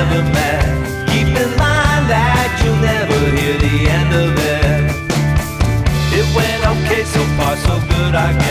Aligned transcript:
never 0.00 0.22
met. 0.32 0.64
Keep 1.08 1.28
in 1.28 1.50
mind 1.60 2.04
that 2.08 2.48
you'll 2.62 2.82
never 2.92 3.18
hear 3.36 3.54
the 3.66 3.76
end 3.98 4.12
of 4.24 4.32
it. 4.56 4.82
It 6.18 6.26
went 6.34 6.62
okay 6.74 7.04
so 7.04 7.22
far, 7.36 7.54
so 7.56 7.74
good, 7.92 8.14
I 8.14 8.32
guess. 8.32 8.49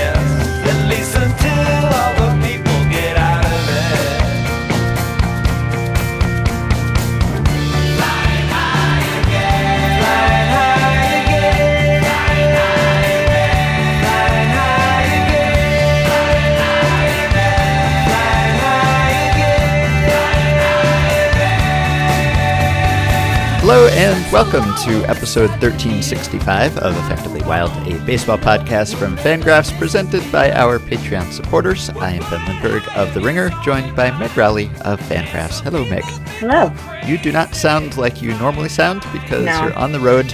And 23.99 24.31
welcome 24.31 24.63
to 24.85 25.03
episode 25.09 25.49
1365 25.62 26.77
of 26.77 26.95
Effectively 26.99 27.41
Wild, 27.41 27.70
a 27.85 27.99
baseball 28.05 28.38
podcast 28.38 28.95
from 28.95 29.17
Fangraphs 29.17 29.77
presented 29.77 30.23
by 30.31 30.53
our 30.53 30.80
Patreon 30.80 31.30
supporters. 31.34 31.90
I 31.90 32.12
am 32.12 32.21
Ben 32.30 32.45
Lindbergh 32.48 32.88
of 32.95 33.13
The 33.13 33.20
Ringer, 33.20 33.49
joined 33.62 33.93
by 33.98 34.17
Meg 34.17 34.38
Rowley 34.38 34.67
of 34.85 35.02
Fangraphs. 35.02 35.59
Hello, 35.59 35.84
Meg. 35.84 36.05
Hello. 36.40 36.71
You 37.05 37.17
do 37.17 37.34
not 37.34 37.55
sound 37.55 37.98
like 37.98 38.21
you 38.21 38.30
normally 38.38 38.70
sound 38.70 39.04
because 39.12 39.43
No. 39.45 39.63
you're 39.63 39.77
on 39.77 39.91
the 39.91 39.99
road. 39.99 40.34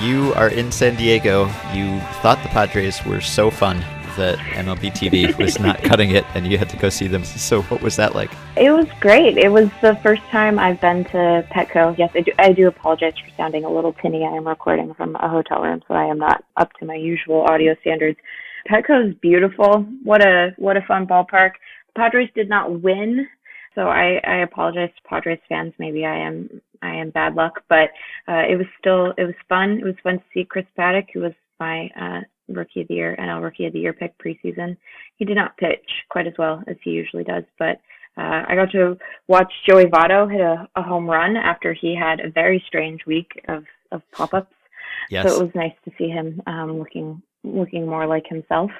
You 0.00 0.32
are 0.32 0.48
in 0.48 0.72
San 0.72 0.96
Diego. 0.96 1.44
You 1.74 2.00
thought 2.22 2.42
the 2.42 2.48
Padres 2.48 3.04
were 3.04 3.20
so 3.20 3.50
fun 3.50 3.84
that 4.16 4.38
MLB 4.38 4.92
TV 4.92 5.36
was 5.38 5.58
not 5.58 5.82
cutting 5.82 6.10
it 6.10 6.24
and 6.34 6.46
you 6.46 6.58
had 6.58 6.68
to 6.70 6.76
go 6.76 6.88
see 6.88 7.06
them. 7.06 7.24
So, 7.24 7.62
what 7.62 7.82
was 7.82 7.96
that 7.96 8.14
like? 8.14 8.30
It 8.56 8.70
was 8.70 8.86
great. 9.00 9.38
It 9.38 9.50
was 9.50 9.68
the 9.80 9.96
first 10.02 10.22
time 10.30 10.58
I've 10.58 10.80
been 10.80 11.04
to 11.06 11.46
Petco. 11.50 11.96
Yes, 11.98 12.10
I 12.14 12.20
do, 12.20 12.32
I 12.38 12.52
do 12.52 12.68
apologize 12.68 13.14
for 13.18 13.30
sounding 13.36 13.64
a 13.64 13.70
little 13.70 13.92
tinny. 13.92 14.24
I 14.24 14.36
am 14.36 14.46
recording 14.46 14.94
from 14.94 15.16
a 15.16 15.28
hotel 15.28 15.62
room, 15.62 15.82
so 15.88 15.94
I 15.94 16.04
am 16.04 16.18
not 16.18 16.44
up 16.56 16.72
to 16.74 16.84
my 16.84 16.94
usual 16.94 17.42
audio 17.42 17.74
standards. 17.80 18.18
Petco 18.70 19.08
is 19.08 19.14
beautiful. 19.16 19.86
What 20.02 20.24
a 20.24 20.54
what 20.56 20.76
a 20.76 20.82
fun 20.82 21.06
ballpark. 21.06 21.52
Padres 21.96 22.30
did 22.34 22.48
not 22.48 22.80
win, 22.80 23.26
so 23.74 23.82
I, 23.82 24.20
I 24.24 24.36
apologize 24.42 24.90
to 24.96 25.08
Padres 25.08 25.40
fans. 25.48 25.72
Maybe 25.78 26.04
I 26.04 26.16
am 26.16 26.60
I 26.82 26.94
am 26.94 27.10
bad 27.10 27.34
luck, 27.34 27.62
but 27.68 27.90
uh, 28.28 28.44
it 28.48 28.56
was 28.56 28.66
still 28.78 29.12
it 29.18 29.24
was 29.24 29.34
fun. 29.48 29.78
It 29.78 29.84
was 29.84 29.94
fun 30.02 30.18
to 30.18 30.24
see 30.32 30.44
Chris 30.44 30.66
Paddack, 30.78 31.08
who 31.12 31.20
was 31.20 31.32
my 31.58 31.90
uh, 32.00 32.20
rookie 32.56 32.82
of 32.82 32.88
the 32.88 32.94
year, 32.94 33.16
NL 33.18 33.42
rookie 33.42 33.66
of 33.66 33.72
the 33.72 33.80
year 33.80 33.92
pick 33.92 34.16
preseason. 34.18 34.76
He 35.16 35.24
did 35.24 35.36
not 35.36 35.56
pitch 35.56 35.88
quite 36.08 36.26
as 36.26 36.34
well 36.38 36.62
as 36.66 36.76
he 36.82 36.90
usually 36.90 37.24
does, 37.24 37.44
but 37.58 37.80
uh, 38.16 38.44
I 38.46 38.54
got 38.54 38.70
to 38.72 38.98
watch 39.26 39.52
Joey 39.66 39.86
Votto 39.86 40.30
hit 40.30 40.40
a, 40.40 40.68
a 40.76 40.82
home 40.82 41.08
run 41.08 41.36
after 41.36 41.72
he 41.72 41.96
had 41.96 42.20
a 42.20 42.30
very 42.30 42.62
strange 42.66 43.06
week 43.06 43.30
of, 43.48 43.64
of 43.90 44.02
pop-ups. 44.12 44.52
Yes. 45.10 45.28
So 45.28 45.40
it 45.40 45.44
was 45.44 45.54
nice 45.54 45.74
to 45.84 45.92
see 45.96 46.08
him 46.08 46.42
um, 46.46 46.78
looking 46.78 47.22
looking 47.44 47.86
more 47.86 48.06
like 48.06 48.26
himself. 48.26 48.70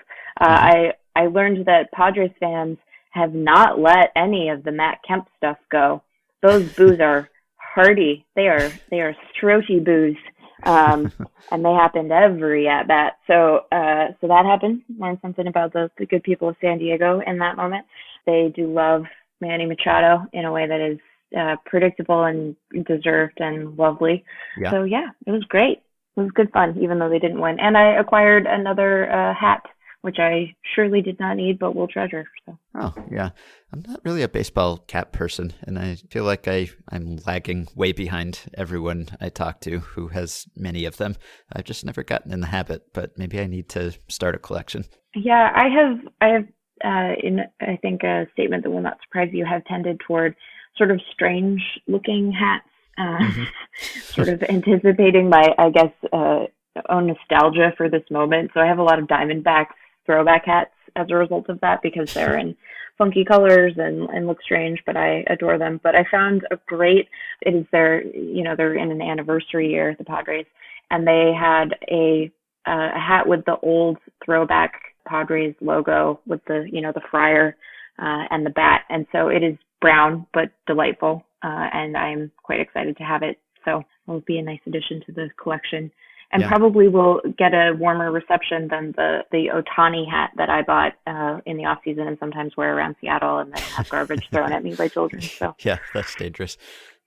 Uh, 0.41 0.45
I 0.45 0.93
I 1.17 1.27
learned 1.27 1.67
that 1.67 1.91
Padres 1.93 2.31
fans 2.39 2.79
have 3.11 3.35
not 3.35 3.79
let 3.79 4.13
any 4.17 4.49
of 4.49 4.65
the 4.65 4.73
Matt 4.73 4.99
Kemp 5.07 5.29
stuff 5.37 5.59
go. 5.71 6.03
Those 6.43 6.73
boos 6.75 7.01
are 7.01 7.29
hearty. 7.57 8.25
They 8.37 8.49
are 8.49 8.73
they 8.91 9.01
are 9.01 9.17
stroti 9.35 9.85
boos, 9.85 10.17
um, 10.65 11.13
and 11.51 11.65
they 11.65 11.73
happened 11.73 12.13
every 12.13 12.69
at 12.69 12.89
bat. 12.89 13.15
So 13.27 13.67
uh, 13.73 14.09
so 14.21 14.29
that 14.29 14.45
happened. 14.45 14.83
Learned 14.99 15.19
something 15.23 15.47
about 15.47 15.73
the 15.73 15.91
the 15.99 16.07
good 16.07 16.23
people 16.23 16.49
of 16.49 16.57
San 16.61 16.79
Diego 16.79 17.21
in 17.27 17.39
that 17.39 17.57
moment. 17.57 17.87
They 18.27 18.53
do 18.55 18.73
love 18.73 19.05
Manny 19.41 19.67
Machado 19.67 20.25
in 20.33 20.45
a 20.45 20.53
way 20.53 20.67
that 20.67 20.81
is 20.81 20.99
uh, 21.39 21.57
predictable 21.65 22.25
and 22.25 22.57
deserved 22.87 23.39
and 23.41 23.77
lovely. 23.77 24.25
Yeah. 24.59 24.71
So 24.71 24.85
yeah, 24.85 25.09
it 25.27 25.31
was 25.31 25.45
great. 25.45 25.83
It 26.17 26.21
was 26.21 26.31
good 26.35 26.51
fun, 26.53 26.79
even 26.81 26.99
though 26.99 27.09
they 27.09 27.19
didn't 27.19 27.41
win. 27.41 27.59
And 27.59 27.77
I 27.77 27.95
acquired 27.99 28.47
another 28.47 29.11
uh, 29.11 29.35
hat, 29.35 29.63
which 30.03 30.19
I 30.19 30.55
surely 30.75 31.01
did 31.01 31.19
not 31.19 31.37
need, 31.37 31.59
but 31.59 31.75
will 31.75 31.89
treasure. 31.89 32.27
So 32.45 32.59
Oh, 32.75 32.95
yeah. 33.11 33.31
I'm 33.73 33.83
not 33.87 34.01
really 34.05 34.23
a 34.23 34.29
baseball 34.29 34.79
cap 34.79 35.13
person, 35.13 35.55
and 35.63 35.79
I 35.79 35.95
feel 36.11 36.25
like 36.25 36.47
I, 36.47 36.69
I'm 36.91 37.19
lagging 37.27 37.69
way 37.75 37.93
behind 37.93 38.41
everyone 38.55 39.09
I 39.21 39.31
talk 39.31 39.61
to 39.63 39.79
who 39.79 40.09
has 40.09 40.47
many 40.55 40.85
of 40.85 40.99
them. 40.99 41.17
I've 41.53 41.65
just 41.65 41.85
never 41.85 42.03
gotten 42.03 42.33
in 42.33 42.41
the 42.41 42.49
habit, 42.49 42.93
but 42.93 43.17
maybe 43.17 43.41
I 43.41 43.47
need 43.47 43.69
to 43.71 43.93
start 44.09 44.35
a 44.35 44.39
collection. 44.39 44.85
yeah, 45.15 45.51
I 45.55 45.69
have 45.69 45.99
I 46.21 46.29
have 46.29 46.45
uh, 46.85 47.15
in 47.23 47.41
I 47.61 47.77
think 47.81 48.03
a 48.03 48.27
statement 48.33 48.65
that 48.65 48.71
will 48.71 48.83
not 48.83 48.99
surprise 49.05 49.31
you 49.33 49.45
have 49.45 49.65
tended 49.65 50.01
toward 50.07 50.35
sort 50.77 50.91
of 50.91 51.01
strange 51.13 51.63
looking 51.87 52.33
hats, 52.33 52.69
uh, 52.99 53.45
sort 54.03 54.29
of 54.29 54.43
anticipating 54.43 55.29
my 55.29 55.55
I 55.59 55.71
guess 55.71 55.93
uh, 56.13 56.47
own 56.89 57.07
nostalgia 57.07 57.73
for 57.77 57.89
this 57.89 58.05
moment. 58.11 58.51
So 58.55 58.61
I 58.61 58.67
have 58.67 58.79
a 58.79 58.83
lot 58.83 58.99
of 58.99 59.07
Diamondbacks 59.07 59.75
throwback 60.07 60.45
hats 60.47 60.71
as 60.97 61.07
a 61.11 61.17
result 61.17 61.49
of 61.49 61.61
that 61.61 61.81
because 61.83 62.13
they're 62.13 62.39
in 62.39 62.57
funky 62.99 63.25
colors 63.25 63.73
and, 63.79 64.09
and 64.11 64.27
look 64.27 64.43
strange, 64.43 64.83
but 64.85 64.97
I 64.97 65.25
adore 65.29 65.59
them. 65.59 65.81
But 65.83 65.95
I 65.95 66.05
found 66.11 66.47
a 66.51 66.59
great, 66.67 67.09
it 67.41 67.55
is 67.55 67.67
their, 67.73 68.05
you 68.05 68.43
know, 68.43 68.55
they're 68.57 68.75
in 68.75 68.91
an 68.91 69.03
anniversary 69.03 69.71
year, 69.71 69.97
the 69.99 70.05
Padres, 70.05 70.47
and 70.91 71.07
they 71.07 71.33
had 71.39 71.75
a, 71.91 72.31
uh, 72.67 72.91
a 72.95 73.01
hat 73.01 73.27
with 73.27 73.45
the 73.47 73.57
old 73.63 73.99
throwback 74.25 74.75
Padres 75.07 75.55
logo 75.61 76.21
with 76.27 76.45
the, 76.47 76.69
you 76.71 76.81
know, 76.81 76.93
the 76.93 77.01
friar, 77.11 77.57
uh, 77.99 78.25
and 78.31 78.45
the 78.47 78.51
bat. 78.51 78.83
And 78.89 79.07
so 79.13 79.29
it 79.29 79.43
is 79.43 79.57
brown, 79.81 80.27
but 80.33 80.51
delightful. 80.67 81.25
Uh, 81.43 81.67
and 81.73 81.97
I'm 81.97 82.31
quite 82.43 82.61
excited 82.61 82.97
to 82.99 83.05
have 83.05 83.23
it. 83.23 83.39
So 83.65 83.79
it 83.79 84.11
will 84.11 84.21
be 84.21 84.39
a 84.39 84.43
nice 84.43 84.61
addition 84.67 85.03
to 85.07 85.13
the 85.13 85.29
collection 85.43 85.91
and 86.33 86.43
Yeah. 86.43 86.49
probably 86.49 86.89
will 86.89 87.21
get 87.39 87.53
a 87.55 87.73
warmer 87.79 88.11
reception 88.11 88.69
than 88.69 88.93
the 88.97 89.25
the 89.31 89.49
Ohtani 89.55 90.09
hat 90.11 90.31
that 90.37 90.49
I 90.51 90.63
bought 90.63 90.95
uh, 91.07 91.41
in 91.47 91.57
the 91.57 91.65
off 91.67 91.79
season 91.85 92.07
and 92.09 92.19
sometimes 92.19 92.57
wear 92.57 92.77
around 92.77 92.97
Seattle 93.01 93.39
and 93.39 93.53
then 93.53 93.63
have 93.63 93.89
garbage 93.89 94.29
thrown 94.31 94.53
at 94.53 94.63
me 94.65 94.75
by 94.75 94.89
children. 94.97 95.21
So 95.23 95.55
Yeah, 95.61 95.79
that's 95.93 96.15
dangerous. 96.17 96.57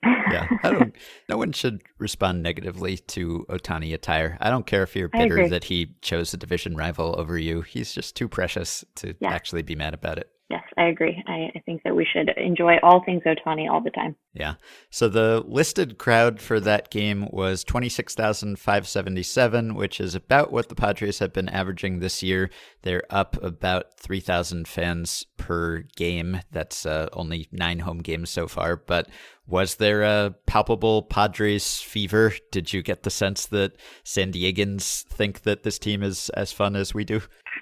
Yeah, 0.03 0.47
I 0.64 0.72
don't. 0.72 0.96
No 1.30 1.38
one 1.38 1.52
should 1.52 1.81
respond 1.97 2.44
negatively 2.44 2.97
to 2.97 3.46
Ohtani 3.50 3.91
attire. 3.94 4.38
I 4.40 4.52
don't 4.52 4.68
care 4.68 4.84
if 4.84 4.96
you're 4.96 5.08
bitter 5.09 5.50
that 5.50 5.64
he 5.64 5.96
chose 6.03 6.31
a 6.34 6.38
division 6.38 6.75
rival 6.75 7.16
over 7.18 7.40
you. 7.40 7.62
He's 7.62 7.91
just 7.94 8.16
too 8.16 8.28
precious 8.28 8.85
to 8.97 9.16
Yeah. 9.19 9.34
actually 9.34 9.64
be 9.64 9.75
mad 9.75 9.96
about 9.96 10.19
it. 10.19 10.30
Yes, 10.47 10.61
I 10.78 10.85
agree. 10.85 11.23
I, 11.25 11.50
I 11.56 11.59
think 11.66 11.81
that 11.83 11.95
we 11.95 12.06
should 12.06 12.29
enjoy 12.38 12.78
all 12.83 13.03
things 13.03 13.23
Ohtani 13.25 13.67
all 13.67 13.81
the 13.81 13.89
time. 13.89 14.16
Yeah. 14.33 14.53
So 14.91 15.09
the 15.09 15.44
listed 15.47 15.97
crowd 15.97 16.39
for 16.39 16.59
that 16.59 16.91
game 16.91 17.28
was 17.31 17.63
26,577, 17.63 19.73
which 19.73 20.00
is 20.00 20.13
about 20.13 20.51
what 20.51 20.69
the 20.69 20.75
Padres 20.75 21.17
have 21.17 21.34
been 21.34 21.50
averaging 21.50 21.97
this 21.97 22.22
year. 22.22 22.51
They're 22.84 23.01
up 23.09 23.44
about 23.44 23.97
3,000 24.00 24.67
fans 24.67 25.25
per 25.38 25.85
game. 25.95 26.41
That's 26.51 26.85
uh, 26.85 27.07
only 27.13 27.47
nine 27.51 27.79
home 27.79 27.97
games 28.00 28.29
so 28.29 28.47
far. 28.47 28.75
But 28.75 29.09
was 29.47 29.75
there 29.75 30.03
a 30.03 30.35
palpable 30.45 31.01
Padres 31.01 31.79
fever? 31.79 32.34
Did 32.51 32.72
you 32.72 32.84
get 32.84 33.01
the 33.01 33.09
sense 33.09 33.47
that 33.47 33.72
San 34.03 34.31
Diegans 34.31 35.05
think 35.05 35.41
that 35.41 35.63
this 35.63 35.79
team 35.79 36.03
is 36.03 36.29
as 36.29 36.51
fun 36.51 36.75
as 36.75 36.94
we 36.94 37.03
do? 37.03 37.22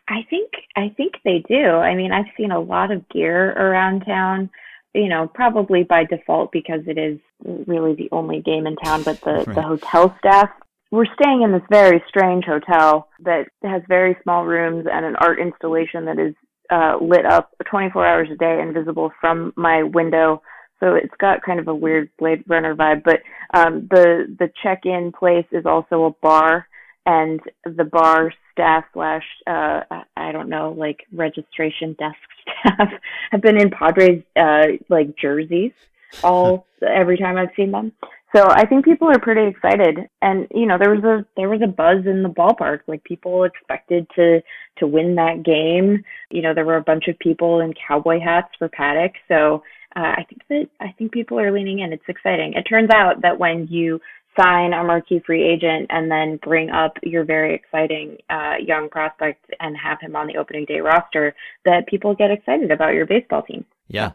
I 0.10 0.24
think 0.30 0.43
I 0.76 0.90
think 0.96 1.14
they 1.24 1.44
do. 1.48 1.66
I 1.66 1.96
mean, 1.96 2.12
I've 2.12 2.32
seen 2.38 2.52
a 2.52 2.60
lot 2.60 2.92
of 2.92 3.08
gear 3.10 3.52
around 3.52 4.02
town. 4.02 4.50
You 4.94 5.10
know, 5.10 5.28
probably 5.28 5.84
by 5.84 6.04
default 6.04 6.52
because 6.52 6.82
it 6.86 7.00
is 7.00 7.20
really 7.44 7.96
the 7.96 8.10
only 8.12 8.42
game 8.42 8.68
in 8.68 8.76
town. 8.76 9.04
But 9.04 9.22
the 9.22 9.44
Right. 9.48 9.56
the 9.56 9.62
hotel 9.62 10.16
staff. 10.20 10.50
We're 10.92 11.12
staying 11.20 11.42
in 11.42 11.52
this 11.52 11.64
very 11.72 12.04
strange 12.08 12.46
hotel 12.46 13.08
that 13.22 13.48
has 13.64 13.82
very 13.88 14.16
small 14.22 14.46
rooms 14.46 14.86
and 14.92 15.04
an 15.04 15.16
art 15.16 15.40
installation 15.40 16.06
that 16.06 16.20
is 16.20 16.36
uh, 16.70 16.98
lit 17.02 17.26
up 17.26 17.50
24 17.66 18.06
hours 18.06 18.30
a 18.32 18.36
day 18.36 18.60
and 18.62 18.76
visible 18.76 19.12
from 19.20 19.54
my 19.56 19.82
window. 19.82 20.44
So 20.80 20.94
it's 20.94 21.14
got 21.20 21.42
kind 21.42 21.60
of 21.60 21.68
a 21.68 21.74
weird 21.74 22.10
Blade 22.20 22.44
Runner 22.48 22.76
vibe. 22.76 23.04
But 23.04 23.22
um, 23.54 23.88
the 23.90 24.36
the 24.38 24.52
check-in 24.62 25.12
place 25.12 25.48
is 25.52 25.66
also 25.66 26.06
a 26.06 26.12
bar 26.22 26.68
and 27.06 27.40
the 27.66 27.84
bar 27.84 28.32
staff 28.52 28.86
slash 28.94 29.26
uh 29.48 29.82
I 30.16 30.32
don't 30.32 30.50
know 30.50 30.74
like 30.78 31.06
registration 31.12 31.96
desk 32.00 32.18
staff 32.60 32.90
have 33.32 33.42
been 33.42 33.60
in 33.60 33.70
Padres 33.70 34.24
uh 34.36 34.78
like 34.90 35.16
jerseys 35.18 35.72
all 36.24 36.68
every 36.82 37.18
time 37.18 37.38
I've 37.38 37.56
seen 37.56 37.72
them. 37.72 37.92
So 38.36 38.48
I 38.50 38.66
think 38.66 38.84
people 38.84 39.10
are 39.10 39.20
pretty 39.20 39.48
excited 39.48 40.00
and 40.22 40.48
you 40.54 40.66
know 40.66 40.78
there 40.78 40.96
was 40.96 41.04
a 41.04 41.26
there 41.36 41.50
was 41.50 41.62
a 41.62 41.68
buzz 41.68 42.06
in 42.06 42.24
the 42.24 42.30
ballpark 42.30 42.80
like 42.88 43.04
people 43.04 43.44
expected 43.44 44.08
to 44.16 44.42
to 44.78 44.88
win 44.88 45.16
that 45.16 45.44
game. 45.44 46.04
You 46.32 46.42
know 46.42 46.54
there 46.54 46.66
were 46.66 46.78
a 46.78 46.84
bunch 46.84 47.08
of 47.08 47.20
people 47.20 47.60
in 47.60 47.74
cowboy 47.88 48.20
hats 48.20 48.50
for 48.58 48.70
Paddack. 48.70 49.14
So 49.28 49.64
uh, 49.96 50.00
I 50.18 50.26
think 50.28 50.42
that 50.50 50.70
I 50.80 50.92
think 50.98 51.12
people 51.12 51.40
are 51.40 51.52
leaning 51.52 51.80
in. 51.80 51.94
It's 51.94 52.04
exciting. 52.08 52.54
It 52.54 52.64
turns 52.64 52.90
out 52.92 53.22
that 53.22 53.38
when 53.38 53.68
you 53.68 54.00
sign 54.40 54.74
a 54.74 54.84
marquee 54.84 55.22
free 55.26 55.44
agent 55.44 55.88
and 55.90 56.10
then 56.10 56.40
bring 56.44 56.70
up 56.70 56.98
your 57.04 57.24
very 57.24 57.54
exciting 57.54 58.18
uh, 58.30 58.56
young 58.64 58.90
prospect 58.90 59.46
and 59.60 59.76
have 59.78 60.00
him 60.00 60.16
on 60.16 60.28
the 60.28 60.38
opening 60.38 60.66
day 60.66 60.80
roster, 60.80 61.36
that 61.66 61.88
people 61.88 62.16
get 62.16 62.32
excited 62.32 62.72
about 62.72 62.94
your 62.94 63.06
baseball 63.06 63.42
team. 63.44 63.66
Yeah. 63.88 64.12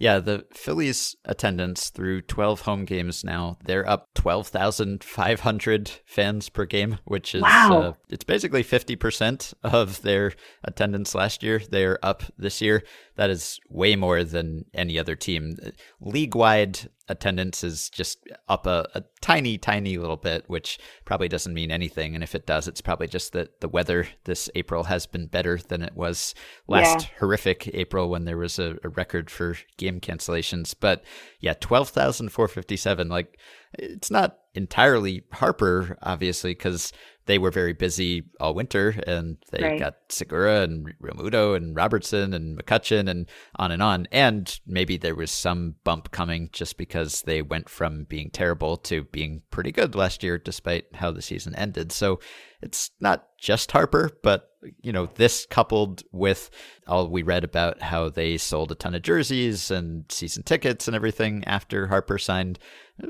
Yeah, 0.00 0.20
the 0.20 0.46
Phillies 0.52 1.16
attendance 1.24 1.90
through 1.90 2.22
12 2.22 2.60
home 2.60 2.84
games 2.84 3.24
now, 3.24 3.58
they're 3.64 3.88
up 3.88 4.06
12,500 4.14 5.90
fans 6.06 6.48
per 6.48 6.64
game, 6.66 6.98
which 7.04 7.34
is 7.34 7.42
wow. 7.42 7.80
uh, 7.82 7.92
it's 8.08 8.22
basically 8.22 8.62
50% 8.62 9.54
of 9.64 10.02
their 10.02 10.32
attendance 10.62 11.16
last 11.16 11.42
year. 11.42 11.60
They're 11.68 11.98
up 12.04 12.22
this 12.38 12.60
year. 12.60 12.84
That 13.16 13.30
is 13.30 13.58
way 13.68 13.96
more 13.96 14.22
than 14.22 14.66
any 14.72 15.00
other 15.00 15.16
team. 15.16 15.56
League-wide 16.00 16.88
attendance 17.08 17.64
is 17.64 17.88
just 17.90 18.26
up 18.48 18.66
a, 18.66 18.86
a, 18.94 19.02
tiny, 19.20 19.58
tiny 19.58 19.96
little 19.98 20.16
bit, 20.16 20.44
which 20.46 20.78
probably 21.04 21.28
doesn't 21.28 21.54
mean 21.54 21.70
anything. 21.70 22.14
And 22.14 22.22
if 22.22 22.34
it 22.34 22.46
does, 22.46 22.68
it's 22.68 22.80
probably 22.80 23.08
just 23.08 23.32
that 23.32 23.60
the 23.60 23.68
weather 23.68 24.08
this 24.24 24.48
April 24.54 24.84
has 24.84 25.06
been 25.06 25.26
better 25.26 25.58
than 25.58 25.82
it 25.82 25.96
was 25.96 26.34
last 26.66 27.02
yeah. 27.02 27.18
horrific 27.18 27.68
April 27.74 28.08
when 28.08 28.24
there 28.24 28.38
was 28.38 28.58
a, 28.58 28.76
a, 28.84 28.88
record 28.88 29.30
for 29.30 29.56
game 29.76 30.00
cancellations. 30.00 30.74
But 30.78 31.04
yeah, 31.40 31.54
12,457. 31.54 33.08
Like, 33.08 33.38
it's 33.74 34.10
not 34.10 34.38
entirely 34.54 35.24
Harper, 35.32 35.98
obviously, 36.02 36.52
because 36.52 36.92
they 37.28 37.38
were 37.38 37.50
very 37.50 37.74
busy 37.74 38.24
all 38.40 38.54
winter 38.54 38.94
and 39.06 39.36
they 39.52 39.62
right. 39.62 39.78
got 39.78 39.96
Segura 40.08 40.62
and 40.62 40.88
Realmuto 40.98 41.54
and 41.54 41.76
Robertson 41.76 42.32
and 42.32 42.58
McCutcheon 42.58 43.06
and 43.06 43.28
on 43.56 43.70
and 43.70 43.82
on. 43.82 44.08
And 44.10 44.58
maybe 44.66 44.96
there 44.96 45.14
was 45.14 45.30
some 45.30 45.74
bump 45.84 46.10
coming 46.10 46.48
just 46.54 46.78
because 46.78 47.20
they 47.22 47.42
went 47.42 47.68
from 47.68 48.04
being 48.04 48.30
terrible 48.30 48.78
to 48.78 49.04
being 49.04 49.42
pretty 49.50 49.72
good 49.72 49.94
last 49.94 50.22
year, 50.22 50.38
despite 50.38 50.86
how 50.94 51.10
the 51.10 51.20
season 51.20 51.54
ended. 51.54 51.92
So 51.92 52.18
it's 52.60 52.90
not 53.00 53.28
just 53.38 53.72
Harper, 53.72 54.10
but 54.22 54.50
you 54.80 54.92
know, 54.92 55.06
this 55.14 55.46
coupled 55.46 56.02
with 56.12 56.50
all 56.86 57.08
we 57.08 57.22
read 57.22 57.44
about 57.44 57.80
how 57.80 58.08
they 58.08 58.36
sold 58.36 58.72
a 58.72 58.74
ton 58.74 58.94
of 58.94 59.02
jerseys 59.02 59.70
and 59.70 60.04
season 60.10 60.42
tickets 60.42 60.88
and 60.88 60.96
everything 60.96 61.44
after 61.44 61.86
Harper 61.86 62.18
signed, 62.18 62.58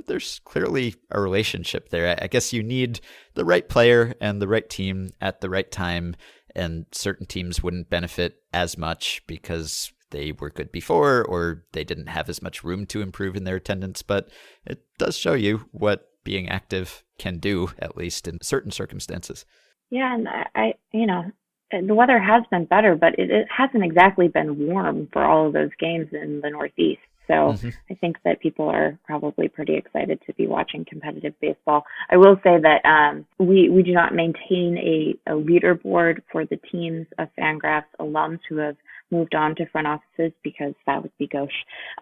there's 0.07 0.41
clearly 0.45 0.95
a 1.11 1.21
relationship 1.21 1.89
there. 1.89 2.17
I 2.21 2.27
guess 2.27 2.53
you 2.53 2.63
need 2.63 3.01
the 3.35 3.45
right 3.45 3.67
player 3.67 4.15
and 4.21 4.43
the 4.43 4.49
right 4.49 4.69
team 4.69 5.11
at 5.21 5.41
the 5.41 5.49
right 5.49 5.71
time, 5.71 6.17
and 6.55 6.85
certain 6.93 7.27
teams 7.27 7.63
wouldn't 7.63 7.89
benefit 7.89 8.43
as 8.53 8.77
much 8.77 9.23
because 9.27 9.93
they 10.11 10.33
were 10.33 10.51
good 10.51 10.73
before 10.73 11.25
or 11.25 11.65
they 11.73 11.85
didn't 11.85 12.07
have 12.09 12.29
as 12.29 12.43
much 12.43 12.65
room 12.65 12.87
to 12.87 13.03
improve 13.03 13.37
in 13.37 13.45
their 13.45 13.57
attendance. 13.57 14.03
But 14.03 14.29
it 14.67 14.83
does 14.99 15.17
show 15.17 15.35
you 15.35 15.69
what 15.73 16.08
being 16.29 16.47
active 16.47 17.03
can 17.19 17.39
do, 17.39 17.71
at 17.79 17.97
least 17.97 18.29
in 18.29 18.37
certain 18.43 18.71
circumstances. 18.71 19.47
Yeah, 19.89 20.15
and 20.15 20.29
I, 20.55 20.75
you 20.93 21.07
know, 21.07 21.25
the 21.71 21.95
weather 21.95 22.19
has 22.19 22.43
been 22.51 22.67
better, 22.67 22.95
but 22.95 23.19
it, 23.19 23.31
it 23.31 23.49
hasn't 23.51 23.83
exactly 23.83 24.29
been 24.29 24.67
warm 24.67 25.09
for 25.11 25.25
all 25.25 25.47
of 25.47 25.55
those 25.55 25.71
games 25.81 26.09
in 26.13 26.43
the 26.43 26.51
Northeast. 26.51 27.01
So 27.29 27.35
mm-hmm. 27.35 27.71
I 27.91 27.95
think 27.95 28.17
that 28.27 28.41
people 28.41 28.69
are 28.69 28.99
probably 29.07 29.49
pretty 29.49 29.75
excited 29.75 30.21
to 30.27 30.35
be 30.35 30.47
watching 30.47 30.85
competitive 30.85 31.33
baseball. 31.41 31.85
I 32.11 32.19
will 32.19 32.37
say 32.45 32.59
that 32.61 32.85
um, 32.85 33.27
we 33.39 33.71
we 33.71 33.83
do 33.83 33.93
not 33.93 34.15
maintain 34.15 34.77
a, 34.77 35.33
a 35.33 35.35
leaderboard 35.35 36.21
for 36.31 36.45
the 36.45 36.59
teams 36.71 37.07
of 37.19 37.29
Fangraphs 37.39 37.85
alums 37.99 38.41
who 38.51 38.57
have 38.59 38.77
moved 39.11 39.35
on 39.35 39.55
to 39.57 39.67
front 39.67 39.87
offices 39.87 40.33
because 40.43 40.75
that 40.87 41.03
would 41.03 41.17
be 41.19 41.27
gauche. 41.27 41.51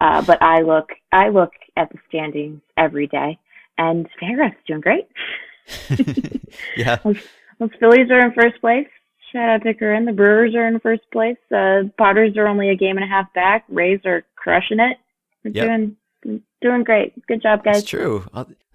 Uh, 0.00 0.22
but 0.22 0.42
I 0.42 0.62
look 0.62 0.90
I 1.12 1.28
look 1.28 1.52
at 1.76 1.90
the 1.90 1.98
standings 2.08 2.60
every 2.76 3.06
day, 3.06 3.38
and 3.78 4.08
Fangraphs 4.20 4.56
doing 4.66 4.80
great. 4.80 5.08
yeah. 6.76 6.96
Those, 7.04 7.18
those 7.58 7.70
Phillies 7.80 8.10
are 8.10 8.20
in 8.20 8.32
first 8.34 8.60
place. 8.60 8.86
Shout 9.32 9.48
out 9.48 9.62
to 9.62 9.74
Corinne. 9.74 10.04
The 10.04 10.12
Brewers 10.12 10.54
are 10.54 10.68
in 10.68 10.78
first 10.78 11.10
place. 11.10 11.38
Uh, 11.54 11.84
Potters 11.96 12.36
are 12.36 12.46
only 12.46 12.68
a 12.68 12.76
game 12.76 12.96
and 12.96 13.04
a 13.04 13.08
half 13.08 13.32
back. 13.32 13.64
Rays 13.68 14.00
are 14.04 14.24
crushing 14.36 14.78
it. 14.78 14.98
We're 15.42 15.52
yep. 15.52 15.64
doing 15.66 15.96
doing 16.22 16.84
great. 16.84 17.14
Good 17.26 17.42
job, 17.42 17.64
guys. 17.64 17.78
It's 17.78 17.88
true. 17.88 18.26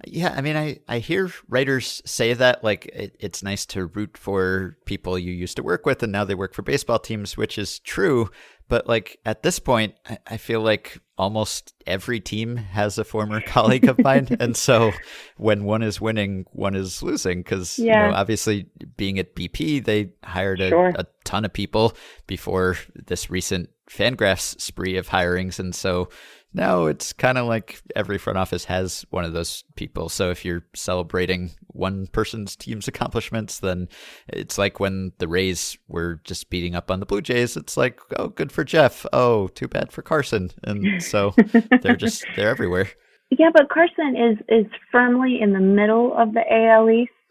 Yeah, 0.05 0.33
I 0.35 0.41
mean, 0.41 0.57
I, 0.57 0.79
I 0.88 0.99
hear 0.99 1.31
writers 1.47 2.01
say 2.05 2.33
that 2.33 2.63
like 2.63 2.88
it, 2.88 3.15
it's 3.19 3.43
nice 3.43 3.65
to 3.67 3.85
root 3.85 4.17
for 4.17 4.77
people 4.85 5.17
you 5.17 5.31
used 5.31 5.57
to 5.57 5.63
work 5.63 5.85
with 5.85 6.01
and 6.01 6.11
now 6.11 6.23
they 6.23 6.35
work 6.35 6.53
for 6.53 6.63
baseball 6.63 6.99
teams, 6.99 7.38
which 7.38 7.57
is 7.57 7.79
true. 7.79 8.29
But 8.67 8.88
like 8.88 9.19
at 9.25 9.43
this 9.43 9.59
point, 9.59 9.95
I, 10.09 10.17
I 10.25 10.38
feel 10.38 10.61
like 10.61 10.99
almost 11.17 11.73
every 11.85 12.19
team 12.19 12.55
has 12.55 12.97
a 12.97 13.03
former 13.03 13.41
colleague 13.45 13.87
of 13.87 13.99
mine, 13.99 14.29
and 14.39 14.55
so 14.55 14.91
when 15.37 15.65
one 15.65 15.83
is 15.83 15.99
winning, 15.99 16.45
one 16.53 16.73
is 16.73 17.03
losing 17.03 17.39
because 17.39 17.77
yeah. 17.77 18.05
you 18.05 18.11
know 18.11 18.17
obviously 18.17 18.67
being 18.95 19.19
at 19.19 19.35
BP, 19.35 19.83
they 19.83 20.13
hired 20.23 20.61
a, 20.61 20.69
sure. 20.69 20.94
a 20.95 21.05
ton 21.25 21.44
of 21.44 21.51
people 21.51 21.97
before 22.27 22.77
this 22.95 23.29
recent 23.29 23.69
Fangraphs 23.89 24.59
spree 24.61 24.95
of 24.95 25.09
hirings, 25.09 25.59
and 25.59 25.75
so 25.75 26.07
now 26.53 26.86
it's 26.86 27.13
kind 27.13 27.38
of 27.38 27.48
like 27.48 27.81
every 27.95 28.18
front 28.18 28.38
office 28.38 28.65
has 28.65 29.06
one 29.09 29.24
of 29.24 29.33
those 29.33 29.63
people. 29.75 30.09
So 30.09 30.31
if 30.31 30.44
you're 30.44 30.65
celebrating 30.75 31.51
one 31.68 32.07
person's 32.07 32.56
team's 32.56 32.88
accomplishments, 32.88 33.59
then 33.59 33.88
it's 34.27 34.57
like 34.57 34.80
when 34.80 35.13
the 35.19 35.27
Rays 35.27 35.77
were 35.88 36.19
just 36.24 36.50
beating 36.50 36.75
up 36.75 36.92
on 36.92 37.00
the 37.00 37.06
Blue 37.06 37.21
Jays. 37.21 37.56
It's 37.56 37.77
like, 37.77 38.01
oh, 38.18 38.27
good 38.27 38.51
for 38.51 38.63
Jeff. 38.63 39.06
Oh, 39.13 39.48
too 39.48 39.68
bad 39.68 39.92
for 39.92 40.01
Carson. 40.01 40.51
And 40.63 41.01
so 41.01 41.33
they're 41.81 41.95
just 41.95 42.25
they're 42.36 42.50
everywhere. 42.50 42.89
Yeah, 43.30 43.50
but 43.54 43.69
Carson 43.69 44.15
is 44.18 44.38
is 44.50 44.71
firmly 44.92 45.39
in 45.42 45.54
the 45.54 45.59
middle 45.59 46.15
of 46.18 46.33
the 46.33 46.44
AL 46.50 46.89
East. 46.89 47.12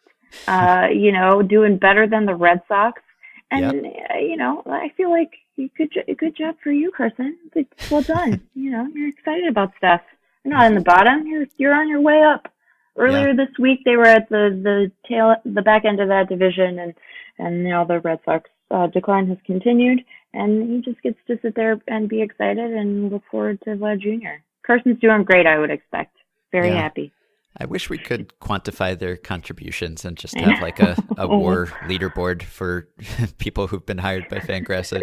Uh, 0.47 0.87
you 0.95 1.11
know, 1.11 1.43
doing 1.43 1.77
better 1.77 2.07
than 2.07 2.25
the 2.25 2.37
Red 2.37 2.61
Sox. 2.69 3.03
And 3.51 3.85
yep. 3.85 3.95
uh, 4.11 4.19
you 4.19 4.37
know, 4.37 4.63
I 4.67 4.93
feel 4.97 5.11
like 5.11 5.33
good 5.77 5.93
good 6.19 6.37
job 6.37 6.57
for 6.63 6.71
you, 6.71 6.93
Carson. 6.97 7.37
Well 7.91 8.03
done. 8.03 8.41
you 8.55 8.71
know, 8.71 8.87
you're 8.95 9.09
excited 9.09 9.49
about 9.49 9.73
stuff. 9.77 10.01
You're 10.45 10.55
not 10.55 10.67
in 10.67 10.75
the 10.75 10.81
bottom. 10.83 11.27
You're 11.27 11.47
you're 11.57 11.75
on 11.75 11.89
your 11.89 12.01
way 12.01 12.23
up. 12.23 12.53
Earlier 12.97 13.29
yeah. 13.29 13.45
this 13.45 13.59
week, 13.59 13.81
they 13.85 13.97
were 13.97 14.07
at 14.07 14.29
the 14.29 14.61
the 14.63 14.93
tail 15.09 15.37
the 15.45 15.63
back 15.63 15.85
end 15.85 16.01
of 16.01 16.09
that 16.09 16.29
division, 16.29 16.79
and 16.79 16.95
and 17.39 17.65
now 17.65 17.85
the 17.85 18.01
Red 18.01 18.21
Sox 18.25 18.49
uh, 18.71 18.87
decline 18.87 19.29
has 19.29 19.39
continued, 19.45 20.05
and 20.33 20.71
he 20.71 20.81
just 20.81 21.03
gets 21.03 21.19
to 21.27 21.39
sit 21.43 21.55
there 21.55 21.81
and 21.89 22.09
be 22.09 22.23
excited 22.23 22.73
and 22.73 23.11
look 23.11 23.23
forward 23.31 23.61
to 23.63 23.71
Vlad 23.71 24.01
Jr. 24.01 24.43
Carson's 24.67 25.01
doing 25.01 25.25
great. 25.25 25.47
I 25.47 25.59
would 25.59 25.71
expect. 25.71 26.17
Very 26.53 26.69
yeah. 26.69 26.83
happy. 26.83 27.13
I 27.57 27.65
wish 27.65 27.91
we 27.91 27.99
could 27.99 28.33
quantify 28.41 28.97
their 28.99 29.17
contributions 29.17 30.05
and 30.05 30.17
just 30.17 30.39
have 30.39 30.63
like 30.63 30.79
a, 30.79 30.97
a 31.19 31.27
war 31.37 31.67
leaderboard 31.83 32.43
for 32.43 32.89
people 33.39 33.67
who've 33.67 33.85
been 33.85 33.99
hired 33.99 34.29
by 34.29 34.39
Fangraphs. 34.39 34.97
I, 34.97 35.03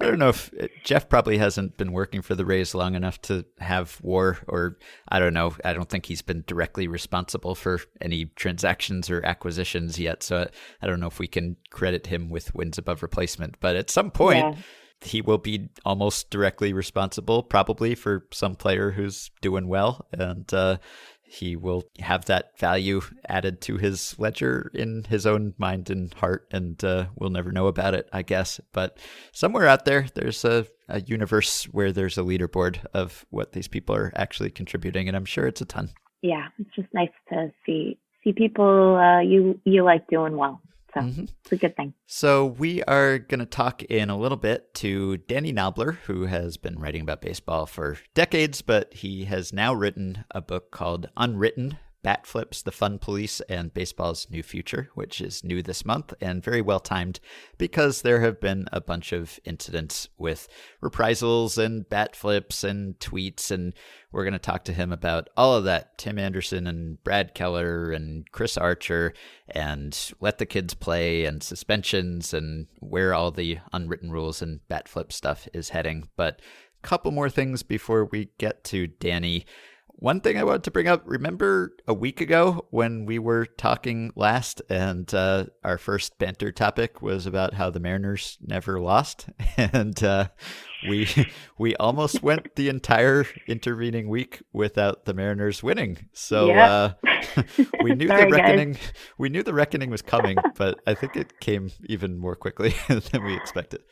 I 0.00 0.06
don't 0.06 0.18
know 0.20 0.28
if 0.28 0.50
Jeff 0.84 1.08
probably 1.08 1.38
hasn't 1.38 1.76
been 1.76 1.92
working 1.92 2.22
for 2.22 2.36
the 2.36 2.44
Rays 2.44 2.72
long 2.74 2.94
enough 2.94 3.20
to 3.22 3.44
have 3.58 3.98
war, 4.00 4.38
or 4.46 4.78
I 5.08 5.18
don't 5.18 5.34
know. 5.34 5.54
I 5.64 5.72
don't 5.72 5.88
think 5.88 6.06
he's 6.06 6.22
been 6.22 6.44
directly 6.46 6.86
responsible 6.86 7.56
for 7.56 7.80
any 8.00 8.26
transactions 8.36 9.10
or 9.10 9.24
acquisitions 9.26 9.98
yet. 9.98 10.22
So 10.22 10.38
I, 10.38 10.46
I 10.80 10.86
don't 10.86 11.00
know 11.00 11.08
if 11.08 11.18
we 11.18 11.26
can 11.26 11.56
credit 11.70 12.06
him 12.06 12.30
with 12.30 12.54
wins 12.54 12.78
above 12.78 13.02
replacement. 13.02 13.56
But 13.60 13.74
at 13.74 13.90
some 13.90 14.12
point, 14.12 14.54
yeah 14.56 14.62
he 15.00 15.20
will 15.20 15.38
be 15.38 15.68
almost 15.84 16.30
directly 16.30 16.72
responsible, 16.72 17.42
probably 17.42 17.94
for 17.94 18.26
some 18.32 18.56
player 18.56 18.90
who's 18.90 19.30
doing 19.40 19.68
well, 19.68 20.06
and 20.12 20.52
uh, 20.52 20.78
he 21.28 21.56
will 21.56 21.84
have 22.00 22.24
that 22.24 22.58
value 22.58 23.02
added 23.28 23.60
to 23.60 23.76
his 23.76 24.18
ledger 24.18 24.70
in 24.74 25.04
his 25.04 25.26
own 25.26 25.54
mind 25.58 25.90
and 25.90 26.12
heart, 26.14 26.48
and 26.50 26.82
uh, 26.82 27.06
we'll 27.16 27.30
never 27.30 27.52
know 27.52 27.66
about 27.66 27.94
it, 27.94 28.08
I 28.12 28.22
guess. 28.22 28.60
But 28.72 28.98
somewhere 29.32 29.66
out 29.66 29.84
there, 29.84 30.06
there's 30.14 30.44
a, 30.44 30.66
a 30.88 31.00
universe 31.02 31.64
where 31.64 31.92
there's 31.92 32.16
a 32.16 32.22
leaderboard 32.22 32.84
of 32.94 33.26
what 33.30 33.52
these 33.52 33.68
people 33.68 33.94
are 33.94 34.12
actually 34.16 34.50
contributing, 34.50 35.06
and 35.06 35.16
I'm 35.16 35.26
sure 35.26 35.46
it's 35.46 35.60
a 35.60 35.66
ton. 35.66 35.90
Yeah, 36.22 36.46
it's 36.58 36.74
just 36.74 36.88
nice 36.94 37.10
to 37.28 37.52
see 37.64 37.98
see 38.24 38.32
people 38.32 38.96
uh, 38.96 39.20
you 39.20 39.60
you 39.64 39.84
like 39.84 40.06
doing 40.08 40.36
well. 40.36 40.60
So 40.98 41.06
mm-hmm. 41.06 41.24
it's 41.44 41.52
a 41.52 41.56
good 41.56 41.76
thing. 41.76 41.94
So 42.06 42.46
we 42.46 42.82
are 42.84 43.18
going 43.18 43.40
to 43.40 43.46
talk 43.46 43.82
in 43.84 44.10
a 44.10 44.18
little 44.18 44.36
bit 44.36 44.74
to 44.74 45.18
Danny 45.18 45.52
Knobler, 45.52 45.96
who 46.06 46.26
has 46.26 46.56
been 46.56 46.78
writing 46.78 47.02
about 47.02 47.20
baseball 47.20 47.66
for 47.66 47.98
decades, 48.14 48.62
but 48.62 48.92
he 48.94 49.24
has 49.24 49.52
now 49.52 49.74
written 49.74 50.24
a 50.30 50.40
book 50.40 50.70
called 50.70 51.08
Unwritten 51.16 51.78
Bat 52.08 52.26
Flips, 52.26 52.62
The 52.62 52.72
Fun 52.72 52.98
Police, 52.98 53.42
and 53.50 53.74
Baseball's 53.74 54.28
New 54.30 54.42
Future, 54.42 54.88
which 54.94 55.20
is 55.20 55.44
new 55.44 55.62
this 55.62 55.84
month 55.84 56.14
and 56.22 56.42
very 56.42 56.62
well 56.62 56.80
timed 56.80 57.20
because 57.58 58.00
there 58.00 58.20
have 58.20 58.40
been 58.40 58.66
a 58.72 58.80
bunch 58.80 59.12
of 59.12 59.38
incidents 59.44 60.08
with 60.16 60.48
reprisals 60.80 61.58
and 61.58 61.86
bat 61.86 62.16
flips 62.16 62.64
and 62.64 62.98
tweets. 62.98 63.50
And 63.50 63.74
we're 64.10 64.24
going 64.24 64.32
to 64.32 64.38
talk 64.38 64.64
to 64.64 64.72
him 64.72 64.90
about 64.90 65.28
all 65.36 65.54
of 65.54 65.64
that. 65.64 65.98
Tim 65.98 66.18
Anderson 66.18 66.66
and 66.66 67.04
Brad 67.04 67.34
Keller 67.34 67.92
and 67.92 68.32
Chris 68.32 68.56
Archer 68.56 69.12
and 69.46 70.10
Let 70.18 70.38
the 70.38 70.46
Kids 70.46 70.72
Play 70.72 71.26
and 71.26 71.42
suspensions 71.42 72.32
and 72.32 72.68
where 72.80 73.12
all 73.12 73.30
the 73.30 73.58
unwritten 73.74 74.10
rules 74.10 74.40
and 74.40 74.66
bat 74.68 74.88
flip 74.88 75.12
stuff 75.12 75.46
is 75.52 75.68
heading. 75.68 76.08
But 76.16 76.40
a 76.82 76.86
couple 76.86 77.10
more 77.10 77.28
things 77.28 77.62
before 77.62 78.06
we 78.06 78.30
get 78.38 78.64
to 78.64 78.86
Danny 78.86 79.44
one 80.00 80.20
thing 80.20 80.38
I 80.38 80.44
wanted 80.44 80.62
to 80.64 80.70
bring 80.70 80.86
up 80.86 81.02
remember 81.06 81.72
a 81.88 81.92
week 81.92 82.20
ago 82.20 82.66
when 82.70 83.04
we 83.04 83.18
were 83.18 83.46
talking 83.46 84.12
last, 84.14 84.62
and 84.70 85.12
uh, 85.12 85.46
our 85.64 85.76
first 85.76 86.18
banter 86.18 86.52
topic 86.52 87.02
was 87.02 87.26
about 87.26 87.54
how 87.54 87.70
the 87.70 87.80
Mariners 87.80 88.38
never 88.40 88.80
lost? 88.80 89.28
And 89.58 90.00
uh, 90.04 90.28
we 90.88 91.08
we 91.58 91.74
almost 91.76 92.22
went 92.22 92.54
the 92.54 92.68
entire 92.68 93.26
intervening 93.48 94.08
week 94.08 94.40
without 94.52 95.04
the 95.04 95.12
Mariners 95.12 95.64
winning. 95.64 96.08
So 96.12 96.52
uh, 96.52 96.92
we 97.82 97.94
knew 97.96 98.06
Sorry, 98.06 98.24
the 98.24 98.30
guys. 98.30 98.30
reckoning. 98.30 98.78
We 99.18 99.30
knew 99.30 99.42
the 99.42 99.52
reckoning 99.52 99.90
was 99.90 100.02
coming, 100.02 100.38
but 100.56 100.78
I 100.86 100.94
think 100.94 101.16
it 101.16 101.40
came 101.40 101.72
even 101.86 102.18
more 102.18 102.36
quickly 102.36 102.72
than 102.88 103.24
we 103.24 103.34
expected. 103.34 103.82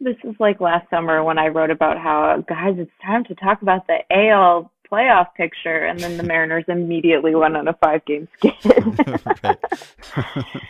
This 0.00 0.16
is 0.24 0.34
like 0.40 0.60
last 0.60 0.90
summer 0.90 1.22
when 1.22 1.38
I 1.38 1.46
wrote 1.46 1.70
about 1.70 1.98
how, 1.98 2.44
guys, 2.48 2.74
it's 2.78 2.90
time 3.06 3.22
to 3.26 3.36
talk 3.36 3.62
about 3.62 3.86
the 3.86 3.98
AL 4.10 4.71
playoff 4.92 5.34
picture, 5.34 5.86
and 5.86 5.98
then 5.98 6.16
the 6.18 6.22
Mariners 6.22 6.64
immediately 6.68 7.34
went 7.34 7.56
on 7.56 7.66
a 7.68 7.72
five-game 7.74 8.28
skid. 8.36 8.54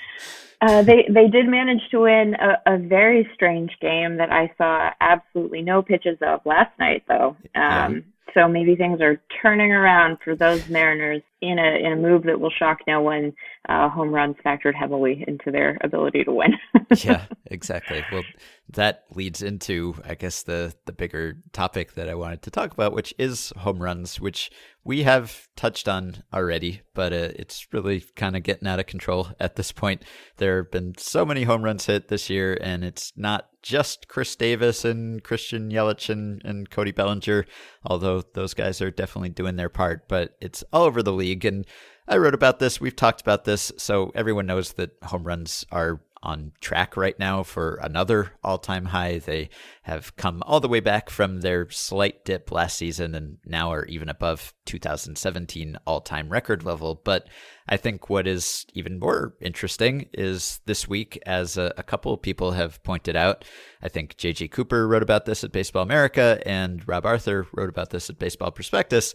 Uh, 0.62 0.80
they 0.80 1.04
they 1.10 1.26
did 1.26 1.48
manage 1.48 1.80
to 1.90 2.02
win 2.02 2.36
a, 2.36 2.74
a 2.74 2.78
very 2.78 3.28
strange 3.34 3.72
game 3.80 4.18
that 4.18 4.30
I 4.30 4.48
saw 4.56 4.90
absolutely 5.00 5.60
no 5.60 5.82
pitches 5.82 6.16
of 6.22 6.40
last 6.44 6.70
night, 6.78 7.02
though. 7.08 7.36
Um, 7.56 8.04
so 8.34 8.48
maybe 8.48 8.76
things 8.76 9.00
are 9.00 9.20
turning 9.40 9.72
around 9.72 10.18
for 10.24 10.34
those 10.34 10.68
Mariners 10.68 11.22
in 11.40 11.58
a 11.58 11.84
in 11.84 11.92
a 11.92 11.96
move 11.96 12.22
that 12.24 12.40
will 12.40 12.50
shock 12.50 12.78
no 12.86 13.00
one. 13.00 13.32
Uh, 13.68 13.88
home 13.88 14.10
runs 14.10 14.36
factored 14.44 14.74
heavily 14.74 15.24
into 15.26 15.50
their 15.50 15.78
ability 15.82 16.24
to 16.24 16.32
win. 16.32 16.52
yeah, 17.04 17.26
exactly. 17.46 18.04
Well, 18.10 18.24
that 18.70 19.04
leads 19.10 19.42
into, 19.42 19.94
I 20.04 20.14
guess, 20.14 20.42
the 20.42 20.74
the 20.86 20.92
bigger 20.92 21.38
topic 21.52 21.94
that 21.94 22.08
I 22.08 22.14
wanted 22.14 22.42
to 22.42 22.50
talk 22.50 22.72
about, 22.72 22.92
which 22.92 23.14
is 23.18 23.52
home 23.58 23.82
runs, 23.82 24.20
which 24.20 24.50
we 24.84 25.02
have 25.02 25.48
touched 25.56 25.88
on 25.88 26.22
already, 26.32 26.82
but 26.94 27.12
uh, 27.12 27.30
it's 27.36 27.66
really 27.72 28.04
kind 28.16 28.36
of 28.36 28.42
getting 28.42 28.68
out 28.68 28.80
of 28.80 28.86
control 28.86 29.28
at 29.38 29.56
this 29.56 29.72
point. 29.72 30.02
There 30.38 30.58
have 30.58 30.70
been 30.70 30.94
so 30.98 31.24
many 31.24 31.44
home 31.44 31.62
runs 31.62 31.86
hit 31.86 32.08
this 32.08 32.30
year, 32.30 32.58
and 32.60 32.84
it's 32.84 33.12
not 33.16 33.48
just 33.62 34.08
Chris 34.08 34.34
Davis 34.36 34.84
and 34.84 35.22
Christian 35.22 35.70
Yelich 35.70 36.10
and, 36.10 36.42
and 36.44 36.68
Cody 36.68 36.92
Bellinger, 36.92 37.46
although 37.84 38.22
those 38.34 38.54
guys 38.54 38.80
are 38.82 38.90
definitely 38.90 39.30
doing 39.30 39.56
their 39.56 39.68
part, 39.68 40.08
but 40.08 40.36
it's 40.40 40.64
all 40.72 40.84
over 40.84 41.02
the 41.02 41.12
league. 41.12 41.44
And 41.44 41.64
I 42.08 42.16
wrote 42.16 42.34
about 42.34 42.58
this. 42.58 42.80
We've 42.80 42.96
talked 42.96 43.20
about 43.20 43.44
this, 43.44 43.72
so 43.78 44.12
everyone 44.14 44.46
knows 44.46 44.72
that 44.74 44.90
home 45.04 45.24
runs 45.24 45.64
are 45.70 46.00
on 46.22 46.52
track 46.60 46.96
right 46.96 47.18
now 47.18 47.42
for 47.42 47.76
another 47.82 48.32
all-time 48.44 48.86
high. 48.86 49.18
They 49.18 49.50
have 49.82 50.14
come 50.16 50.42
all 50.46 50.60
the 50.60 50.68
way 50.68 50.80
back 50.80 51.10
from 51.10 51.40
their 51.40 51.68
slight 51.70 52.24
dip 52.24 52.52
last 52.52 52.78
season 52.78 53.14
and 53.14 53.38
now 53.44 53.72
are 53.72 53.84
even 53.86 54.08
above 54.08 54.54
2017 54.66 55.76
all-time 55.86 56.28
record 56.28 56.64
level. 56.64 57.00
But 57.02 57.26
I 57.68 57.76
think 57.76 58.08
what 58.08 58.26
is 58.26 58.66
even 58.74 58.98
more 58.98 59.34
interesting 59.40 60.08
is 60.12 60.60
this 60.66 60.88
week, 60.88 61.20
as 61.26 61.56
a, 61.56 61.72
a 61.76 61.82
couple 61.82 62.16
people 62.16 62.52
have 62.52 62.82
pointed 62.82 63.16
out, 63.16 63.44
I 63.82 63.88
think 63.88 64.16
JJ 64.16 64.50
Cooper 64.50 64.86
wrote 64.86 65.02
about 65.02 65.24
this 65.24 65.44
at 65.44 65.52
Baseball 65.52 65.82
America 65.82 66.40
and 66.46 66.86
Rob 66.86 67.06
Arthur 67.06 67.46
wrote 67.52 67.70
about 67.70 67.90
this 67.90 68.10
at 68.10 68.18
Baseball 68.18 68.50
Prospectus. 68.50 69.14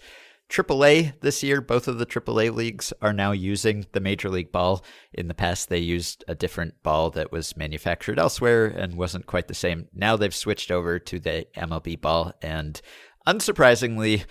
AAA 0.49 1.19
this 1.19 1.43
year, 1.43 1.59
both 1.59 1.87
of 1.87 1.97
the 1.97 2.05
AAA 2.05 2.53
leagues 2.53 2.93
are 3.01 3.13
now 3.13 3.31
using 3.31 3.85
the 3.91 3.99
Major 3.99 4.29
League 4.29 4.51
ball. 4.51 4.83
In 5.13 5.27
the 5.27 5.33
past, 5.33 5.67
they 5.67 5.77
used 5.77 6.23
a 6.27 6.35
different 6.35 6.81
ball 6.83 7.09
that 7.11 7.31
was 7.31 7.57
manufactured 7.57 8.17
elsewhere 8.17 8.65
and 8.65 8.95
wasn't 8.95 9.25
quite 9.25 9.47
the 9.47 9.53
same. 9.53 9.87
Now 9.93 10.15
they've 10.15 10.33
switched 10.33 10.71
over 10.71 10.99
to 10.99 11.19
the 11.19 11.47
MLB 11.57 11.99
ball, 11.99 12.33
and 12.41 12.81
unsurprisingly, 13.27 14.25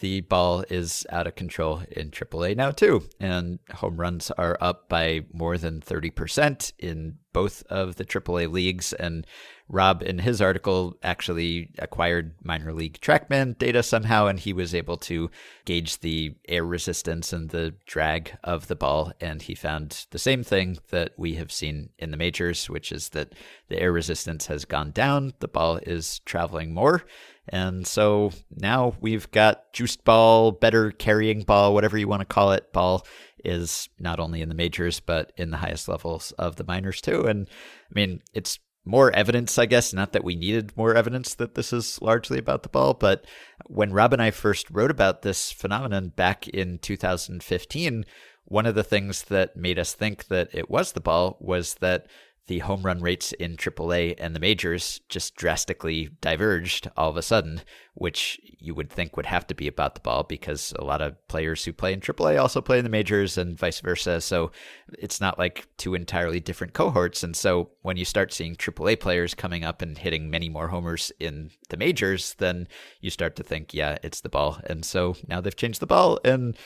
the 0.00 0.20
ball 0.22 0.64
is 0.68 1.06
out 1.10 1.28
of 1.28 1.36
control 1.36 1.82
in 1.92 2.10
AAA 2.10 2.56
now, 2.56 2.72
too. 2.72 3.08
And 3.20 3.60
home 3.72 3.96
runs 3.96 4.32
are 4.32 4.58
up 4.60 4.88
by 4.88 5.26
more 5.32 5.56
than 5.56 5.80
30% 5.80 6.72
in 6.80 7.18
both 7.32 7.62
of 7.70 7.96
the 7.96 8.04
AAA 8.04 8.50
leagues. 8.50 8.92
And 8.92 9.24
Rob, 9.72 10.02
in 10.02 10.18
his 10.18 10.42
article, 10.42 10.96
actually 11.02 11.70
acquired 11.78 12.34
minor 12.44 12.74
league 12.74 13.00
trackman 13.00 13.56
data 13.56 13.82
somehow, 13.82 14.26
and 14.26 14.38
he 14.38 14.52
was 14.52 14.74
able 14.74 14.98
to 14.98 15.30
gauge 15.64 16.00
the 16.00 16.34
air 16.46 16.64
resistance 16.64 17.32
and 17.32 17.48
the 17.48 17.74
drag 17.86 18.36
of 18.44 18.68
the 18.68 18.76
ball. 18.76 19.12
And 19.18 19.40
he 19.40 19.54
found 19.54 20.06
the 20.10 20.18
same 20.18 20.44
thing 20.44 20.78
that 20.90 21.14
we 21.16 21.36
have 21.36 21.50
seen 21.50 21.88
in 21.98 22.10
the 22.10 22.18
majors, 22.18 22.68
which 22.68 22.92
is 22.92 23.08
that 23.10 23.32
the 23.68 23.80
air 23.80 23.92
resistance 23.92 24.46
has 24.46 24.66
gone 24.66 24.90
down, 24.90 25.32
the 25.40 25.48
ball 25.48 25.78
is 25.78 26.18
traveling 26.20 26.74
more. 26.74 27.04
And 27.48 27.86
so 27.86 28.30
now 28.54 28.94
we've 29.00 29.30
got 29.30 29.72
juiced 29.72 30.04
ball, 30.04 30.52
better 30.52 30.90
carrying 30.90 31.42
ball, 31.42 31.72
whatever 31.72 31.96
you 31.96 32.06
want 32.06 32.20
to 32.20 32.26
call 32.26 32.52
it. 32.52 32.72
Ball 32.74 33.06
is 33.42 33.88
not 33.98 34.20
only 34.20 34.42
in 34.42 34.48
the 34.48 34.54
majors, 34.54 35.00
but 35.00 35.32
in 35.36 35.50
the 35.50 35.56
highest 35.56 35.88
levels 35.88 36.32
of 36.32 36.56
the 36.56 36.64
minors 36.64 37.00
too. 37.00 37.24
And 37.24 37.48
I 37.48 37.92
mean, 37.94 38.20
it's 38.32 38.58
more 38.84 39.10
evidence, 39.12 39.58
I 39.58 39.66
guess. 39.66 39.92
Not 39.92 40.12
that 40.12 40.24
we 40.24 40.34
needed 40.34 40.76
more 40.76 40.94
evidence 40.94 41.34
that 41.34 41.54
this 41.54 41.72
is 41.72 42.00
largely 42.02 42.38
about 42.38 42.62
the 42.62 42.68
ball, 42.68 42.94
but 42.94 43.24
when 43.66 43.92
Rob 43.92 44.12
and 44.12 44.22
I 44.22 44.30
first 44.30 44.70
wrote 44.70 44.90
about 44.90 45.22
this 45.22 45.52
phenomenon 45.52 46.08
back 46.08 46.48
in 46.48 46.78
2015, 46.78 48.04
one 48.44 48.66
of 48.66 48.74
the 48.74 48.84
things 48.84 49.24
that 49.24 49.56
made 49.56 49.78
us 49.78 49.94
think 49.94 50.26
that 50.26 50.48
it 50.52 50.68
was 50.68 50.92
the 50.92 51.00
ball 51.00 51.36
was 51.40 51.74
that 51.74 52.06
the 52.48 52.58
home 52.60 52.82
run 52.82 53.00
rates 53.00 53.32
in 53.32 53.56
AAA 53.56 54.16
and 54.18 54.34
the 54.34 54.40
majors 54.40 55.00
just 55.08 55.36
drastically 55.36 56.10
diverged 56.20 56.90
all 56.96 57.08
of 57.08 57.16
a 57.16 57.22
sudden, 57.22 57.62
which 57.94 58.40
you 58.58 58.74
would 58.74 58.90
think 58.90 59.16
would 59.16 59.26
have 59.26 59.46
to 59.46 59.54
be 59.54 59.68
about 59.68 59.94
the 59.94 60.00
ball 60.00 60.24
because 60.24 60.72
a 60.76 60.84
lot 60.84 61.00
of 61.00 61.16
players 61.28 61.64
who 61.64 61.72
play 61.72 61.92
in 61.92 62.00
AAA 62.00 62.40
also 62.40 62.60
play 62.60 62.78
in 62.78 62.84
the 62.84 62.90
majors 62.90 63.38
and 63.38 63.56
vice 63.58 63.80
versa. 63.80 64.20
So 64.20 64.50
it's 64.98 65.20
not 65.20 65.38
like 65.38 65.68
two 65.76 65.94
entirely 65.94 66.40
different 66.40 66.72
cohorts. 66.72 67.22
And 67.22 67.36
so 67.36 67.70
when 67.82 67.96
you 67.96 68.04
start 68.04 68.32
seeing 68.32 68.56
AAA 68.56 68.98
players 68.98 69.34
coming 69.34 69.64
up 69.64 69.80
and 69.80 69.96
hitting 69.96 70.28
many 70.28 70.48
more 70.48 70.68
homers 70.68 71.12
in 71.20 71.50
the 71.68 71.76
majors, 71.76 72.34
then 72.38 72.66
you 73.00 73.10
start 73.10 73.36
to 73.36 73.44
think, 73.44 73.72
yeah, 73.72 73.98
it's 74.02 74.20
the 74.20 74.28
ball. 74.28 74.58
And 74.64 74.84
so 74.84 75.16
now 75.28 75.40
they've 75.40 75.54
changed 75.54 75.80
the 75.80 75.86
ball 75.86 76.18
and 76.24 76.56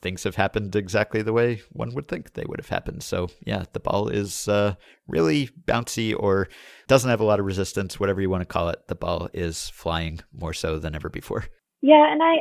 things 0.00 0.24
have 0.24 0.36
happened 0.36 0.74
exactly 0.76 1.22
the 1.22 1.32
way 1.32 1.62
one 1.72 1.94
would 1.94 2.08
think 2.08 2.32
they 2.32 2.44
would 2.46 2.60
have 2.60 2.68
happened. 2.68 3.02
So 3.02 3.28
yeah, 3.44 3.64
the 3.72 3.80
ball 3.80 4.08
is 4.08 4.48
uh, 4.48 4.74
really 5.06 5.50
bouncy 5.66 6.14
or 6.18 6.48
doesn't 6.88 7.10
have 7.10 7.20
a 7.20 7.24
lot 7.24 7.40
of 7.40 7.46
resistance, 7.46 8.00
whatever 8.00 8.20
you 8.20 8.30
want 8.30 8.42
to 8.42 8.46
call 8.46 8.68
it. 8.68 8.88
The 8.88 8.94
ball 8.94 9.28
is 9.32 9.68
flying 9.70 10.20
more 10.32 10.52
so 10.52 10.78
than 10.78 10.94
ever 10.94 11.08
before. 11.08 11.44
Yeah, 11.80 12.12
and 12.12 12.22
I 12.22 12.36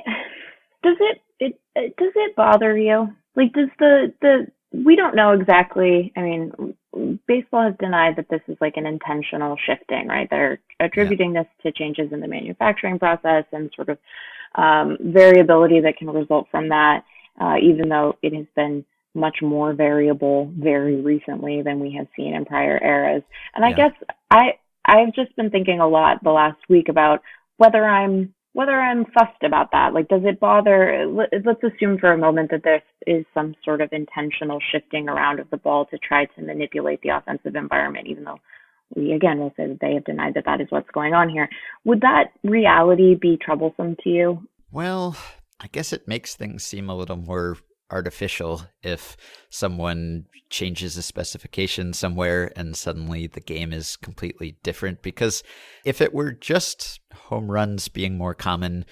does 0.83 0.97
it 0.99 1.21
it, 1.39 1.59
it 1.75 1.95
does 1.97 2.13
it 2.15 2.35
bother 2.35 2.77
you? 2.77 3.09
Like 3.35 3.53
does 3.53 3.69
the 3.79 4.13
the 4.21 4.47
we 4.73 4.95
don't 4.95 5.15
know 5.15 5.31
exactly. 5.31 6.13
I 6.15 6.21
mean, 6.21 6.75
baseball 7.27 7.63
has 7.63 7.75
denied 7.79 8.15
that 8.15 8.29
this 8.29 8.41
is 8.47 8.57
like 8.61 8.77
an 8.77 8.85
intentional 8.85 9.57
shifting, 9.65 10.07
right? 10.07 10.29
They're 10.29 10.59
attributing 10.79 11.33
this 11.33 11.47
to 11.63 11.71
changes 11.71 12.11
in 12.11 12.21
the 12.21 12.27
manufacturing 12.27 12.97
process 12.97 13.43
and 13.51 13.69
sort 13.75 13.89
of 13.89 13.97
um, 14.55 14.97
variability 15.01 15.81
that 15.81 15.97
can 15.97 16.09
result 16.09 16.47
from 16.51 16.69
that, 16.69 17.03
uh, 17.39 17.55
even 17.61 17.89
though 17.89 18.17
it 18.21 18.33
has 18.33 18.45
been 18.55 18.85
much 19.13 19.37
more 19.41 19.73
variable 19.73 20.51
very 20.57 21.01
recently 21.01 21.61
than 21.61 21.79
we 21.79 21.91
have 21.93 22.07
seen 22.15 22.33
in 22.33 22.45
prior 22.45 22.79
eras. 22.81 23.23
And 23.55 23.65
I 23.65 23.69
Yeah. 23.69 23.75
guess 23.75 23.91
I 24.29 24.57
I've 24.85 25.13
just 25.13 25.35
been 25.35 25.51
thinking 25.51 25.79
a 25.79 25.87
lot 25.87 26.23
the 26.23 26.31
last 26.31 26.57
week 26.69 26.89
about 26.89 27.21
whether 27.57 27.85
I'm 27.85 28.33
whether 28.53 28.73
I'm 28.81 29.05
fussed 29.05 29.43
about 29.43 29.71
that. 29.71 29.93
Like, 29.93 30.09
does 30.09 30.23
it 30.25 30.39
bother? 30.39 31.05
let- 31.07 31.29
Let's 31.45 31.63
assume 31.63 31.97
for 31.97 32.11
a 32.11 32.17
moment 32.17 32.51
that 32.51 32.63
there 32.63 32.81
is 33.07 33.25
some 33.33 33.55
sort 33.63 33.79
of 33.79 33.93
intentional 33.93 34.59
shifting 34.71 35.07
around 35.07 35.39
of 35.39 35.49
the 35.51 35.57
ball 35.57 35.85
to 35.85 35.97
try 35.97 36.25
to 36.25 36.41
manipulate 36.41 37.01
the 37.01 37.09
offensive 37.09 37.55
environment, 37.55 38.07
even 38.07 38.25
though 38.25 38.39
we 38.95 39.13
again 39.13 39.39
will 39.39 39.53
say 39.55 39.67
that 39.67 39.79
they 39.79 39.93
have 39.93 40.03
denied 40.03 40.33
that 40.33 40.45
that 40.45 40.59
is 40.59 40.67
what's 40.69 40.89
going 40.91 41.13
on 41.13 41.29
here. 41.29 41.47
Would 41.85 42.01
that 42.01 42.31
reality 42.43 43.15
be 43.15 43.37
troublesome 43.37 43.95
to 44.03 44.09
you? 44.09 44.47
Well, 44.69 45.15
I 45.61 45.67
guess 45.67 45.93
it 45.93 46.07
makes 46.07 46.35
things 46.35 46.63
seem 46.63 46.89
a 46.89 46.95
little 46.95 47.17
more 47.17 47.57
artificial 47.91 48.63
if 48.81 49.17
someone 49.49 50.25
changes 50.49 50.97
a 50.97 51.03
specification 51.03 51.93
somewhere 51.93 52.51
and 52.55 52.75
suddenly 52.75 53.27
the 53.27 53.41
game 53.41 53.71
is 53.73 53.95
completely 53.97 54.57
different. 54.63 55.01
Because 55.01 55.43
if 55.85 56.01
it 56.01 56.13
were 56.13 56.31
just 56.31 56.99
home 57.13 57.51
runs 57.51 57.89
being 57.89 58.17
more 58.17 58.33
common, 58.33 58.85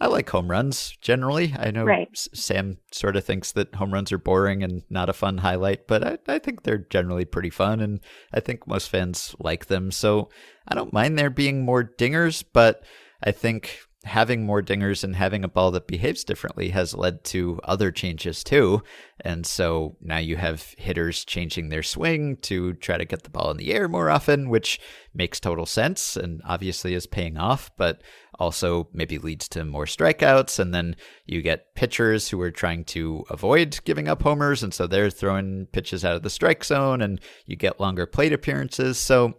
I 0.00 0.08
like 0.08 0.28
home 0.28 0.50
runs 0.50 0.96
generally. 1.00 1.54
I 1.58 1.70
know 1.70 1.84
Right. 1.84 2.08
S- 2.12 2.28
Sam 2.34 2.78
sort 2.92 3.16
of 3.16 3.24
thinks 3.24 3.52
that 3.52 3.74
home 3.76 3.92
runs 3.94 4.10
are 4.12 4.18
boring 4.18 4.62
and 4.62 4.82
not 4.90 5.08
a 5.08 5.14
fun 5.14 5.38
highlight, 5.38 5.86
but 5.86 6.04
I, 6.04 6.18
I 6.34 6.38
think 6.38 6.62
they're 6.62 6.86
generally 6.90 7.24
pretty 7.24 7.50
fun 7.50 7.80
and 7.80 8.00
I 8.32 8.40
think 8.40 8.66
most 8.66 8.90
fans 8.90 9.34
like 9.38 9.66
them. 9.66 9.90
So 9.90 10.28
I 10.66 10.74
don't 10.74 10.92
mind 10.92 11.18
there 11.18 11.30
being 11.30 11.64
more 11.64 11.84
dingers, 11.84 12.42
but 12.52 12.82
I 13.22 13.32
think 13.32 13.80
having 14.06 14.46
more 14.46 14.62
dingers 14.62 15.02
and 15.02 15.16
having 15.16 15.42
a 15.42 15.48
ball 15.48 15.72
that 15.72 15.88
behaves 15.88 16.22
differently 16.22 16.70
has 16.70 16.94
led 16.94 17.24
to 17.24 17.60
other 17.64 17.90
changes 17.90 18.44
too. 18.44 18.82
And 19.20 19.44
so 19.44 19.96
now 20.00 20.18
you 20.18 20.36
have 20.36 20.74
hitters 20.78 21.24
changing 21.24 21.68
their 21.68 21.82
swing 21.82 22.36
to 22.42 22.74
try 22.74 22.98
to 22.98 23.04
get 23.04 23.24
the 23.24 23.30
ball 23.30 23.50
in 23.50 23.56
the 23.56 23.72
air 23.72 23.88
more 23.88 24.08
often, 24.08 24.48
which 24.48 24.80
makes 25.12 25.40
total 25.40 25.66
sense 25.66 26.16
and 26.16 26.40
obviously 26.44 26.94
is 26.94 27.06
paying 27.06 27.36
off, 27.36 27.70
but 27.76 28.00
also 28.38 28.88
maybe 28.92 29.18
leads 29.18 29.48
to 29.48 29.64
more 29.64 29.86
strikeouts. 29.86 30.60
And 30.60 30.72
then 30.72 30.94
you 31.24 31.42
get 31.42 31.74
pitchers 31.74 32.28
who 32.28 32.40
are 32.40 32.52
trying 32.52 32.84
to 32.84 33.24
avoid 33.28 33.80
giving 33.84 34.06
up 34.06 34.22
homers. 34.22 34.62
And 34.62 34.72
so 34.72 34.86
they're 34.86 35.10
throwing 35.10 35.66
pitches 35.72 36.04
out 36.04 36.14
of 36.16 36.22
the 36.22 36.30
strike 36.30 36.62
zone 36.62 37.02
and 37.02 37.20
you 37.44 37.56
get 37.56 37.80
longer 37.80 38.06
plate 38.06 38.32
appearances. 38.32 38.98
So 38.98 39.34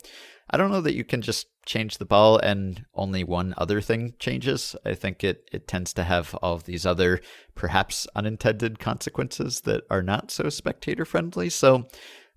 I 0.50 0.58
don't 0.58 0.72
know 0.72 0.82
that 0.82 0.96
you 0.96 1.06
can 1.06 1.22
just 1.22 1.48
change 1.68 1.98
the 1.98 2.06
ball 2.06 2.40
and 2.40 2.86
only 2.96 3.24
one 3.24 3.54
other 3.58 3.82
thing 3.82 4.14
changes. 4.18 4.76
I 4.86 4.96
think 4.96 5.24
it, 5.24 5.48
it 5.52 5.68
tends 5.68 5.94
to 5.94 6.04
have 6.04 6.34
all 6.42 6.56
of 6.56 6.64
these 6.64 6.86
other 6.86 7.20
perhaps 7.54 8.08
unintended 8.16 8.80
consequences 8.80 9.62
that 9.62 9.84
are 9.92 10.02
not 10.02 10.32
so 10.32 10.50
spectator 10.50 11.06
friendly. 11.06 11.50
So 11.50 11.88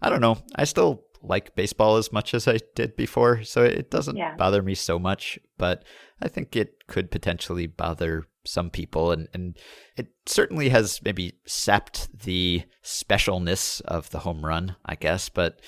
I 0.03 0.11
don't 0.11 0.21
know. 0.21 0.39
I 0.57 0.65
still 0.65 1.05
like 1.23 1.55
baseball 1.55 1.97
as 1.97 2.13
much 2.13 2.35
as 2.35 2.49
I 2.49 2.59
did 2.75 2.97
before, 2.97 3.45
so 3.45 3.63
it 3.63 3.91
doesn't 3.91 4.17
yeah. 4.17 4.35
bother 4.37 4.63
me 4.63 4.75
so 4.75 4.99
much, 4.99 5.39
but 5.57 5.85
I 6.21 6.29
think 6.29 6.57
it 6.57 6.87
could 6.89 7.11
potentially 7.11 7.67
bother 7.67 8.25
some 8.45 8.71
people 8.71 9.13
and, 9.13 9.29
and 9.35 9.57
it 9.97 10.09
certainly 10.27 10.71
has 10.71 11.01
maybe 11.05 11.35
sapped 11.45 12.09
the 12.19 12.63
specialness 12.83 13.83
of 13.83 14.11
the 14.11 14.21
home 14.21 14.45
run, 14.45 14.77
I 14.85 14.95
guess, 14.95 15.29
but 15.29 15.61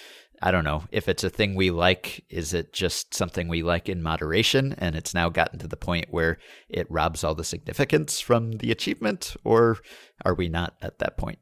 I 0.42 0.50
don't 0.50 0.64
know 0.64 0.84
if 0.90 1.08
it's 1.08 1.22
a 1.22 1.30
thing 1.30 1.54
we 1.54 1.70
like. 1.70 2.24
Is 2.28 2.52
it 2.52 2.72
just 2.72 3.14
something 3.14 3.46
we 3.46 3.62
like 3.62 3.88
in 3.88 4.02
moderation, 4.02 4.74
and 4.76 4.96
it's 4.96 5.14
now 5.14 5.28
gotten 5.28 5.60
to 5.60 5.68
the 5.68 5.76
point 5.76 6.06
where 6.10 6.38
it 6.68 6.90
robs 6.90 7.22
all 7.22 7.36
the 7.36 7.44
significance 7.44 8.18
from 8.18 8.52
the 8.52 8.72
achievement, 8.72 9.36
or 9.44 9.78
are 10.24 10.34
we 10.34 10.48
not 10.48 10.74
at 10.82 10.98
that 10.98 11.16
point? 11.16 11.38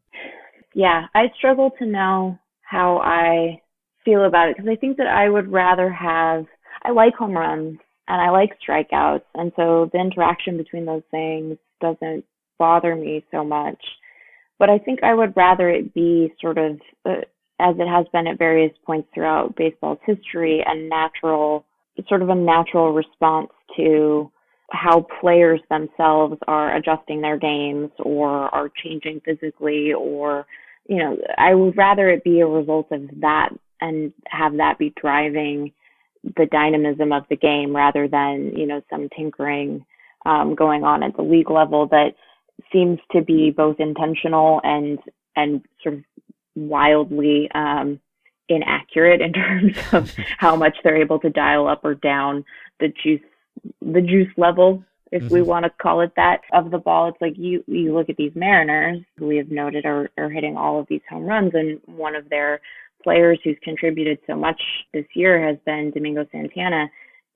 Yeah, 0.74 1.06
I 1.14 1.32
struggle 1.36 1.70
to 1.78 1.86
know 1.86 2.38
how 2.62 2.98
I 2.98 3.62
feel 4.04 4.24
about 4.24 4.50
it 4.50 4.56
because 4.56 4.70
I 4.70 4.76
think 4.76 4.98
that 4.98 5.06
I 5.06 5.30
would 5.30 5.50
rather 5.50 5.90
have. 5.90 6.44
I 6.82 6.92
like 6.92 7.14
home 7.14 7.32
runs 7.32 7.78
and 8.08 8.20
I 8.22 8.30
like 8.30 8.50
strikeouts, 8.66 9.24
and 9.34 9.50
so 9.56 9.88
the 9.92 9.98
interaction 9.98 10.58
between 10.58 10.84
those 10.84 11.02
things 11.10 11.56
doesn't 11.80 12.24
bother 12.58 12.94
me 12.94 13.24
so 13.30 13.44
much. 13.44 13.82
But 14.58 14.68
I 14.68 14.78
think 14.78 15.02
I 15.02 15.14
would 15.14 15.34
rather 15.36 15.70
it 15.70 15.94
be 15.94 16.34
sort 16.38 16.58
of. 16.58 16.80
Uh, 17.06 17.22
as 17.60 17.76
it 17.78 17.88
has 17.88 18.06
been 18.12 18.26
at 18.26 18.38
various 18.38 18.72
points 18.84 19.08
throughout 19.14 19.56
baseball's 19.56 19.98
history, 20.04 20.62
a 20.66 20.74
natural, 20.74 21.64
sort 22.08 22.22
of 22.22 22.28
a 22.28 22.34
natural 22.34 22.92
response 22.92 23.50
to 23.76 24.30
how 24.72 25.06
players 25.20 25.60
themselves 25.68 26.36
are 26.46 26.76
adjusting 26.76 27.20
their 27.20 27.36
games 27.36 27.90
or 27.98 28.28
are 28.54 28.70
changing 28.82 29.20
physically 29.24 29.92
or, 29.92 30.46
you 30.88 30.96
know, 30.96 31.16
I 31.38 31.54
would 31.54 31.76
rather 31.76 32.08
it 32.08 32.24
be 32.24 32.40
a 32.40 32.46
result 32.46 32.86
of 32.92 33.02
that 33.20 33.50
and 33.80 34.12
have 34.28 34.56
that 34.58 34.78
be 34.78 34.92
driving 35.00 35.72
the 36.36 36.46
dynamism 36.46 37.12
of 37.12 37.24
the 37.30 37.36
game 37.36 37.74
rather 37.74 38.06
than, 38.06 38.52
you 38.56 38.66
know, 38.66 38.82
some 38.90 39.08
tinkering 39.16 39.84
um, 40.26 40.54
going 40.54 40.84
on 40.84 41.02
at 41.02 41.16
the 41.16 41.22
league 41.22 41.50
level 41.50 41.86
that 41.88 42.14
seems 42.72 42.98
to 43.12 43.22
be 43.22 43.50
both 43.50 43.76
intentional 43.80 44.60
and 44.62 44.98
and 45.36 45.62
sort 45.82 45.94
of 45.94 46.04
wildly 46.54 47.50
um, 47.54 48.00
inaccurate 48.48 49.20
in 49.20 49.32
terms 49.32 49.76
of 49.92 50.10
how 50.38 50.56
much 50.56 50.76
they're 50.82 51.00
able 51.00 51.18
to 51.20 51.30
dial 51.30 51.66
up 51.66 51.84
or 51.84 51.94
down 51.94 52.44
the 52.80 52.88
juice 53.02 53.20
the 53.82 54.00
juice 54.00 54.32
level 54.36 54.82
if 55.12 55.24
mm-hmm. 55.24 55.34
we 55.34 55.42
want 55.42 55.64
to 55.64 55.70
call 55.82 56.00
it 56.00 56.12
that 56.16 56.40
of 56.52 56.70
the 56.70 56.78
ball 56.78 57.08
it's 57.08 57.20
like 57.20 57.34
you 57.36 57.62
you 57.66 57.94
look 57.94 58.08
at 58.08 58.16
these 58.16 58.32
mariners 58.34 58.98
who 59.16 59.26
we 59.26 59.36
have 59.36 59.50
noted 59.50 59.84
are, 59.84 60.10
are 60.16 60.30
hitting 60.30 60.56
all 60.56 60.80
of 60.80 60.86
these 60.88 61.02
home 61.08 61.24
runs 61.24 61.52
and 61.54 61.80
one 61.86 62.14
of 62.14 62.28
their 62.28 62.60
players 63.02 63.38
who's 63.44 63.56
contributed 63.62 64.18
so 64.26 64.34
much 64.34 64.60
this 64.92 65.06
year 65.14 65.46
has 65.46 65.56
been 65.66 65.90
domingo 65.90 66.26
santana 66.32 66.88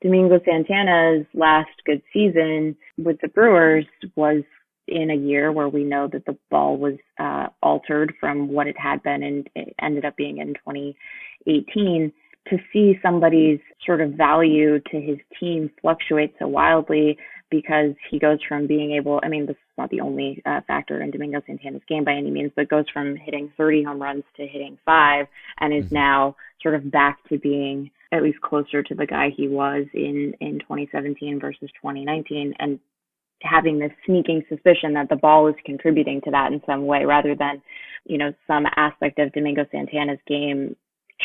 domingo 0.02 0.40
santana's 0.44 1.26
last 1.34 1.70
good 1.84 2.02
season 2.12 2.76
with 2.96 3.20
the 3.20 3.28
brewers 3.28 3.84
was 4.16 4.42
in 4.86 5.10
a 5.10 5.14
year 5.14 5.50
where 5.52 5.68
we 5.68 5.84
know 5.84 6.08
that 6.12 6.26
the 6.26 6.36
ball 6.50 6.76
was 6.76 6.94
uh, 7.18 7.46
altered 7.62 8.12
from 8.20 8.48
what 8.48 8.66
it 8.66 8.78
had 8.78 9.02
been 9.02 9.22
and 9.22 9.48
it 9.54 9.74
ended 9.80 10.04
up 10.04 10.16
being 10.16 10.38
in 10.38 10.48
2018 10.54 12.12
to 12.48 12.58
see 12.72 12.98
somebody's 13.02 13.60
sort 13.86 14.00
of 14.00 14.12
value 14.12 14.78
to 14.90 15.00
his 15.00 15.16
team 15.40 15.70
fluctuate 15.80 16.34
so 16.38 16.46
wildly 16.46 17.16
because 17.50 17.94
he 18.10 18.18
goes 18.18 18.38
from 18.46 18.66
being 18.66 18.92
able 18.92 19.20
I 19.22 19.28
mean 19.28 19.46
this 19.46 19.56
is 19.56 19.78
not 19.78 19.90
the 19.90 20.00
only 20.00 20.42
uh, 20.44 20.60
factor 20.66 21.00
in 21.00 21.10
Domingo 21.10 21.40
Santana's 21.46 21.82
game 21.88 22.04
by 22.04 22.12
any 22.12 22.30
means 22.30 22.52
but 22.54 22.68
goes 22.68 22.84
from 22.92 23.16
hitting 23.16 23.50
30 23.56 23.84
home 23.84 24.02
runs 24.02 24.24
to 24.36 24.46
hitting 24.46 24.78
5 24.84 25.26
and 25.60 25.72
is 25.72 25.84
mm-hmm. 25.86 25.94
now 25.94 26.36
sort 26.62 26.74
of 26.74 26.90
back 26.90 27.26
to 27.28 27.38
being 27.38 27.90
at 28.12 28.22
least 28.22 28.40
closer 28.40 28.82
to 28.82 28.94
the 28.94 29.06
guy 29.06 29.30
he 29.34 29.48
was 29.48 29.86
in 29.94 30.34
in 30.40 30.58
2017 30.60 31.40
versus 31.40 31.70
2019 31.80 32.54
and 32.58 32.78
having 33.44 33.78
this 33.78 33.92
sneaking 34.06 34.42
suspicion 34.48 34.94
that 34.94 35.08
the 35.08 35.16
ball 35.16 35.46
is 35.48 35.54
contributing 35.64 36.20
to 36.24 36.30
that 36.30 36.52
in 36.52 36.60
some 36.66 36.86
way 36.86 37.04
rather 37.04 37.34
than, 37.34 37.62
you 38.04 38.18
know, 38.18 38.32
some 38.46 38.64
aspect 38.76 39.18
of 39.18 39.32
Domingo 39.32 39.64
Santana's 39.70 40.18
game 40.26 40.76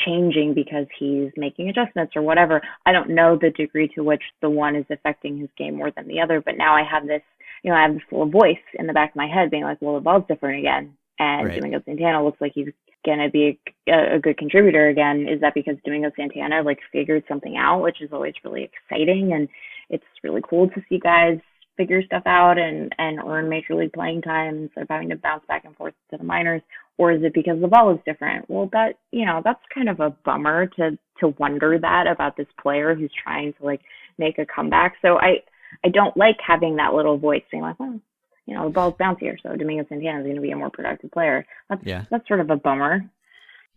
changing 0.05 0.53
because 0.53 0.85
he's 0.97 1.31
making 1.35 1.69
adjustments 1.69 2.13
or 2.15 2.21
whatever. 2.21 2.61
I 2.85 2.91
don't 2.91 3.09
know 3.09 3.37
the 3.39 3.49
degree 3.51 3.89
to 3.95 4.03
which 4.03 4.21
the 4.41 4.49
one 4.49 4.75
is 4.75 4.85
affecting 4.89 5.37
his 5.37 5.49
game 5.57 5.75
more 5.75 5.91
than 5.91 6.07
the 6.07 6.21
other, 6.21 6.41
but 6.41 6.57
now 6.57 6.75
I 6.75 6.83
have 6.83 7.07
this, 7.07 7.21
you 7.63 7.71
know, 7.71 7.77
I 7.77 7.83
have 7.83 7.93
this 7.93 8.03
little 8.11 8.29
voice 8.29 8.57
in 8.77 8.87
the 8.87 8.93
back 8.93 9.11
of 9.11 9.15
my 9.15 9.27
head 9.27 9.51
being 9.51 9.63
like, 9.63 9.81
well, 9.81 9.95
the 9.95 10.01
ball's 10.01 10.23
different 10.27 10.59
again. 10.59 10.95
And 11.17 11.47
right. 11.47 11.55
Domingo 11.55 11.81
Santana 11.83 12.23
looks 12.23 12.39
like 12.39 12.53
he's 12.55 12.69
going 13.05 13.19
to 13.19 13.29
be 13.29 13.59
a, 13.89 14.15
a 14.15 14.19
good 14.19 14.37
contributor 14.37 14.87
again. 14.87 15.27
Is 15.29 15.41
that 15.41 15.53
because 15.53 15.75
Domingo 15.83 16.11
Santana 16.15 16.61
like 16.61 16.79
figured 16.91 17.23
something 17.27 17.57
out, 17.57 17.81
which 17.81 18.01
is 18.01 18.09
always 18.13 18.35
really 18.43 18.63
exciting 18.63 19.33
and 19.33 19.49
it's 19.89 20.03
really 20.23 20.41
cool 20.47 20.69
to 20.69 20.81
see 20.87 20.99
guys 20.99 21.39
figure 21.79 22.03
stuff 22.03 22.23
out 22.25 22.57
and 22.57 22.93
and 22.97 23.19
earn 23.25 23.47
major 23.47 23.73
league 23.73 23.93
playing 23.93 24.21
time 24.21 24.63
instead 24.63 24.81
of 24.83 24.89
having 24.89 25.07
to 25.07 25.15
bounce 25.15 25.45
back 25.47 25.63
and 25.63 25.75
forth 25.77 25.93
to 26.11 26.17
the 26.17 26.23
minors? 26.25 26.61
Or 26.97 27.13
is 27.13 27.23
it 27.23 27.33
because 27.33 27.61
the 27.61 27.69
ball 27.69 27.93
is 27.93 27.99
different? 28.05 28.49
Well 28.49 28.69
that 28.73 28.99
you 29.11 29.25
know 29.25 29.41
that's 29.41 29.63
kind 29.73 29.87
of 29.87 30.01
a 30.01 30.09
bummer 30.09 30.67
to 30.67 30.97
to 31.21 31.27
wonder 31.39 31.79
that 31.79 32.05
about 32.05 32.35
this 32.35 32.47
player 32.61 32.93
who's 32.93 33.11
trying 33.23 33.53
to 33.53 33.65
like 33.65 33.79
make 34.17 34.37
a 34.39 34.45
comeback. 34.45 34.95
So 35.01 35.17
i 35.19 35.37
i 35.85 35.89
don't 35.89 36.17
like 36.17 36.37
having 36.45 36.75
that 36.75 36.93
little 36.93 37.17
voice 37.17 37.43
saying 37.49 37.63
like 37.63 37.79
well 37.79 37.97
you 38.45 38.55
know 38.55 38.65
the 38.65 38.73
ball's 38.73 38.95
bouncier 38.99 39.37
so. 39.41 39.55
Domingo 39.55 39.85
santana 39.87 40.19
is 40.19 40.25
going 40.25 40.35
to 40.35 40.41
be 40.41 40.51
a 40.51 40.57
more 40.57 40.69
productive 40.69 41.11
player. 41.11 41.45
That's 41.69 41.81
yeah. 41.85 42.03
that's 42.11 42.27
sort 42.27 42.41
of 42.41 42.49
a 42.49 42.57
bummer. 42.57 43.09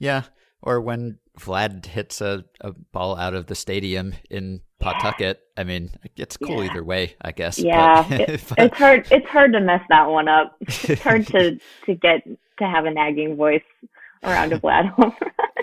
Yeah 0.00 0.24
or 0.62 0.80
when 0.80 1.18
Vlad 1.38 1.86
hits 1.86 2.20
a, 2.20 2.44
a 2.60 2.72
ball 2.72 3.16
out 3.16 3.34
of 3.34 3.46
the 3.46 3.54
stadium 3.54 4.14
in 4.30 4.60
Pawtucket. 4.78 5.40
I 5.56 5.64
mean, 5.64 5.90
it's 6.16 6.36
cool 6.36 6.62
yeah. 6.62 6.70
either 6.70 6.84
way, 6.84 7.16
I 7.20 7.32
guess. 7.32 7.58
Yeah, 7.58 8.06
but, 8.08 8.20
it, 8.20 8.30
uh, 8.52 8.54
it's 8.58 8.76
hard. 8.76 9.08
It's 9.10 9.28
hard 9.28 9.52
to 9.52 9.60
mess 9.60 9.82
that 9.88 10.08
one 10.08 10.28
up. 10.28 10.56
It's 10.60 11.02
hard 11.02 11.26
to 11.28 11.58
to 11.86 11.94
get 11.94 12.24
to 12.58 12.64
have 12.64 12.84
a 12.84 12.90
nagging 12.90 13.36
voice 13.36 13.62
around 14.22 14.52
a 14.52 14.58
Vlad 14.58 14.88
home 14.94 15.14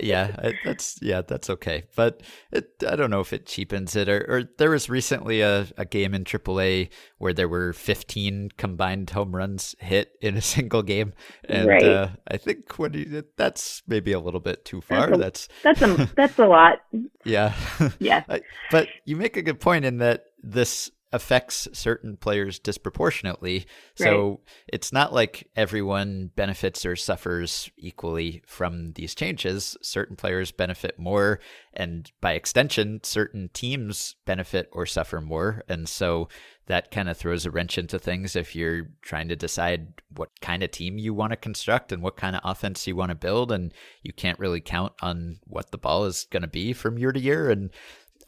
yeah, 0.02 0.52
that's 0.63 1.00
yeah, 1.02 1.22
that's 1.22 1.50
okay. 1.50 1.84
But 1.95 2.22
it, 2.52 2.72
I 2.88 2.95
don't 2.95 3.10
know 3.10 3.19
if 3.19 3.34
it 3.34 3.45
cheapens 3.45 3.95
it. 3.95 4.10
Or, 4.10 4.26
or 4.28 4.43
there 4.58 4.72
was 4.72 4.89
recently 4.89 5.41
a, 5.41 5.67
a 5.78 5.86
game 5.86 6.13
in 6.13 6.24
AAA 6.24 6.89
where 7.17 7.34
there 7.34 7.48
were 7.48 7.74
15 7.74 8.52
combined 8.58 9.10
home 9.10 9.36
runs 9.36 9.76
hit 9.80 10.13
in 10.22 10.38
a 10.38 10.41
single 10.56 10.84
game, 10.84 11.13
and 11.48 11.67
right. 11.67 11.84
uh, 11.84 12.10
I 12.28 12.38
think 12.38 12.65
you, 12.93 13.24
that's 13.38 13.84
maybe 13.88 14.12
a 14.12 14.19
little 14.19 14.39
bit 14.39 14.65
too 14.65 14.82
far. 14.82 15.15
That's 15.15 15.48
a, 15.56 15.62
that's 15.63 15.82
that's 15.82 15.82
a 15.82 16.10
that's 16.15 16.39
a 16.39 16.48
lot. 16.48 16.80
Yeah, 17.26 17.54
yeah. 18.00 18.24
but 18.72 18.88
you 19.04 19.17
make 19.17 19.36
a 19.36 19.41
good 19.41 19.60
point 19.60 19.84
in 19.84 19.98
that 19.98 20.24
this 20.41 20.89
affects 21.12 21.67
certain 21.74 22.17
players 22.17 22.60
disproportionately. 22.60 23.65
So 23.95 24.30
right. 24.30 24.39
it's 24.67 24.93
not 24.93 25.13
like 25.13 25.50
everyone 25.56 26.32
benefits 26.36 26.86
or 26.86 26.95
suffers 26.95 27.69
equally 27.78 28.43
from 28.45 28.93
these 28.93 29.15
changes. 29.15 29.76
Certain 29.82 30.15
players 30.15 30.52
benefit 30.52 31.00
more, 31.00 31.39
and 31.74 32.12
by 32.22 32.34
extension, 32.34 33.00
certain 33.04 33.50
teams 33.54 34.15
benefit 34.26 34.69
or 34.72 34.86
suffer 34.86 35.19
more. 35.22 35.63
And 35.67 35.89
so 35.89 36.30
that 36.69 36.91
kind 36.91 37.10
of 37.10 37.17
throws 37.17 37.48
a 37.48 37.52
wrench 37.52 37.80
into 37.80 37.98
things 37.98 38.36
if 38.36 38.56
you're 38.56 38.89
trying 39.02 39.28
to 39.28 39.36
decide 39.36 39.91
what 40.15 40.30
kind 40.39 40.62
of 40.62 40.69
team 40.69 41.00
you 41.00 41.15
want 41.15 41.32
to 41.32 41.36
construct 41.36 41.91
and 41.91 42.04
what 42.04 42.15
kind 42.15 42.36
of 42.36 42.41
offense 42.45 42.86
you 42.86 42.95
want 42.95 43.10
to 43.10 43.15
build. 43.15 43.52
And 43.52 43.74
you 44.04 44.13
can't 44.13 44.38
really 44.38 44.62
count 44.62 44.93
on 45.02 45.39
what 45.45 45.72
the 45.72 45.80
ball 45.80 46.06
is 46.06 46.28
going 46.30 46.43
to 46.43 46.48
be 46.48 46.74
from 46.74 47.00
year 47.00 47.12
to 47.12 47.19
year. 47.19 47.50
And 47.50 47.72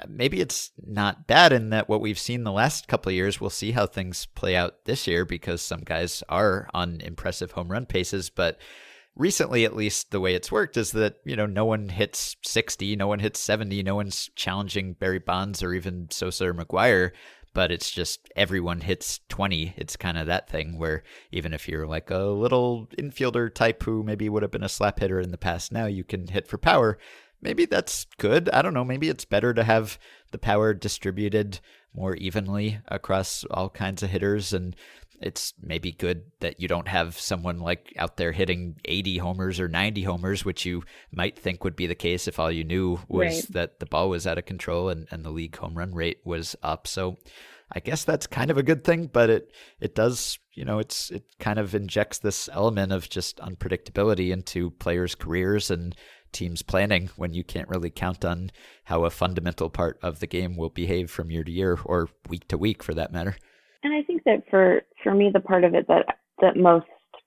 maybe 0.08 0.40
it's 0.42 0.72
not 0.86 1.28
bad 1.28 1.54
in 1.54 1.70
that 1.70 1.90
what 1.90 2.02
we've 2.02 2.20
seen 2.20 2.44
the 2.44 2.52
last 2.52 2.88
couple 2.88 3.10
of 3.10 3.16
years, 3.16 3.40
we'll 3.40 3.50
see 3.50 3.72
how 3.72 3.86
things 3.86 4.26
play 4.26 4.56
out 4.56 4.86
this 4.86 5.08
year 5.08 5.26
because 5.26 5.62
some 5.62 5.82
guys 5.82 6.24
are 6.30 6.68
on 6.74 7.02
impressive 7.02 7.52
home 7.52 7.72
run 7.72 7.86
paces. 7.86 8.30
But 8.30 8.58
recently, 9.16 9.66
at 9.66 9.76
least, 9.76 10.12
the 10.12 10.20
way 10.20 10.36
it's 10.36 10.52
worked 10.52 10.78
is 10.78 10.92
that, 10.92 11.16
you 11.26 11.36
know, 11.36 11.46
no 11.46 11.66
one 11.66 11.90
hits 11.90 12.36
60, 12.44 12.96
no 12.96 13.08
one 13.08 13.20
hits 13.20 13.40
70, 13.40 13.84
no 13.84 13.96
one's 13.96 14.30
challenging 14.36 14.94
Barry 14.94 15.20
Bonds 15.20 15.62
or 15.62 15.74
even 15.74 16.08
Sosa 16.10 16.48
or 16.48 16.54
McGwire. 16.54 17.12
but 17.54 17.72
it's 17.72 17.92
just 17.92 18.30
everyone 18.36 18.82
hits 18.82 19.20
20. 19.30 19.74
It's 19.78 19.98
kind 19.98 20.18
of 20.18 20.28
that 20.28 20.50
thing 20.50 20.78
where 20.78 21.04
even 21.32 21.54
if 21.54 21.68
you're 21.68 21.88
like 21.88 22.10
a 22.10 22.20
little 22.20 22.88
infielder 22.98 23.54
type 23.54 23.84
who 23.84 24.04
maybe 24.04 24.30
would 24.30 24.44
have 24.44 24.52
been 24.52 24.64
a 24.64 24.70
slap 24.70 25.00
hitter 25.00 25.20
in 25.20 25.32
the 25.32 25.38
past, 25.38 25.72
now 25.72 25.86
you 25.86 26.04
can 26.04 26.28
hit 26.28 26.48
for 26.48 26.58
power. 26.58 26.98
Maybe 27.42 27.66
that's 27.66 28.06
good. 28.18 28.50
I 28.50 28.62
don't 28.62 28.74
know. 28.74 28.86
Maybe 28.86 29.10
it's 29.10 29.26
better 29.26 29.54
to 29.54 29.64
have 29.64 29.98
the 30.32 30.38
power 30.38 30.74
distributed 30.74 31.60
more 31.94 32.16
evenly 32.16 32.80
across 32.88 33.44
all 33.52 33.70
kinds 33.70 34.04
of 34.04 34.10
hitters 34.10 34.54
and 34.54 34.76
it's 35.22 35.54
maybe 35.62 35.92
good 35.92 36.24
that 36.40 36.60
you 36.60 36.68
don't 36.68 36.88
have 36.88 37.18
someone 37.18 37.60
like 37.60 37.94
out 37.98 38.18
there 38.18 38.32
hitting 38.32 38.78
80 38.86 39.20
homers 39.20 39.60
or 39.60 39.68
90 39.68 40.02
homers, 40.04 40.44
which 40.44 40.66
you 40.66 40.84
might 41.12 41.38
think 41.38 41.64
would 41.64 41.76
be 41.76 41.88
the 41.88 41.96
case 41.96 42.28
if 42.28 42.40
all 42.40 42.52
you 42.52 42.64
knew 42.64 43.00
was 43.08 43.34
right. 43.34 43.46
that 43.52 43.80
the 43.80 43.86
ball 43.86 44.10
was 44.10 44.26
out 44.26 44.40
of 44.40 44.46
control 44.46 44.90
and, 44.90 45.08
and 45.12 45.24
the 45.24 45.30
league 45.30 45.56
home 45.56 45.78
run 45.78 45.94
rate 45.94 46.22
was 46.26 46.56
up. 46.64 46.88
So 46.88 47.18
I 47.72 47.80
guess 47.80 48.04
that's 48.04 48.28
kind 48.28 48.50
of 48.50 48.58
a 48.58 48.64
good 48.64 48.84
thing, 48.84 49.08
but 49.14 49.30
it 49.30 49.52
it 49.80 49.96
does, 49.96 50.40
you 50.54 50.66
know, 50.66 50.80
it's 50.80 51.12
it 51.12 51.24
kind 51.40 51.60
of 51.60 51.76
injects 51.76 52.18
this 52.18 52.50
element 52.52 52.92
of 52.92 53.08
just 53.08 53.38
unpredictability 53.38 54.32
into 54.32 54.72
players' 54.72 55.16
careers 55.16 55.70
and 55.70 55.96
teams 56.32 56.62
planning 56.62 57.10
when 57.16 57.34
you 57.34 57.44
can't 57.44 57.70
really 57.70 57.90
count 57.90 58.24
on 58.26 58.52
how 58.86 59.06
a 59.06 59.10
fundamental 59.10 59.70
part 59.70 60.00
of 60.02 60.20
the 60.20 60.28
game 60.28 60.56
will 60.56 60.70
behave 60.70 61.10
from 61.10 61.32
year 61.32 61.44
to 61.44 61.52
year 61.52 61.80
or 61.86 62.10
week 62.30 62.48
to 62.48 62.58
week 62.58 62.84
for 62.84 62.94
that 62.94 63.12
matter. 63.12 63.36
And 63.84 63.94
I 63.94 64.04
think 64.04 64.24
that 64.26 64.44
for 64.50 64.84
for 65.04 65.14
me, 65.14 65.30
the 65.34 65.40
part 65.40 65.64
of 65.64 65.74
it 65.74 65.88
that 65.88 66.18
that 66.42 66.56
most 66.56 66.86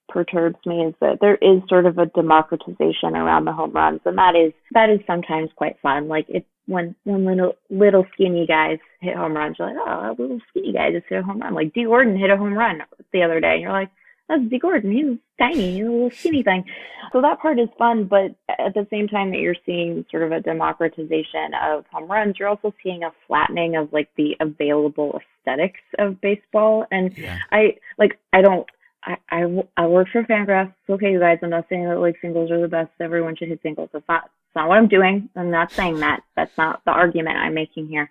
perturbs 0.08 0.58
me 0.66 0.84
is 0.84 0.94
that 1.00 1.18
there 1.20 1.36
is 1.36 1.62
sort 1.68 1.86
of 1.86 1.98
a 1.98 2.06
democratization 2.06 3.16
around 3.16 3.44
the 3.44 3.52
home 3.52 3.72
runs, 3.72 4.00
and 4.04 4.18
that 4.18 4.34
is 4.36 4.52
that 4.72 4.90
is 4.90 5.00
sometimes 5.06 5.50
quite 5.56 5.76
fun. 5.82 6.08
Like 6.08 6.26
it 6.28 6.46
when 6.66 6.94
when 7.04 7.24
little 7.24 7.54
little 7.70 8.06
skinny 8.12 8.46
guys 8.46 8.78
hit 9.00 9.16
home 9.16 9.34
runs, 9.34 9.56
you're 9.58 9.68
like, 9.68 9.76
oh, 9.86 10.10
a 10.10 10.14
little 10.20 10.40
skinny 10.50 10.72
guy 10.72 10.92
just 10.92 11.06
hit 11.08 11.20
a 11.20 11.22
home 11.22 11.40
run. 11.40 11.54
Like 11.54 11.72
Dee 11.72 11.84
Gordon 11.84 12.16
hit 12.16 12.30
a 12.30 12.36
home 12.36 12.54
run 12.54 12.82
the 13.12 13.22
other 13.22 13.40
day, 13.40 13.54
and 13.54 13.62
you're 13.62 13.72
like, 13.72 13.90
that's 14.28 14.42
Dee 14.48 14.58
Gordon. 14.58 14.92
He's 14.92 15.18
tiny, 15.38 15.76
he's 15.76 15.86
a 15.86 15.90
little 15.90 16.10
skinny 16.10 16.42
thing. 16.42 16.64
So 17.12 17.20
that 17.20 17.40
part 17.40 17.58
is 17.58 17.68
fun, 17.78 18.04
but 18.04 18.34
at 18.48 18.74
the 18.74 18.86
same 18.90 19.06
time 19.08 19.30
that 19.30 19.38
you're 19.38 19.56
seeing 19.66 20.04
sort 20.10 20.22
of 20.22 20.32
a 20.32 20.40
democratization 20.40 21.52
of 21.62 21.84
home 21.92 22.10
runs, 22.10 22.38
you're 22.38 22.48
also 22.48 22.74
seeing 22.82 23.04
a 23.04 23.12
flattening 23.26 23.76
of 23.76 23.92
like 23.92 24.08
the 24.16 24.36
available 24.40 25.20
aesthetics 25.20 25.80
of 25.98 26.20
baseball. 26.20 26.86
And 26.90 27.16
yeah. 27.16 27.38
I 27.52 27.76
like 27.98 28.18
I 28.32 28.40
don't 28.40 28.66
I, 29.04 29.16
I, 29.30 29.64
I 29.76 29.86
work 29.86 30.08
for 30.10 30.22
Fangraphs. 30.22 30.72
Okay, 30.88 31.12
you 31.12 31.20
guys, 31.20 31.38
I'm 31.42 31.50
not 31.50 31.66
saying 31.68 31.84
that 31.88 32.00
like 32.00 32.16
singles 32.20 32.50
are 32.50 32.60
the 32.60 32.68
best. 32.68 32.90
Everyone 33.00 33.36
should 33.36 33.48
hit 33.48 33.60
singles. 33.62 33.90
That's 33.92 34.08
not, 34.08 34.22
that's 34.22 34.56
not 34.56 34.68
what 34.68 34.78
I'm 34.78 34.88
doing. 34.88 35.28
I'm 35.36 35.50
not 35.50 35.72
saying 35.72 36.00
that. 36.00 36.20
That's 36.36 36.56
not 36.56 36.82
the 36.84 36.92
argument 36.92 37.36
I'm 37.36 37.54
making 37.54 37.88
here. 37.88 38.08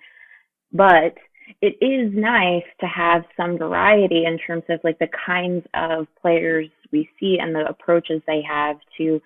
But 0.72 1.18
it 1.62 1.76
is 1.82 2.14
nice 2.14 2.64
to 2.80 2.86
have 2.88 3.24
some 3.38 3.58
variety 3.58 4.26
in 4.26 4.38
terms 4.38 4.64
of 4.70 4.80
like 4.84 5.00
the 5.00 5.10
kinds 5.26 5.66
of 5.74 6.08
players 6.22 6.68
we 6.92 7.10
see 7.20 7.38
and 7.40 7.54
the 7.56 7.66
approaches 7.68 8.22
they 8.28 8.42
have 8.48 8.78
to 8.98 9.22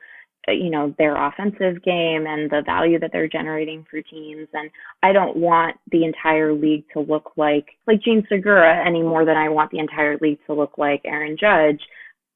uh, 0.47 0.51
you 0.51 0.69
know 0.69 0.93
their 0.97 1.15
offensive 1.27 1.83
game 1.83 2.25
and 2.27 2.49
the 2.49 2.63
value 2.65 2.99
that 2.99 3.11
they're 3.11 3.27
generating 3.27 3.85
for 3.89 4.01
teams 4.01 4.47
and 4.53 4.69
I 5.03 5.11
don't 5.11 5.35
want 5.35 5.77
the 5.91 6.05
entire 6.05 6.53
league 6.53 6.85
to 6.93 7.01
look 7.01 7.31
like 7.35 7.67
like 7.85 8.01
Jean 8.01 8.25
Segura 8.29 8.83
any 8.85 9.01
more 9.01 9.25
than 9.25 9.37
I 9.37 9.49
want 9.49 9.71
the 9.71 9.79
entire 9.79 10.17
league 10.21 10.39
to 10.47 10.53
look 10.53 10.77
like 10.77 11.01
Aaron 11.05 11.37
Judge. 11.39 11.81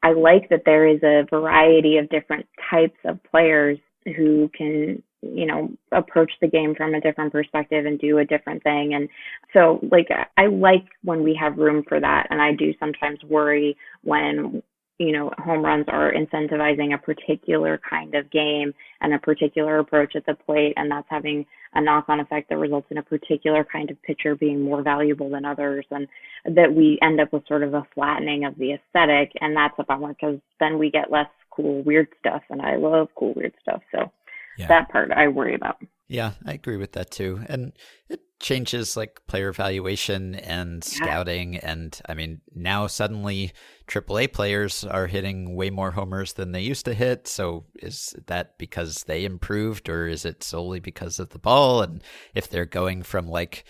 I 0.04 0.14
like 0.14 0.50
that 0.50 0.64
there 0.66 0.88
is 0.88 1.02
a 1.04 1.28
variety 1.30 1.98
of 1.98 2.10
different 2.10 2.48
types 2.70 2.98
of 3.06 3.20
players 3.24 3.78
who 4.06 4.50
can 4.58 5.02
you 5.22 5.46
know 5.46 5.70
approach 5.92 6.32
the 6.42 6.48
game 6.48 6.74
from 6.76 6.94
a 6.94 7.02
different 7.02 7.32
perspective 7.32 7.86
and 7.86 8.00
do 8.00 8.20
a 8.20 8.26
different 8.26 8.64
thing. 8.64 8.94
And 8.94 9.10
so 9.54 9.80
like 9.92 10.08
i 10.38 10.46
like 10.48 10.86
when 11.04 11.24
we 11.24 11.36
have 11.40 11.58
room 11.58 11.84
for 11.88 12.00
that. 12.00 12.28
And 12.30 12.42
i 12.42 12.54
do 12.54 12.74
sometimes 12.80 13.20
worry 13.24 13.78
when 14.04 14.62
you 14.98 15.12
know 15.12 15.32
home 15.38 15.64
runs 15.64 15.86
are 15.88 16.14
incentivizing 16.14 16.94
a 16.94 16.98
particular 16.98 17.80
kind 17.90 18.16
of 18.16 18.30
game 18.32 18.74
and 19.02 19.14
a 19.14 19.20
particular 19.20 19.80
approach 19.80 20.16
at 20.16 20.26
the 20.26 20.36
plate 20.36 20.74
and 20.76 20.92
that's 20.92 21.08
having 21.10 21.46
a 21.74 21.82
knock 21.82 22.06
on 22.10 22.20
effect 22.20 22.50
that 22.50 22.58
results 22.58 22.88
in 22.92 22.98
a 22.98 23.04
particular 23.04 23.64
kind 23.64 23.90
of 23.90 24.02
pitcher 24.04 24.36
being 24.36 24.62
more 24.62 24.82
valuable 24.82 25.30
than 25.30 25.46
others 25.46 25.86
and 25.92 26.08
that 26.46 26.74
we 26.74 27.00
end 27.02 27.20
up 27.20 27.32
with 27.32 27.48
sort 27.48 27.64
of 27.64 27.74
a 27.74 27.86
flattening 27.94 28.46
of 28.46 28.58
the 28.58 28.74
aesthetic. 28.74 29.32
And 29.40 29.56
that's 29.56 29.74
a 29.80 29.84
bummer 29.84 30.10
because 30.10 30.40
then 30.60 30.78
we 30.78 30.92
get 30.92 31.12
less 31.12 31.30
cool 31.50 31.82
weird 31.84 32.08
stuff. 32.20 32.42
And 32.50 32.62
i 32.62 32.76
love 32.76 33.08
cool 33.18 33.34
weird 33.36 33.54
stuff. 33.62 33.82
So 33.94 34.12
yeah. 34.58 34.68
that 34.68 34.90
part 34.90 35.12
I 35.12 35.28
worry 35.28 35.56
about. 35.56 35.78
Yeah, 36.12 36.32
I 36.46 36.52
agree 36.52 36.76
with 36.76 36.92
that 36.92 37.10
too. 37.10 37.42
And 37.48 37.72
it 38.10 38.20
changes 38.42 38.98
like 38.98 39.22
player 39.28 39.48
evaluation 39.48 40.36
and 40.36 40.84
yeah. 40.86 41.06
scouting. 41.06 41.56
And 41.56 41.98
I 42.10 42.16
mean, 42.16 42.42
now 42.54 42.88
suddenly 42.88 43.54
AAA 43.88 44.34
players 44.34 44.84
are 44.84 45.08
hitting 45.08 45.56
way 45.56 45.70
more 45.70 45.92
homers 45.92 46.34
than 46.34 46.52
they 46.52 46.60
used 46.60 46.84
to 46.84 46.94
hit. 46.94 47.30
So 47.30 47.64
is 47.76 48.14
that 48.28 48.58
because 48.58 49.06
they 49.06 49.24
improved 49.24 49.88
or 49.88 50.06
is 50.06 50.26
it 50.26 50.44
solely 50.44 50.82
because 50.82 51.18
of 51.18 51.30
the 51.30 51.40
ball? 51.40 51.82
And 51.82 52.04
if 52.36 52.50
they're 52.50 52.66
going 52.66 53.04
from 53.04 53.30
like 53.30 53.64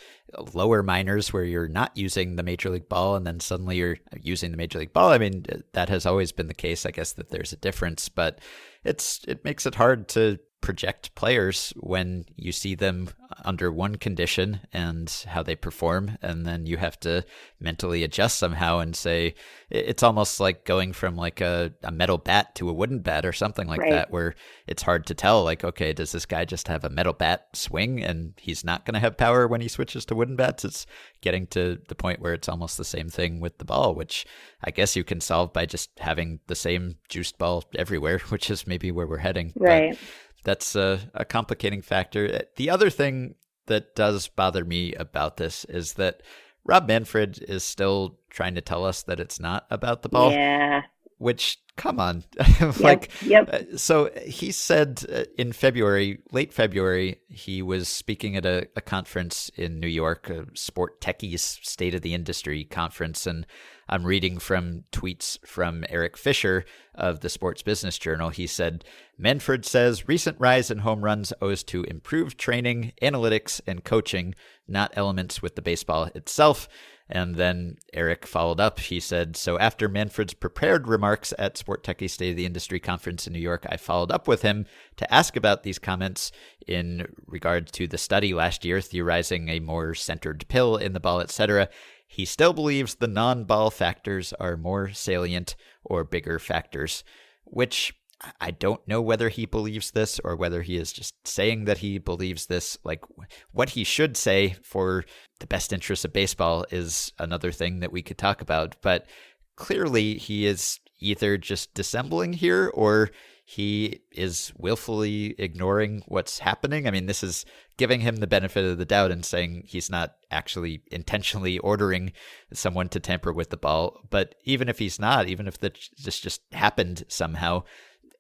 lower 0.56 0.82
minors 0.82 1.32
where 1.32 1.44
you're 1.44 1.68
not 1.68 1.96
using 1.96 2.38
the 2.38 2.44
major 2.44 2.72
league 2.72 2.90
ball 2.90 3.16
and 3.16 3.28
then 3.28 3.40
suddenly 3.40 3.78
you're 3.78 3.98
using 4.20 4.50
the 4.50 4.58
major 4.58 4.80
league 4.80 4.94
ball, 4.94 5.12
I 5.12 5.20
mean, 5.20 5.46
that 5.74 5.90
has 5.90 6.08
always 6.08 6.32
been 6.32 6.48
the 6.48 6.56
case. 6.56 6.88
I 6.88 6.92
guess 6.92 7.14
that 7.14 7.30
there's 7.30 7.54
a 7.54 7.58
difference, 7.58 8.10
but 8.10 8.40
it's, 8.84 9.22
it 9.28 9.46
makes 9.46 9.68
it 9.68 9.76
hard 9.76 10.08
to 10.10 10.40
project 10.62 11.14
players 11.16 11.74
when 11.78 12.26
you 12.36 12.52
see 12.52 12.76
them 12.76 13.10
under 13.44 13.72
one 13.72 13.96
condition 13.96 14.60
and 14.72 15.26
how 15.28 15.42
they 15.42 15.56
perform 15.56 16.18
and 16.22 16.46
then 16.46 16.66
you 16.66 16.78
have 16.78 17.00
to 17.00 17.26
mentally 17.60 18.04
adjust 18.04 18.38
somehow 18.38 18.80
and 18.80 18.96
say 18.96 19.34
it's 19.70 20.04
almost 20.04 20.40
like 20.40 20.66
going 20.66 20.94
from 20.94 21.16
like 21.16 21.42
a, 21.42 21.74
a 21.84 21.92
metal 21.92 22.18
bat 22.18 22.54
to 22.54 22.70
a 22.70 22.74
wooden 22.74 23.00
bat 23.00 23.26
or 23.26 23.34
something 23.34 23.68
like 23.68 23.80
right. 23.80 23.92
that 23.92 24.12
where 24.12 24.36
it's 24.68 24.84
hard 24.84 25.06
to 25.06 25.16
tell 25.16 25.44
like 25.44 25.64
okay 25.64 25.94
does 25.94 26.12
this 26.12 26.26
guy 26.26 26.46
just 26.46 26.68
have 26.68 26.84
a 26.84 26.90
metal 26.90 27.14
bat 27.14 27.48
swing 27.54 28.04
and 28.04 28.34
he's 28.38 28.64
not 28.64 28.86
going 28.86 28.94
to 28.94 29.00
have 29.00 29.18
power 29.18 29.48
when 29.48 29.62
he 29.62 29.68
switches 29.68 30.06
to 30.06 30.16
wooden 30.16 30.36
bats 30.36 30.64
it's 30.64 30.86
getting 31.22 31.48
to 31.48 31.80
the 31.88 31.96
point 31.96 32.20
where 32.20 32.34
it's 32.34 32.50
almost 32.50 32.78
the 32.78 32.86
same 32.86 33.10
thing 33.10 33.40
with 33.40 33.58
the 33.58 33.66
ball 33.66 33.96
which 33.96 34.26
i 34.64 34.70
guess 34.70 34.96
you 34.96 35.04
can 35.04 35.20
solve 35.22 35.52
by 35.54 35.66
just 35.66 35.90
having 36.00 36.40
the 36.48 36.56
same 36.56 36.96
juiced 37.10 37.38
ball 37.38 37.64
everywhere 37.76 38.20
which 38.30 38.50
is 38.52 38.68
maybe 38.68 38.92
where 38.92 39.08
we're 39.08 39.18
heading 39.18 39.52
right 39.56 39.92
but 39.92 40.00
that's 40.44 40.76
a, 40.76 41.00
a 41.14 41.26
complicating 41.26 41.82
factor. 41.82 42.26
Uh, 42.34 42.40
the 42.56 42.70
other 42.70 42.90
thing 42.90 43.36
that 43.68 43.96
does 43.96 44.28
bother 44.28 44.66
me 44.66 44.94
about 44.96 45.38
this 45.38 45.66
is 45.66 45.94
that 45.94 46.22
Rob 46.64 46.88
Manfred 46.88 47.44
is 47.48 47.64
still 47.64 48.20
trying 48.30 48.56
to 48.56 48.62
tell 48.62 48.86
us 48.86 49.04
that 49.04 49.20
it's 49.20 49.40
not 49.40 49.66
about 49.70 50.02
the 50.02 50.10
ball. 50.10 50.32
Yeah. 50.32 50.84
Which, 51.22 51.60
come 51.78 52.00
on. 52.00 52.24
like, 52.80 53.12
yep. 53.22 53.48
yep. 53.48 53.50
Uh, 53.54 53.78
so 53.78 54.10
he 54.26 54.52
said 54.52 55.06
uh, 55.14 55.26
in 55.38 55.54
February, 55.54 56.18
late 56.32 56.52
February, 56.52 57.22
he 57.30 57.62
was 57.62 57.88
speaking 57.88 58.36
at 58.36 58.44
a, 58.44 58.68
a 58.76 58.82
conference 58.82 59.52
in 59.56 59.80
New 59.80 59.86
York, 59.86 60.32
a 60.32 60.46
SportTechie's 60.56 61.44
State 61.44 61.94
of 61.94 62.02
the 62.02 62.16
Industry 62.16 62.64
conference. 62.64 63.28
And 63.28 63.46
I'm 63.88 64.04
reading 64.04 64.40
from 64.40 64.86
tweets 64.92 65.38
from 65.46 65.86
Eric 65.90 66.18
Fisher 66.18 66.66
of 66.96 67.20
the 67.20 67.30
Sports 67.30 67.62
Business 67.62 68.00
Journal. 68.00 68.30
He 68.30 68.48
said, 68.48 68.84
Manfred 69.16 69.64
says 69.64 70.08
recent 70.08 70.40
rise 70.40 70.72
in 70.72 70.80
home 70.80 71.04
runs 71.04 71.34
owes 71.40 71.64
to 71.66 71.84
improved 71.84 72.40
training, 72.40 72.94
analytics, 73.00 73.62
and 73.68 73.84
coaching, 73.84 74.34
not 74.68 74.92
elements 74.96 75.40
with 75.40 75.56
the 75.56 75.62
baseball 75.62 76.06
itself. 76.16 76.68
And 77.12 77.36
then 77.36 77.78
Eric 77.94 78.26
followed 78.26 78.60
up. 78.60 78.80
He 78.80 79.00
said, 79.00 79.36
So 79.36 79.60
after 79.60 79.90
Manfred's 79.90 80.34
prepared 80.34 80.88
remarks 80.88 81.34
at 81.38 81.56
SportTechie 81.56 82.10
State 82.10 82.32
of 82.32 82.38
the 82.38 82.46
Industry 82.46 82.80
Conference 82.80 83.28
in 83.28 83.34
New 83.34 83.40
York, 83.40 83.66
I 83.70 83.78
followed 83.78 84.12
up 84.12 84.28
with 84.28 84.44
him 84.44 84.66
to 84.96 85.14
ask 85.14 85.36
about 85.36 85.64
these 85.64 85.78
comments 85.78 86.32
in 86.68 87.08
regard 87.28 87.72
to 87.74 87.88
the 87.88 87.98
study 87.98 88.34
last 88.34 88.64
year 88.64 88.80
theorizing 88.80 89.50
a 89.50 89.60
more 89.60 89.94
centered 89.94 90.48
pill 90.48 90.78
in 90.78 90.94
the 90.94 91.00
ball, 91.00 91.20
etc. 91.20 91.68
He 92.08 92.26
still 92.26 92.54
believes 92.54 92.96
the 92.96 93.08
non 93.08 93.44
ball 93.44 93.72
factors 93.72 94.34
are 94.34 94.58
more 94.58 94.92
salient 94.92 95.56
or 95.84 96.04
bigger 96.04 96.40
factors, 96.40 97.04
which 97.44 97.94
I 98.40 98.52
don't 98.52 98.88
know 98.88 99.02
whether 99.02 99.30
he 99.30 99.46
believes 99.46 99.92
this 99.92 100.20
or 100.24 100.36
whether 100.36 100.62
he 100.62 100.78
is 100.78 100.94
just 100.94 101.16
saying 101.28 101.66
that 101.66 101.80
he 101.80 101.98
believes 101.98 102.46
this. 102.46 102.78
Like, 102.84 103.04
what 103.52 103.70
he 103.70 103.84
should 103.84 104.16
say 104.16 104.56
for 104.64 105.06
the 105.40 105.48
best 105.48 105.74
interests 105.74 106.06
of 106.06 106.14
baseball 106.14 106.66
is 106.70 107.14
another 107.18 107.52
thing 107.52 107.80
that 107.80 107.92
we 107.92 108.04
could 108.04 108.18
talk 108.20 108.42
about. 108.42 108.76
But 108.82 109.08
clearly, 109.56 110.20
he 110.20 110.46
is 110.46 110.80
either 111.00 111.38
just 111.38 111.74
dissembling 111.74 112.34
here 112.34 112.72
or 112.76 113.10
he 113.44 114.02
is 114.12 114.54
willfully 114.56 115.36
ignoring 115.38 116.04
what's 116.08 116.40
happening. 116.40 116.88
I 116.88 116.92
mean, 116.92 117.08
this 117.08 117.24
is 117.24 117.44
giving 117.76 118.02
him 118.02 118.18
the 118.18 118.28
benefit 118.28 118.64
of 118.64 118.78
the 118.78 118.86
doubt 118.86 119.12
and 119.12 119.26
saying 119.26 119.64
he's 119.66 119.90
not 119.90 120.14
actually 120.30 120.84
intentionally 120.92 121.58
ordering 121.58 122.14
someone 122.54 122.88
to 122.90 123.00
tamper 123.00 123.34
with 123.34 123.50
the 123.50 123.58
ball. 123.58 123.98
But 124.10 124.36
even 124.44 124.70
if 124.70 124.80
he's 124.80 125.00
not, 125.00 125.28
even 125.28 125.48
if 125.48 125.58
this 125.60 126.20
just 126.20 126.42
happened 126.54 127.04
somehow, 127.10 127.64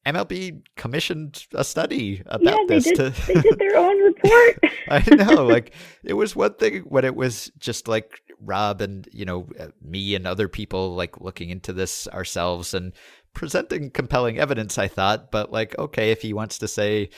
MLB 0.06 0.62
commissioned 0.76 1.46
a 1.54 1.64
study 1.64 2.24
about 2.26 2.58
yeah, 2.60 2.66
this. 2.68 2.86
did. 2.86 2.96
To... 2.96 3.10
they 3.28 3.42
did 3.42 3.60
their 3.60 3.78
own 3.78 3.98
report. 4.04 4.64
I 4.90 5.04
know, 5.16 5.46
like 5.46 5.74
it 6.04 6.14
was 6.14 6.36
one 6.36 6.56
thing 6.56 6.80
when 6.82 7.06
it 7.06 7.16
was 7.16 7.52
just 7.60 7.88
like 7.88 8.22
Rob 8.40 8.82
and 8.82 9.08
you 9.12 9.26
know 9.26 9.48
uh, 9.60 9.68
me 9.82 10.16
and 10.16 10.26
other 10.26 10.48
people 10.48 10.96
like 10.96 11.22
looking 11.22 11.50
into 11.50 11.72
this 11.72 12.08
ourselves 12.08 12.74
and 12.74 12.94
presenting 13.34 13.92
compelling 13.92 14.40
evidence. 14.40 14.78
I 14.78 14.88
thought, 14.88 15.32
but 15.32 15.52
like, 15.52 15.78
okay, 15.78 16.12
if 16.12 16.24
he 16.24 16.34
wants 16.34 16.58
to 16.60 16.68
say 16.68 17.10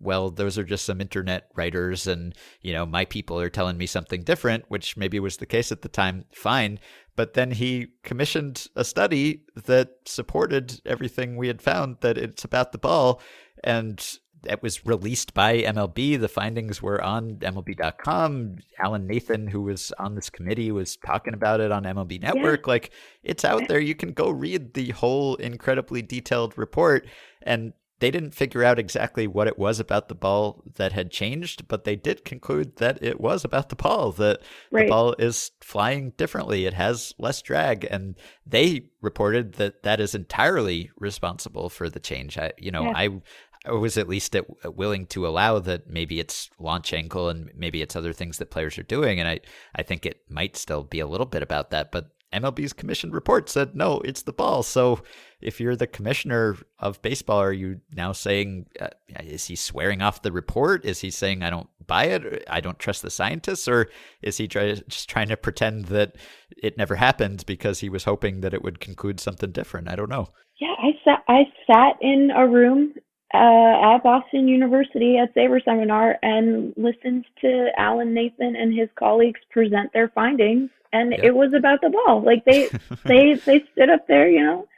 well, 0.00 0.30
those 0.30 0.58
are 0.58 0.64
just 0.64 0.84
some 0.84 1.00
internet 1.00 1.48
writers 1.54 2.06
and, 2.06 2.34
you 2.60 2.72
know, 2.72 2.86
my 2.86 3.04
people 3.04 3.38
are 3.40 3.50
telling 3.50 3.76
me 3.76 3.86
something 3.86 4.22
different, 4.22 4.64
which 4.68 4.96
maybe 4.96 5.18
was 5.20 5.36
the 5.36 5.46
case 5.46 5.72
at 5.72 5.82
the 5.82 5.88
time, 5.88 6.24
fine. 6.32 6.78
But 7.14 7.34
then 7.34 7.50
he 7.50 7.88
commissioned 8.02 8.68
a 8.74 8.84
study 8.84 9.42
that 9.54 9.90
supported 10.06 10.80
everything 10.86 11.36
we 11.36 11.48
had 11.48 11.60
found 11.60 11.98
that 12.00 12.16
it's 12.16 12.44
about 12.44 12.72
the 12.72 12.78
ball. 12.78 13.20
And 13.62 14.02
it 14.44 14.62
was 14.62 14.84
released 14.84 15.34
by 15.34 15.58
MLB. 15.58 16.18
The 16.18 16.28
findings 16.28 16.82
were 16.82 17.02
on 17.02 17.36
MLB.com. 17.36 18.56
Alan 18.78 19.06
Nathan, 19.06 19.46
who 19.46 19.62
was 19.62 19.92
on 19.98 20.14
this 20.14 20.30
committee, 20.30 20.72
was 20.72 20.96
talking 20.96 21.34
about 21.34 21.60
it 21.60 21.70
on 21.70 21.84
MLB 21.84 22.20
Network. 22.20 22.66
Yeah. 22.66 22.72
Like, 22.72 22.92
it's 23.22 23.44
out 23.44 23.68
there. 23.68 23.78
You 23.78 23.94
can 23.94 24.12
go 24.12 24.30
read 24.30 24.74
the 24.74 24.90
whole 24.90 25.36
incredibly 25.36 26.02
detailed 26.02 26.58
report. 26.58 27.06
And 27.42 27.72
they 28.02 28.10
didn't 28.10 28.34
figure 28.34 28.64
out 28.64 28.80
exactly 28.80 29.28
what 29.28 29.46
it 29.46 29.56
was 29.56 29.78
about 29.78 30.08
the 30.08 30.14
ball 30.16 30.64
that 30.74 30.90
had 30.90 31.12
changed, 31.12 31.68
but 31.68 31.84
they 31.84 31.94
did 31.94 32.24
conclude 32.24 32.74
that 32.78 33.00
it 33.00 33.20
was 33.20 33.44
about 33.44 33.68
the 33.68 33.76
ball, 33.76 34.10
that 34.10 34.40
right. 34.72 34.86
the 34.86 34.90
ball 34.90 35.14
is 35.20 35.52
flying 35.60 36.10
differently. 36.16 36.66
It 36.66 36.74
has 36.74 37.14
less 37.20 37.40
drag. 37.40 37.86
And 37.88 38.16
they 38.44 38.86
reported 39.02 39.52
that 39.52 39.84
that 39.84 40.00
is 40.00 40.16
entirely 40.16 40.90
responsible 40.98 41.68
for 41.68 41.88
the 41.88 42.00
change. 42.00 42.36
I, 42.36 42.50
you 42.58 42.72
know, 42.72 42.86
yeah. 42.86 42.92
I, 42.96 43.20
I 43.66 43.70
was 43.70 43.96
at 43.96 44.08
least 44.08 44.34
at, 44.34 44.46
uh, 44.64 44.72
willing 44.72 45.06
to 45.06 45.24
allow 45.24 45.60
that 45.60 45.88
maybe 45.88 46.18
it's 46.18 46.50
launch 46.58 46.92
angle 46.92 47.28
and 47.28 47.52
maybe 47.54 47.82
it's 47.82 47.94
other 47.94 48.12
things 48.12 48.38
that 48.38 48.50
players 48.50 48.78
are 48.78 48.82
doing. 48.82 49.20
And 49.20 49.28
I, 49.28 49.38
I 49.76 49.84
think 49.84 50.04
it 50.04 50.22
might 50.28 50.56
still 50.56 50.82
be 50.82 50.98
a 50.98 51.06
little 51.06 51.24
bit 51.24 51.44
about 51.44 51.70
that, 51.70 51.92
but 51.92 52.10
MLB's 52.32 52.72
commissioned 52.72 53.14
report 53.14 53.48
said 53.48 53.74
no, 53.74 54.00
it's 54.00 54.22
the 54.22 54.32
ball. 54.32 54.62
So 54.62 55.02
if 55.40 55.60
you're 55.60 55.76
the 55.76 55.86
commissioner 55.86 56.56
of 56.78 57.02
baseball, 57.02 57.38
are 57.38 57.52
you 57.52 57.80
now 57.94 58.12
saying 58.12 58.66
uh, 58.80 58.88
is 59.20 59.46
he 59.46 59.56
swearing 59.56 60.02
off 60.02 60.22
the 60.22 60.32
report? 60.32 60.84
Is 60.84 61.00
he 61.00 61.10
saying 61.10 61.42
I 61.42 61.50
don't 61.50 61.68
buy 61.86 62.04
it? 62.04 62.44
I 62.48 62.60
don't 62.60 62.78
trust 62.78 63.02
the 63.02 63.10
scientists, 63.10 63.68
or 63.68 63.88
is 64.22 64.36
he 64.38 64.48
try, 64.48 64.74
just 64.88 65.08
trying 65.08 65.28
to 65.28 65.36
pretend 65.36 65.86
that 65.86 66.16
it 66.62 66.78
never 66.78 66.96
happened 66.96 67.44
because 67.46 67.80
he 67.80 67.88
was 67.88 68.04
hoping 68.04 68.40
that 68.40 68.54
it 68.54 68.62
would 68.62 68.80
conclude 68.80 69.20
something 69.20 69.52
different? 69.52 69.88
I 69.88 69.96
don't 69.96 70.10
know. 70.10 70.28
Yeah, 70.60 70.74
I 70.78 70.92
sat 71.04 71.24
I 71.28 71.44
sat 71.66 71.96
in 72.00 72.30
a 72.34 72.46
room 72.46 72.94
uh, 73.34 73.94
at 73.94 74.02
Boston 74.02 74.46
University 74.46 75.18
at 75.18 75.34
Saberseminar 75.34 76.16
and 76.22 76.74
listened 76.76 77.24
to 77.40 77.68
Alan 77.78 78.12
Nathan 78.14 78.54
and 78.56 78.78
his 78.78 78.88
colleagues 78.98 79.40
present 79.50 79.92
their 79.92 80.08
findings 80.14 80.70
and 80.92 81.12
it 81.12 81.34
was 81.34 81.52
about 81.54 81.80
the 81.80 81.90
ball. 81.90 82.22
Like 82.24 82.44
they 82.44 82.68
they 83.04 83.34
they 83.34 83.64
stood 83.72 83.90
up 83.90 84.06
there, 84.06 84.28
you 84.28 84.44
know. 84.44 84.68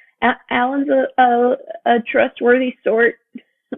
Alan's 0.51 0.89
a, 0.89 1.23
a 1.23 1.57
a 1.87 2.01
trustworthy 2.01 2.77
sort. 2.83 3.17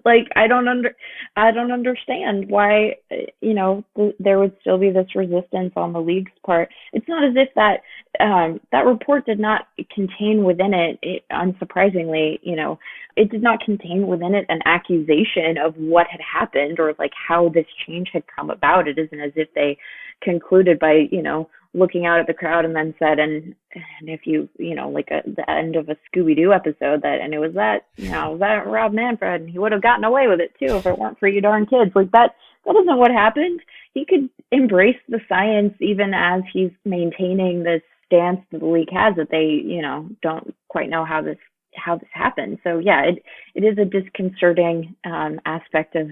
Like 0.04 0.28
I 0.36 0.46
don't 0.46 0.68
under 0.68 0.94
I 1.36 1.50
don't 1.50 1.72
understand 1.72 2.48
why 2.48 2.96
you 3.40 3.54
know 3.54 3.84
th- 3.96 4.14
there 4.20 4.38
would 4.38 4.54
still 4.60 4.78
be 4.78 4.90
this 4.90 5.14
resistance 5.14 5.72
on 5.74 5.92
the 5.92 6.00
league's 6.00 6.32
part. 6.44 6.68
It's 6.92 7.08
not 7.08 7.24
as 7.24 7.34
if 7.34 7.48
that 7.54 7.80
um, 8.20 8.60
that 8.72 8.84
report 8.84 9.26
did 9.26 9.40
not 9.40 9.68
contain 9.94 10.44
within 10.44 10.74
it, 10.74 10.98
it, 11.02 11.24
unsurprisingly, 11.32 12.38
you 12.42 12.56
know, 12.56 12.78
it 13.16 13.30
did 13.30 13.42
not 13.42 13.60
contain 13.60 14.06
within 14.06 14.34
it 14.34 14.46
an 14.48 14.60
accusation 14.66 15.58
of 15.58 15.74
what 15.76 16.06
had 16.08 16.20
happened 16.20 16.78
or 16.78 16.94
like 16.98 17.12
how 17.28 17.48
this 17.48 17.66
change 17.86 18.10
had 18.12 18.24
come 18.26 18.50
about. 18.50 18.88
It 18.88 18.98
isn't 18.98 19.20
as 19.20 19.32
if 19.34 19.52
they 19.54 19.78
concluded 20.22 20.78
by 20.78 21.08
you 21.10 21.22
know 21.22 21.48
looking 21.76 22.06
out 22.06 22.18
at 22.18 22.26
the 22.26 22.34
crowd 22.34 22.64
and 22.64 22.74
then 22.74 22.94
said 22.98 23.18
and 23.18 23.54
and 23.74 24.08
if 24.08 24.26
you 24.26 24.48
you 24.58 24.74
know 24.74 24.88
like 24.88 25.08
a, 25.10 25.22
the 25.28 25.48
end 25.48 25.76
of 25.76 25.88
a 25.88 25.96
Scooby 26.08 26.34
Doo 26.34 26.52
episode 26.52 27.02
that 27.02 27.20
and 27.20 27.34
it 27.34 27.38
was 27.38 27.52
that 27.54 27.86
you 27.96 28.10
know 28.10 28.36
that 28.38 28.66
Rob 28.66 28.92
Manfred 28.92 29.42
and 29.42 29.50
he 29.50 29.58
would 29.58 29.72
have 29.72 29.82
gotten 29.82 30.04
away 30.04 30.26
with 30.26 30.40
it 30.40 30.52
too 30.58 30.76
if 30.76 30.86
it 30.86 30.98
weren't 30.98 31.18
for 31.18 31.28
you 31.28 31.40
darn 31.40 31.66
kids. 31.66 31.92
Like 31.94 32.10
that 32.12 32.34
that 32.64 32.76
isn't 32.76 32.98
what 32.98 33.10
happened. 33.10 33.60
He 33.92 34.06
could 34.06 34.30
embrace 34.50 34.96
the 35.08 35.20
science 35.28 35.74
even 35.80 36.14
as 36.14 36.42
he's 36.52 36.72
maintaining 36.84 37.62
this 37.62 37.82
stance 38.06 38.40
that 38.50 38.60
the 38.60 38.66
league 38.66 38.92
has 38.92 39.14
that 39.16 39.30
they 39.30 39.60
you 39.64 39.82
know 39.82 40.08
don't 40.22 40.54
quite 40.68 40.88
know 40.88 41.04
how 41.04 41.20
this 41.20 41.38
how 41.74 41.96
this 41.96 42.08
happened. 42.12 42.58
So 42.64 42.78
yeah 42.78 43.02
it 43.02 43.22
it 43.54 43.64
is 43.64 43.76
a 43.76 43.84
disconcerting 43.84 44.96
um 45.04 45.40
aspect 45.44 45.94
of 45.94 46.08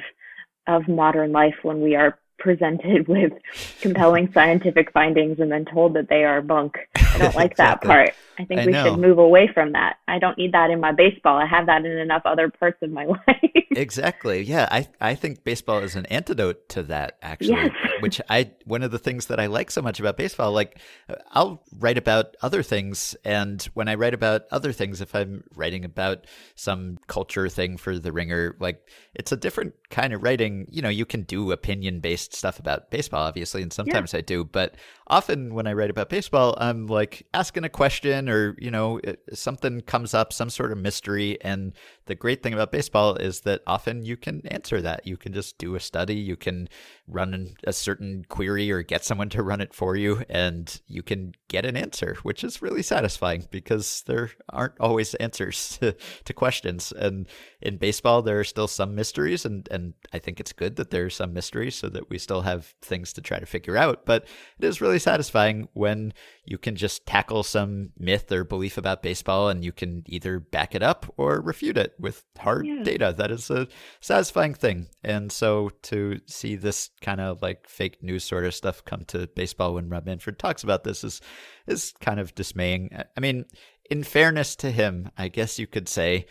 of 0.66 0.88
modern 0.88 1.32
life 1.32 1.56
when 1.62 1.80
we 1.80 1.94
are 1.94 2.18
presented 2.38 3.08
with 3.08 3.32
compelling 3.80 4.32
scientific 4.32 4.92
findings 4.92 5.40
and 5.40 5.50
then 5.50 5.64
told 5.64 5.94
that 5.94 6.08
they 6.08 6.24
are 6.24 6.40
bunk. 6.40 6.78
I 7.14 7.18
don't 7.18 7.34
like 7.34 7.52
exactly. 7.52 7.88
that 7.88 7.94
part. 7.94 8.14
I 8.38 8.44
think 8.44 8.60
I 8.60 8.66
we 8.66 8.72
know. 8.72 8.84
should 8.84 8.98
move 8.98 9.18
away 9.18 9.48
from 9.52 9.72
that. 9.72 9.98
I 10.08 10.18
don't 10.18 10.36
need 10.36 10.52
that 10.52 10.70
in 10.70 10.80
my 10.80 10.92
baseball. 10.92 11.38
I 11.38 11.46
have 11.46 11.66
that 11.66 11.84
in 11.84 11.92
enough 11.92 12.22
other 12.24 12.50
parts 12.50 12.78
of 12.82 12.90
my 12.90 13.04
life. 13.28 13.64
exactly. 13.70 14.42
Yeah, 14.42 14.68
I 14.70 14.88
I 15.00 15.14
think 15.14 15.44
baseball 15.44 15.78
is 15.78 15.94
an 15.94 16.06
antidote 16.06 16.68
to 16.70 16.82
that 16.84 17.18
actually, 17.22 17.50
yes. 17.54 17.70
which 18.00 18.20
I 18.28 18.50
one 18.64 18.82
of 18.82 18.90
the 18.90 18.98
things 18.98 19.26
that 19.26 19.38
I 19.38 19.46
like 19.46 19.70
so 19.70 19.82
much 19.82 20.00
about 20.00 20.16
baseball 20.16 20.52
like 20.52 20.80
uh, 21.08 21.14
I'll 21.32 21.62
write 21.78 21.98
about 21.98 22.36
other 22.42 22.62
things 22.62 23.14
and 23.24 23.62
when 23.74 23.88
I 23.88 23.94
write 23.94 24.14
about 24.14 24.42
other 24.50 24.72
things 24.72 25.00
if 25.00 25.14
I'm 25.14 25.44
writing 25.54 25.84
about 25.84 26.26
some 26.54 26.98
culture 27.06 27.48
thing 27.48 27.76
for 27.76 27.98
the 27.98 28.12
ringer 28.12 28.56
like 28.58 28.88
it's 29.14 29.32
a 29.32 29.36
different 29.36 29.74
kind 29.90 30.12
of 30.12 30.22
writing. 30.22 30.66
You 30.70 30.82
know, 30.82 30.88
you 30.88 31.06
can 31.06 31.22
do 31.22 31.52
opinion 31.52 32.00
based 32.00 32.34
stuff 32.34 32.58
about 32.58 32.90
baseball 32.90 33.26
obviously 33.26 33.62
and 33.62 33.72
sometimes 33.72 34.12
yeah. 34.12 34.18
I 34.18 34.22
do, 34.22 34.44
but 34.44 34.74
often 35.06 35.54
when 35.54 35.66
I 35.66 35.72
write 35.72 35.90
about 35.90 36.08
baseball 36.08 36.56
I'm 36.58 36.86
like 36.86 37.03
asking 37.32 37.64
a 37.64 37.68
question 37.68 38.28
or 38.28 38.56
you 38.58 38.70
know 38.70 39.00
something 39.32 39.80
comes 39.82 40.14
up 40.14 40.32
some 40.32 40.50
sort 40.50 40.72
of 40.72 40.78
mystery 40.78 41.38
and 41.42 41.72
the 42.06 42.14
great 42.14 42.42
thing 42.42 42.52
about 42.52 42.72
baseball 42.72 43.16
is 43.16 43.40
that 43.40 43.62
often 43.66 44.04
you 44.04 44.16
can 44.16 44.46
answer 44.48 44.80
that. 44.82 45.06
You 45.06 45.16
can 45.16 45.32
just 45.32 45.56
do 45.58 45.74
a 45.74 45.80
study. 45.80 46.14
You 46.14 46.36
can 46.36 46.68
run 47.08 47.54
a 47.64 47.72
certain 47.72 48.24
query 48.28 48.70
or 48.70 48.82
get 48.82 49.04
someone 49.04 49.28
to 49.30 49.42
run 49.42 49.60
it 49.60 49.74
for 49.74 49.96
you 49.96 50.22
and 50.28 50.80
you 50.86 51.02
can 51.02 51.34
get 51.48 51.66
an 51.66 51.76
answer 51.76 52.16
which 52.22 52.42
is 52.42 52.62
really 52.62 52.82
satisfying 52.82 53.44
because 53.50 54.02
there 54.06 54.30
aren't 54.48 54.78
always 54.80 55.14
answers 55.16 55.78
to, 55.78 55.94
to 56.24 56.32
questions. 56.32 56.92
And 56.92 57.26
in 57.60 57.76
baseball 57.78 58.22
there 58.22 58.38
are 58.38 58.44
still 58.44 58.68
some 58.68 58.94
mysteries 58.94 59.44
and 59.44 59.68
and 59.70 59.94
I 60.12 60.18
think 60.18 60.40
it's 60.40 60.52
good 60.52 60.76
that 60.76 60.90
there 60.90 61.06
are 61.06 61.10
some 61.10 61.32
mysteries 61.32 61.74
so 61.74 61.88
that 61.90 62.10
we 62.10 62.18
still 62.18 62.42
have 62.42 62.74
things 62.82 63.12
to 63.14 63.22
try 63.22 63.38
to 63.38 63.46
figure 63.46 63.76
out. 63.76 64.04
But 64.04 64.26
it 64.58 64.64
is 64.64 64.80
really 64.80 64.98
satisfying 64.98 65.68
when 65.72 66.12
you 66.44 66.58
can 66.58 66.76
just 66.76 67.06
tackle 67.06 67.42
some 67.42 67.90
myth 67.98 68.30
or 68.30 68.44
belief 68.44 68.76
about 68.76 69.02
baseball 69.02 69.48
and 69.48 69.64
you 69.64 69.72
can 69.72 70.04
either 70.06 70.38
back 70.38 70.74
it 70.74 70.82
up 70.82 71.12
or 71.16 71.40
refute 71.40 71.78
it 71.78 71.93
with 71.98 72.24
hard 72.38 72.66
yeah. 72.66 72.82
data. 72.82 73.14
That 73.16 73.30
is 73.30 73.50
a 73.50 73.68
satisfying 74.00 74.54
thing. 74.54 74.88
And 75.02 75.30
so 75.30 75.70
to 75.82 76.20
see 76.26 76.56
this 76.56 76.90
kind 77.00 77.20
of 77.20 77.42
like 77.42 77.68
fake 77.68 78.02
news 78.02 78.24
sort 78.24 78.44
of 78.44 78.54
stuff 78.54 78.84
come 78.84 79.04
to 79.06 79.26
baseball 79.28 79.74
when 79.74 79.88
Rob 79.88 80.06
Manfred 80.06 80.38
talks 80.38 80.62
about 80.62 80.84
this 80.84 81.04
is 81.04 81.20
is 81.66 81.92
kind 82.00 82.20
of 82.20 82.34
dismaying. 82.34 82.90
I 83.16 83.20
mean, 83.20 83.44
in 83.90 84.02
fairness 84.02 84.56
to 84.56 84.70
him, 84.70 85.10
I 85.16 85.28
guess 85.28 85.58
you 85.58 85.66
could 85.66 85.88
say 85.88 86.26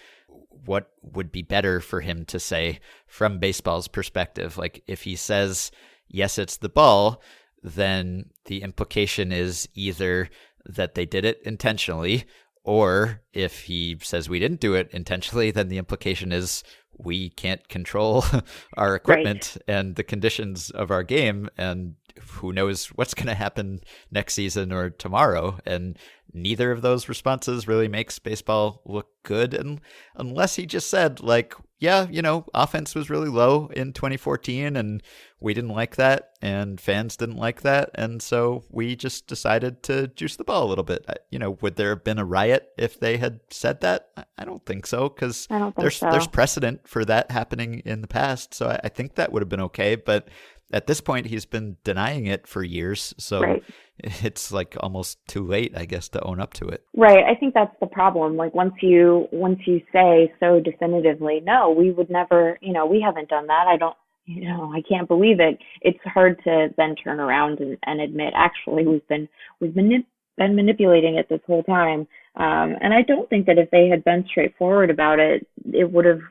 what 0.65 0.91
would 1.01 1.31
be 1.31 1.41
better 1.41 1.79
for 1.79 2.01
him 2.01 2.25
to 2.25 2.39
say 2.39 2.79
from 3.07 3.39
baseball's 3.39 3.87
perspective. 3.87 4.57
Like 4.57 4.83
if 4.87 5.03
he 5.03 5.15
says, 5.15 5.71
yes, 6.07 6.37
it's 6.37 6.57
the 6.57 6.69
ball, 6.69 7.21
then 7.61 8.29
the 8.45 8.61
implication 8.61 9.31
is 9.31 9.67
either 9.73 10.29
that 10.65 10.95
they 10.95 11.05
did 11.05 11.25
it 11.25 11.41
intentionally, 11.43 12.25
or 12.63 13.21
if 13.33 13.61
he 13.63 13.97
says 14.01 14.29
we 14.29 14.39
didn't 14.39 14.59
do 14.59 14.73
it 14.73 14.89
intentionally, 14.91 15.51
then 15.51 15.67
the 15.67 15.77
implication 15.77 16.31
is 16.31 16.63
we 16.97 17.29
can't 17.29 17.67
control 17.67 18.23
our 18.77 18.95
equipment 18.95 19.57
right. 19.67 19.75
and 19.75 19.95
the 19.95 20.03
conditions 20.03 20.69
of 20.69 20.91
our 20.91 21.03
game. 21.03 21.49
And 21.57 21.95
who 22.19 22.53
knows 22.53 22.87
what's 22.87 23.13
going 23.13 23.27
to 23.27 23.33
happen 23.35 23.81
next 24.11 24.35
season 24.35 24.71
or 24.71 24.89
tomorrow. 24.89 25.59
And 25.65 25.97
neither 26.33 26.71
of 26.71 26.81
those 26.81 27.09
responses 27.09 27.67
really 27.67 27.87
makes 27.87 28.19
baseball 28.19 28.81
look 28.85 29.09
good. 29.23 29.53
And 29.53 29.81
unless 30.15 30.55
he 30.55 30.65
just 30.65 30.89
said, 30.89 31.21
like, 31.21 31.55
yeah, 31.83 32.07
you 32.09 32.21
know, 32.21 32.45
offense 32.53 32.95
was 32.95 33.09
really 33.09 33.27
low 33.27 33.69
in 33.75 33.91
2014 33.91 34.77
and 34.77 35.03
we 35.41 35.53
didn't 35.53 35.71
like 35.71 35.97
that 35.97 36.29
and 36.41 36.79
fans 36.79 37.17
didn't 37.17 37.35
like 37.35 37.61
that. 37.63 37.89
And 37.95 38.21
so 38.21 38.63
we 38.69 38.95
just 38.95 39.27
decided 39.27 39.83
to 39.83 40.07
juice 40.07 40.37
the 40.37 40.45
ball 40.45 40.65
a 40.65 40.69
little 40.69 40.85
bit. 40.85 41.05
You 41.29 41.39
know, 41.39 41.57
would 41.59 41.75
there 41.75 41.89
have 41.89 42.05
been 42.05 42.19
a 42.19 42.23
riot 42.23 42.69
if 42.77 43.01
they 43.01 43.17
had 43.17 43.41
said 43.49 43.81
that? 43.81 44.07
I 44.37 44.45
don't 44.45 44.65
think 44.65 44.87
so 44.87 45.09
because 45.09 45.45
there's, 45.75 45.97
so. 45.97 46.09
there's 46.09 46.25
precedent 46.25 46.87
for 46.87 47.03
that 47.03 47.31
happening 47.31 47.81
in 47.83 47.99
the 47.99 48.07
past. 48.07 48.53
So 48.53 48.69
I, 48.69 48.79
I 48.85 48.87
think 48.87 49.15
that 49.15 49.33
would 49.33 49.41
have 49.41 49.49
been 49.49 49.59
okay. 49.59 49.95
But 49.95 50.29
at 50.73 50.87
this 50.87 51.01
point 51.01 51.27
he's 51.27 51.45
been 51.45 51.77
denying 51.83 52.25
it 52.25 52.47
for 52.47 52.63
years 52.63 53.13
so 53.17 53.41
right. 53.41 53.63
it's 53.99 54.51
like 54.51 54.75
almost 54.79 55.19
too 55.27 55.45
late, 55.45 55.73
I 55.75 55.85
guess, 55.85 56.09
to 56.09 56.23
own 56.23 56.39
up 56.39 56.53
to 56.55 56.67
it. 56.67 56.83
Right. 56.95 57.23
I 57.23 57.35
think 57.35 57.53
that's 57.53 57.75
the 57.79 57.87
problem. 57.87 58.35
Like 58.35 58.53
once 58.53 58.73
you 58.81 59.27
once 59.31 59.59
you 59.65 59.81
say 59.91 60.33
so 60.39 60.59
definitively, 60.59 61.41
no, 61.43 61.69
we 61.69 61.91
would 61.91 62.09
never, 62.09 62.57
you 62.61 62.73
know, 62.73 62.85
we 62.85 63.01
haven't 63.01 63.29
done 63.29 63.47
that. 63.47 63.67
I 63.67 63.77
don't 63.77 63.95
you 64.25 64.47
know, 64.47 64.71
I 64.73 64.81
can't 64.87 65.07
believe 65.07 65.41
it. 65.41 65.59
It's 65.81 65.99
hard 66.05 66.41
to 66.45 66.69
then 66.77 66.95
turn 66.95 67.19
around 67.19 67.59
and, 67.59 67.77
and 67.85 67.99
admit 67.99 68.33
actually 68.35 68.87
we've 68.87 69.07
been 69.07 69.27
we've 69.59 69.75
been 69.75 70.05
been 70.37 70.55
manipulating 70.55 71.15
it 71.15 71.27
this 71.29 71.41
whole 71.45 71.63
time. 71.63 72.07
Um, 72.35 72.75
and 72.81 72.93
I 72.93 73.03
don't 73.03 73.29
think 73.29 73.45
that 73.45 73.59
if 73.59 73.69
they 73.69 73.89
had 73.89 74.03
been 74.03 74.25
straightforward 74.27 74.89
about 74.89 75.19
it, 75.19 75.45
it 75.71 75.91
would 75.91 76.05
have 76.05 76.21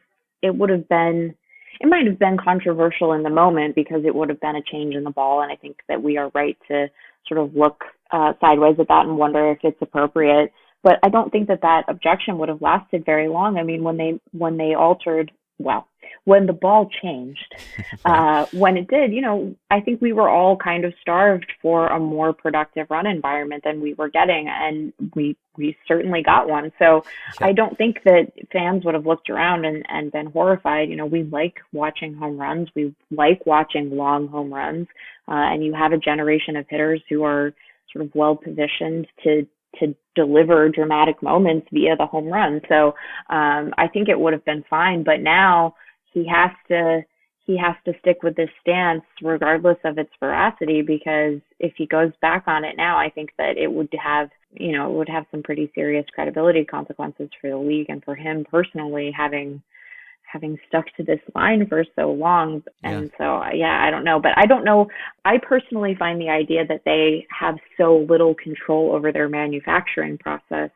it 0.42 0.56
would 0.56 0.70
have 0.70 0.88
been 0.88 1.34
it 1.82 1.88
might 1.88 2.06
have 2.06 2.18
been 2.18 2.36
controversial 2.38 3.12
in 3.12 3.24
the 3.24 3.30
moment 3.30 3.74
because 3.74 4.04
it 4.04 4.14
would 4.14 4.28
have 4.28 4.40
been 4.40 4.54
a 4.54 4.62
change 4.62 4.94
in 4.94 5.02
the 5.02 5.10
ball. 5.10 5.42
And 5.42 5.50
I 5.50 5.56
think 5.56 5.78
that 5.88 6.00
we 6.00 6.16
are 6.16 6.30
right 6.32 6.56
to 6.68 6.86
sort 7.26 7.40
of 7.40 7.56
look 7.56 7.82
uh, 8.12 8.34
sideways 8.40 8.76
at 8.78 8.86
that 8.88 9.06
and 9.06 9.18
wonder 9.18 9.50
if 9.50 9.58
it's 9.64 9.82
appropriate. 9.82 10.52
But 10.84 11.00
I 11.02 11.08
don't 11.08 11.30
think 11.30 11.48
that 11.48 11.62
that 11.62 11.82
objection 11.88 12.38
would 12.38 12.48
have 12.48 12.62
lasted 12.62 13.04
very 13.04 13.28
long. 13.28 13.56
I 13.58 13.64
mean, 13.64 13.82
when 13.82 13.96
they 13.96 14.20
when 14.32 14.56
they 14.56 14.74
altered 14.74 15.32
well, 15.58 15.88
when 16.24 16.46
the 16.46 16.52
ball 16.52 16.88
changed, 17.02 17.54
uh, 18.04 18.46
when 18.52 18.76
it 18.76 18.88
did, 18.88 19.12
you 19.12 19.20
know, 19.20 19.54
I 19.70 19.80
think 19.80 20.00
we 20.00 20.12
were 20.12 20.28
all 20.28 20.56
kind 20.56 20.84
of 20.84 20.92
starved 21.00 21.50
for 21.60 21.88
a 21.88 21.98
more 21.98 22.32
productive 22.32 22.86
run 22.90 23.06
environment 23.06 23.64
than 23.64 23.80
we 23.80 23.94
were 23.94 24.08
getting, 24.08 24.48
and 24.48 24.92
we 25.14 25.36
we 25.56 25.76
certainly 25.86 26.22
got 26.22 26.48
one. 26.48 26.72
So 26.78 27.04
yeah. 27.40 27.48
I 27.48 27.52
don't 27.52 27.76
think 27.76 27.98
that 28.04 28.32
fans 28.52 28.84
would 28.84 28.94
have 28.94 29.06
looked 29.06 29.28
around 29.28 29.66
and, 29.66 29.84
and 29.88 30.10
been 30.10 30.26
horrified. 30.26 30.88
You 30.88 30.96
know, 30.96 31.06
we 31.06 31.24
like 31.24 31.60
watching 31.72 32.14
home 32.14 32.38
runs, 32.38 32.68
we 32.74 32.94
like 33.10 33.44
watching 33.44 33.90
long 33.90 34.28
home 34.28 34.52
runs, 34.52 34.86
uh, 35.28 35.32
and 35.32 35.62
you 35.62 35.74
have 35.74 35.92
a 35.92 35.98
generation 35.98 36.56
of 36.56 36.66
hitters 36.68 37.02
who 37.08 37.22
are 37.24 37.52
sort 37.92 38.04
of 38.04 38.14
well 38.14 38.36
positioned 38.36 39.06
to 39.24 39.46
to 39.80 39.94
deliver 40.14 40.68
dramatic 40.68 41.22
moments 41.22 41.66
via 41.72 41.96
the 41.96 42.06
home 42.06 42.26
run. 42.26 42.60
So 42.68 42.88
um, 43.30 43.72
I 43.78 43.88
think 43.92 44.08
it 44.08 44.18
would 44.18 44.32
have 44.32 44.44
been 44.44 44.64
fine. 44.68 45.02
But 45.02 45.20
now 45.20 45.74
he 46.12 46.26
has 46.28 46.50
to 46.68 47.02
he 47.44 47.58
has 47.58 47.74
to 47.84 47.92
stick 47.98 48.22
with 48.22 48.36
this 48.36 48.50
stance 48.60 49.02
regardless 49.20 49.78
of 49.84 49.98
its 49.98 50.12
veracity 50.20 50.80
because 50.80 51.40
if 51.58 51.72
he 51.76 51.86
goes 51.86 52.12
back 52.20 52.44
on 52.46 52.64
it 52.64 52.76
now, 52.76 52.96
I 52.96 53.10
think 53.10 53.30
that 53.36 53.56
it 53.56 53.70
would 53.70 53.92
have 54.00 54.30
you 54.52 54.72
know 54.72 54.90
it 54.90 54.96
would 54.96 55.08
have 55.08 55.26
some 55.30 55.42
pretty 55.42 55.70
serious 55.74 56.06
credibility 56.14 56.64
consequences 56.64 57.30
for 57.40 57.50
the 57.50 57.56
league 57.56 57.90
and 57.90 58.04
for 58.04 58.14
him 58.14 58.46
personally 58.50 59.12
having 59.16 59.62
having 60.32 60.58
stuck 60.66 60.86
to 60.96 61.02
this 61.02 61.20
line 61.34 61.66
for 61.68 61.84
so 61.94 62.10
long. 62.10 62.62
And 62.82 63.10
yeah. 63.10 63.18
so, 63.18 63.54
yeah, 63.54 63.84
I 63.86 63.90
don't 63.90 64.04
know. 64.04 64.18
But 64.20 64.32
I 64.36 64.46
don't 64.46 64.64
know. 64.64 64.88
I 65.24 65.38
personally 65.38 65.94
find 65.98 66.20
the 66.20 66.30
idea 66.30 66.66
that 66.66 66.82
they 66.84 67.26
have 67.38 67.56
so 67.76 68.06
little 68.08 68.34
control 68.34 68.92
over 68.92 69.12
their 69.12 69.28
manufacturing 69.28 70.18
process, 70.18 70.70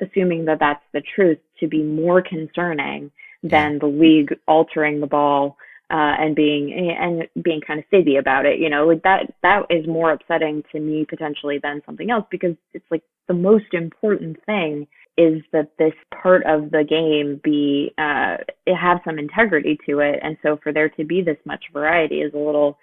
assuming 0.00 0.44
that 0.46 0.58
that's 0.58 0.82
the 0.92 1.02
truth, 1.14 1.38
to 1.60 1.68
be 1.68 1.82
more 1.82 2.20
concerning 2.20 3.10
than 3.48 3.78
the 3.78 3.86
league 3.86 4.34
altering 4.46 5.00
the 5.00 5.06
ball. 5.06 5.56
Uh, 5.88 6.18
and 6.18 6.34
being 6.34 6.96
and 6.98 7.28
being 7.44 7.60
kind 7.60 7.78
of 7.78 7.86
fizzy 7.92 8.16
about 8.16 8.44
it, 8.44 8.58
you 8.58 8.68
know, 8.68 8.88
like 8.88 9.04
that 9.04 9.32
that 9.44 9.62
is 9.70 9.86
more 9.86 10.10
upsetting 10.10 10.64
to 10.72 10.80
me 10.80 11.06
potentially 11.08 11.60
than 11.62 11.80
something 11.86 12.10
else 12.10 12.24
because 12.28 12.56
it's 12.74 12.84
like 12.90 13.04
the 13.28 13.34
most 13.34 13.66
important 13.72 14.36
thing 14.46 14.84
is 15.16 15.42
that 15.52 15.70
this 15.78 15.94
part 16.22 16.44
of 16.46 16.70
the 16.70 16.84
game 16.84 17.40
be 17.42 17.92
uh 17.98 18.36
it 18.66 18.74
have 18.74 19.00
some 19.04 19.18
integrity 19.18 19.78
to 19.88 20.00
it 20.00 20.18
and 20.22 20.36
so 20.42 20.58
for 20.62 20.72
there 20.72 20.88
to 20.88 21.04
be 21.04 21.22
this 21.22 21.38
much 21.44 21.64
variety 21.72 22.16
is 22.16 22.34
a 22.34 22.38
little 22.38 22.78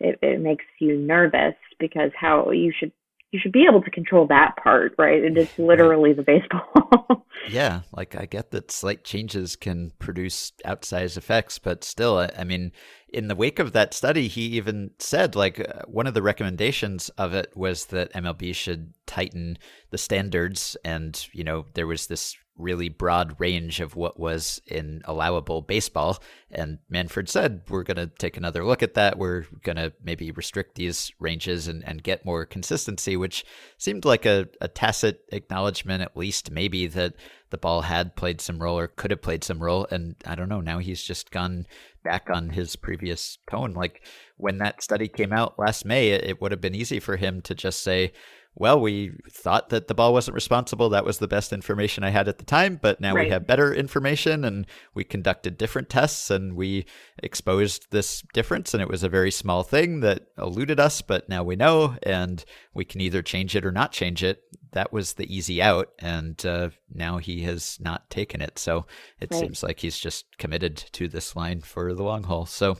it, 0.00 0.18
it 0.20 0.40
makes 0.40 0.64
you 0.78 0.96
nervous 0.96 1.54
because 1.78 2.10
how 2.18 2.50
you 2.50 2.72
should 2.76 2.92
you 3.36 3.40
should 3.42 3.52
be 3.52 3.66
able 3.68 3.82
to 3.82 3.90
control 3.90 4.26
that 4.28 4.56
part, 4.56 4.94
right? 4.96 5.22
It 5.22 5.36
is 5.36 5.50
literally 5.58 6.14
the 6.14 6.22
baseball. 6.22 7.26
yeah, 7.50 7.82
like 7.92 8.16
I 8.16 8.24
get 8.24 8.50
that 8.52 8.70
slight 8.70 9.04
changes 9.04 9.56
can 9.56 9.92
produce 9.98 10.52
outsized 10.64 11.18
effects, 11.18 11.58
but 11.58 11.84
still, 11.84 12.16
I, 12.16 12.30
I 12.38 12.44
mean, 12.44 12.72
in 13.16 13.28
the 13.28 13.34
wake 13.34 13.58
of 13.58 13.72
that 13.72 13.94
study, 13.94 14.28
he 14.28 14.42
even 14.42 14.90
said 14.98 15.34
like 15.34 15.58
uh, 15.58 15.82
one 15.86 16.06
of 16.06 16.12
the 16.12 16.20
recommendations 16.20 17.08
of 17.16 17.32
it 17.32 17.50
was 17.56 17.86
that 17.86 18.12
MLB 18.12 18.54
should 18.54 18.92
tighten 19.06 19.56
the 19.90 19.96
standards, 19.96 20.76
and 20.84 21.26
you 21.32 21.42
know 21.42 21.64
there 21.72 21.86
was 21.86 22.08
this 22.08 22.36
really 22.58 22.88
broad 22.88 23.38
range 23.38 23.80
of 23.80 23.96
what 23.96 24.18
was 24.18 24.60
in 24.66 25.02
allowable 25.04 25.62
baseball. 25.62 26.22
And 26.50 26.78
Manfred 26.88 27.28
said, 27.28 27.62
we're 27.68 27.82
going 27.82 27.96
to 27.96 28.06
take 28.06 28.36
another 28.36 28.64
look 28.64 28.82
at 28.82 28.94
that. 28.94 29.18
We're 29.18 29.44
going 29.62 29.76
to 29.76 29.92
maybe 30.02 30.30
restrict 30.30 30.74
these 30.74 31.12
ranges 31.20 31.68
and, 31.68 31.86
and 31.86 32.02
get 32.02 32.24
more 32.24 32.46
consistency, 32.46 33.16
which 33.16 33.44
seemed 33.78 34.04
like 34.04 34.24
a, 34.24 34.48
a 34.60 34.68
tacit 34.68 35.20
acknowledgement, 35.32 36.02
at 36.02 36.16
least 36.16 36.50
maybe, 36.50 36.86
that 36.86 37.14
the 37.50 37.58
ball 37.58 37.82
had 37.82 38.16
played 38.16 38.40
some 38.40 38.60
role 38.60 38.78
or 38.78 38.88
could 38.88 39.10
have 39.10 39.22
played 39.22 39.44
some 39.44 39.62
role. 39.62 39.86
And 39.90 40.16
I 40.24 40.34
don't 40.34 40.48
know, 40.48 40.60
now 40.60 40.78
he's 40.78 41.02
just 41.02 41.30
gone 41.30 41.66
back 42.06 42.30
on 42.30 42.50
his 42.50 42.76
previous 42.76 43.38
tone. 43.50 43.74
Like 43.74 44.06
when 44.36 44.58
that 44.58 44.82
study 44.82 45.08
came 45.08 45.32
out 45.32 45.58
last 45.58 45.84
May, 45.84 46.10
it, 46.10 46.40
would 46.40 46.52
have 46.52 46.60
been 46.60 46.74
easy 46.74 47.00
for 47.00 47.16
him 47.16 47.40
to 47.42 47.54
just 47.54 47.82
say, 47.82 48.12
well, 48.58 48.80
we 48.80 49.12
thought 49.30 49.68
that 49.68 49.86
the 49.86 49.94
ball 49.94 50.14
wasn't 50.14 50.34
responsible. 50.34 50.88
That 50.88 51.04
was 51.04 51.18
the 51.18 51.28
best 51.28 51.52
information 51.52 52.02
I 52.02 52.08
had 52.08 52.26
at 52.26 52.38
the 52.38 52.44
time, 52.44 52.78
but 52.80 53.02
now 53.02 53.14
right. 53.14 53.26
we 53.26 53.30
have 53.30 53.46
better 53.46 53.74
information 53.74 54.46
and 54.46 54.66
we 54.94 55.04
conducted 55.04 55.58
different 55.58 55.90
tests 55.90 56.30
and 56.30 56.56
we 56.56 56.86
exposed 57.22 57.88
this 57.90 58.22
difference. 58.32 58.72
And 58.72 58.82
it 58.82 58.88
was 58.88 59.02
a 59.02 59.10
very 59.10 59.30
small 59.30 59.62
thing 59.62 60.00
that 60.00 60.28
eluded 60.38 60.80
us, 60.80 61.02
but 61.02 61.28
now 61.28 61.44
we 61.44 61.54
know 61.54 61.96
and 62.02 62.42
we 62.72 62.86
can 62.86 63.02
either 63.02 63.20
change 63.20 63.54
it 63.54 63.66
or 63.66 63.72
not 63.72 63.92
change 63.92 64.24
it. 64.24 64.42
That 64.72 64.90
was 64.90 65.14
the 65.14 65.34
easy 65.34 65.60
out. 65.60 65.90
And 65.98 66.44
uh, 66.46 66.70
now 66.92 67.18
he 67.18 67.42
has 67.42 67.78
not 67.78 68.08
taken 68.08 68.40
it. 68.40 68.58
So 68.58 68.86
it 69.20 69.30
right. 69.32 69.38
seems 69.38 69.62
like 69.62 69.80
he's 69.80 69.98
just 69.98 70.38
committed 70.38 70.78
to 70.92 71.08
this 71.08 71.36
line 71.36 71.60
for 71.60 71.92
the 71.92 72.02
long 72.02 72.22
haul. 72.22 72.46
So 72.46 72.78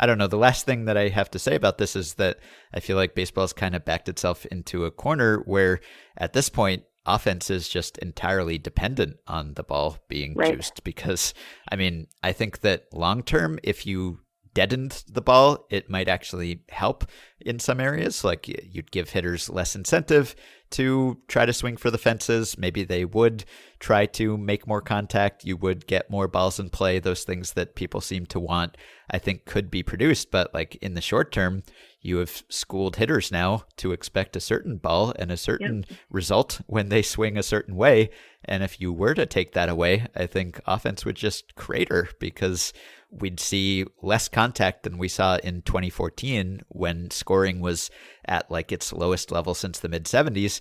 I 0.00 0.06
don't 0.06 0.18
know. 0.18 0.26
The 0.26 0.38
last 0.38 0.64
thing 0.64 0.86
that 0.86 0.96
I 0.96 1.08
have 1.08 1.30
to 1.32 1.38
say 1.38 1.54
about 1.54 1.76
this 1.76 1.94
is 1.94 2.14
that 2.14 2.38
I 2.72 2.80
feel 2.80 2.96
like 2.96 3.14
baseball's 3.14 3.52
kind 3.52 3.76
of 3.76 3.84
backed 3.84 4.08
itself 4.08 4.46
into 4.46 4.86
a 4.86 4.90
corner 4.90 5.42
where 5.44 5.80
at 6.16 6.32
this 6.32 6.48
point, 6.48 6.84
offense 7.06 7.50
is 7.50 7.68
just 7.68 7.98
entirely 7.98 8.58
dependent 8.58 9.16
on 9.26 9.54
the 9.54 9.62
ball 9.62 9.98
being 10.08 10.34
right. 10.34 10.54
juiced 10.54 10.84
because 10.84 11.34
I 11.70 11.76
mean, 11.76 12.06
I 12.22 12.32
think 12.32 12.60
that 12.60 12.86
long 12.92 13.22
term, 13.22 13.58
if 13.62 13.86
you 13.86 14.20
deadened 14.54 15.04
the 15.10 15.20
ball, 15.20 15.66
it 15.70 15.90
might 15.90 16.08
actually 16.08 16.62
help 16.68 17.04
in 17.40 17.58
some 17.58 17.80
areas. 17.80 18.24
Like 18.24 18.48
you'd 18.48 18.90
give 18.90 19.10
hitters 19.10 19.48
less 19.48 19.74
incentive 19.74 20.34
to 20.70 21.18
try 21.26 21.46
to 21.46 21.52
swing 21.52 21.76
for 21.76 21.90
the 21.90 21.98
fences. 21.98 22.56
Maybe 22.56 22.84
they 22.84 23.04
would 23.04 23.44
try 23.80 24.06
to 24.06 24.36
make 24.36 24.66
more 24.66 24.80
contact. 24.80 25.44
You 25.44 25.56
would 25.56 25.86
get 25.86 26.10
more 26.10 26.28
balls 26.28 26.60
in 26.60 26.70
play. 26.70 26.98
Those 26.98 27.24
things 27.24 27.52
that 27.54 27.74
people 27.74 28.00
seem 28.00 28.26
to 28.26 28.40
want, 28.40 28.76
I 29.10 29.18
think, 29.18 29.44
could 29.44 29.70
be 29.70 29.82
produced. 29.82 30.30
But 30.30 30.54
like 30.54 30.76
in 30.76 30.94
the 30.94 31.00
short 31.00 31.32
term, 31.32 31.62
you 32.00 32.18
have 32.18 32.44
schooled 32.48 32.96
hitters 32.96 33.30
now 33.30 33.64
to 33.76 33.92
expect 33.92 34.36
a 34.36 34.40
certain 34.40 34.78
ball 34.78 35.12
and 35.18 35.30
a 35.30 35.36
certain 35.36 35.84
yep. 35.88 35.98
result 36.08 36.60
when 36.66 36.88
they 36.88 37.02
swing 37.02 37.36
a 37.36 37.42
certain 37.42 37.76
way. 37.76 38.10
And 38.44 38.62
if 38.62 38.80
you 38.80 38.92
were 38.92 39.14
to 39.14 39.26
take 39.26 39.52
that 39.52 39.68
away, 39.68 40.06
I 40.14 40.26
think 40.26 40.60
offense 40.66 41.04
would 41.04 41.16
just 41.16 41.54
crater 41.56 42.08
because 42.18 42.72
we'd 43.10 43.40
see 43.40 43.84
less 44.02 44.28
contact 44.28 44.84
than 44.84 44.98
we 44.98 45.08
saw 45.08 45.36
in 45.42 45.62
2014 45.62 46.62
when 46.68 47.10
scoring 47.10 47.60
was 47.60 47.90
at 48.26 48.50
like 48.50 48.72
its 48.72 48.92
lowest 48.92 49.30
level 49.30 49.54
since 49.54 49.78
the 49.78 49.88
mid 49.88 50.04
70s. 50.04 50.60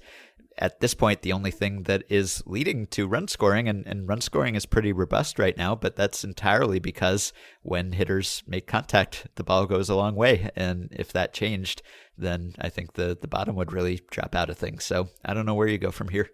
At 0.58 0.82
this 0.82 0.94
point, 0.94 1.22
the 1.22 1.32
only 1.32 1.52
thing 1.52 1.84
that 1.84 2.04
is 2.10 2.44
leading 2.46 2.88
to 2.88 3.08
run 3.08 3.30
scoring, 3.30 3.70
and, 3.70 3.88
and 3.88 4.10
run 4.10 4.20
scoring 4.20 4.56
is 4.56 4.66
pretty 4.66 4.92
robust 4.92 5.40
right 5.40 5.56
now, 5.56 5.74
but 5.74 5.96
that's 5.96 6.26
entirely 6.26 6.80
because 6.80 7.32
when 7.62 7.94
hitters 7.94 8.44
make 8.46 8.68
contact, 8.68 9.28
the 9.36 9.44
ball 9.44 9.66
goes 9.66 9.90
a 9.90 9.96
long 9.96 10.16
way. 10.16 10.50
And 10.58 10.90
if 10.92 11.14
that 11.14 11.34
changed, 11.34 11.82
then 12.18 12.56
I 12.60 12.68
think 12.68 12.94
the, 12.94 13.18
the 13.20 13.28
bottom 13.28 13.56
would 13.56 13.72
really 13.72 14.02
drop 14.12 14.36
out 14.36 14.50
of 14.50 14.58
things. 14.58 14.84
So 14.84 15.08
I 15.24 15.34
don't 15.34 15.46
know 15.46 15.54
where 15.54 15.68
you 15.68 15.78
go 15.78 15.92
from 15.92 16.10
here. 16.10 16.28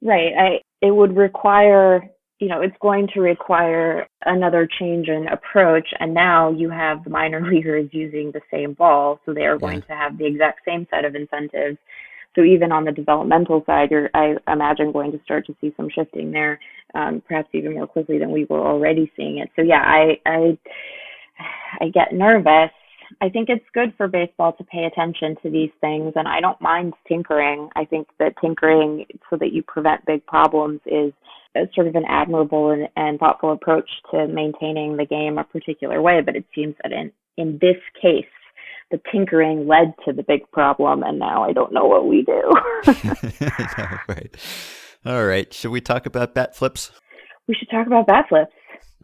Right. 0.00 0.32
I, 0.38 0.60
it 0.80 0.92
would 0.92 1.16
require 1.16 2.08
you 2.42 2.48
know, 2.48 2.60
it's 2.60 2.76
going 2.80 3.06
to 3.14 3.20
require 3.20 4.08
another 4.26 4.68
change 4.80 5.06
in 5.06 5.28
approach. 5.28 5.86
And 6.00 6.12
now 6.12 6.50
you 6.50 6.70
have 6.70 7.04
the 7.04 7.10
minor 7.10 7.40
leaguers 7.52 7.88
using 7.92 8.32
the 8.32 8.40
same 8.50 8.72
ball, 8.72 9.20
so 9.24 9.32
they 9.32 9.46
are 9.46 9.56
going 9.56 9.82
to 9.82 9.92
have 9.92 10.18
the 10.18 10.26
exact 10.26 10.62
same 10.66 10.84
set 10.90 11.04
of 11.04 11.14
incentives. 11.14 11.78
So 12.34 12.42
even 12.42 12.72
on 12.72 12.84
the 12.84 12.90
developmental 12.90 13.62
side, 13.64 13.92
you're, 13.92 14.10
I 14.12 14.34
imagine, 14.48 14.90
going 14.90 15.12
to 15.12 15.20
start 15.22 15.46
to 15.46 15.56
see 15.60 15.72
some 15.76 15.88
shifting 15.88 16.32
there, 16.32 16.58
um, 16.94 17.22
perhaps 17.28 17.50
even 17.52 17.74
more 17.74 17.86
quickly 17.86 18.18
than 18.18 18.32
we 18.32 18.44
were 18.46 18.66
already 18.66 19.12
seeing 19.16 19.38
it. 19.38 19.48
So 19.54 19.62
yeah, 19.62 19.82
I, 19.84 20.18
I, 20.26 20.58
I 21.80 21.88
get 21.90 22.12
nervous. 22.12 22.72
I 23.20 23.28
think 23.28 23.48
it's 23.48 23.64
good 23.74 23.92
for 23.96 24.08
baseball 24.08 24.52
to 24.54 24.64
pay 24.64 24.84
attention 24.84 25.36
to 25.42 25.50
these 25.50 25.70
things, 25.80 26.12
and 26.16 26.28
I 26.28 26.40
don't 26.40 26.60
mind 26.60 26.94
tinkering. 27.06 27.68
I 27.76 27.84
think 27.84 28.08
that 28.18 28.34
tinkering 28.40 29.06
so 29.28 29.36
that 29.36 29.52
you 29.52 29.62
prevent 29.62 30.06
big 30.06 30.24
problems 30.26 30.80
is 30.86 31.12
sort 31.74 31.86
of 31.86 31.94
an 31.94 32.04
admirable 32.08 32.70
and, 32.70 32.88
and 32.96 33.18
thoughtful 33.18 33.52
approach 33.52 33.88
to 34.10 34.26
maintaining 34.26 34.96
the 34.96 35.06
game 35.06 35.38
a 35.38 35.44
particular 35.44 36.00
way. 36.00 36.20
But 36.24 36.36
it 36.36 36.46
seems 36.54 36.74
that 36.82 36.92
in, 36.92 37.12
in 37.36 37.58
this 37.60 37.76
case, 38.00 38.24
the 38.90 39.00
tinkering 39.10 39.66
led 39.66 39.94
to 40.04 40.12
the 40.12 40.22
big 40.22 40.50
problem, 40.52 41.02
and 41.02 41.18
now 41.18 41.42
I 41.42 41.52
don't 41.52 41.72
know 41.72 41.86
what 41.86 42.06
we 42.06 42.22
do. 42.22 42.42
no, 43.78 43.98
right. 44.08 44.36
All 45.04 45.24
right. 45.24 45.52
Should 45.52 45.70
we 45.70 45.80
talk 45.80 46.06
about 46.06 46.34
bat 46.34 46.54
flips? 46.54 46.92
We 47.48 47.54
should 47.54 47.70
talk 47.70 47.86
about 47.86 48.06
bat 48.06 48.26
flips. 48.28 48.52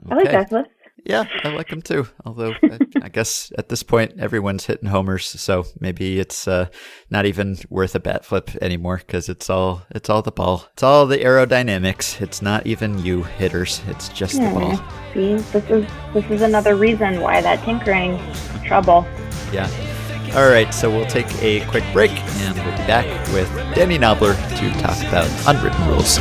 Okay. 0.06 0.12
I 0.12 0.14
like 0.14 0.30
bat 0.30 0.48
flips. 0.48 0.70
Yeah, 1.04 1.24
I 1.44 1.48
like 1.48 1.68
them 1.68 1.82
too. 1.82 2.06
Although 2.24 2.54
I 3.02 3.08
guess 3.08 3.52
at 3.56 3.68
this 3.68 3.82
point 3.82 4.14
everyone's 4.18 4.66
hitting 4.66 4.88
homers, 4.88 5.26
so 5.26 5.64
maybe 5.80 6.18
it's 6.18 6.46
uh, 6.46 6.66
not 7.10 7.24
even 7.24 7.56
worth 7.70 7.94
a 7.94 8.00
bat 8.00 8.24
flip 8.24 8.50
anymore 8.60 8.98
because 8.98 9.28
it's 9.28 9.48
all 9.48 9.82
it's 9.90 10.10
all 10.10 10.22
the 10.22 10.32
ball. 10.32 10.66
It's 10.74 10.82
all 10.82 11.06
the 11.06 11.18
aerodynamics. 11.18 12.20
It's 12.20 12.42
not 12.42 12.66
even 12.66 12.98
you 12.98 13.22
hitters. 13.22 13.80
It's 13.88 14.08
just 14.10 14.34
yeah. 14.34 14.52
the 14.52 14.60
ball. 14.60 14.76
See, 15.14 15.34
this 15.34 15.70
is 15.70 15.86
this 16.12 16.30
is 16.30 16.42
another 16.42 16.74
reason 16.74 17.20
why 17.20 17.40
that 17.40 17.64
tinkering 17.64 18.20
trouble. 18.64 19.06
Yeah. 19.52 19.70
All 20.34 20.50
right, 20.50 20.72
so 20.74 20.90
we'll 20.90 21.06
take 21.06 21.26
a 21.42 21.64
quick 21.68 21.84
break 21.94 22.10
and 22.10 22.54
we'll 22.54 22.76
be 22.76 22.86
back 22.86 23.06
with 23.32 23.48
Danny 23.74 23.98
Knobler 23.98 24.36
to 24.58 24.70
talk 24.78 24.98
about 25.08 25.26
unwritten 25.46 25.88
rules. 25.88 26.18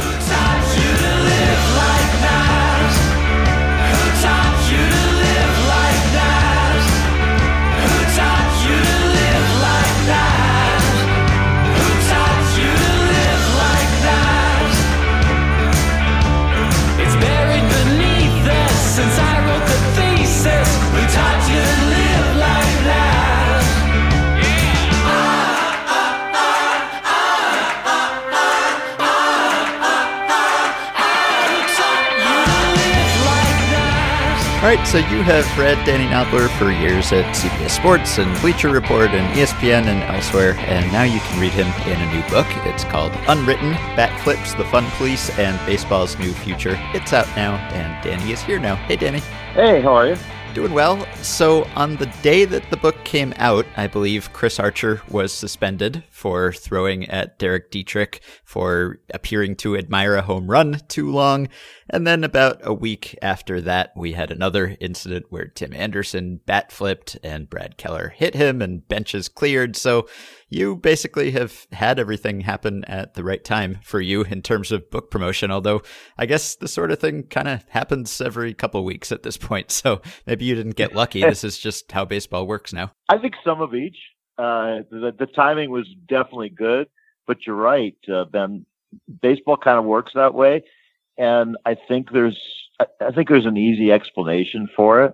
All 34.67 34.75
right, 34.75 34.85
so 34.85 34.97
you 34.97 35.23
have 35.23 35.45
read 35.57 35.77
Danny 35.85 36.03
Knobler 36.07 36.49
for 36.59 36.73
years 36.73 37.13
at 37.13 37.23
CBS 37.33 37.69
Sports 37.69 38.17
and 38.17 38.37
Bleacher 38.41 38.67
Report 38.67 39.11
and 39.11 39.33
ESPN 39.33 39.85
and 39.85 40.03
elsewhere, 40.13 40.55
and 40.57 40.91
now 40.91 41.03
you 41.03 41.21
can 41.21 41.39
read 41.39 41.53
him 41.53 41.67
in 41.89 42.01
a 42.01 42.13
new 42.13 42.21
book. 42.29 42.45
It's 42.67 42.83
called 42.83 43.13
Unwritten 43.29 43.71
Bat 43.95 44.19
Flips, 44.25 44.55
The 44.55 44.65
Fun 44.65 44.83
Police, 44.97 45.29
and 45.39 45.57
Baseball's 45.65 46.19
New 46.19 46.33
Future. 46.33 46.77
It's 46.93 47.13
out 47.13 47.27
now, 47.37 47.55
and 47.71 48.03
Danny 48.03 48.33
is 48.33 48.41
here 48.41 48.59
now. 48.59 48.75
Hey, 48.75 48.97
Danny. 48.97 49.19
Hey, 49.53 49.79
how 49.79 49.93
are 49.93 50.07
you? 50.07 50.17
Doing 50.57 50.73
well. 50.73 51.05
So, 51.21 51.65
on 51.75 51.97
the 51.97 52.11
day 52.23 52.43
that 52.43 52.71
the 52.71 52.77
book 52.77 52.95
came 53.03 53.31
out, 53.37 53.67
I 53.75 53.85
believe 53.85 54.33
Chris 54.33 54.59
Archer 54.59 55.03
was 55.07 55.31
suspended 55.31 56.03
for 56.09 56.51
throwing 56.51 57.07
at 57.09 57.37
Derek 57.37 57.69
Dietrich 57.69 58.21
for 58.43 58.97
appearing 59.13 59.55
to 59.57 59.77
admire 59.77 60.15
a 60.15 60.23
home 60.23 60.49
run 60.49 60.81
too 60.87 61.11
long. 61.11 61.47
And 61.91 62.07
then, 62.07 62.23
about 62.23 62.59
a 62.63 62.73
week 62.73 63.15
after 63.21 63.61
that, 63.61 63.91
we 63.95 64.13
had 64.13 64.31
another 64.31 64.75
incident 64.79 65.27
where 65.29 65.45
Tim 65.45 65.73
Anderson 65.73 66.39
bat 66.47 66.71
flipped 66.71 67.19
and 67.21 67.47
Brad 67.47 67.77
Keller 67.77 68.09
hit 68.17 68.33
him 68.33 68.59
and 68.59 68.87
benches 68.87 69.29
cleared. 69.29 69.75
So, 69.75 70.07
you 70.49 70.75
basically 70.75 71.31
have 71.31 71.67
had 71.71 71.99
everything 71.99 72.41
happen 72.41 72.85
at 72.85 73.15
the 73.15 73.23
right 73.23 73.43
time 73.43 73.79
for 73.83 73.99
you 73.99 74.23
in 74.23 74.41
terms 74.41 74.71
of 74.71 74.89
book 74.89 75.11
promotion. 75.11 75.51
Although 75.51 75.81
I 76.17 76.25
guess 76.25 76.55
the 76.55 76.67
sort 76.67 76.91
of 76.91 76.99
thing 76.99 77.23
kind 77.23 77.47
of 77.47 77.65
happens 77.69 78.21
every 78.21 78.53
couple 78.53 78.83
weeks 78.83 79.11
at 79.11 79.23
this 79.23 79.37
point. 79.37 79.71
So 79.77 80.01
maybe 80.25 80.45
you 80.45 80.55
didn't 80.55 80.75
get 80.75 80.95
lucky. 80.95 81.21
this 81.21 81.43
is 81.43 81.57
just 81.57 81.91
how 81.91 82.03
baseball 82.03 82.47
works 82.47 82.73
now. 82.73 82.91
I 83.09 83.17
think 83.17 83.35
some 83.43 83.61
of 83.61 83.75
each. 83.75 83.97
Uh, 84.37 84.81
the, 84.91 85.13
the 85.17 85.25
timing 85.25 85.71
was 85.71 85.87
definitely 86.07 86.49
good, 86.49 86.87
but 87.25 87.45
you're 87.45 87.55
right, 87.55 87.95
uh, 88.11 88.25
Ben. 88.25 88.65
Baseball 89.21 89.57
kind 89.57 89.77
of 89.77 89.85
works 89.85 90.11
that 90.15 90.33
way, 90.33 90.63
and 91.17 91.57
I 91.65 91.75
think 91.75 92.11
there's 92.11 92.39
I 92.79 93.11
think 93.11 93.29
there's 93.29 93.45
an 93.45 93.57
easy 93.57 93.91
explanation 93.91 94.69
for 94.75 95.05
it. 95.05 95.13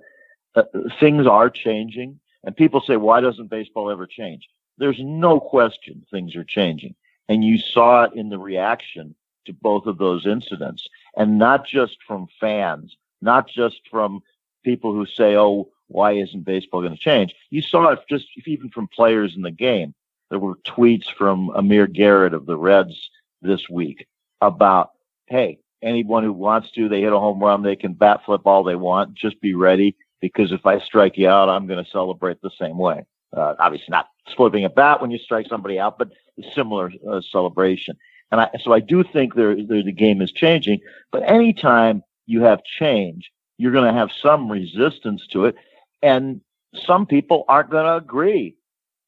Uh, 0.56 0.64
things 1.00 1.26
are 1.26 1.50
changing, 1.50 2.20
and 2.44 2.56
people 2.56 2.82
say, 2.86 2.98
"Why 2.98 3.22
doesn't 3.22 3.50
baseball 3.50 3.90
ever 3.90 4.06
change?" 4.06 4.48
There's 4.78 5.00
no 5.00 5.40
question 5.40 6.06
things 6.10 6.36
are 6.36 6.44
changing. 6.44 6.96
And 7.30 7.44
you 7.44 7.58
saw 7.58 8.04
it 8.04 8.14
in 8.16 8.30
the 8.30 8.40
reaction 8.40 9.16
to 9.46 9.54
both 9.54 9.86
of 9.86 9.98
those 9.98 10.26
incidents. 10.26 10.88
And 11.16 11.38
not 11.38 11.66
just 11.66 11.98
from 12.08 12.28
fans, 12.40 12.96
not 13.22 13.48
just 13.48 13.82
from 13.90 14.22
people 14.64 14.94
who 14.94 15.06
say, 15.06 15.36
oh, 15.36 15.70
why 15.88 16.14
isn't 16.14 16.46
baseball 16.46 16.82
going 16.82 16.94
to 16.94 17.00
change? 17.00 17.36
You 17.50 17.62
saw 17.62 17.90
it 17.90 18.00
just 18.10 18.26
even 18.46 18.70
from 18.70 18.88
players 18.88 19.36
in 19.36 19.42
the 19.42 19.52
game. 19.52 19.94
There 20.30 20.40
were 20.40 20.56
tweets 20.66 21.06
from 21.18 21.52
Amir 21.52 21.88
Garrett 21.88 22.34
of 22.34 22.46
the 22.46 22.58
Reds 22.58 23.10
this 23.42 23.70
week 23.70 24.08
about, 24.42 24.92
hey, 25.28 25.60
anyone 25.82 26.24
who 26.24 26.34
wants 26.34 26.72
to, 26.72 26.90
they 26.90 27.02
hit 27.02 27.14
a 27.14 27.20
home 27.20 27.40
run, 27.40 27.62
they 27.62 27.76
can 27.76 27.94
bat 27.94 28.22
flip 28.26 28.42
all 28.46 28.64
they 28.64 28.76
want. 28.76 29.14
Just 29.14 29.40
be 29.42 29.54
ready 29.54 29.96
because 30.22 30.52
if 30.52 30.66
I 30.66 30.80
strike 30.80 31.18
you 31.18 31.30
out, 31.30 31.50
I'm 31.50 31.68
going 31.68 31.84
to 31.84 31.92
celebrate 31.92 32.42
the 32.42 32.52
same 32.60 32.78
way. 32.78 33.06
Uh, 33.36 33.56
obviously 33.60 33.88
not 33.90 34.10
flipping 34.36 34.64
a 34.64 34.70
bat 34.70 35.02
when 35.02 35.12
you 35.12 35.18
strike 35.18 35.48
somebody 35.48 35.80
out, 35.80 35.98
but 35.98 36.12
similar 36.54 36.92
uh, 37.10 37.22
celebration. 37.22 37.98
And 38.32 38.42
I, 38.42 38.50
so 38.64 38.74
I 38.74 38.80
do 38.80 39.04
think 39.04 39.36
there, 39.36 39.56
there, 39.56 39.84
the 39.84 39.92
game 39.92 40.22
is 40.22 40.32
changing. 40.32 40.80
But 41.12 41.24
anytime 41.30 42.04
you 42.26 42.42
have 42.44 42.64
change, 42.64 43.32
you're 43.58 43.72
going 43.72 43.92
to 43.92 44.00
have 44.00 44.12
some 44.12 44.52
resistance 44.52 45.26
to 45.28 45.46
it, 45.46 45.56
and 46.02 46.42
some 46.86 47.06
people 47.06 47.46
aren't 47.48 47.70
going 47.70 47.86
to 47.86 47.96
agree 47.96 48.56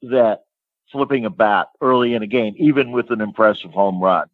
that 0.03 0.43
flipping 0.91 1.25
a 1.25 1.29
bat 1.29 1.69
early 1.81 2.13
in 2.13 2.21
a 2.21 2.27
game, 2.27 2.53
even 2.57 2.91
with 2.91 3.09
an 3.11 3.21
impressive 3.21 3.71
home 3.71 3.99
run, 4.01 4.27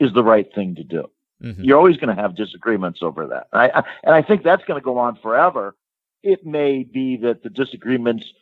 is 0.00 0.12
the 0.12 0.24
right 0.24 0.52
thing 0.54 0.74
to 0.74 0.84
do. 0.84 1.08
Mm-hmm. 1.42 1.64
You're 1.64 1.78
always 1.78 1.96
going 1.96 2.14
to 2.14 2.20
have 2.20 2.36
disagreements 2.36 3.02
over 3.02 3.26
that. 3.28 3.48
I, 3.52 3.68
I, 3.68 3.84
and 4.04 4.14
I 4.14 4.22
think 4.22 4.42
that's 4.42 4.64
going 4.64 4.80
to 4.80 4.84
go 4.84 4.98
on 4.98 5.16
forever. 5.16 5.76
It 6.22 6.44
may 6.44 6.84
be 6.84 7.16
that 7.18 7.42
the 7.42 7.50
disagreements 7.50 8.32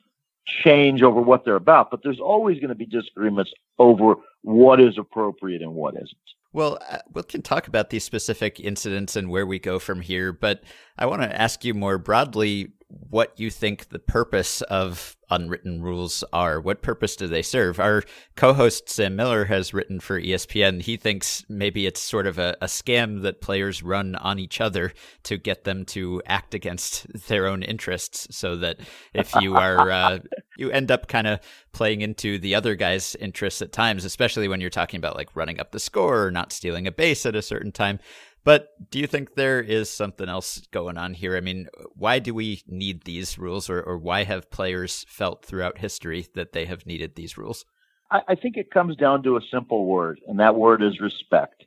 change 0.63 1.03
over 1.03 1.21
what 1.21 1.45
they're 1.45 1.57
about, 1.57 1.91
but 1.91 2.01
there's 2.03 2.21
always 2.21 2.59
going 2.59 2.69
to 2.69 2.75
be 2.75 2.87
disagreements 2.87 3.53
over 3.79 4.17
what 4.43 4.81
is 4.81 4.99
appropriate 4.99 5.63
and 5.63 5.73
what 5.75 5.95
isn't. 5.95 6.17
Well, 6.53 6.79
uh, 6.91 6.99
we 7.13 7.23
can 7.23 7.43
talk 7.43 7.69
about 7.69 7.91
these 7.91 8.05
specific 8.05 8.59
incidents 8.59 9.15
and 9.15 9.31
where 9.31 9.47
we 9.47 9.59
go 9.59 9.79
from 9.79 10.01
here, 10.01 10.33
but 10.33 10.63
I 10.99 11.07
want 11.07 11.23
to 11.23 11.41
ask 11.41 11.65
you 11.65 11.75
more 11.75 11.97
broadly 11.99 12.73
what 13.11 13.39
you 13.39 13.51
think 13.51 13.89
the 13.89 13.99
purpose 13.99 14.63
of 14.63 15.17
unwritten 15.31 15.83
rules 15.83 16.25
are. 16.33 16.61
What 16.61 16.83
purpose 16.83 17.17
do 17.17 17.27
they 17.27 17.43
serve? 17.43 17.81
Our 17.81 18.05
co 18.37 18.53
host 18.53 18.89
Sam 18.89 19.17
Miller 19.17 19.45
has 19.47 19.75
written 19.75 20.01
for 20.01 20.21
ESPN. 20.21 20.83
He 20.83 20.97
thinks 20.97 21.45
maybe 21.49 21.87
it's 21.87 22.01
sort 22.01 22.27
of 22.27 22.39
a, 22.39 22.57
a, 22.61 22.67
scam 22.67 23.23
that 23.23 23.41
players 23.41 23.83
run 23.83 24.15
on 24.17 24.39
each 24.39 24.61
other 24.61 24.93
to 25.25 25.37
get 25.37 25.65
them 25.65 25.85
to 25.87 26.23
act 26.27 26.55
against 26.55 27.07
their 27.29 27.47
own 27.47 27.63
interests 27.63 28.29
so 28.31 28.57
that 28.57 28.81
if 29.13 29.35
you 29.37 29.57
are, 29.57 29.91
uh, 29.91 30.19
you 30.57 30.71
end 30.71 30.91
up 30.91 31.09
kind 31.09 31.27
of 31.27 31.41
playing 31.73 32.01
into 32.01 32.39
the 32.39 32.55
other 32.55 32.75
guy's 32.75 33.15
interests 33.17 33.63
at 33.63 33.73
times, 33.73 34.05
especially 34.05 34.49
when 34.49 34.61
you're 34.61 34.71
talking 34.71 34.99
about 34.99 35.17
like 35.17 35.35
running 35.35 35.61
up 35.61 35.73
the 35.73 35.81
score 35.81 36.27
or 36.27 36.31
not 36.31 36.53
stealing 36.53 36.87
a 36.87 36.93
base 36.93 37.27
at 37.27 37.37
a 37.37 37.43
certain 37.43 37.73
time. 37.73 37.99
But 38.43 38.91
do 38.91 38.99
you 38.99 39.07
think 39.07 39.35
there 39.35 39.61
is 39.61 39.91
something 39.91 40.29
else 40.29 40.63
going 40.71 40.97
on 40.97 41.15
here? 41.15 41.37
I 41.37 41.41
mean, 41.41 41.69
why 41.95 42.19
do 42.19 42.33
we 42.33 42.63
need 42.67 43.05
these 43.05 43.39
rules, 43.39 43.69
or, 43.69 43.83
or 43.83 43.99
why 43.99 44.25
have 44.25 44.51
players 44.51 45.05
felt 45.09 45.45
throughout 45.45 45.79
history 45.79 46.27
that 46.35 46.53
they 46.53 46.65
have 46.65 46.87
needed 46.87 47.15
these 47.15 47.37
rules? 47.37 47.67
I, 48.11 48.23
I 48.29 48.35
think 48.35 48.57
it 48.57 48.71
comes 48.71 48.97
down 48.97 49.23
to 49.25 49.37
a 49.37 49.43
simple 49.51 49.85
word, 49.85 50.21
and 50.27 50.41
that 50.41 50.57
word 50.57 50.83
is 50.83 51.01
respect. 51.01 51.67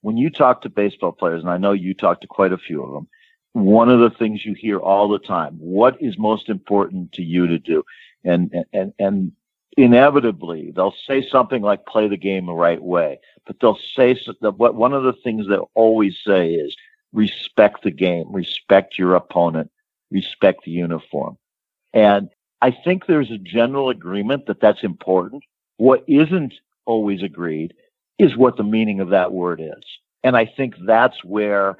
When 0.00 0.16
you 0.16 0.30
talk 0.30 0.62
to 0.62 0.68
baseball 0.70 1.12
players, 1.12 1.42
and 1.42 1.50
I 1.50 1.58
know 1.58 1.72
you 1.72 1.94
talk 1.94 2.20
to 2.22 2.26
quite 2.26 2.52
a 2.52 2.58
few 2.58 2.82
of 2.82 2.92
them, 2.92 3.08
one 3.52 3.88
of 3.88 4.00
the 4.00 4.10
things 4.10 4.44
you 4.44 4.54
hear 4.54 4.78
all 4.78 5.08
the 5.08 5.18
time, 5.18 5.56
what 5.58 6.00
is 6.00 6.18
most 6.18 6.48
important 6.48 7.12
to 7.12 7.22
you 7.22 7.46
to 7.46 7.58
do? 7.58 7.84
And, 8.24 8.52
and, 8.72 8.92
and 8.98 9.32
inevitably 9.76 10.72
they'll 10.74 10.94
say 11.06 11.26
something 11.28 11.62
like 11.62 11.86
play 11.86 12.08
the 12.08 12.16
game 12.16 12.46
the 12.46 12.52
right 12.52 12.82
way, 12.82 13.18
but 13.46 13.56
they'll 13.60 13.78
say 13.96 14.18
that 14.40 14.58
what 14.58 14.74
one 14.74 14.92
of 14.92 15.02
the 15.02 15.12
things 15.12 15.46
they'll 15.46 15.70
always 15.74 16.16
say 16.26 16.50
is 16.50 16.76
respect 17.12 17.82
the 17.82 17.90
game, 17.90 18.32
respect 18.32 18.98
your 18.98 19.14
opponent, 19.14 19.70
respect 20.10 20.64
the 20.64 20.70
uniform. 20.70 21.36
And 21.92 22.28
I 22.60 22.70
think 22.70 23.06
there's 23.06 23.30
a 23.30 23.38
general 23.38 23.90
agreement 23.90 24.46
that 24.46 24.60
that's 24.60 24.82
important. 24.82 25.44
What 25.76 26.04
isn't 26.06 26.54
always 26.86 27.22
agreed 27.22 27.74
is 28.18 28.36
what 28.36 28.56
the 28.56 28.64
meaning 28.64 29.00
of 29.00 29.10
that 29.10 29.32
word 29.32 29.60
is. 29.60 29.84
And 30.22 30.36
I 30.36 30.46
think 30.46 30.74
that's 30.86 31.22
where 31.24 31.76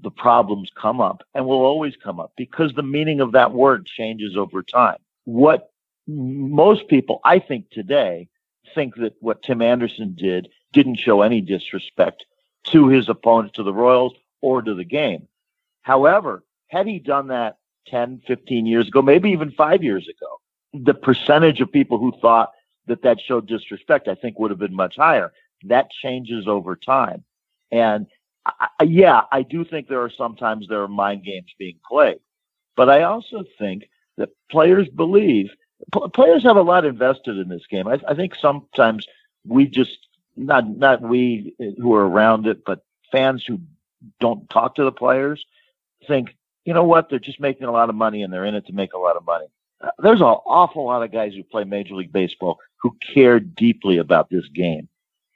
the 0.00 0.10
problems 0.10 0.70
come 0.80 1.00
up 1.00 1.22
and 1.34 1.44
will 1.44 1.64
always 1.64 1.94
come 1.96 2.20
up 2.20 2.32
because 2.36 2.72
the 2.74 2.82
meaning 2.82 3.20
of 3.20 3.32
that 3.32 3.52
word 3.52 3.86
changes 3.86 4.36
over 4.36 4.62
time. 4.62 4.98
What 5.24 5.70
most 6.08 6.88
people, 6.88 7.20
I 7.24 7.38
think 7.38 7.70
today, 7.70 8.28
think 8.74 8.96
that 8.96 9.14
what 9.20 9.42
Tim 9.42 9.62
Anderson 9.62 10.14
did 10.18 10.48
didn't 10.72 10.96
show 10.96 11.22
any 11.22 11.40
disrespect 11.40 12.24
to 12.64 12.88
his 12.88 13.08
opponent, 13.08 13.54
to 13.54 13.62
the 13.62 13.72
Royals, 13.72 14.14
or 14.40 14.62
to 14.62 14.74
the 14.74 14.84
game. 14.84 15.28
However, 15.82 16.44
had 16.68 16.86
he 16.86 16.98
done 16.98 17.28
that 17.28 17.58
10, 17.88 18.22
15 18.26 18.66
years 18.66 18.88
ago, 18.88 19.02
maybe 19.02 19.30
even 19.30 19.50
five 19.50 19.82
years 19.82 20.08
ago, 20.08 20.40
the 20.84 20.94
percentage 20.94 21.60
of 21.60 21.72
people 21.72 21.98
who 21.98 22.12
thought 22.20 22.50
that 22.86 23.02
that 23.02 23.20
showed 23.20 23.46
disrespect, 23.46 24.08
I 24.08 24.14
think 24.14 24.38
would 24.38 24.50
have 24.50 24.58
been 24.58 24.74
much 24.74 24.96
higher. 24.96 25.32
That 25.64 25.90
changes 25.90 26.46
over 26.46 26.76
time. 26.76 27.24
And 27.70 28.06
I, 28.46 28.68
yeah, 28.84 29.22
I 29.30 29.42
do 29.42 29.64
think 29.64 29.88
there 29.88 30.02
are 30.02 30.10
sometimes 30.10 30.66
there 30.68 30.82
are 30.82 30.88
mind 30.88 31.24
games 31.24 31.52
being 31.58 31.78
played, 31.86 32.20
but 32.76 32.88
I 32.88 33.02
also 33.02 33.44
think 33.58 33.88
that 34.16 34.30
players 34.50 34.88
believe 34.88 35.50
players 36.14 36.42
have 36.42 36.56
a 36.56 36.62
lot 36.62 36.84
invested 36.84 37.38
in 37.38 37.48
this 37.48 37.66
game. 37.70 37.86
I, 37.86 38.00
I 38.08 38.14
think 38.14 38.34
sometimes 38.34 39.06
we 39.46 39.66
just 39.66 39.98
not 40.36 40.68
not 40.68 41.00
we 41.00 41.54
who 41.78 41.94
are 41.94 42.08
around 42.08 42.46
it, 42.46 42.64
but 42.64 42.84
fans 43.10 43.44
who 43.46 43.60
don't 44.20 44.48
talk 44.50 44.76
to 44.76 44.84
the 44.84 44.92
players 44.92 45.44
think, 46.06 46.36
you 46.64 46.74
know 46.74 46.84
what, 46.84 47.10
they're 47.10 47.18
just 47.18 47.40
making 47.40 47.66
a 47.66 47.72
lot 47.72 47.88
of 47.88 47.94
money 47.94 48.22
and 48.22 48.32
they're 48.32 48.44
in 48.44 48.54
it 48.54 48.66
to 48.66 48.72
make 48.72 48.92
a 48.92 48.98
lot 48.98 49.16
of 49.16 49.24
money. 49.24 49.46
Uh, 49.80 49.90
there's 49.98 50.20
an 50.20 50.26
awful 50.26 50.84
lot 50.84 51.02
of 51.02 51.12
guys 51.12 51.34
who 51.34 51.42
play 51.42 51.64
Major 51.64 51.94
League 51.94 52.12
Baseball 52.12 52.58
who 52.80 52.96
care 53.14 53.40
deeply 53.40 53.98
about 53.98 54.30
this 54.30 54.46
game 54.48 54.88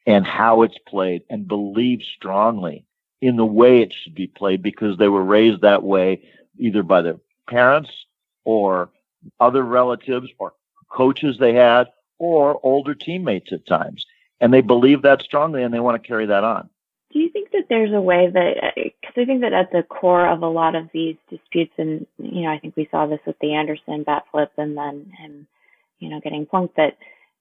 and 0.06 0.26
how 0.26 0.62
it's 0.62 0.78
played 0.86 1.22
and 1.30 1.46
believe 1.46 2.00
strongly 2.16 2.84
in 3.20 3.36
the 3.36 3.46
way 3.46 3.82
it 3.82 3.92
should 3.92 4.14
be 4.14 4.26
played 4.26 4.62
because 4.62 4.98
they 4.98 5.08
were 5.08 5.24
raised 5.24 5.62
that 5.62 5.82
way 5.82 6.22
either 6.58 6.82
by 6.82 7.02
their 7.02 7.16
parents 7.48 7.90
or 8.44 8.90
other 9.40 9.62
relatives 9.62 10.28
or 10.38 10.52
coaches 10.88 11.38
they 11.38 11.54
had 11.54 11.88
or 12.18 12.60
older 12.62 12.94
teammates 12.94 13.52
at 13.52 13.66
times. 13.66 14.06
And 14.40 14.52
they 14.52 14.60
believe 14.60 15.02
that 15.02 15.22
strongly 15.22 15.62
and 15.62 15.72
they 15.72 15.80
want 15.80 16.02
to 16.02 16.06
carry 16.06 16.26
that 16.26 16.44
on. 16.44 16.68
Do 17.12 17.18
you 17.18 17.28
think 17.28 17.50
that 17.52 17.66
there's 17.68 17.92
a 17.92 18.00
way 18.00 18.30
that, 18.32 18.72
because 18.74 19.14
I 19.16 19.24
think 19.24 19.42
that 19.42 19.52
at 19.52 19.70
the 19.70 19.82
core 19.82 20.26
of 20.26 20.42
a 20.42 20.48
lot 20.48 20.74
of 20.74 20.88
these 20.92 21.16
disputes, 21.28 21.74
and, 21.76 22.06
you 22.18 22.42
know, 22.42 22.50
I 22.50 22.58
think 22.58 22.74
we 22.76 22.88
saw 22.90 23.06
this 23.06 23.20
with 23.26 23.38
the 23.40 23.54
Anderson 23.54 24.02
bat 24.02 24.24
flip 24.30 24.50
and 24.56 24.76
then 24.76 25.12
him, 25.18 25.46
you 25.98 26.08
know, 26.08 26.20
getting 26.20 26.46
punked, 26.46 26.74
that 26.76 26.96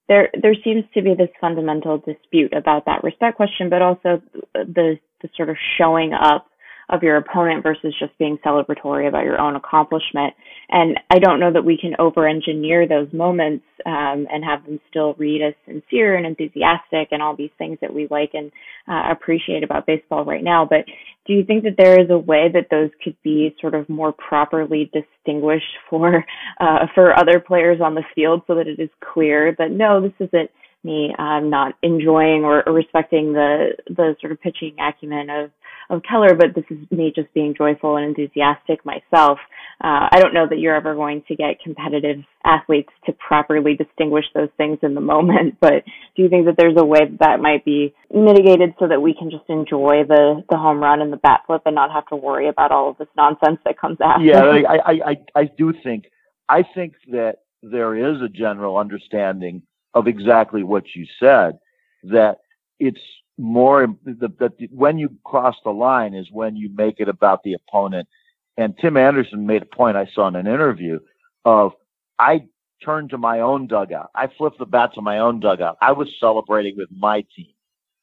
there, 0.08 0.30
there 0.40 0.54
seems 0.62 0.84
to 0.94 1.02
be 1.02 1.14
this 1.14 1.30
fundamental 1.40 1.98
dispute 1.98 2.52
about 2.52 2.84
that 2.84 3.02
respect 3.02 3.36
question, 3.36 3.70
but 3.70 3.80
also 3.80 4.20
the, 4.52 4.98
the 5.22 5.30
sort 5.36 5.48
of 5.48 5.56
showing 5.78 6.12
up 6.12 6.46
of 6.92 7.02
your 7.02 7.16
opponent 7.16 7.62
versus 7.62 7.94
just 7.98 8.16
being 8.18 8.38
celebratory 8.44 9.08
about 9.08 9.24
your 9.24 9.40
own 9.40 9.56
accomplishment. 9.56 10.34
And 10.68 11.00
I 11.10 11.18
don't 11.18 11.40
know 11.40 11.52
that 11.52 11.64
we 11.64 11.78
can 11.78 11.94
over 11.98 12.28
engineer 12.28 12.86
those 12.86 13.10
moments 13.12 13.64
um, 13.86 14.26
and 14.30 14.44
have 14.44 14.64
them 14.64 14.78
still 14.90 15.14
read 15.14 15.42
as 15.42 15.54
sincere 15.66 16.16
and 16.16 16.26
enthusiastic 16.26 17.08
and 17.10 17.22
all 17.22 17.34
these 17.34 17.50
things 17.56 17.78
that 17.80 17.92
we 17.92 18.06
like 18.10 18.32
and 18.34 18.52
uh, 18.86 19.10
appreciate 19.10 19.64
about 19.64 19.86
baseball 19.86 20.24
right 20.24 20.44
now. 20.44 20.66
But 20.68 20.84
do 21.26 21.32
you 21.32 21.44
think 21.44 21.64
that 21.64 21.76
there 21.78 21.98
is 21.98 22.10
a 22.10 22.18
way 22.18 22.50
that 22.52 22.66
those 22.70 22.90
could 23.02 23.16
be 23.22 23.56
sort 23.60 23.74
of 23.74 23.88
more 23.88 24.12
properly 24.12 24.90
distinguished 24.92 25.64
for 25.88 26.24
uh, 26.60 26.86
for 26.94 27.18
other 27.18 27.40
players 27.40 27.80
on 27.80 27.94
the 27.94 28.04
field 28.14 28.42
so 28.46 28.54
that 28.56 28.66
it 28.66 28.78
is 28.78 28.90
clear 29.12 29.54
that 29.58 29.70
no, 29.70 30.00
this 30.00 30.28
isn't 30.28 30.50
me 30.84 31.14
um, 31.18 31.50
not 31.50 31.74
enjoying 31.82 32.44
or, 32.44 32.66
or 32.66 32.72
respecting 32.72 33.32
the 33.32 33.72
the 33.88 34.16
sort 34.20 34.32
of 34.32 34.40
pitching 34.40 34.76
acumen 34.80 35.30
of 35.30 35.50
of 35.90 36.02
Keller, 36.08 36.34
but 36.34 36.54
this 36.54 36.64
is 36.70 36.78
me 36.90 37.12
just 37.14 37.32
being 37.34 37.54
joyful 37.56 37.96
and 37.96 38.06
enthusiastic 38.06 38.84
myself. 38.84 39.38
Uh, 39.82 40.08
I 40.10 40.20
don't 40.20 40.32
know 40.32 40.46
that 40.48 40.58
you're 40.58 40.74
ever 40.74 40.94
going 40.94 41.22
to 41.28 41.36
get 41.36 41.60
competitive 41.62 42.24
athletes 42.44 42.88
to 43.06 43.12
properly 43.12 43.74
distinguish 43.74 44.24
those 44.34 44.48
things 44.56 44.78
in 44.82 44.94
the 44.94 45.00
moment, 45.00 45.56
but 45.60 45.84
do 46.16 46.22
you 46.22 46.28
think 46.28 46.46
that 46.46 46.54
there's 46.56 46.76
a 46.78 46.84
way 46.84 47.00
that, 47.00 47.18
that 47.20 47.40
might 47.40 47.64
be 47.64 47.94
mitigated 48.12 48.74
so 48.78 48.88
that 48.88 49.02
we 49.02 49.14
can 49.14 49.30
just 49.30 49.44
enjoy 49.48 50.04
the, 50.06 50.42
the 50.50 50.56
home 50.56 50.78
run 50.78 51.02
and 51.02 51.12
the 51.12 51.16
bat 51.18 51.40
flip 51.46 51.62
and 51.66 51.74
not 51.74 51.92
have 51.92 52.06
to 52.06 52.16
worry 52.16 52.48
about 52.48 52.72
all 52.72 52.90
of 52.90 52.98
this 52.98 53.08
nonsense 53.16 53.58
that 53.64 53.78
comes 53.78 53.98
after? 54.02 54.24
Yeah, 54.24 54.44
I, 54.44 54.62
I, 54.86 54.92
I, 54.92 55.40
I 55.40 55.44
do 55.58 55.74
think, 55.84 56.04
I 56.48 56.62
think 56.74 56.94
that 57.10 57.38
there 57.62 57.94
is 57.96 58.22
a 58.22 58.28
general 58.28 58.78
understanding 58.78 59.62
of 59.94 60.06
exactly 60.06 60.62
what 60.62 60.94
you 60.94 61.06
said, 61.18 61.58
that 62.04 62.38
it's 62.78 63.00
more 63.38 63.86
that 64.04 64.52
when 64.70 64.98
you 64.98 65.10
cross 65.24 65.56
the 65.64 65.70
line 65.70 66.14
is 66.14 66.30
when 66.30 66.56
you 66.56 66.70
make 66.74 67.00
it 67.00 67.08
about 67.08 67.42
the 67.42 67.54
opponent. 67.54 68.08
And 68.56 68.76
Tim 68.76 68.96
Anderson 68.96 69.46
made 69.46 69.62
a 69.62 69.66
point 69.66 69.96
I 69.96 70.06
saw 70.14 70.28
in 70.28 70.36
an 70.36 70.46
interview 70.46 71.00
of 71.44 71.72
I 72.18 72.44
turned 72.84 73.10
to 73.10 73.18
my 73.18 73.40
own 73.40 73.66
dugout. 73.66 74.10
I 74.14 74.26
flipped 74.26 74.58
the 74.58 74.66
bat 74.66 74.94
to 74.94 75.00
my 75.00 75.18
own 75.18 75.40
dugout. 75.40 75.78
I 75.80 75.92
was 75.92 76.08
celebrating 76.20 76.76
with 76.76 76.90
my 76.90 77.24
team. 77.34 77.54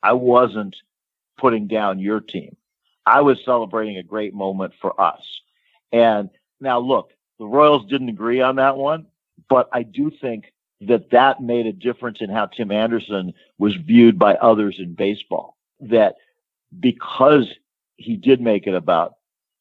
I 0.01 0.13
wasn't 0.13 0.75
putting 1.37 1.67
down 1.67 1.99
your 1.99 2.19
team. 2.19 2.55
I 3.05 3.21
was 3.21 3.37
celebrating 3.45 3.97
a 3.97 4.03
great 4.03 4.33
moment 4.33 4.73
for 4.81 4.99
us. 4.99 5.21
And 5.91 6.29
now 6.59 6.79
look, 6.79 7.11
the 7.37 7.45
Royals 7.45 7.85
didn't 7.85 8.09
agree 8.09 8.41
on 8.41 8.57
that 8.57 8.77
one, 8.77 9.07
but 9.49 9.69
I 9.71 9.83
do 9.83 10.11
think 10.21 10.51
that 10.81 11.11
that 11.11 11.41
made 11.41 11.65
a 11.65 11.73
difference 11.73 12.19
in 12.21 12.29
how 12.29 12.45
Tim 12.45 12.71
Anderson 12.71 13.33
was 13.57 13.75
viewed 13.75 14.17
by 14.17 14.35
others 14.35 14.77
in 14.79 14.93
baseball. 14.93 15.57
That 15.81 16.15
because 16.77 17.47
he 17.97 18.15
did 18.15 18.41
make 18.41 18.67
it 18.67 18.73
about 18.73 19.15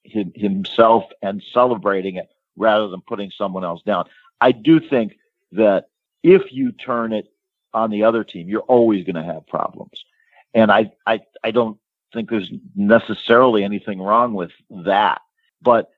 him, 0.04 0.32
himself 0.34 1.04
and 1.22 1.42
celebrating 1.52 2.16
it 2.16 2.28
rather 2.56 2.88
than 2.88 3.00
putting 3.00 3.30
someone 3.30 3.64
else 3.64 3.82
down. 3.82 4.04
I 4.40 4.52
do 4.52 4.80
think 4.80 5.16
that 5.52 5.88
if 6.22 6.52
you 6.52 6.72
turn 6.72 7.12
it 7.12 7.26
on 7.74 7.90
the 7.90 8.04
other 8.04 8.24
team, 8.24 8.48
you're 8.48 8.60
always 8.62 9.04
going 9.04 9.16
to 9.16 9.22
have 9.22 9.46
problems. 9.46 10.04
And 10.54 10.70
I, 10.70 10.92
I, 11.06 11.20
I 11.44 11.50
don't 11.50 11.78
think 12.12 12.30
there's 12.30 12.50
necessarily 12.74 13.64
anything 13.64 14.00
wrong 14.00 14.34
with 14.34 14.50
that. 14.70 15.20
But 15.60 15.90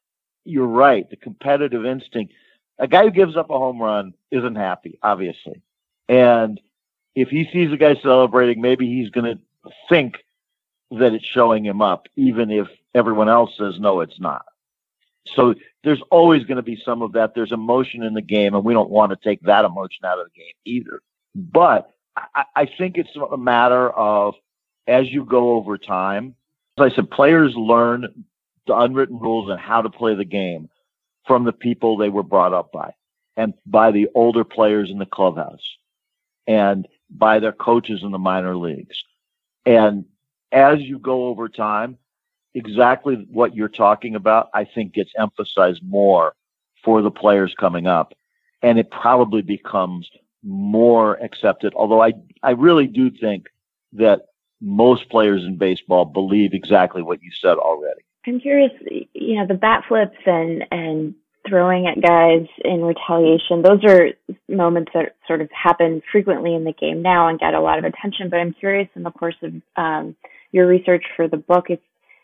you're 0.45 0.67
right. 0.67 1.09
The 1.09 1.17
competitive 1.17 1.85
instinct, 1.85 2.33
a 2.81 2.89
guy 2.89 3.05
who 3.05 3.11
gives 3.11 3.37
up 3.37 3.51
a 3.51 3.59
home 3.59 3.81
run 3.81 4.15
isn't 4.31 4.57
happy, 4.57 4.99
obviously. 5.03 5.63
And 6.09 6.61
if 7.15 7.29
he 7.29 7.49
sees 7.53 7.71
a 7.73 7.77
guy 7.77 7.95
celebrating, 8.03 8.61
maybe 8.61 8.87
he's 8.87 9.11
going 9.11 9.37
to 9.37 9.73
think 9.89 10.17
that 10.91 11.13
it's 11.13 11.27
showing 11.27 11.65
him 11.65 11.83
up, 11.83 12.09
even 12.17 12.51
if 12.51 12.67
everyone 12.95 13.29
else 13.29 13.51
says, 13.57 13.79
no, 13.79 14.01
it's 14.01 14.19
not. 14.19 14.47
So 15.27 15.55
there's 15.85 16.03
always 16.11 16.45
going 16.45 16.57
to 16.57 16.63
be 16.63 16.81
some 16.85 17.03
of 17.03 17.13
that. 17.13 17.35
There's 17.35 17.53
emotion 17.53 18.03
in 18.03 18.15
the 18.15 18.23
game, 18.23 18.55
and 18.55 18.65
we 18.65 18.73
don't 18.73 18.91
want 18.91 19.11
to 19.11 19.17
take 19.23 19.43
that 19.43 19.65
emotion 19.65 20.05
out 20.05 20.19
of 20.19 20.27
the 20.27 20.41
game 20.41 20.55
either. 20.65 21.03
But 21.35 21.93
I, 22.17 22.45
I 22.57 22.67
think 22.67 22.97
it's 22.97 23.15
a 23.31 23.37
matter 23.37 23.91
of 23.91 24.35
as 24.87 25.09
you 25.11 25.25
go 25.25 25.53
over 25.53 25.79
time, 25.79 26.35
as 26.79 26.93
I 26.93 26.97
said, 26.97 27.11
players 27.11 27.55
learn 27.55 28.25
the 28.67 28.77
unwritten 28.77 29.19
rules 29.19 29.51
and 29.51 29.61
how 29.61 29.83
to 29.83 29.91
play 29.91 30.15
the 30.15 30.25
game 30.25 30.69
from 31.27 31.45
the 31.45 31.53
people 31.53 31.97
they 31.97 32.09
were 32.09 32.23
brought 32.23 32.53
up 32.53 32.73
by 32.73 32.93
and 33.37 33.55
by 33.67 33.91
the 33.91 34.09
older 34.15 34.45
players 34.45 34.91
in 34.91 34.99
the 34.99 35.07
clubhouse 35.07 35.77
and 36.47 36.87
by 37.11 37.39
their 37.39 37.53
coaches 37.53 38.01
in 38.03 38.11
the 38.11 38.19
minor 38.19 38.57
leagues. 38.57 38.97
And 39.67 40.05
as 40.53 40.81
you 40.81 40.99
go 40.99 41.27
over 41.27 41.49
time, 41.49 41.99
exactly 42.55 43.27
what 43.31 43.55
you're 43.55 43.69
talking 43.69 44.15
about, 44.15 44.51
I 44.55 44.65
think 44.65 44.95
gets 44.95 45.13
emphasized 45.19 45.83
more 45.83 46.35
for 46.85 47.03
the 47.03 47.11
players 47.11 47.55
coming 47.59 47.87
up. 47.87 48.15
And 48.63 48.79
it 48.79 48.91
probably 48.91 49.43
becomes 49.43 50.09
more 50.43 51.15
accepted. 51.23 51.73
Although 51.75 52.03
I, 52.03 52.13
I 52.43 52.51
really 52.51 52.87
do 52.87 53.11
think 53.11 53.47
that 53.93 54.23
most 54.61 55.09
players 55.09 55.45
in 55.45 55.57
baseball 55.57 56.05
believe 56.05 56.53
exactly 56.53 57.03
what 57.03 57.23
you 57.23 57.31
said 57.41 57.57
already. 57.57 58.03
I'm 58.27 58.41
curious, 58.41 58.73
you 59.13 59.37
know, 59.37 59.47
the 59.47 59.55
bat 59.55 59.85
flips 59.89 60.17
and 60.27 60.65
and 60.71 61.15
throwing 61.49 61.87
at 61.87 62.03
guys 62.03 62.47
in 62.65 62.83
retaliation. 62.83 63.63
Those 63.63 63.83
are 63.89 64.09
moments 64.49 64.93
that 64.95 65.17
sort 65.27 65.41
of 65.41 65.49
happen 65.51 66.03
frequently 66.13 66.55
in 66.55 66.65
the 66.65 66.75
game 66.75 67.01
now 67.03 67.29
and 67.29 67.41
get 67.41 67.55
a 67.55 67.61
lot 67.61 67.79
of 67.79 67.85
attention. 67.85 68.29
But 68.31 68.41
I'm 68.41 68.53
curious 68.53 68.89
in 68.95 69.03
the 69.03 69.11
course 69.11 69.37
of 69.43 69.55
um, 69.77 70.17
your 70.53 70.67
research 70.67 71.05
for 71.17 71.29
the 71.29 71.39
book 71.39 71.67
if 71.69 71.81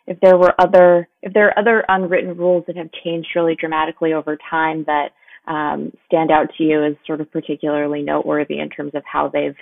if 0.06 0.20
there 0.20 0.36
were 0.36 0.54
other 0.58 1.08
if 1.22 1.32
there 1.32 1.48
are 1.48 1.58
other 1.58 1.84
unwritten 1.88 2.36
rules 2.36 2.64
that 2.66 2.76
have 2.76 2.90
changed 3.04 3.28
really 3.34 3.56
dramatically 3.58 4.12
over 4.12 4.38
time 4.50 4.84
that 4.84 5.08
um, 5.50 5.92
stand 6.06 6.30
out 6.30 6.48
to 6.58 6.64
you 6.64 6.84
as 6.84 6.94
sort 7.06 7.20
of 7.20 7.30
particularly 7.30 8.02
noteworthy 8.02 8.58
in 8.58 8.68
terms 8.68 8.92
of 8.94 9.02
how 9.10 9.28
they've 9.28 9.56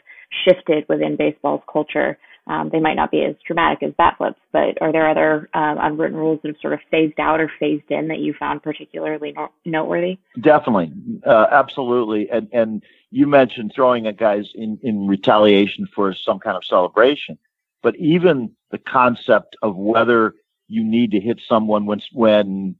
shifted 0.46 0.84
within 0.88 1.16
baseball's 1.16 1.62
culture. 1.70 2.18
Um, 2.46 2.68
they 2.70 2.80
might 2.80 2.94
not 2.94 3.10
be 3.10 3.24
as 3.24 3.36
dramatic 3.46 3.82
as 3.82 3.94
bat 3.96 4.16
flips, 4.18 4.40
but 4.52 4.80
are 4.82 4.92
there 4.92 5.08
other 5.08 5.48
um, 5.54 5.78
unwritten 5.80 6.18
rules 6.18 6.40
that 6.42 6.48
have 6.48 6.60
sort 6.60 6.74
of 6.74 6.80
phased 6.90 7.18
out 7.18 7.40
or 7.40 7.50
phased 7.58 7.90
in 7.90 8.08
that 8.08 8.18
you 8.18 8.34
found 8.34 8.62
particularly 8.62 9.32
no- 9.32 9.50
noteworthy? 9.64 10.18
Definitely, 10.38 10.92
uh, 11.26 11.46
absolutely. 11.50 12.28
And 12.30 12.48
and 12.52 12.82
you 13.10 13.26
mentioned 13.26 13.72
throwing 13.74 14.06
at 14.06 14.18
guys 14.18 14.50
in 14.54 14.78
in 14.82 15.06
retaliation 15.06 15.86
for 15.94 16.14
some 16.14 16.38
kind 16.38 16.56
of 16.56 16.64
celebration, 16.64 17.38
but 17.82 17.96
even 17.96 18.54
the 18.70 18.78
concept 18.78 19.56
of 19.62 19.76
whether 19.76 20.34
you 20.68 20.84
need 20.84 21.12
to 21.12 21.20
hit 21.20 21.40
someone 21.48 21.86
when 21.86 22.02
when 22.12 22.76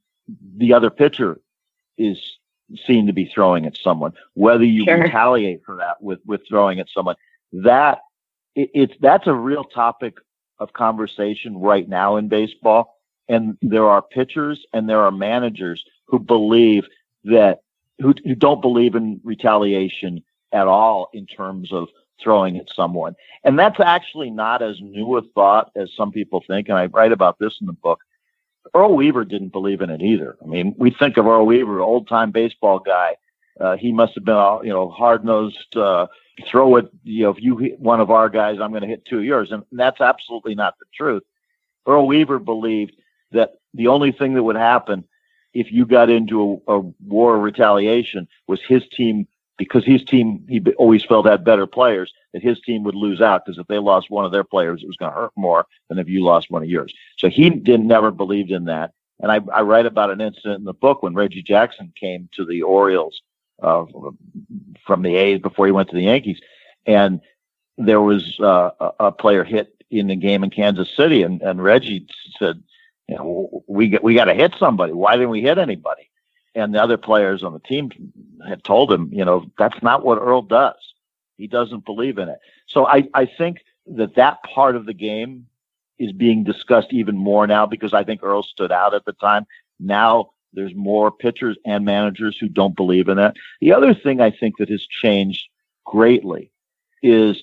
the 0.56 0.74
other 0.74 0.90
pitcher 0.90 1.40
is 1.96 2.18
seen 2.86 3.06
to 3.06 3.12
be 3.12 3.30
throwing 3.32 3.66
at 3.66 3.76
someone, 3.76 4.12
whether 4.34 4.64
you 4.64 4.84
sure. 4.84 5.02
retaliate 5.02 5.62
for 5.64 5.76
that 5.76 6.02
with 6.02 6.18
with 6.26 6.42
throwing 6.46 6.80
at 6.80 6.88
someone, 6.90 7.16
that 7.52 8.00
it, 8.54 8.70
it's 8.74 8.94
that's 9.00 9.26
a 9.26 9.34
real 9.34 9.64
topic 9.64 10.14
of 10.58 10.72
conversation 10.72 11.58
right 11.58 11.88
now 11.88 12.16
in 12.16 12.28
baseball. 12.28 12.98
And 13.28 13.56
there 13.62 13.86
are 13.88 14.02
pitchers 14.02 14.64
and 14.72 14.88
there 14.88 15.00
are 15.00 15.10
managers 15.10 15.84
who 16.06 16.18
believe 16.18 16.84
that 17.24 17.60
who, 17.98 18.14
who 18.24 18.34
don't 18.34 18.60
believe 18.60 18.94
in 18.94 19.20
retaliation 19.24 20.22
at 20.52 20.66
all 20.66 21.08
in 21.12 21.26
terms 21.26 21.72
of 21.72 21.88
throwing 22.22 22.56
at 22.58 22.68
someone. 22.74 23.16
And 23.42 23.58
that's 23.58 23.80
actually 23.80 24.30
not 24.30 24.62
as 24.62 24.80
new 24.80 25.16
a 25.16 25.22
thought 25.22 25.70
as 25.76 25.90
some 25.96 26.12
people 26.12 26.44
think. 26.46 26.68
And 26.68 26.78
I 26.78 26.86
write 26.86 27.12
about 27.12 27.38
this 27.38 27.54
in 27.60 27.66
the 27.66 27.72
book. 27.72 28.00
Earl 28.74 28.94
Weaver 28.94 29.24
didn't 29.24 29.52
believe 29.52 29.80
in 29.80 29.90
it 29.90 30.00
either. 30.00 30.36
I 30.42 30.46
mean, 30.46 30.74
we 30.78 30.90
think 30.90 31.16
of 31.16 31.26
Earl 31.26 31.46
Weaver, 31.46 31.80
old 31.80 32.08
time 32.08 32.30
baseball 32.30 32.78
guy. 32.78 33.16
Uh, 33.60 33.76
he 33.76 33.92
must 33.92 34.14
have 34.14 34.24
been, 34.24 34.34
a, 34.34 34.64
you 34.64 34.70
know, 34.70 34.88
hard 34.90 35.24
nosed, 35.24 35.76
uh, 35.76 36.06
throw 36.48 36.76
it, 36.76 36.88
you 37.02 37.24
know, 37.24 37.30
if 37.30 37.40
you 37.40 37.56
hit 37.56 37.78
one 37.78 38.00
of 38.00 38.10
our 38.10 38.28
guys, 38.28 38.58
I'm 38.60 38.70
going 38.70 38.82
to 38.82 38.88
hit 38.88 39.04
two 39.04 39.18
of 39.18 39.24
yours. 39.24 39.52
And 39.52 39.62
that's 39.72 40.00
absolutely 40.00 40.54
not 40.54 40.78
the 40.78 40.86
truth. 40.94 41.22
Earl 41.86 42.06
Weaver 42.06 42.38
believed 42.38 42.94
that 43.32 43.54
the 43.74 43.88
only 43.88 44.12
thing 44.12 44.34
that 44.34 44.42
would 44.42 44.56
happen 44.56 45.04
if 45.52 45.70
you 45.70 45.86
got 45.86 46.10
into 46.10 46.60
a, 46.66 46.78
a 46.78 46.80
war 47.06 47.36
of 47.36 47.42
retaliation 47.42 48.26
was 48.48 48.60
his 48.66 48.82
team 48.88 49.26
because 49.56 49.84
his 49.84 50.04
team 50.04 50.44
he 50.48 50.60
always 50.78 51.04
felt 51.04 51.26
had 51.26 51.44
better 51.44 51.66
players 51.66 52.12
that 52.32 52.42
his 52.42 52.60
team 52.62 52.82
would 52.82 52.96
lose 52.96 53.20
out 53.20 53.44
because 53.44 53.58
if 53.58 53.66
they 53.68 53.78
lost 53.78 54.10
one 54.10 54.24
of 54.24 54.32
their 54.32 54.44
players 54.44 54.82
it 54.82 54.86
was 54.86 54.96
going 54.96 55.12
to 55.12 55.16
hurt 55.16 55.30
more 55.36 55.64
than 55.88 55.98
if 55.98 56.08
you 56.08 56.24
lost 56.24 56.50
one 56.50 56.62
of 56.62 56.68
yours 56.68 56.92
so 57.18 57.28
he 57.28 57.50
didn't 57.50 57.86
never 57.86 58.10
believed 58.10 58.50
in 58.50 58.64
that 58.64 58.92
and 59.20 59.30
I, 59.30 59.40
I 59.54 59.62
write 59.62 59.86
about 59.86 60.10
an 60.10 60.20
incident 60.20 60.58
in 60.58 60.64
the 60.64 60.74
book 60.74 61.02
when 61.02 61.14
Reggie 61.14 61.42
Jackson 61.42 61.92
came 61.98 62.28
to 62.32 62.44
the 62.44 62.62
Orioles 62.62 63.22
uh, 63.62 63.84
from 64.86 65.02
the 65.02 65.16
A's 65.16 65.40
before 65.40 65.66
he 65.66 65.72
went 65.72 65.88
to 65.90 65.96
the 65.96 66.02
Yankees 66.02 66.40
and 66.86 67.20
there 67.76 68.00
was 68.00 68.38
uh, 68.40 68.70
a 69.00 69.10
player 69.10 69.42
hit 69.44 69.74
in 69.90 70.06
the 70.06 70.16
game 70.16 70.44
in 70.44 70.50
Kansas 70.50 70.94
City 70.96 71.22
and, 71.22 71.40
and 71.42 71.62
Reggie 71.62 72.06
said 72.38 72.62
you 73.08 73.16
know 73.16 73.64
we 73.66 73.98
we 74.02 74.14
got 74.14 74.26
to 74.26 74.34
hit 74.34 74.54
somebody 74.58 74.92
why 74.92 75.16
didn't 75.16 75.30
we 75.30 75.42
hit 75.42 75.58
anybody 75.58 76.10
and 76.54 76.74
the 76.74 76.82
other 76.82 76.96
players 76.96 77.42
on 77.42 77.52
the 77.52 77.58
team 77.58 77.90
had 78.46 78.62
told 78.62 78.92
him, 78.92 79.10
you 79.12 79.24
know, 79.24 79.50
that's 79.58 79.82
not 79.82 80.04
what 80.04 80.18
Earl 80.18 80.42
does. 80.42 80.94
He 81.36 81.48
doesn't 81.48 81.84
believe 81.84 82.18
in 82.18 82.28
it. 82.28 82.38
So 82.66 82.86
I, 82.86 83.08
I 83.12 83.26
think 83.26 83.58
that 83.86 84.14
that 84.14 84.42
part 84.42 84.76
of 84.76 84.86
the 84.86 84.94
game 84.94 85.46
is 85.98 86.12
being 86.12 86.44
discussed 86.44 86.92
even 86.92 87.16
more 87.16 87.46
now 87.46 87.66
because 87.66 87.92
I 87.92 88.04
think 88.04 88.22
Earl 88.22 88.42
stood 88.42 88.70
out 88.70 88.94
at 88.94 89.04
the 89.04 89.12
time. 89.12 89.46
Now 89.80 90.30
there's 90.54 90.74
more 90.74 91.10
pitchers 91.10 91.56
and 91.64 91.84
managers 91.84 92.36
who 92.38 92.48
don't 92.48 92.76
believe 92.76 93.08
in 93.08 93.16
that. 93.16 93.36
The 93.60 93.72
other 93.72 93.94
thing 93.94 94.20
I 94.20 94.30
think 94.30 94.58
that 94.58 94.70
has 94.70 94.86
changed 94.86 95.48
greatly 95.84 96.50
is 97.02 97.42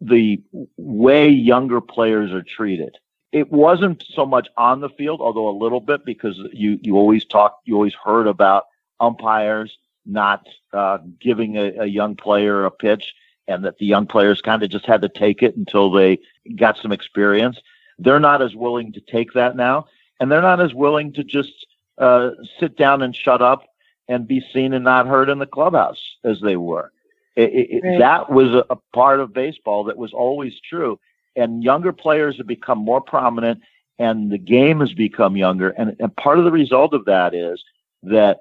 the 0.00 0.42
way 0.76 1.28
younger 1.28 1.80
players 1.80 2.32
are 2.32 2.42
treated 2.42 2.96
it 3.32 3.50
wasn't 3.50 4.04
so 4.14 4.26
much 4.26 4.48
on 4.58 4.80
the 4.80 4.90
field, 4.90 5.20
although 5.20 5.48
a 5.48 5.58
little 5.58 5.80
bit 5.80 6.04
because 6.04 6.38
you 6.52 6.78
you 6.82 6.96
always 6.96 7.24
talk, 7.24 7.58
you 7.64 7.74
always 7.74 7.94
heard 7.94 8.26
about 8.26 8.66
umpires 9.00 9.78
not 10.04 10.46
uh, 10.72 10.98
giving 11.18 11.56
a, 11.56 11.72
a 11.80 11.86
young 11.86 12.14
player 12.14 12.64
a 12.64 12.70
pitch, 12.70 13.14
and 13.48 13.64
that 13.64 13.78
the 13.78 13.86
young 13.86 14.06
players 14.06 14.42
kind 14.42 14.62
of 14.62 14.70
just 14.70 14.84
had 14.84 15.00
to 15.00 15.08
take 15.08 15.42
it 15.42 15.56
until 15.56 15.90
they 15.90 16.18
got 16.56 16.76
some 16.76 16.92
experience. 16.92 17.58
They're 17.98 18.20
not 18.20 18.42
as 18.42 18.54
willing 18.54 18.92
to 18.92 19.00
take 19.00 19.32
that 19.32 19.56
now, 19.56 19.86
and 20.20 20.30
they're 20.30 20.42
not 20.42 20.60
as 20.60 20.74
willing 20.74 21.12
to 21.14 21.24
just 21.24 21.66
uh, 21.98 22.30
sit 22.58 22.76
down 22.76 23.02
and 23.02 23.14
shut 23.14 23.42
up 23.42 23.64
and 24.08 24.26
be 24.26 24.42
seen 24.52 24.72
and 24.72 24.84
not 24.84 25.06
heard 25.06 25.28
in 25.28 25.38
the 25.38 25.46
clubhouse 25.46 26.00
as 26.24 26.40
they 26.40 26.56
were. 26.56 26.92
It, 27.36 27.50
it, 27.52 27.80
right. 27.84 27.98
That 27.98 28.30
was 28.30 28.48
a, 28.48 28.64
a 28.70 28.76
part 28.94 29.20
of 29.20 29.32
baseball 29.32 29.84
that 29.84 29.96
was 29.96 30.12
always 30.12 30.52
true 30.68 30.98
and 31.36 31.62
younger 31.62 31.92
players 31.92 32.36
have 32.36 32.46
become 32.46 32.78
more 32.78 33.00
prominent 33.00 33.60
and 33.98 34.30
the 34.30 34.38
game 34.38 34.80
has 34.80 34.92
become 34.92 35.36
younger. 35.36 35.70
And, 35.70 35.96
and 35.98 36.14
part 36.16 36.38
of 36.38 36.44
the 36.44 36.50
result 36.50 36.94
of 36.94 37.04
that 37.06 37.34
is 37.34 37.62
that 38.02 38.40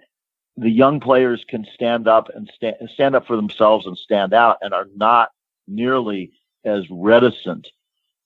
the 0.57 0.69
young 0.69 0.99
players 0.99 1.45
can 1.47 1.65
stand 1.73 2.07
up 2.07 2.29
and 2.33 2.51
stand, 2.55 2.75
stand 2.93 3.15
up 3.15 3.25
for 3.27 3.35
themselves 3.35 3.85
and 3.85 3.97
stand 3.97 4.33
out 4.33 4.57
and 4.61 4.73
are 4.73 4.87
not 4.95 5.29
nearly 5.67 6.31
as 6.65 6.83
reticent 6.89 7.67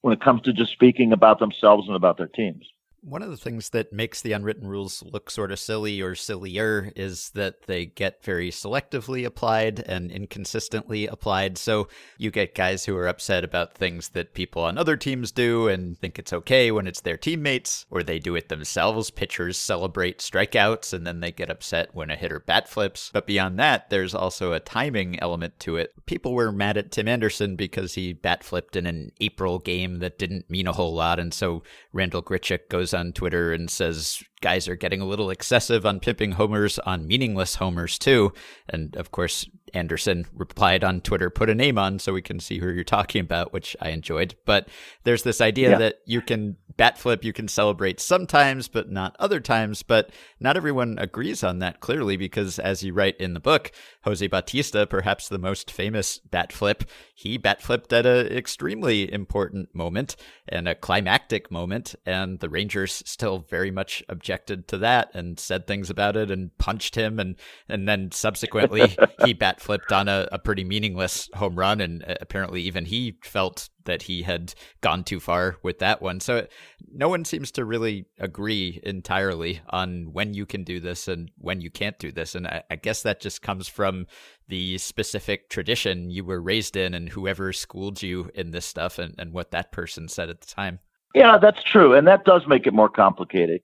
when 0.01 0.13
it 0.13 0.21
comes 0.21 0.41
to 0.43 0.53
just 0.53 0.71
speaking 0.71 1.11
about 1.13 1.39
themselves 1.39 1.87
and 1.87 1.95
about 1.95 2.17
their 2.17 2.27
teams. 2.27 2.67
One 3.07 3.21
of 3.21 3.29
the 3.29 3.37
things 3.37 3.69
that 3.69 3.93
makes 3.93 4.23
the 4.23 4.31
unwritten 4.31 4.67
rules 4.67 5.03
look 5.03 5.29
sort 5.29 5.51
of 5.51 5.59
silly 5.59 6.01
or 6.01 6.15
sillier 6.15 6.91
is 6.95 7.29
that 7.35 7.67
they 7.67 7.85
get 7.85 8.23
very 8.23 8.49
selectively 8.49 9.23
applied 9.23 9.79
and 9.81 10.09
inconsistently 10.09 11.05
applied. 11.05 11.59
So 11.59 11.87
you 12.17 12.31
get 12.31 12.55
guys 12.55 12.85
who 12.85 12.97
are 12.97 13.07
upset 13.07 13.43
about 13.43 13.75
things 13.75 14.09
that 14.09 14.33
people 14.33 14.63
on 14.63 14.79
other 14.79 14.97
teams 14.97 15.31
do 15.31 15.67
and 15.67 15.95
think 15.99 16.17
it's 16.17 16.33
okay 16.33 16.71
when 16.71 16.87
it's 16.87 17.01
their 17.01 17.15
teammates, 17.15 17.85
or 17.91 18.01
they 18.01 18.17
do 18.17 18.35
it 18.35 18.49
themselves. 18.49 19.11
Pitchers 19.11 19.55
celebrate 19.55 20.17
strikeouts 20.17 20.91
and 20.91 21.05
then 21.05 21.19
they 21.19 21.31
get 21.31 21.51
upset 21.51 21.93
when 21.93 22.09
a 22.09 22.15
hitter 22.15 22.39
bat 22.39 22.67
flips. 22.67 23.11
But 23.13 23.27
beyond 23.27 23.59
that, 23.59 23.91
there's 23.91 24.15
also 24.15 24.51
a 24.53 24.59
timing 24.59 25.19
element 25.19 25.59
to 25.59 25.77
it. 25.77 25.93
People 26.07 26.33
were 26.33 26.51
mad 26.51 26.75
at 26.75 26.91
Tim 26.91 27.07
Anderson 27.07 27.55
because 27.55 27.93
he 27.93 28.13
bat 28.13 28.43
flipped 28.43 28.75
in 28.75 28.87
an 28.87 29.11
April 29.21 29.59
game 29.59 29.99
that 29.99 30.17
didn't 30.17 30.49
mean 30.49 30.65
a 30.65 30.73
whole 30.73 30.95
lot. 30.95 31.19
And 31.19 31.31
so 31.31 31.61
Randal 31.93 32.23
Grichuk 32.23 32.67
goes 32.67 32.94
on 32.95 33.11
Twitter 33.13 33.53
and 33.53 33.69
says 33.69 34.23
guys 34.45 34.67
are 34.67 34.75
getting 34.75 35.01
a 35.01 35.05
little 35.05 35.31
excessive 35.31 35.87
on 35.87 35.99
pipping 35.99 36.33
homers 36.33 36.77
on 36.85 37.07
meaningless 37.07 37.55
homers 37.55 37.97
too. 37.97 38.31
And 38.69 38.95
of 38.95 39.09
course, 39.09 39.49
Anderson 39.73 40.27
replied 40.33 40.83
on 40.83 41.01
Twitter, 41.01 41.31
put 41.31 41.49
a 41.49 41.55
name 41.55 41.79
on 41.79 41.97
so 41.97 42.13
we 42.13 42.21
can 42.21 42.39
see 42.39 42.59
who 42.59 42.69
you're 42.69 42.83
talking 42.83 43.21
about, 43.21 43.53
which 43.53 43.75
I 43.81 43.89
enjoyed. 43.89 44.35
But 44.45 44.69
there's 45.03 45.23
this 45.23 45.41
idea 45.41 45.71
yeah. 45.71 45.77
that 45.79 45.95
you 46.05 46.21
can 46.21 46.57
bat 46.77 46.97
flip, 46.97 47.23
you 47.23 47.33
can 47.33 47.47
celebrate 47.47 47.99
sometimes, 47.99 48.67
but 48.67 48.91
not 48.91 49.15
other 49.17 49.39
times. 49.39 49.81
But 49.83 50.11
not 50.39 50.57
everyone 50.57 50.97
agrees 50.99 51.43
on 51.43 51.59
that 51.59 51.79
clearly, 51.79 52.17
because 52.17 52.59
as 52.59 52.83
you 52.83 52.93
write 52.93 53.17
in 53.17 53.33
the 53.33 53.39
book, 53.39 53.71
Jose 54.03 54.25
Bautista, 54.27 54.85
perhaps 54.85 55.27
the 55.27 55.39
most 55.39 55.71
famous 55.71 56.19
bat 56.19 56.53
flip, 56.53 56.83
he 57.13 57.37
bat 57.37 57.61
flipped 57.61 57.91
at 57.93 58.05
an 58.05 58.27
extremely 58.27 59.11
important 59.11 59.73
moment 59.73 60.15
and 60.47 60.67
a 60.67 60.75
climactic 60.75 61.49
moment. 61.49 61.95
And 62.05 62.39
the 62.39 62.49
Rangers 62.49 63.03
still 63.05 63.39
very 63.39 63.71
much 63.71 64.03
objected 64.35 64.67
to 64.67 64.77
that 64.79 65.09
and 65.13 65.39
said 65.39 65.65
things 65.65 65.89
about 65.89 66.17
it 66.17 66.29
and 66.29 66.55
punched 66.57 66.95
him. 66.95 67.19
And, 67.19 67.37
and 67.69 67.87
then 67.87 68.11
subsequently, 68.11 68.95
he 69.25 69.33
bat 69.33 69.61
flipped 69.61 69.93
on 69.93 70.09
a, 70.09 70.27
a 70.31 70.39
pretty 70.39 70.65
meaningless 70.65 71.29
home 71.33 71.57
run. 71.57 71.79
And 71.79 72.03
uh, 72.03 72.15
apparently, 72.19 72.61
even 72.63 72.85
he 72.85 73.17
felt 73.23 73.69
that 73.85 74.03
he 74.03 74.23
had 74.23 74.53
gone 74.81 75.03
too 75.03 75.21
far 75.21 75.55
with 75.63 75.79
that 75.79 76.01
one. 76.01 76.19
So 76.19 76.47
no 76.91 77.07
one 77.07 77.23
seems 77.23 77.51
to 77.51 77.63
really 77.63 78.07
agree 78.19 78.81
entirely 78.83 79.61
on 79.69 80.11
when 80.11 80.33
you 80.33 80.45
can 80.45 80.63
do 80.63 80.81
this 80.81 81.07
and 81.07 81.31
when 81.37 81.61
you 81.61 81.71
can't 81.71 81.97
do 81.97 82.11
this. 82.11 82.35
And 82.35 82.47
I, 82.47 82.63
I, 82.69 82.75
guess 82.75 83.03
that 83.03 83.21
just 83.21 83.43
comes 83.43 83.67
from 83.67 84.07
the 84.47 84.79
specific 84.79 85.49
tradition 85.49 86.09
you 86.09 86.25
were 86.25 86.41
raised 86.41 86.75
in 86.75 86.95
and 86.95 87.09
whoever 87.09 87.53
schooled 87.53 88.01
you 88.01 88.31
in 88.33 88.51
this 88.51 88.65
stuff 88.65 88.97
and, 88.97 89.13
and 89.19 89.33
what 89.33 89.51
that 89.51 89.71
person 89.71 90.07
said 90.07 90.29
at 90.29 90.41
the 90.41 90.47
time. 90.47 90.79
Yeah, 91.13 91.37
that's 91.37 91.63
true. 91.63 91.93
And 91.93 92.07
that 92.07 92.25
does 92.25 92.41
make 92.47 92.65
it 92.65 92.73
more 92.73 92.89
complicated. 92.89 93.61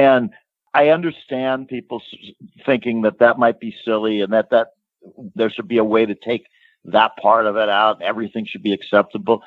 And 0.00 0.30
I 0.72 0.88
understand 0.88 1.68
people 1.68 2.02
thinking 2.64 3.02
that 3.02 3.18
that 3.18 3.38
might 3.38 3.60
be 3.60 3.76
silly 3.84 4.22
and 4.22 4.32
that 4.32 4.48
that 4.50 4.68
there 5.34 5.50
should 5.50 5.68
be 5.68 5.76
a 5.76 5.84
way 5.84 6.06
to 6.06 6.14
take 6.14 6.46
that 6.86 7.16
part 7.16 7.44
of 7.44 7.56
it 7.56 7.68
out. 7.68 8.00
Everything 8.00 8.46
should 8.46 8.62
be 8.62 8.72
acceptable. 8.72 9.42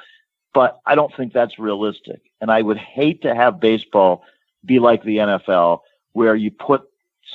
But 0.54 0.80
I 0.86 0.94
don't 0.94 1.14
think 1.16 1.34
that's 1.34 1.58
realistic. 1.58 2.22
And 2.40 2.52
I 2.52 2.62
would 2.62 2.78
hate 2.78 3.24
to 3.24 3.34
have 3.34 3.60
baseball 3.60 4.24
be 4.64 4.78
like 4.78 5.04
the 5.04 5.18
NFL, 5.18 5.80
where 6.12 6.36
you 6.36 6.52
put 6.52 6.84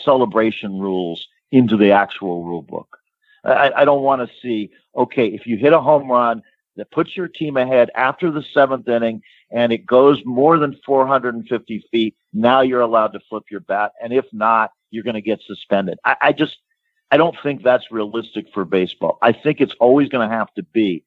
celebration 0.04 0.78
rules 0.78 1.26
into 1.50 1.76
the 1.76 1.90
actual 1.90 2.44
rule 2.44 2.62
book. 2.62 2.98
I, 3.44 3.72
I 3.78 3.84
don't 3.84 4.02
want 4.02 4.22
to 4.22 4.36
see, 4.40 4.70
okay, 4.94 5.26
if 5.26 5.46
you 5.46 5.56
hit 5.56 5.72
a 5.72 5.80
home 5.80 6.08
run 6.08 6.42
that 6.76 6.92
puts 6.92 7.16
your 7.16 7.26
team 7.26 7.56
ahead 7.56 7.90
after 7.96 8.30
the 8.30 8.44
seventh 8.54 8.88
inning 8.88 9.22
and 9.50 9.72
it 9.72 9.84
goes 9.84 10.24
more 10.24 10.58
than 10.58 10.78
450 10.86 11.84
feet, 11.90 12.16
now 12.32 12.60
you're 12.60 12.80
allowed 12.80 13.12
to 13.12 13.20
flip 13.28 13.44
your 13.50 13.60
bat. 13.60 13.92
And 14.02 14.12
if 14.12 14.26
not, 14.32 14.70
you're 14.90 15.04
going 15.04 15.14
to 15.14 15.22
get 15.22 15.40
suspended. 15.46 15.98
I, 16.04 16.16
I 16.20 16.32
just, 16.32 16.56
I 17.10 17.16
don't 17.16 17.36
think 17.42 17.62
that's 17.62 17.90
realistic 17.90 18.46
for 18.52 18.64
baseball. 18.64 19.18
I 19.22 19.32
think 19.32 19.60
it's 19.60 19.74
always 19.80 20.08
going 20.08 20.28
to 20.28 20.34
have 20.34 20.52
to 20.54 20.62
be 20.62 21.04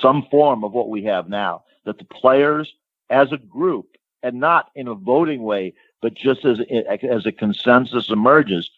some 0.00 0.26
form 0.30 0.64
of 0.64 0.72
what 0.72 0.88
we 0.88 1.04
have 1.04 1.28
now 1.28 1.64
that 1.84 1.98
the 1.98 2.04
players 2.04 2.72
as 3.10 3.32
a 3.32 3.38
group 3.38 3.86
and 4.22 4.40
not 4.40 4.70
in 4.74 4.88
a 4.88 4.94
voting 4.94 5.42
way, 5.42 5.74
but 6.02 6.14
just 6.14 6.44
as, 6.44 6.58
as 7.02 7.26
a 7.26 7.32
consensus 7.32 8.10
emerges, 8.10 8.70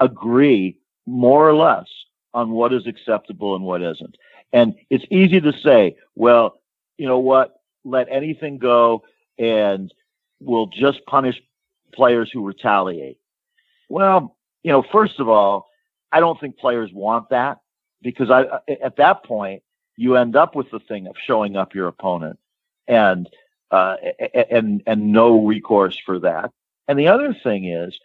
agree 0.00 0.78
more 1.06 1.48
or 1.48 1.54
less 1.54 1.86
on 2.32 2.50
what 2.50 2.72
is 2.72 2.86
acceptable 2.86 3.54
and 3.56 3.64
what 3.64 3.82
isn't. 3.82 4.16
And 4.52 4.74
it's 4.90 5.04
easy 5.10 5.40
to 5.40 5.52
say, 5.52 5.96
well, 6.14 6.60
you 6.96 7.06
know 7.06 7.18
what, 7.18 7.60
let 7.84 8.08
anything 8.10 8.58
go 8.58 9.02
and 9.38 9.92
we'll 10.40 10.66
just 10.66 11.04
punish 11.06 11.40
players 11.92 12.30
who 12.32 12.44
retaliate. 12.44 13.18
Well, 13.88 14.36
you 14.62 14.72
know, 14.72 14.82
first 14.82 15.20
of 15.20 15.28
all, 15.28 15.68
I 16.12 16.20
don't 16.20 16.38
think 16.38 16.58
players 16.58 16.90
want 16.92 17.30
that 17.30 17.58
because 18.02 18.30
I, 18.30 18.44
at 18.82 18.96
that 18.96 19.24
point, 19.24 19.62
you 19.96 20.16
end 20.16 20.36
up 20.36 20.54
with 20.54 20.70
the 20.70 20.80
thing 20.80 21.06
of 21.06 21.16
showing 21.24 21.56
up 21.56 21.74
your 21.74 21.88
opponent 21.88 22.38
and, 22.88 23.28
uh, 23.70 23.96
and, 24.50 24.82
and 24.86 25.12
no 25.12 25.44
recourse 25.44 25.98
for 26.04 26.18
that. 26.20 26.50
And 26.88 26.98
the 26.98 27.08
other 27.08 27.34
thing 27.34 27.66
is, 27.66 27.98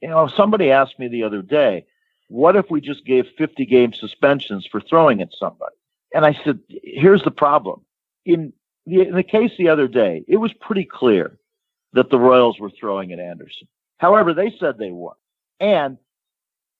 you 0.00 0.08
know, 0.08 0.28
somebody 0.28 0.70
asked 0.70 0.98
me 0.98 1.08
the 1.08 1.24
other 1.24 1.42
day, 1.42 1.86
what 2.28 2.56
if 2.56 2.70
we 2.70 2.80
just 2.80 3.04
gave 3.04 3.26
50 3.36 3.64
game 3.66 3.92
suspensions 3.92 4.66
for 4.66 4.80
throwing 4.80 5.20
at 5.22 5.32
somebody? 5.32 5.74
And 6.14 6.24
I 6.24 6.38
said, 6.44 6.60
here's 6.68 7.22
the 7.22 7.30
problem. 7.30 7.82
In 8.24 8.52
the, 8.86 9.02
in 9.02 9.14
the 9.14 9.22
case 9.22 9.52
the 9.58 9.68
other 9.68 9.88
day, 9.88 10.24
it 10.28 10.36
was 10.36 10.52
pretty 10.54 10.84
clear 10.84 11.38
that 11.98 12.10
the 12.10 12.18
Royals 12.18 12.60
were 12.60 12.70
throwing 12.70 13.12
at 13.12 13.18
Anderson. 13.18 13.66
However, 13.98 14.32
they 14.32 14.54
said 14.60 14.78
they 14.78 14.92
weren't. 14.92 15.16
And 15.58 15.98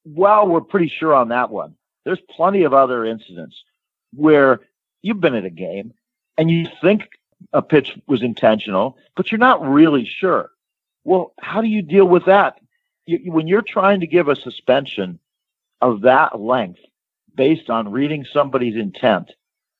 while 0.04 0.46
we're 0.46 0.60
pretty 0.60 0.88
sure 0.88 1.12
on 1.12 1.28
that 1.30 1.50
one, 1.50 1.74
there's 2.04 2.20
plenty 2.30 2.62
of 2.62 2.72
other 2.72 3.04
incidents 3.04 3.64
where 4.14 4.60
you've 5.02 5.20
been 5.20 5.34
at 5.34 5.44
a 5.44 5.50
game 5.50 5.92
and 6.36 6.48
you 6.48 6.68
think 6.80 7.08
a 7.52 7.60
pitch 7.60 7.98
was 8.06 8.22
intentional, 8.22 8.96
but 9.16 9.32
you're 9.32 9.38
not 9.38 9.68
really 9.68 10.04
sure. 10.04 10.50
Well, 11.02 11.34
how 11.40 11.60
do 11.60 11.68
you 11.68 11.82
deal 11.82 12.06
with 12.06 12.26
that? 12.26 12.60
You, 13.06 13.32
when 13.32 13.48
you're 13.48 13.62
trying 13.62 13.98
to 14.00 14.06
give 14.06 14.28
a 14.28 14.36
suspension 14.36 15.18
of 15.80 16.02
that 16.02 16.40
length 16.40 16.80
based 17.34 17.70
on 17.70 17.90
reading 17.90 18.24
somebody's 18.32 18.76
intent, 18.76 19.32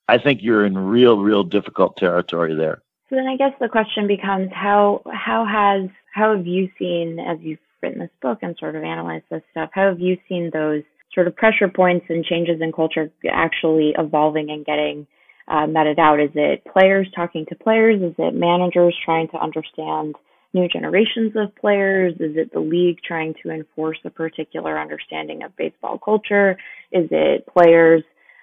I 0.09 0.19
think 0.19 0.43
you're 0.43 0.67
in 0.67 0.77
real, 0.77 1.19
real 1.19 1.45
difficult 1.45 1.97
territory 1.97 2.57
there. 2.57 2.83
So 3.09 3.17
then 3.17 3.27
I 3.27 3.37
guess 3.37 3.53
the 3.59 3.69
question 3.69 4.07
becomes 4.07 4.51
how 4.53 5.03
how 5.11 5.47
has 5.47 5.91
how 6.13 6.37
have 6.37 6.47
you 6.47 6.69
seen 6.79 7.19
as 7.19 7.39
you've 7.41 7.59
written 7.83 8.01
this 8.01 8.11
book 8.21 8.39
and 8.43 8.57
sort 8.59 8.77
of 8.77 8.83
analyzed 8.83 9.25
this 9.31 9.43
stuff, 9.51 9.71
how 9.73 9.89
have 9.89 10.01
you 10.01 10.17
seen 10.29 10.51
those 10.53 10.83
sort 11.15 11.27
of 11.27 11.37
pressure 11.37 11.69
points 11.69 12.07
and 12.09 12.25
changes 12.25 12.61
in 12.61 12.73
culture 12.73 13.11
actually 13.31 13.95
evolving 13.99 14.51
and 14.51 14.67
getting 14.67 15.07
uh, 15.49 15.67
meted 15.67 15.99
out? 15.99 16.21
Is 16.21 16.31
it 16.35 16.65
players 16.71 17.09
talking 17.15 17.47
to 17.49 17.55
players? 17.55 18.03
Is 18.03 18.15
it 18.19 18.35
managers 18.35 18.95
trying 19.05 19.29
to 19.29 19.39
understand 19.39 20.15
new 20.53 20.69
generations 20.69 21.33
of 21.37 21.55
players? 21.57 22.15
Is 22.15 22.37
it 22.37 22.53
the 22.53 22.61
league 22.61 22.99
trying 23.07 23.35
to 23.43 23.51
enforce 23.51 23.99
a 24.05 24.11
particular 24.11 24.79
understanding 24.79 25.43
of 25.43 25.57
baseball 25.57 25.99
culture? 25.99 26.53
Is 26.93 27.09
it 27.11 27.47
players 27.47 28.03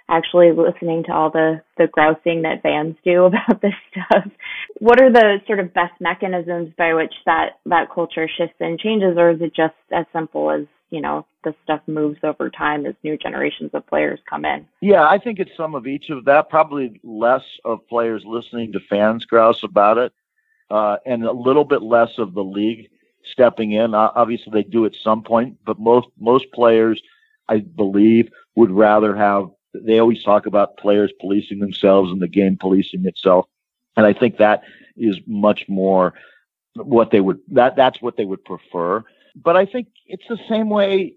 actually 0.10 0.52
listening 0.52 1.04
to 1.06 1.14
all 1.14 1.32
the, 1.32 1.62
the 1.78 1.88
grousing 1.88 2.44
that 2.44 2.62
fans 2.62 2.96
do 3.04 3.26
about 3.26 3.62
this 3.62 3.74
stuff? 3.92 4.32
What 4.80 5.02
are 5.02 5.12
the 5.12 5.40
sort 5.48 5.60
of 5.60 5.74
best 5.74 5.94
mechanisms 6.00 6.74
by 6.78 6.94
which 6.94 7.14
that, 7.26 7.60
that 7.66 7.94
culture 7.94 8.28
shifts 8.28 8.56
and 8.60 8.80
changes, 8.80 9.18
or 9.18 9.32
is 9.32 9.42
it 9.42 9.56
just 9.56 9.76
as 9.92 10.06
simple 10.14 10.52
as, 10.52 10.66
you 10.90 11.02
know, 11.02 11.26
the 11.44 11.56
stuff 11.64 11.82
moves 11.88 12.20
over 12.24 12.50
time 12.50 12.86
as 12.86 12.96
new 13.04 13.18
generations 13.18 13.72
of 13.74 13.86
players 13.88 14.20
come 14.30 14.46
in? 14.46 14.66
Yeah, 14.82 15.08
I 15.08 15.18
think 15.18 15.40
it's 15.40 15.56
some 15.56 15.76
of 15.76 15.88
each 15.88 16.10
of 16.10 16.26
that, 16.26 16.50
probably 16.50 17.00
less 17.04 17.44
of 17.64 17.88
players 17.88 18.24
listening 18.26 18.74
to 18.74 18.80
fans 18.90 19.26
grouse 19.26 19.64
about 19.64 19.98
it 19.98 20.14
uh, 20.70 20.98
and 21.06 21.24
a 21.24 21.32
little 21.32 21.64
bit 21.64 21.82
less 21.82 22.12
of 22.18 22.34
the 22.34 22.44
league 22.44 22.90
stepping 23.32 23.74
in. 23.74 23.94
Uh, 23.94 24.12
obviously, 24.16 24.52
they 24.52 24.64
do 24.64 24.86
at 24.86 24.94
some 25.04 25.24
point, 25.24 25.58
but 25.66 25.80
most 25.80 26.08
most 26.20 26.46
players, 26.54 27.02
I 27.48 27.60
believe, 27.60 28.30
would 28.56 28.72
rather 28.72 29.16
have. 29.16 29.50
They 29.84 30.00
always 30.00 30.24
talk 30.24 30.46
about 30.46 30.78
players 30.78 31.12
policing 31.20 31.60
themselves 31.60 32.12
and 32.12 32.22
the 32.22 32.28
game 32.28 32.58
policing 32.58 33.06
itself, 33.06 33.46
and 33.96 34.06
I 34.06 34.14
think 34.14 34.38
that 34.38 34.64
is 34.98 35.20
much 35.28 35.68
more 35.68 36.14
what 36.76 37.12
they 37.12 37.22
would 37.22 37.40
that 37.50 37.76
that's 37.76 38.02
what 38.02 38.18
they 38.18 38.26
would 38.26 38.44
prefer. 38.44 39.04
But 39.36 39.56
I 39.56 39.66
think 39.66 39.88
it's 40.06 40.28
the 40.28 40.40
same 40.50 40.70
way. 40.70 41.16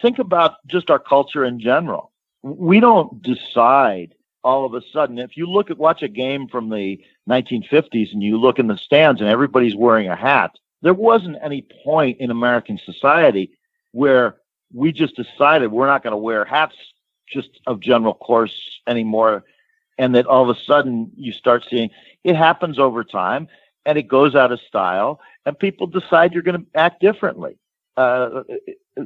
Think 0.00 0.18
about 0.18 0.54
just 0.66 0.90
our 0.90 0.98
culture 0.98 1.44
in 1.44 1.60
general. 1.60 2.12
We 2.42 2.80
don't 2.80 3.22
decide 3.22 4.14
all 4.42 4.64
of 4.64 4.74
a 4.74 4.82
sudden. 4.92 5.18
If 5.18 5.36
you 5.36 5.46
look 5.46 5.70
at 5.70 5.78
watch 5.78 6.02
a 6.02 6.08
game 6.08 6.48
from 6.48 6.70
the 6.70 6.98
1950s 7.28 8.12
and 8.12 8.22
you 8.22 8.38
look 8.38 8.58
in 8.58 8.66
the 8.66 8.78
stands 8.78 9.20
and 9.20 9.28
everybody's 9.28 9.76
wearing 9.76 10.08
a 10.08 10.16
hat, 10.16 10.52
there 10.82 10.94
wasn't 10.94 11.36
any 11.42 11.66
point 11.84 12.18
in 12.20 12.30
American 12.30 12.78
society 12.84 13.52
where 13.92 14.36
we 14.72 14.92
just 14.92 15.16
decided 15.16 15.70
we're 15.70 15.86
not 15.86 16.02
going 16.02 16.12
to 16.12 16.16
wear 16.16 16.44
hats 16.44 16.76
just 17.30 17.60
of 17.66 17.80
general 17.80 18.14
course 18.14 18.80
anymore. 18.86 19.44
And 19.98 20.14
that 20.14 20.26
all 20.26 20.48
of 20.48 20.56
a 20.56 20.60
sudden 20.60 21.10
you 21.16 21.32
start 21.32 21.64
seeing 21.68 21.90
it 22.24 22.36
happens 22.36 22.78
over 22.78 23.04
time 23.04 23.48
and 23.86 23.98
it 23.98 24.08
goes 24.08 24.34
out 24.34 24.52
of 24.52 24.60
style 24.60 25.20
and 25.46 25.58
people 25.58 25.86
decide 25.86 26.32
you're 26.32 26.42
going 26.42 26.60
to 26.60 26.66
act 26.74 27.00
differently. 27.00 27.58
Uh, 27.96 28.42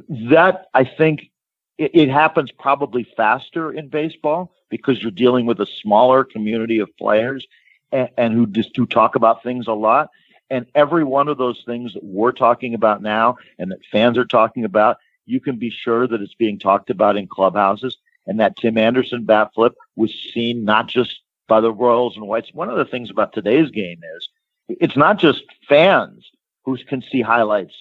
that 0.09 0.67
I 0.73 0.85
think 0.85 1.29
it, 1.77 1.91
it 1.93 2.09
happens 2.09 2.51
probably 2.51 3.05
faster 3.17 3.71
in 3.71 3.89
baseball 3.89 4.53
because 4.69 5.01
you're 5.01 5.11
dealing 5.11 5.45
with 5.45 5.59
a 5.59 5.67
smaller 5.81 6.23
community 6.23 6.79
of 6.79 6.95
players 6.97 7.45
and, 7.91 8.09
and 8.17 8.33
who 8.33 8.47
just 8.47 8.77
talk 8.89 9.15
about 9.15 9.43
things 9.43 9.67
a 9.67 9.73
lot. 9.73 10.09
And 10.49 10.65
every 10.75 11.03
one 11.03 11.27
of 11.27 11.37
those 11.37 11.63
things 11.65 11.93
that 11.93 12.03
we're 12.03 12.31
talking 12.31 12.73
about 12.73 13.01
now 13.01 13.37
and 13.57 13.71
that 13.71 13.79
fans 13.91 14.17
are 14.17 14.25
talking 14.25 14.63
about, 14.63 14.97
you 15.25 15.39
can 15.39 15.57
be 15.57 15.71
sure 15.71 16.07
that 16.07 16.21
it's 16.21 16.35
being 16.35 16.59
talked 16.59 16.89
about 16.89 17.17
in 17.17 17.27
clubhouses. 17.27 17.97
And 18.27 18.39
that 18.39 18.57
Tim 18.57 18.77
Anderson 18.77 19.23
bat 19.23 19.51
flip 19.53 19.75
was 19.95 20.13
seen 20.33 20.63
not 20.63 20.87
just 20.87 21.21
by 21.47 21.61
the 21.61 21.71
Royals 21.71 22.15
and 22.15 22.27
Whites. 22.27 22.53
One 22.53 22.69
of 22.69 22.77
the 22.77 22.85
things 22.85 23.09
about 23.09 23.33
today's 23.33 23.69
game 23.69 24.01
is 24.17 24.29
it's 24.67 24.97
not 24.97 25.19
just 25.19 25.43
fans 25.67 26.25
who 26.63 26.77
can 26.77 27.03
see 27.03 27.21
highlights 27.21 27.75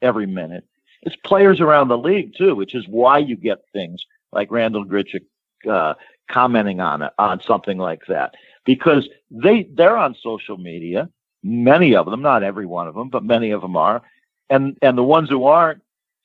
every 0.00 0.26
minute. 0.26 0.64
It's 1.02 1.16
players 1.16 1.60
around 1.60 1.88
the 1.88 1.98
league 1.98 2.34
too, 2.36 2.54
which 2.54 2.74
is 2.74 2.86
why 2.88 3.18
you 3.18 3.36
get 3.36 3.58
things 3.72 4.04
like 4.32 4.50
Randal 4.50 4.84
Grichuk 4.84 5.24
uh, 5.68 5.94
commenting 6.30 6.80
on 6.80 7.02
it, 7.02 7.12
on 7.18 7.40
something 7.42 7.78
like 7.78 8.06
that 8.08 8.34
because 8.64 9.08
they 9.30 9.64
they're 9.74 9.96
on 9.96 10.14
social 10.22 10.56
media. 10.56 11.08
Many 11.42 11.94
of 11.94 12.06
them, 12.06 12.20
not 12.22 12.42
every 12.42 12.66
one 12.66 12.86
of 12.86 12.94
them, 12.94 13.08
but 13.08 13.24
many 13.24 13.50
of 13.50 13.62
them 13.62 13.76
are, 13.76 14.02
and 14.48 14.76
and 14.82 14.96
the 14.96 15.02
ones 15.02 15.28
who 15.30 15.44
aren't, 15.44 15.82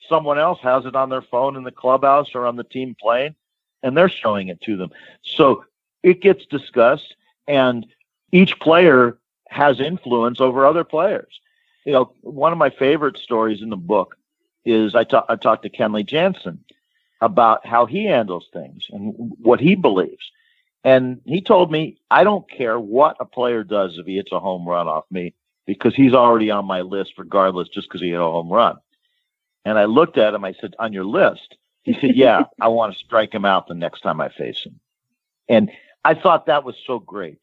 someone 0.10 0.38
else 0.38 0.60
has 0.62 0.86
it 0.86 0.96
on 0.96 1.10
their 1.10 1.22
phone 1.22 1.56
in 1.56 1.64
the 1.64 1.72
clubhouse 1.72 2.28
or 2.36 2.46
on 2.46 2.56
the 2.56 2.64
team 2.64 2.96
plane, 3.00 3.36
and 3.86 3.96
they're 3.96 4.10
showing 4.10 4.50
it 4.50 4.60
to 4.62 4.76
them. 4.76 4.90
So 5.22 5.64
it 6.04 6.20
gets 6.20 6.46
discussed, 6.48 7.16
and 7.48 7.86
each 8.32 8.60
player 8.60 9.20
has 9.48 9.80
influence 9.80 10.42
over 10.42 10.66
other 10.66 10.84
players. 10.84 11.40
You 11.86 11.94
know, 11.94 12.12
one 12.22 12.52
of 12.52 12.58
my 12.58 12.72
favorite 12.72 13.18
stories 13.18 13.62
in 13.62 13.70
the 13.70 13.78
book 13.78 14.18
is 14.66 14.96
I, 14.96 15.04
ta- 15.04 15.26
I 15.30 15.36
talked 15.36 15.64
to 15.64 15.70
Kenley 15.70 16.04
Jansen 16.06 16.66
about 17.22 17.66
how 17.66 17.86
he 17.86 18.06
handles 18.06 18.48
things 18.52 18.88
and 18.90 19.14
what 19.40 19.60
he 19.60 19.76
believes. 19.76 20.32
And 20.84 21.22
he 21.26 21.42
told 21.42 21.72
me, 21.72 21.98
I 22.10 22.24
don't 22.24 22.50
care 22.50 22.80
what 22.80 23.18
a 23.20 23.26
player 23.26 23.64
does 23.64 23.98
if 24.00 24.08
he 24.08 24.16
hits 24.16 24.32
a 24.32 24.40
home 24.40 24.68
run 24.68 24.88
off 24.88 25.06
me 25.12 25.36
because 25.68 25.96
he's 25.96 26.14
already 26.14 26.50
on 26.50 26.66
my 26.66 26.82
list 26.82 27.14
regardless 27.18 27.70
just 27.70 27.88
because 27.88 28.02
he 28.02 28.10
hit 28.10 28.20
a 28.20 28.24
home 28.24 28.50
run. 28.50 28.78
And 29.64 29.78
I 29.78 29.86
looked 29.86 30.18
at 30.18 30.34
him, 30.34 30.44
I 30.44 30.54
said, 30.60 30.76
On 30.80 30.92
your 30.92 31.06
list? 31.06 31.56
He 31.86 31.94
said, 32.02 32.16
Yeah, 32.16 32.44
I 32.60 32.68
want 32.68 32.94
to 32.94 33.00
strike 33.00 33.34
him 33.34 33.46
out 33.46 33.68
the 33.68 33.76
next 33.76 34.02
time 34.02 34.20
I 34.20 34.30
face 34.30 34.64
him. 34.66 34.80
And 35.48 35.72
I 36.04 36.16
thought 36.16 36.48
that 36.48 36.64
was 36.64 36.76
so 36.86 37.00
great. 37.00 37.40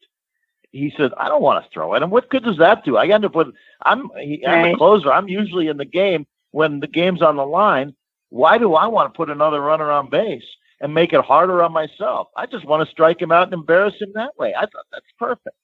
He 0.71 0.93
said, 0.97 1.11
I 1.17 1.29
don't 1.29 1.41
want 1.41 1.63
to 1.63 1.69
throw 1.71 1.95
at 1.95 2.01
him. 2.01 2.09
What 2.09 2.29
good 2.29 2.43
does 2.43 2.57
that 2.57 2.83
do? 2.83 2.97
I 2.97 3.07
end 3.07 3.25
up 3.25 3.35
with, 3.35 3.47
I'm, 3.83 4.09
I'm 4.47 4.73
a 4.73 4.75
closer. 4.75 5.11
I'm 5.11 5.27
usually 5.27 5.67
in 5.67 5.77
the 5.77 5.85
game 5.85 6.25
when 6.51 6.79
the 6.79 6.87
game's 6.87 7.21
on 7.21 7.37
the 7.37 7.45
line. 7.45 7.93
Why 8.29 8.57
do 8.57 8.73
I 8.73 8.87
want 8.87 9.13
to 9.13 9.17
put 9.17 9.29
another 9.29 9.61
runner 9.61 9.91
on 9.91 10.09
base 10.09 10.43
and 10.81 10.93
make 10.93 11.13
it 11.13 11.23
harder 11.23 11.61
on 11.61 11.71
myself? 11.71 12.29
I 12.35 12.47
just 12.47 12.65
want 12.65 12.85
to 12.85 12.91
strike 12.91 13.21
him 13.21 13.31
out 13.31 13.43
and 13.43 13.53
embarrass 13.53 13.93
him 14.01 14.11
that 14.15 14.37
way. 14.37 14.53
I 14.55 14.61
thought 14.61 14.87
that's 14.91 15.05
perfect. 15.19 15.55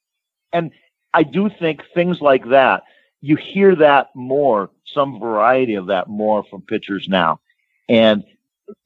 And 0.54 0.72
I 1.14 1.24
do 1.24 1.50
think 1.60 1.82
things 1.94 2.22
like 2.22 2.48
that, 2.50 2.84
you 3.22 3.36
hear 3.36 3.76
that 3.78 4.10
more, 4.16 4.70
some 4.94 5.20
variety 5.20 5.74
of 5.74 5.88
that 5.88 6.08
more 6.08 6.44
from 6.44 6.62
pitchers 6.62 7.08
now. 7.10 7.40
And 7.90 8.24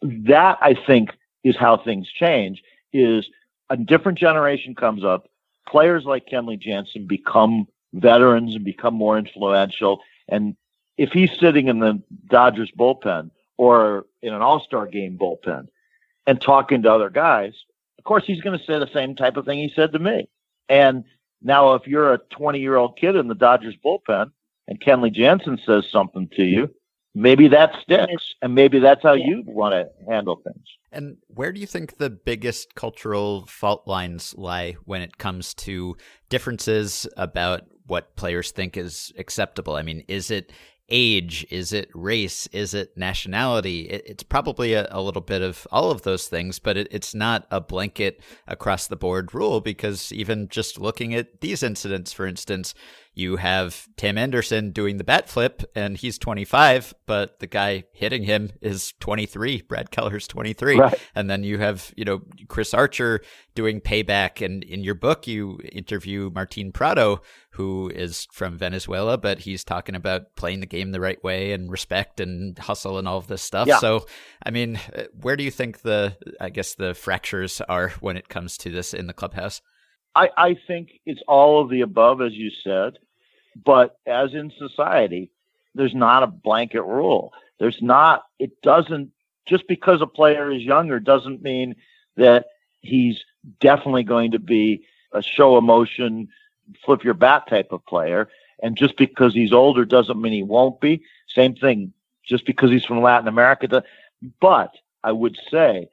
that 0.02 0.58
I 0.62 0.76
think 0.76 1.12
is 1.44 1.56
how 1.58 1.78
things 1.78 2.10
change 2.10 2.64
is 2.92 3.28
a 3.70 3.78
different 3.78 4.18
generation 4.18 4.76
comes 4.76 5.04
up. 5.04 5.28
Players 5.68 6.06
like 6.06 6.28
Kenley 6.28 6.60
Jansen 6.60 7.08
become 7.08 7.68
veterans 7.94 8.56
and 8.56 8.66
become 8.66 8.94
more 8.94 9.18
influential. 9.18 10.02
And 10.28 10.56
if 10.98 11.12
he's 11.12 11.32
sitting 11.40 11.68
in 11.68 11.80
the 11.80 12.02
Dodgers 12.28 12.72
bullpen 12.78 13.32
or 13.58 14.06
in 14.22 14.34
an 14.34 14.42
all-star 14.42 14.88
game 14.88 15.18
bullpen 15.18 15.68
and 16.28 16.40
talking 16.40 16.84
to 16.84 16.94
other 16.94 17.10
guys, 17.10 17.54
of 17.98 18.04
course 18.04 18.26
he's 18.26 18.42
going 18.42 18.58
to 18.58 18.66
say 18.66 18.80
the 18.80 18.90
same 18.94 19.16
type 19.16 19.38
of 19.38 19.46
thing 19.46 19.60
he 19.60 19.72
said 19.76 19.94
to 19.94 20.00
me. 20.00 20.28
And 20.70 21.04
now 21.42 21.74
if 21.74 21.88
you're 21.88 22.14
a 22.14 22.20
20-year-old 22.20 22.98
kid 22.98 23.16
in 23.16 23.28
the 23.28 23.36
Dodgers 23.36 23.76
bullpen 23.84 24.32
and 24.68 24.80
Kenley 24.80 25.12
Jansen 25.12 25.60
says 25.66 25.86
something 25.90 26.30
to 26.36 26.44
you, 26.44 26.74
maybe 27.16 27.48
that 27.50 27.74
sticks 27.82 28.36
and 28.42 28.56
maybe 28.56 28.80
that's 28.80 29.04
how 29.04 29.14
you 29.14 29.44
want 29.46 29.74
to 29.74 30.12
handle 30.12 30.42
things. 30.44 30.66
And 30.92 31.18
where 31.28 31.52
do 31.52 31.60
you 31.60 31.68
think 31.68 31.98
the 31.98 32.10
biggest 32.10 32.76
cultural 32.76 33.46
fault 33.48 33.88
lines 33.88 34.36
lie 34.38 34.74
when 34.86 35.02
it 35.02 35.18
comes 35.18 35.54
to 35.56 35.98
differences 36.30 37.08
about 37.18 37.62
what 37.88 38.16
players 38.16 38.52
think 38.52 38.78
is 38.78 39.12
acceptable? 39.18 39.76
I 39.76 39.82
mean, 39.82 40.04
is 40.08 40.30
it 40.30 40.52
age? 40.90 41.46
Is 41.50 41.74
it 41.74 41.90
race? 41.94 42.48
Is 42.48 42.74
it 42.74 42.96
nationality? 42.96 43.82
It, 43.90 44.04
it's 44.06 44.24
probably 44.24 44.74
a, 44.74 44.88
a, 44.92 45.02
little 45.02 45.22
bit 45.22 45.42
of 45.42 45.66
all 45.72 45.90
of 45.90 46.04
those 46.04 46.28
things, 46.28 46.60
but 46.60 46.78
it, 46.78 46.88
it's 46.92 47.16
not 47.16 47.48
a 47.50 47.60
blanket 47.60 48.22
across 48.48 48.88
the 48.88 48.96
board 48.96 49.34
rule 49.34 49.62
because 49.62 50.12
even 50.12 50.48
just 50.50 50.80
looking 50.80 51.16
at 51.16 51.42
these 51.42 51.64
incidents, 51.64 52.14
for 52.14 52.28
instance, 52.28 52.76
you 53.16 53.36
have 53.36 53.88
Tim 53.96 54.18
Anderson 54.18 54.72
doing 54.72 54.98
the 54.98 55.04
bat 55.04 55.30
flip, 55.30 55.64
and 55.76 55.96
he's 55.96 56.18
25, 56.18 56.96
but 57.06 57.40
the 57.40 57.48
guy 57.48 57.84
hitting 57.94 58.24
him 58.24 58.52
is 58.62 58.94
23. 59.00 59.62
Brad 59.62 59.92
Keller's 59.92 60.28
23. 60.28 60.80
Right. 60.80 61.00
And 61.14 61.30
then 61.30 61.44
you 61.44 61.60
have, 61.60 61.94
you 61.96 62.06
know, 62.06 62.22
Chris 62.48 62.74
Archer 62.74 63.22
doing 63.54 63.82
payback. 63.82 64.44
And 64.44 64.64
in 64.64 64.84
your 64.84 64.96
book, 64.96 65.28
you 65.28 65.60
interview 65.72 66.32
Martin 66.34 66.72
Prado, 66.72 67.22
who 67.52 67.92
is 67.94 68.28
from 68.32 68.58
Venezuela, 68.58 69.18
but 69.18 69.40
he's 69.40 69.64
talking 69.64 69.94
about 69.94 70.36
playing 70.36 70.62
the 70.62 70.66
game 70.66 70.92
the 70.92 71.00
right 71.00 71.24
way 71.24 71.52
and 71.52 71.70
respect 71.70 72.20
and 72.20 72.58
hustle 72.58 72.98
and 72.98 73.08
all 73.08 73.18
of 73.18 73.28
this 73.28 73.44
stuff. 73.44 73.68
Yeah. 73.68 73.78
So, 73.78 74.08
I 74.44 74.50
mean, 74.50 74.80
uh, 74.96 75.04
where 75.22 75.36
do 75.36 75.44
you 75.44 75.52
think 75.52 75.82
the, 75.82 76.18
I 76.42 76.50
guess, 76.50 76.74
the 76.74 76.96
fractures 76.96 77.62
are 77.62 77.90
when 78.00 78.18
it 78.18 78.28
comes 78.28 78.58
to 78.60 78.72
this 78.72 78.94
in 78.94 79.06
the 79.06 79.14
clubhouse? 79.14 79.62
I, 80.16 80.30
I 80.38 80.58
think 80.68 81.00
it's 81.06 81.22
all 81.28 81.62
of 81.62 81.70
the 81.70 81.82
above, 81.82 82.22
as 82.22 82.34
you 82.34 82.50
said. 82.50 83.00
But 83.64 83.98
as 84.06 84.34
in 84.34 84.52
society, 84.58 85.32
there's 85.76 85.96
not 85.96 86.24
a 86.24 86.28
blanket 86.28 86.84
rule. 86.84 87.34
There's 87.60 87.82
not, 87.82 88.26
it 88.40 88.62
doesn't, 88.62 89.12
just 89.46 89.68
because 89.68 90.02
a 90.02 90.08
player 90.08 90.52
is 90.52 90.64
younger 90.64 91.00
doesn't 91.00 91.42
mean 91.42 91.76
that 92.16 92.48
he's 92.82 93.24
definitely 93.60 94.04
going 94.04 94.32
to 94.32 94.40
be 94.40 94.86
a 95.12 95.22
show 95.22 95.58
emotion, 95.58 96.30
flip 96.84 97.04
your 97.04 97.14
bat 97.14 97.48
type 97.48 97.72
of 97.72 97.86
player. 97.86 98.30
And 98.62 98.78
just 98.78 98.98
because 98.98 99.34
he's 99.34 99.54
older 99.54 99.86
doesn't 99.86 100.22
mean 100.22 100.34
he 100.34 100.44
won't 100.44 100.80
be. 100.80 101.04
Same 101.28 101.56
thing, 101.56 101.94
just 102.24 102.46
because 102.46 102.70
he's 102.70 102.86
from 102.86 103.02
Latin 103.02 103.28
America. 103.28 103.84
But 104.40 104.76
I 105.04 105.12
would 105.12 105.38
say 105.52 105.90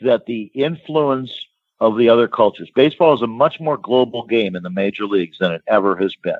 that 0.00 0.26
the 0.26 0.50
influence 0.54 1.46
of 1.80 1.98
the 1.98 2.08
other 2.08 2.28
cultures. 2.28 2.70
Baseball 2.74 3.14
is 3.14 3.22
a 3.22 3.26
much 3.26 3.60
more 3.60 3.76
global 3.76 4.24
game 4.26 4.56
in 4.56 4.62
the 4.62 4.70
major 4.70 5.06
leagues 5.06 5.38
than 5.38 5.52
it 5.52 5.62
ever 5.66 5.96
has 5.96 6.14
been. 6.16 6.38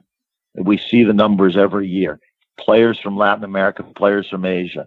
We 0.55 0.79
see 0.79 1.03
the 1.03 1.13
numbers 1.13 1.57
every 1.57 1.89
year. 1.89 2.21
Players 2.59 2.99
from 3.01 3.17
Latin 3.17 3.45
America, 3.45 3.83
players 3.83 4.29
from 4.29 4.45
Asia. 4.45 4.87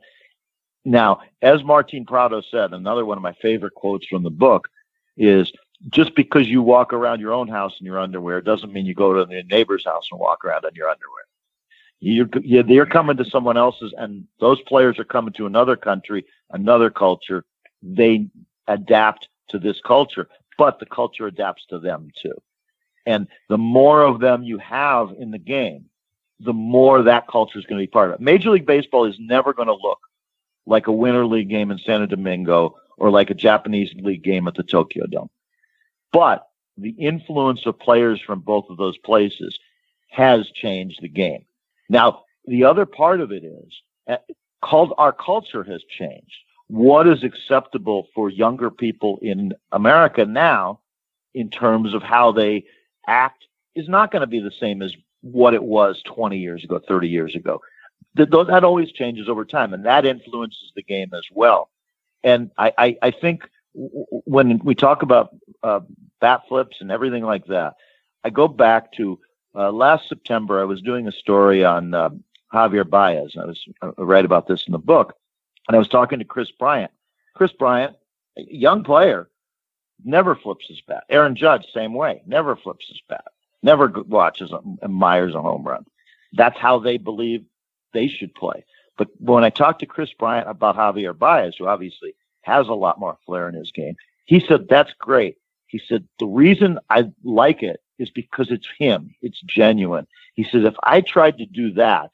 Now, 0.85 1.19
as 1.41 1.63
Martin 1.63 2.05
Prado 2.05 2.41
said, 2.41 2.71
another 2.71 3.05
one 3.05 3.17
of 3.17 3.21
my 3.21 3.33
favorite 3.33 3.73
quotes 3.73 4.07
from 4.07 4.23
the 4.23 4.29
book 4.29 4.69
is 5.17 5.51
just 5.89 6.15
because 6.15 6.47
you 6.47 6.61
walk 6.61 6.93
around 6.93 7.19
your 7.19 7.33
own 7.33 7.49
house 7.49 7.75
in 7.79 7.85
your 7.85 7.99
underwear 7.99 8.41
doesn't 8.41 8.71
mean 8.71 8.85
you 8.85 8.95
go 8.95 9.13
to 9.13 9.25
the 9.25 9.43
neighbor's 9.43 9.85
house 9.85 10.07
and 10.11 10.19
walk 10.19 10.45
around 10.45 10.63
in 10.63 10.73
your 10.75 10.89
underwear. 10.89 11.25
You're, 11.99 12.29
you're 12.43 12.85
coming 12.85 13.17
to 13.17 13.25
someone 13.25 13.57
else's, 13.57 13.93
and 13.97 14.25
those 14.39 14.61
players 14.61 14.99
are 14.99 15.03
coming 15.03 15.33
to 15.33 15.45
another 15.45 15.75
country, 15.75 16.25
another 16.51 16.89
culture. 16.89 17.43
They 17.81 18.27
adapt 18.67 19.27
to 19.49 19.59
this 19.59 19.79
culture, 19.85 20.27
but 20.57 20.79
the 20.79 20.85
culture 20.85 21.27
adapts 21.27 21.65
to 21.69 21.79
them 21.79 22.11
too. 22.21 22.33
And 23.05 23.27
the 23.47 23.57
more 23.57 24.01
of 24.01 24.19
them 24.19 24.43
you 24.43 24.57
have 24.57 25.09
in 25.17 25.31
the 25.31 25.37
game, 25.37 25.85
the 26.39 26.53
more 26.53 27.03
that 27.03 27.27
culture 27.27 27.57
is 27.57 27.65
going 27.65 27.79
to 27.79 27.87
be 27.87 27.91
part 27.91 28.09
of 28.09 28.15
it. 28.15 28.21
Major 28.21 28.51
League 28.51 28.65
Baseball 28.65 29.05
is 29.05 29.15
never 29.19 29.53
going 29.53 29.69
to 29.69 29.73
look 29.73 29.99
like 30.65 30.87
a 30.87 30.91
Winter 30.91 31.25
League 31.25 31.49
game 31.49 31.71
in 31.71 31.79
Santo 31.79 32.05
Domingo 32.05 32.75
or 32.97 33.09
like 33.09 33.29
a 33.29 33.35
Japanese 33.35 33.91
League 33.95 34.23
game 34.23 34.47
at 34.47 34.55
the 34.55 34.63
Tokyo 34.63 35.05
Dome. 35.07 35.29
But 36.11 36.47
the 36.77 36.89
influence 36.89 37.65
of 37.65 37.79
players 37.79 38.21
from 38.25 38.41
both 38.41 38.65
of 38.69 38.77
those 38.77 38.97
places 38.99 39.57
has 40.09 40.49
changed 40.51 40.99
the 41.01 41.09
game. 41.09 41.45
Now, 41.89 42.23
the 42.45 42.65
other 42.65 42.85
part 42.85 43.21
of 43.21 43.31
it 43.31 43.43
is 43.43 43.81
uh, 44.07 44.17
called 44.61 44.93
our 44.97 45.11
culture 45.11 45.63
has 45.63 45.83
changed 45.97 46.35
what 46.67 47.07
is 47.07 47.23
acceptable 47.23 48.07
for 48.13 48.29
younger 48.29 48.69
people 48.69 49.19
in 49.21 49.53
America 49.71 50.25
now 50.25 50.79
in 51.33 51.49
terms 51.49 51.93
of 51.93 52.03
how 52.03 52.31
they 52.31 52.65
act 53.07 53.45
is 53.75 53.87
not 53.87 54.11
going 54.11 54.21
to 54.21 54.27
be 54.27 54.39
the 54.39 54.51
same 54.59 54.81
as 54.81 54.93
what 55.21 55.53
it 55.53 55.63
was 55.63 56.01
20 56.05 56.37
years 56.37 56.63
ago, 56.63 56.79
30 56.87 57.07
years 57.07 57.35
ago. 57.35 57.61
That, 58.15 58.31
that 58.31 58.63
always 58.63 58.91
changes 58.91 59.29
over 59.29 59.45
time, 59.45 59.73
and 59.73 59.85
that 59.85 60.05
influences 60.05 60.71
the 60.75 60.83
game 60.83 61.11
as 61.13 61.25
well. 61.31 61.69
And 62.23 62.51
I, 62.57 62.73
I, 62.77 62.97
I 63.03 63.11
think 63.11 63.43
when 63.73 64.59
we 64.63 64.75
talk 64.75 65.03
about 65.03 65.35
uh, 65.63 65.81
bat 66.19 66.41
flips 66.49 66.81
and 66.81 66.91
everything 66.91 67.23
like 67.23 67.45
that, 67.45 67.75
I 68.23 68.29
go 68.29 68.47
back 68.47 68.91
to 68.93 69.19
uh, 69.55 69.71
last 69.71 70.09
September. 70.09 70.59
I 70.59 70.65
was 70.65 70.81
doing 70.81 71.07
a 71.07 71.11
story 71.11 71.63
on 71.63 71.93
uh, 71.93 72.09
Javier 72.53 72.89
Baez. 72.89 73.35
I 73.39 73.45
was 73.45 73.63
I 73.81 73.89
write 73.97 74.25
about 74.25 74.47
this 74.47 74.65
in 74.67 74.71
the 74.71 74.79
book, 74.79 75.15
and 75.67 75.75
I 75.75 75.79
was 75.79 75.87
talking 75.87 76.19
to 76.19 76.25
Kris 76.25 76.51
Bryant. 76.51 76.91
Kris 77.35 77.51
Bryant, 77.51 77.95
young 78.35 78.83
player, 78.83 79.29
never 80.03 80.35
flips 80.35 80.67
his 80.67 80.81
bat. 80.81 81.03
Aaron 81.09 81.35
Judge, 81.35 81.65
same 81.73 81.93
way, 81.93 82.21
never 82.25 82.55
flips 82.55 82.87
his 82.87 83.01
bat. 83.07 83.25
Never 83.63 83.87
watches 84.07 84.51
and 84.81 84.93
Myers 84.93 85.35
a 85.35 85.41
home 85.41 85.63
run. 85.63 85.85
That's 86.33 86.57
how 86.57 86.79
they 86.79 86.97
believe 86.97 87.43
they 87.93 88.07
should 88.07 88.33
play. 88.35 88.63
But 88.97 89.09
when 89.19 89.43
I 89.43 89.49
talked 89.49 89.79
to 89.79 89.85
Kris 89.85 90.13
Bryant 90.13 90.49
about 90.49 90.75
Javier 90.75 91.17
Baez, 91.17 91.55
who 91.57 91.67
obviously 91.67 92.15
has 92.41 92.67
a 92.67 92.73
lot 92.73 92.99
more 92.99 93.17
flair 93.25 93.49
in 93.49 93.55
his 93.55 93.71
game, 93.71 93.95
he 94.25 94.39
said, 94.39 94.67
That's 94.69 94.93
great. 94.99 95.37
He 95.67 95.79
said, 95.79 96.07
The 96.19 96.27
reason 96.27 96.79
I 96.89 97.11
like 97.23 97.63
it 97.63 97.81
is 97.99 98.09
because 98.09 98.51
it's 98.51 98.67
him. 98.77 99.13
It's 99.21 99.41
genuine. 99.41 100.07
He 100.35 100.43
said, 100.43 100.65
If 100.65 100.75
I 100.83 101.01
tried 101.01 101.37
to 101.39 101.45
do 101.45 101.71
that, 101.73 102.11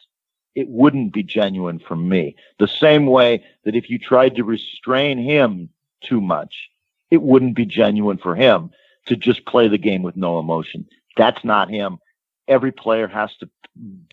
it 0.55 0.67
wouldn't 0.69 1.13
be 1.13 1.23
genuine 1.23 1.79
for 1.79 1.95
me. 1.95 2.35
The 2.59 2.67
same 2.67 3.05
way 3.05 3.43
that 3.65 3.75
if 3.75 3.89
you 3.89 3.97
tried 3.97 4.35
to 4.35 4.43
restrain 4.43 5.17
him 5.17 5.69
too 6.01 6.21
much, 6.21 6.69
it 7.11 7.21
wouldn't 7.21 7.55
be 7.55 7.65
genuine 7.65 8.17
for 8.17 8.35
him 8.35 8.71
to 9.05 9.15
just 9.15 9.45
play 9.45 9.67
the 9.67 9.77
game 9.77 10.03
with 10.03 10.15
no 10.15 10.39
emotion. 10.39 10.87
That's 11.17 11.43
not 11.43 11.69
him. 11.69 11.97
Every 12.47 12.71
player 12.71 13.07
has 13.07 13.35
to 13.37 13.49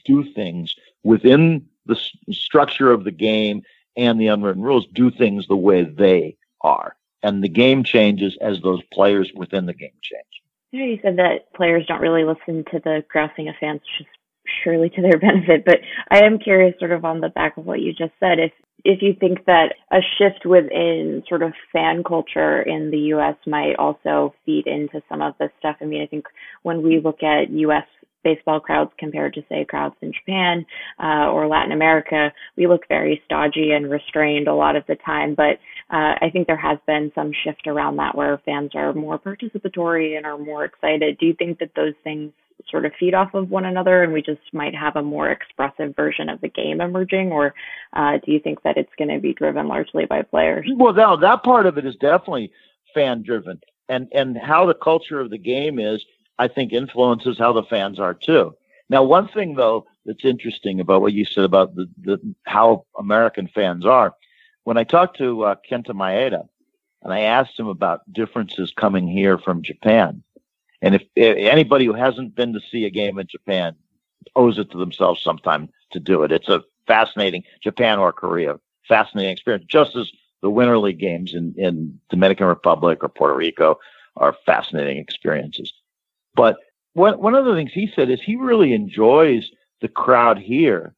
do 0.05 0.33
things 0.33 0.75
within 1.03 1.67
the 1.87 1.99
structure 2.31 2.91
of 2.91 3.05
the 3.05 3.11
game 3.11 3.63
and 3.97 4.21
the 4.21 4.29
unwritten 4.29 4.63
rules, 4.63 4.87
do 4.93 5.11
things 5.11 5.47
the 5.47 5.57
way 5.57 5.83
they 5.83 6.37
are. 6.61 6.97
And 7.23 7.43
the 7.43 7.49
game 7.49 7.85
changes 7.85 8.37
as 8.41 8.61
those 8.61 8.83
players 8.93 9.31
within 9.35 9.67
the 9.67 9.75
game 9.75 9.91
change. 10.01 10.25
You, 10.73 10.99
said 11.03 11.19
that 11.19 11.53
players 11.53 11.85
don't 11.87 12.01
really 12.01 12.25
listen 12.25 12.65
to 12.71 12.79
the 12.79 13.05
grousing 13.09 13.49
of 13.49 13.57
fans, 13.59 13.81
is 13.99 14.07
surely 14.65 14.91
to 14.91 15.03
their 15.03 15.19
benefit. 15.21 15.65
But 15.65 15.79
I 16.11 16.25
am 16.25 16.39
curious, 16.39 16.79
sort 16.79 16.93
of 16.93 17.05
on 17.05 17.21
the 17.21 17.29
back 17.29 17.57
of 17.57 17.67
what 17.67 17.81
you 17.81 17.93
just 17.93 18.13
said, 18.21 18.39
if 18.39 18.53
if 18.85 19.03
you 19.03 19.15
think 19.19 19.45
that 19.45 19.75
a 19.93 19.99
shift 20.19 20.47
within 20.47 21.23
sort 21.29 21.43
of 21.43 21.53
fan 21.73 22.03
culture 22.03 22.63
in 22.63 22.91
the 22.91 22.99
U.S. 23.15 23.37
might 23.47 23.75
also 23.79 24.35
feed 24.47 24.67
into 24.67 25.03
some 25.09 25.21
of 25.21 25.35
this 25.39 25.51
stuff. 25.59 25.77
I 25.81 25.85
mean, 25.85 26.03
I 26.03 26.07
think 26.07 26.25
when 26.63 26.83
we 26.83 26.99
look 26.99 27.23
at 27.23 27.51
U.S. 27.51 27.85
baseball 28.25 28.61
crowds 28.61 28.91
compared 28.99 29.35
to 29.35 29.43
say 29.49 29.67
crowds 29.69 29.97
in 30.01 30.13
Japan 30.13 30.65
uh, 31.03 31.31
or 31.31 31.47
Latin 31.47 31.73
America, 31.73 32.33
we 32.57 32.67
look 32.67 32.89
very 32.89 33.21
stodgy 33.27 33.73
and 33.73 33.91
restrained 33.91 34.49
a 34.49 34.55
lot 34.55 34.77
of 34.77 34.85
the 34.87 34.97
time. 35.05 35.35
But 35.35 35.59
uh, 35.93 36.15
I 36.21 36.31
think 36.33 36.47
there 36.47 36.57
has 36.57 36.79
been 36.87 37.11
some 37.15 37.33
shift 37.45 37.67
around 37.67 37.97
that 37.97 38.15
where 38.15 38.41
fans 38.45 38.73
are 38.75 38.93
more 38.93 39.19
participatory 39.19 40.17
and 40.17 40.25
are 40.25 40.39
more 40.39 40.65
excited. 40.65 41.19
Do 41.19 41.27
you 41.27 41.35
think 41.35 41.59
that 41.59 41.75
those 41.75 41.95
things 42.05 42.33
sort 42.71 42.85
of 42.85 42.93
feed 43.01 43.15
off 43.15 43.35
of 43.35 43.51
one 43.51 43.65
another 43.65 44.03
and 44.03 44.13
we 44.13 44.23
just 44.23 44.41
might 44.53 44.75
have 44.75 44.95
a 44.97 45.03
more 45.03 45.31
expressive 45.31 45.97
version 45.97 46.29
of 46.29 46.41
the 46.41 46.49
game 46.49 46.81
emerging? 46.81 47.33
Or 47.33 47.55
uh, 47.93 48.19
do 48.25 48.33
you 48.33 48.39
think 48.39 48.63
that 48.63 48.77
it's 48.77 48.93
going 48.99 49.13
to 49.13 49.19
be 49.19 49.33
driven 49.33 49.67
largely 49.67 50.07
by 50.07 50.23
players? 50.23 50.67
Well 50.77 50.93
now 50.93 51.17
that 51.17 51.43
part 51.43 51.67
of 51.67 51.77
it 51.79 51.87
is 51.87 51.97
definitely 51.97 52.53
fan 52.95 53.23
driven 53.23 53.61
and 53.89 54.09
and 54.13 54.39
how 54.39 54.67
the 54.67 54.75
culture 54.75 55.21
of 55.21 55.31
the 55.31 55.39
game 55.39 55.79
is 55.79 56.05
i 56.39 56.49
think 56.49 56.73
influences 56.73 57.39
how 57.39 57.53
the 57.53 57.63
fans 57.65 57.99
are 58.01 58.15
too. 58.15 58.55
Now 58.89 59.05
one 59.05 59.29
thing 59.29 59.55
though 59.55 59.87
that's 60.05 60.25
interesting 60.25 60.81
about 60.81 61.03
what 61.03 61.13
you 61.13 61.25
said 61.25 61.45
about 61.45 61.75
the, 61.75 61.89
the 62.03 62.19
how 62.45 62.85
american 62.99 63.49
fans 63.55 63.85
are 63.85 64.15
when 64.65 64.77
i 64.77 64.85
talked 64.85 65.19
to 65.19 65.43
uh, 65.45 65.55
kenta 65.69 65.93
maeda 65.93 66.47
and 67.03 67.13
i 67.13 67.21
asked 67.21 67.59
him 67.59 67.67
about 67.67 68.11
differences 68.13 68.73
coming 68.77 69.07
here 69.09 69.39
from 69.39 69.63
japan 69.63 70.23
and 70.83 70.95
if, 70.95 71.03
if, 71.15 71.37
anybody 71.37 71.85
who 71.85 71.93
hasn't 71.93 72.35
been 72.35 72.53
to 72.53 72.61
see 72.61 72.85
a 72.85 72.91
game 72.91 73.19
in 73.19 73.27
Japan 73.27 73.75
owes 74.37 74.59
it 74.59 74.71
to 74.71 74.79
themselves 74.79 75.23
sometime 75.23 75.69
to 75.93 76.01
do 76.01 76.23
it. 76.23 76.33
It's 76.33 76.49
a 76.49 76.63
fascinating 76.87 77.45
Japan 77.63 77.99
or 77.99 78.13
Korea, 78.13 78.59
fascinating 78.89 79.33
experience. 79.33 79.67
Just 79.69 79.97
as 79.97 80.11
the 80.43 80.51
Winter 80.51 80.79
League 80.79 80.99
games 80.99 81.35
in, 81.35 81.55
in 81.57 81.99
Dominican 82.09 82.47
Republic 82.47 83.03
or 83.03 83.09
Puerto 83.09 83.35
Rico 83.35 83.79
are 84.17 84.37
fascinating 84.47 84.99
experiences. 84.99 85.73
But 86.35 86.57
one, 86.95 87.19
one 87.21 87.35
of 87.35 87.45
the 87.45 87.55
things 87.55 87.73
he 87.73 87.91
said 87.95 88.11
is 88.11 88.21
he 88.21 88.37
really 88.37 88.73
enjoys 88.73 89.51
the 89.81 89.89
crowd 89.89 90.39
here 90.39 90.95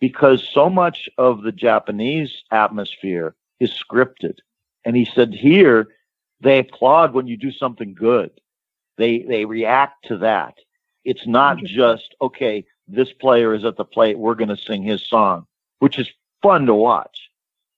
because 0.00 0.48
so 0.52 0.70
much 0.70 1.08
of 1.18 1.42
the 1.42 1.52
Japanese 1.52 2.42
atmosphere 2.50 3.34
is 3.58 3.70
scripted. 3.70 4.38
And 4.84 4.96
he 4.96 5.04
said 5.04 5.34
here 5.34 5.88
they 6.40 6.58
applaud 6.60 7.12
when 7.12 7.26
you 7.26 7.36
do 7.36 7.52
something 7.52 7.94
good 7.94 8.30
they 9.00 9.20
they 9.20 9.46
react 9.46 10.04
to 10.08 10.18
that. 10.18 10.54
It's 11.04 11.26
not 11.26 11.58
just 11.64 12.14
okay. 12.20 12.64
This 12.86 13.12
player 13.12 13.54
is 13.54 13.64
at 13.64 13.76
the 13.76 13.84
plate. 13.84 14.18
We're 14.18 14.34
going 14.34 14.50
to 14.50 14.56
sing 14.56 14.82
his 14.82 15.02
song, 15.02 15.46
which 15.78 15.98
is 15.98 16.08
fun 16.42 16.66
to 16.66 16.74
watch. 16.74 17.30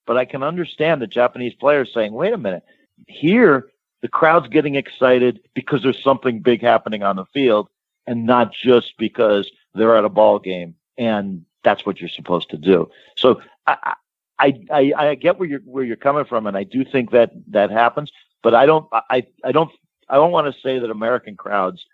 But 0.04 0.16
I 0.16 0.24
can 0.24 0.42
understand 0.42 1.00
the 1.00 1.06
Japanese 1.06 1.54
players 1.54 1.94
saying, 1.94 2.12
"Wait 2.12 2.32
a 2.32 2.38
minute, 2.38 2.64
here 3.06 3.70
the 4.02 4.08
crowd's 4.08 4.48
getting 4.48 4.74
excited 4.74 5.40
because 5.54 5.84
there's 5.84 6.02
something 6.02 6.40
big 6.40 6.60
happening 6.60 7.04
on 7.04 7.14
the 7.14 7.26
field, 7.26 7.68
and 8.08 8.26
not 8.26 8.52
just 8.52 8.94
because 8.98 9.48
they're 9.74 9.96
at 9.96 10.04
a 10.04 10.08
ball 10.08 10.40
game, 10.40 10.74
and 10.98 11.44
that's 11.64 11.86
what 11.86 12.00
you're 12.00 12.08
supposed 12.08 12.50
to 12.50 12.56
do. 12.56 12.90
So 13.16 13.40
I, 13.66 13.94
I, 14.38 14.54
I, 14.70 14.92
I 14.96 15.14
get 15.14 15.38
where 15.38 15.48
you're 15.48 15.60
where 15.60 15.84
you're 15.84 15.96
coming 15.96 16.24
from, 16.24 16.46
and 16.46 16.56
I 16.56 16.64
do 16.64 16.84
think 16.84 17.10
that 17.12 17.30
that 17.48 17.70
happens. 17.70 18.10
But 18.42 18.54
I 18.54 18.66
don't, 18.66 18.86
I, 18.92 19.24
I 19.44 19.52
don't, 19.52 19.70
I 20.08 20.16
don't 20.16 20.32
want 20.32 20.52
to 20.52 20.60
say 20.60 20.78
that 20.78 20.90
American 20.90 21.36
crowds 21.36 21.84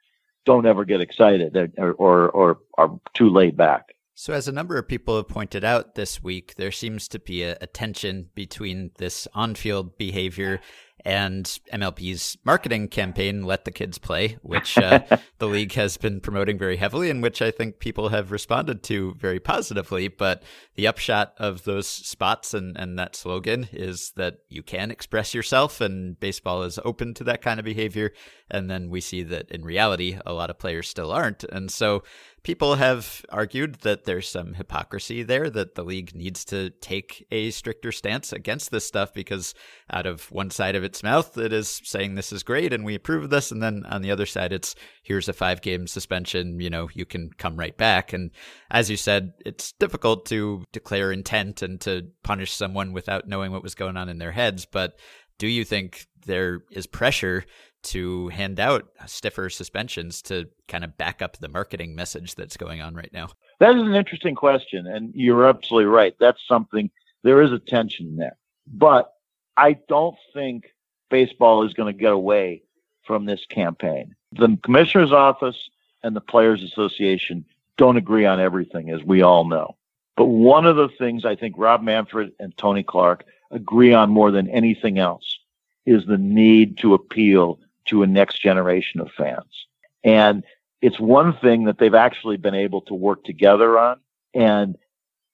don't 0.47 0.67
ever 0.67 0.85
get 0.85 1.01
excited 1.01 1.57
or 1.79 1.93
or, 1.93 2.31
or 2.31 2.59
are 2.79 2.99
too 3.15 3.29
laid 3.29 3.57
back. 3.57 3.85
So, 4.15 4.33
as 4.33 4.49
a 4.49 4.53
number 4.53 4.77
of 4.77 4.89
people 4.89 5.15
have 5.17 5.29
pointed 5.29 5.63
out 5.63 5.95
this 5.95 6.23
week, 6.23 6.55
there 6.57 6.73
seems 6.73 7.07
to 7.09 7.19
be 7.19 7.45
a, 7.45 7.57
a 7.61 7.67
tension 7.67 8.31
between 8.35 8.91
this 8.99 9.29
on 9.35 9.55
field 9.55 9.97
behavior 9.97 10.61
and 11.05 11.59
MLB's 11.73 12.37
marketing 12.45 12.89
campaign, 12.89 13.45
Let 13.45 13.65
the 13.65 13.71
Kids 13.71 13.99
Play, 13.99 14.39
which 14.43 14.77
uh, 14.77 15.01
the 15.39 15.47
league 15.47 15.73
has 15.73 15.97
been 15.97 16.21
promoting 16.21 16.59
very 16.59 16.77
heavily 16.77 17.11
and 17.11 17.23
which 17.23 17.41
I 17.41 17.51
think 17.51 17.79
people 17.79 18.09
have 18.09 18.33
responded 18.33 18.83
to 18.85 19.15
very 19.15 19.41
positively. 19.41 20.09
But 20.09 20.43
the 20.75 20.87
upshot 20.87 21.35
of 21.39 21.65
those 21.65 21.87
spots 21.87 22.55
and, 22.55 22.77
and 22.77 22.99
that 22.99 23.17
slogan 23.17 23.69
is 23.73 24.13
that 24.17 24.39
you 24.49 24.63
can 24.63 24.91
express 24.91 25.35
yourself, 25.35 25.81
and 25.81 26.19
baseball 26.19 26.63
is 26.63 26.79
open 26.85 27.15
to 27.15 27.25
that 27.25 27.43
kind 27.43 27.59
of 27.59 27.65
behavior. 27.65 28.13
And 28.51 28.71
then 28.71 28.91
we 28.91 29.01
see 29.01 29.23
that 29.25 29.51
in 29.51 29.65
reality, 29.65 30.19
a 30.25 30.33
lot 30.33 30.51
of 30.51 30.59
players 30.59 30.89
still 30.89 31.13
aren't. 31.13 31.45
And 31.45 31.71
so 31.71 32.03
people 32.43 32.77
have 32.77 33.27
argued 33.29 33.75
that 33.83 34.05
there's 34.05 34.29
some 34.29 34.55
hypocrisy 34.55 35.23
there, 35.23 35.51
that 35.51 35.75
the 35.75 35.85
league 35.85 36.15
needs 36.15 36.45
to 36.47 36.71
take 36.71 37.27
a 37.31 37.51
stricter 37.51 37.93
stance 37.93 38.33
against 38.33 38.71
this 38.71 38.87
stuff 38.87 39.13
because 39.13 39.55
out 39.91 40.07
of 40.07 40.31
one 40.31 40.51
side 40.51 40.75
of 40.75 40.85
its 40.89 41.03
mouth, 41.03 41.37
it 41.37 41.53
is 41.53 41.81
saying 41.85 42.15
this 42.15 42.33
is 42.33 42.43
great 42.43 42.73
and 42.73 42.85
we 42.85 42.95
approve 42.95 43.25
of 43.25 43.31
this. 43.31 43.53
And 43.53 43.63
then 43.63 43.85
on 43.87 44.01
the 44.01 44.11
other 44.11 44.25
side, 44.25 44.53
it's 44.53 44.75
here's 45.03 45.29
a 45.29 45.35
five 45.35 45.61
game 45.61 45.87
suspension, 45.87 46.59
you 46.59 46.71
know, 46.71 46.89
you 46.95 47.05
can 47.05 47.31
come 47.37 47.57
right 47.57 47.77
back. 47.77 48.13
And 48.13 48.31
as 48.71 48.89
you 48.91 48.97
said, 48.97 49.35
it's 49.45 49.73
difficult 49.73 50.25
to 50.27 50.65
declare 50.73 51.13
intent 51.13 51.61
and 51.63 51.79
to 51.83 52.09
punish 52.25 52.53
someone 52.53 52.93
without 52.93 53.29
knowing 53.29 53.53
what 53.53 53.63
was 53.63 53.75
going 53.75 53.99
on 53.99 54.09
in 54.09 54.19
their 54.19 54.33
heads. 54.33 54.65
But 54.65 54.99
do 55.39 55.47
you 55.47 55.65
think 55.65 56.07
there 56.27 56.63
is 56.73 56.87
pressure 56.87 57.45
to 57.81 58.29
hand 58.29 58.59
out 58.59 58.89
stiffer 59.07 59.49
suspensions 59.49 60.23
to 60.23 60.47
kind 60.67 60.85
of 60.85 60.97
back 60.97 61.23
up 61.23 61.37
the 61.37 61.49
marketing 61.49 61.95
message 61.95 62.35
that's 62.35 62.57
going 62.57 62.81
on 62.81 62.95
right 62.95 63.13
now? 63.13 63.29
That 63.61 63.77
is 63.77 63.83
an 63.83 63.95
interesting 63.95 64.35
question, 64.35 64.87
and 64.87 65.13
you're 65.15 65.47
absolutely 65.47 65.87
right. 65.87 66.15
That's 66.19 66.41
something 66.49 66.91
there 67.23 67.43
is 67.43 67.53
a 67.53 67.59
tension 67.59 68.17
there, 68.17 68.37
but 68.67 69.13
I 69.57 69.77
don't 69.89 70.17
think 70.35 70.65
baseball 71.11 71.65
is 71.65 71.75
going 71.75 71.93
to 71.93 71.99
get 71.99 72.13
away 72.13 72.63
from 73.05 73.25
this 73.25 73.45
campaign. 73.47 74.15
The 74.33 74.59
commissioner's 74.63 75.13
office 75.13 75.71
and 76.03 76.15
the 76.15 76.21
players 76.21 76.63
association 76.63 77.45
don't 77.77 77.97
agree 77.97 78.27
on 78.27 78.41
everything, 78.41 78.91
as 78.91 79.03
we 79.03 79.23
all 79.23 79.45
know. 79.45 79.77
But 80.17 80.27
one 80.27 80.67
of 80.67 80.77
the 80.77 80.89
things 80.89 81.25
I 81.25 81.37
think 81.37 81.55
Rob 81.57 81.83
Manfred 81.83 82.33
and 82.39 82.57
Tony 82.57 82.83
Clark 82.83 83.25
agree 83.51 83.95
on 83.95 84.11
more 84.11 84.31
than 84.31 84.49
anything 84.51 84.99
else 84.99 85.39
is 85.87 86.05
the 86.07 86.19
need 86.19 86.79
to 86.79 86.95
appeal 86.95 87.61
to 87.87 88.03
a 88.03 88.07
next 88.07 88.41
generation 88.41 89.01
of 89.01 89.11
fans. 89.13 89.67
And 90.05 90.45
it's 90.83 91.01
one 91.01 91.37
thing 91.39 91.65
that 91.65 91.79
they've 91.79 91.95
actually 91.95 92.37
been 92.37 92.55
able 92.55 92.83
to 92.83 92.95
work 92.95 93.25
together 93.25 93.79
on. 93.79 94.01
And 94.35 94.77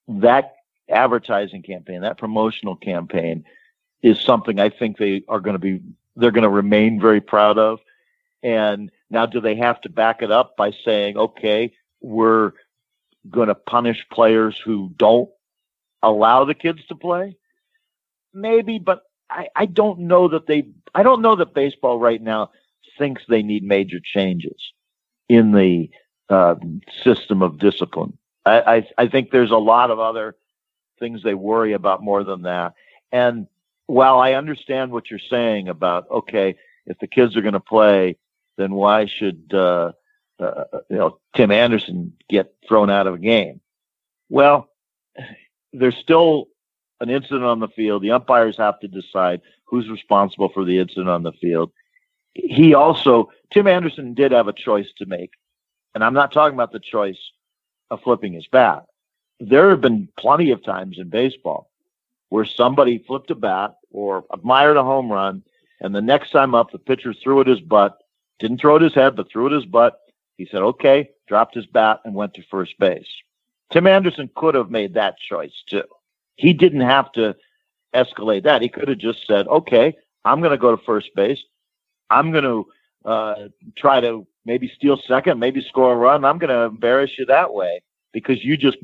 that 0.07 0.55
advertising 0.89 1.63
campaign, 1.63 2.01
that 2.01 2.17
promotional 2.17 2.75
campaign 2.75 3.43
is 4.05 4.21
something 4.21 4.59
I 4.59 4.69
think 4.69 4.97
they 4.97 5.23
are 5.27 5.39
going 5.39 5.55
to 5.55 5.59
be, 5.59 5.81
they're 6.15 6.29
going 6.29 6.43
to 6.43 6.49
remain 6.49 7.01
very 7.01 7.19
proud 7.19 7.57
of. 7.57 7.79
And 8.43 8.91
now 9.09 9.25
do 9.25 9.41
they 9.41 9.55
have 9.55 9.81
to 9.81 9.89
back 9.89 10.21
it 10.21 10.31
up 10.31 10.55
by 10.55 10.73
saying, 10.85 11.17
okay, 11.17 11.73
we're 12.01 12.51
going 13.31 13.47
to 13.47 13.55
punish 13.55 14.05
players 14.11 14.61
who 14.63 14.91
don't 14.95 15.29
allow 16.03 16.45
the 16.45 16.53
kids 16.53 16.85
to 16.89 16.95
play? 16.95 17.35
Maybe, 18.31 18.77
but 18.77 19.01
I, 19.27 19.47
I 19.55 19.65
don't 19.65 20.01
know 20.01 20.27
that 20.27 20.45
they 20.45 20.67
I 20.93 21.01
don't 21.01 21.23
know 21.23 21.35
that 21.37 21.55
baseball 21.55 21.97
right 21.97 22.21
now 22.21 22.51
thinks 22.99 23.23
they 23.27 23.41
need 23.41 23.63
major 23.63 23.99
changes 24.03 24.71
in 25.27 25.51
the 25.51 25.89
uh, 26.29 26.55
system 27.03 27.41
of 27.41 27.57
discipline. 27.57 28.15
I, 28.45 28.61
I, 28.75 28.87
I 28.99 29.07
think 29.07 29.31
there's 29.31 29.51
a 29.51 29.57
lot 29.57 29.89
of 29.89 29.99
other 29.99 30.35
things 30.99 31.23
they 31.23 31.33
worry 31.33 31.73
about 31.73 32.03
more 32.03 32.23
than 32.23 32.43
that. 32.43 32.73
And 33.11 33.47
while 33.87 34.19
I 34.19 34.33
understand 34.33 34.91
what 34.91 35.09
you're 35.09 35.19
saying 35.19 35.67
about 35.67 36.09
okay, 36.09 36.55
if 36.85 36.97
the 36.99 37.07
kids 37.07 37.35
are 37.35 37.41
going 37.41 37.53
to 37.53 37.59
play, 37.59 38.17
then 38.57 38.73
why 38.73 39.05
should 39.05 39.51
uh, 39.53 39.91
uh, 40.39 40.63
you 40.89 40.97
know 40.97 41.19
Tim 41.35 41.51
Anderson 41.51 42.13
get 42.29 42.53
thrown 42.67 42.89
out 42.89 43.07
of 43.07 43.15
a 43.15 43.19
game? 43.19 43.61
Well, 44.29 44.69
there's 45.73 45.97
still 45.97 46.47
an 47.01 47.09
incident 47.09 47.43
on 47.43 47.59
the 47.59 47.67
field. 47.69 48.01
The 48.01 48.11
umpires 48.11 48.57
have 48.57 48.79
to 48.79 48.87
decide 48.87 49.41
who's 49.65 49.89
responsible 49.89 50.49
for 50.49 50.63
the 50.63 50.79
incident 50.79 51.09
on 51.09 51.23
the 51.23 51.33
field. 51.33 51.71
He 52.33 52.73
also, 52.73 53.31
Tim 53.51 53.67
Anderson 53.67 54.13
did 54.13 54.31
have 54.31 54.47
a 54.47 54.53
choice 54.53 54.87
to 54.97 55.05
make. 55.05 55.31
And 55.93 56.03
I'm 56.03 56.13
not 56.13 56.33
talking 56.33 56.53
about 56.53 56.71
the 56.71 56.79
choice 56.79 57.19
of 57.89 58.01
flipping 58.01 58.33
his 58.33 58.47
bat. 58.47 58.85
There 59.39 59.69
have 59.69 59.81
been 59.81 60.09
plenty 60.17 60.51
of 60.51 60.63
times 60.63 60.97
in 60.97 61.09
baseball 61.09 61.69
where 62.29 62.45
somebody 62.45 63.03
flipped 63.05 63.31
a 63.31 63.35
bat 63.35 63.75
or 63.91 64.25
admired 64.33 64.77
a 64.77 64.83
home 64.83 65.11
run, 65.11 65.43
and 65.81 65.93
the 65.93 66.01
next 66.01 66.31
time 66.31 66.55
up, 66.55 66.71
the 66.71 66.79
pitcher 66.79 67.13
threw 67.13 67.41
at 67.41 67.47
his 67.47 67.61
butt, 67.61 67.97
didn't 68.39 68.59
throw 68.59 68.75
at 68.75 68.81
his 68.81 68.93
head, 68.93 69.15
but 69.15 69.29
threw 69.31 69.47
at 69.47 69.51
his 69.51 69.65
butt. 69.65 69.99
He 70.37 70.47
said, 70.49 70.61
okay, 70.61 71.09
dropped 71.27 71.55
his 71.55 71.65
bat 71.65 72.01
and 72.05 72.13
went 72.13 72.33
to 72.35 72.43
first 72.49 72.77
base. 72.79 73.07
Tim 73.71 73.87
Anderson 73.87 74.29
could 74.35 74.55
have 74.55 74.69
made 74.69 74.93
that 74.93 75.17
choice 75.17 75.63
too. 75.69 75.83
He 76.35 76.53
didn't 76.53 76.81
have 76.81 77.11
to 77.13 77.35
escalate 77.93 78.43
that. 78.43 78.61
He 78.61 78.69
could 78.69 78.89
have 78.89 78.97
just 78.97 79.25
said, 79.25 79.47
okay, 79.47 79.95
I'm 80.23 80.39
going 80.39 80.51
to 80.51 80.57
go 80.57 80.75
to 80.75 80.83
first 80.83 81.09
base. 81.15 81.39
I'm 82.09 82.31
going 82.31 82.43
to 82.43 83.09
uh, 83.09 83.47
try 83.77 84.01
to 84.01 84.27
maybe 84.45 84.71
steal 84.75 84.99
second, 85.07 85.39
maybe 85.39 85.61
score 85.61 85.93
a 85.93 85.95
run. 85.95 86.25
I'm 86.25 86.37
going 86.37 86.49
to 86.49 86.63
embarrass 86.63 87.11
you 87.17 87.25
that 87.27 87.53
way 87.53 87.81
because 88.11 88.43
you 88.43 88.57
just 88.57 88.77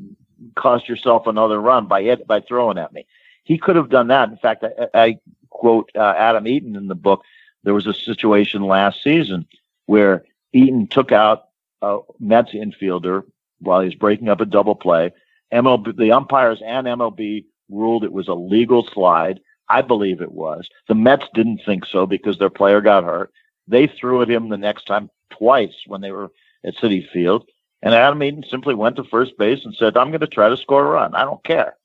cost 0.56 0.88
yourself 0.88 1.26
another 1.26 1.60
run 1.60 1.86
by 1.86 2.16
by 2.26 2.40
throwing 2.40 2.78
at 2.78 2.92
me. 2.92 3.06
He 3.44 3.58
could 3.58 3.76
have 3.76 3.90
done 3.90 4.08
that. 4.08 4.30
In 4.30 4.36
fact, 4.36 4.64
I, 4.64 4.88
I 4.94 5.18
quote 5.50 5.90
uh, 5.94 6.14
Adam 6.16 6.46
Eaton 6.46 6.76
in 6.76 6.88
the 6.88 6.94
book. 6.94 7.22
There 7.64 7.74
was 7.74 7.86
a 7.86 7.94
situation 7.94 8.62
last 8.62 9.02
season 9.02 9.46
where 9.86 10.24
Eaton 10.52 10.86
took 10.86 11.12
out 11.12 11.44
a 11.80 11.98
Mets 12.18 12.52
infielder 12.52 13.22
while 13.60 13.80
he 13.80 13.86
was 13.86 13.94
breaking 13.94 14.28
up 14.28 14.40
a 14.40 14.46
double 14.46 14.74
play. 14.74 15.12
MLB, 15.52 15.96
the 15.96 16.12
umpires 16.12 16.62
and 16.64 16.86
MLB 16.86 17.44
ruled 17.68 18.04
it 18.04 18.12
was 18.12 18.28
a 18.28 18.34
legal 18.34 18.86
slide. 18.86 19.40
I 19.68 19.82
believe 19.82 20.20
it 20.20 20.32
was. 20.32 20.68
The 20.88 20.94
Mets 20.94 21.26
didn't 21.34 21.62
think 21.64 21.86
so 21.86 22.06
because 22.06 22.38
their 22.38 22.50
player 22.50 22.80
got 22.80 23.04
hurt. 23.04 23.32
They 23.68 23.86
threw 23.86 24.22
at 24.22 24.30
him 24.30 24.48
the 24.48 24.56
next 24.56 24.86
time 24.86 25.10
twice 25.30 25.74
when 25.86 26.00
they 26.00 26.10
were 26.10 26.30
at 26.64 26.76
Citi 26.76 27.08
Field. 27.10 27.48
And 27.82 27.94
Adam 27.94 28.22
Eaton 28.22 28.44
simply 28.48 28.74
went 28.74 28.96
to 28.96 29.04
first 29.04 29.36
base 29.38 29.64
and 29.64 29.74
said, 29.74 29.96
I'm 29.96 30.10
going 30.10 30.20
to 30.20 30.26
try 30.26 30.48
to 30.48 30.56
score 30.56 30.86
a 30.86 30.90
run. 30.90 31.14
I 31.14 31.24
don't 31.24 31.42
care. 31.42 31.76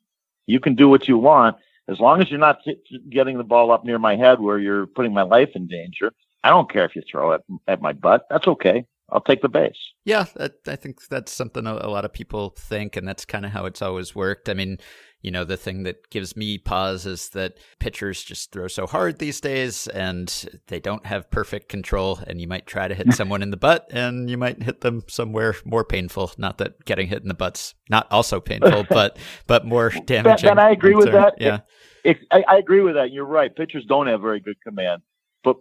You 0.47 0.59
can 0.59 0.75
do 0.75 0.89
what 0.89 1.07
you 1.07 1.17
want. 1.17 1.57
As 1.87 1.99
long 1.99 2.21
as 2.21 2.29
you're 2.29 2.39
not 2.39 2.63
t- 2.63 2.81
getting 3.09 3.37
the 3.37 3.43
ball 3.43 3.71
up 3.71 3.85
near 3.85 3.99
my 3.99 4.15
head 4.15 4.39
where 4.39 4.57
you're 4.57 4.87
putting 4.87 5.13
my 5.13 5.21
life 5.21 5.49
in 5.53 5.67
danger, 5.67 6.11
I 6.43 6.49
don't 6.49 6.71
care 6.71 6.85
if 6.85 6.95
you 6.95 7.03
throw 7.09 7.33
it 7.33 7.41
at 7.67 7.81
my 7.81 7.93
butt. 7.93 8.25
That's 8.29 8.47
okay. 8.47 8.85
I'll 9.09 9.21
take 9.21 9.41
the 9.41 9.47
base. 9.49 9.77
Yeah, 10.03 10.25
I 10.67 10.75
think 10.75 11.07
that's 11.07 11.31
something 11.31 11.65
a 11.65 11.87
lot 11.87 12.03
of 12.03 12.11
people 12.11 12.49
think, 12.57 12.97
and 12.97 13.07
that's 13.07 13.23
kind 13.23 13.45
of 13.45 13.51
how 13.51 13.65
it's 13.65 13.81
always 13.81 14.13
worked. 14.13 14.49
I 14.49 14.53
mean, 14.53 14.79
you 15.21 15.31
know, 15.31 15.43
the 15.43 15.57
thing 15.57 15.83
that 15.83 16.09
gives 16.09 16.37
me 16.37 16.57
pause 16.57 17.05
is 17.05 17.29
that 17.29 17.57
pitchers 17.79 18.23
just 18.23 18.51
throw 18.51 18.67
so 18.67 18.85
hard 18.85 19.17
these 19.17 19.41
days 19.41 19.87
and 19.87 20.45
they 20.67 20.79
don't 20.79 21.05
have 21.05 21.31
perfect 21.31 21.69
control. 21.69 22.19
And 22.27 22.39
you 22.39 22.47
might 22.47 22.67
try 22.67 22.87
to 22.87 22.95
hit 22.95 23.13
someone 23.13 23.41
in 23.41 23.51
the 23.51 23.57
butt 23.57 23.87
and 23.91 24.29
you 24.29 24.37
might 24.37 24.61
hit 24.61 24.81
them 24.81 25.03
somewhere 25.07 25.55
more 25.65 25.83
painful. 25.83 26.31
Not 26.37 26.59
that 26.59 26.85
getting 26.85 27.07
hit 27.07 27.23
in 27.23 27.27
the 27.27 27.33
butt's 27.33 27.73
not 27.89 28.11
also 28.11 28.39
painful, 28.39 28.85
but 28.89 29.17
but 29.47 29.65
more 29.65 29.89
damaging. 29.89 30.49
And 30.49 30.59
I 30.59 30.71
agree 30.71 30.95
with 30.95 31.11
that. 31.11 31.35
Yeah. 31.39 31.59
It, 32.03 32.17
it, 32.21 32.27
I, 32.31 32.43
I 32.47 32.57
agree 32.57 32.81
with 32.81 32.95
that. 32.95 33.11
You're 33.11 33.25
right. 33.25 33.53
Pitchers 33.53 33.85
don't 33.85 34.07
have 34.07 34.21
very 34.21 34.39
good 34.39 34.61
command. 34.63 35.01
But 35.43 35.57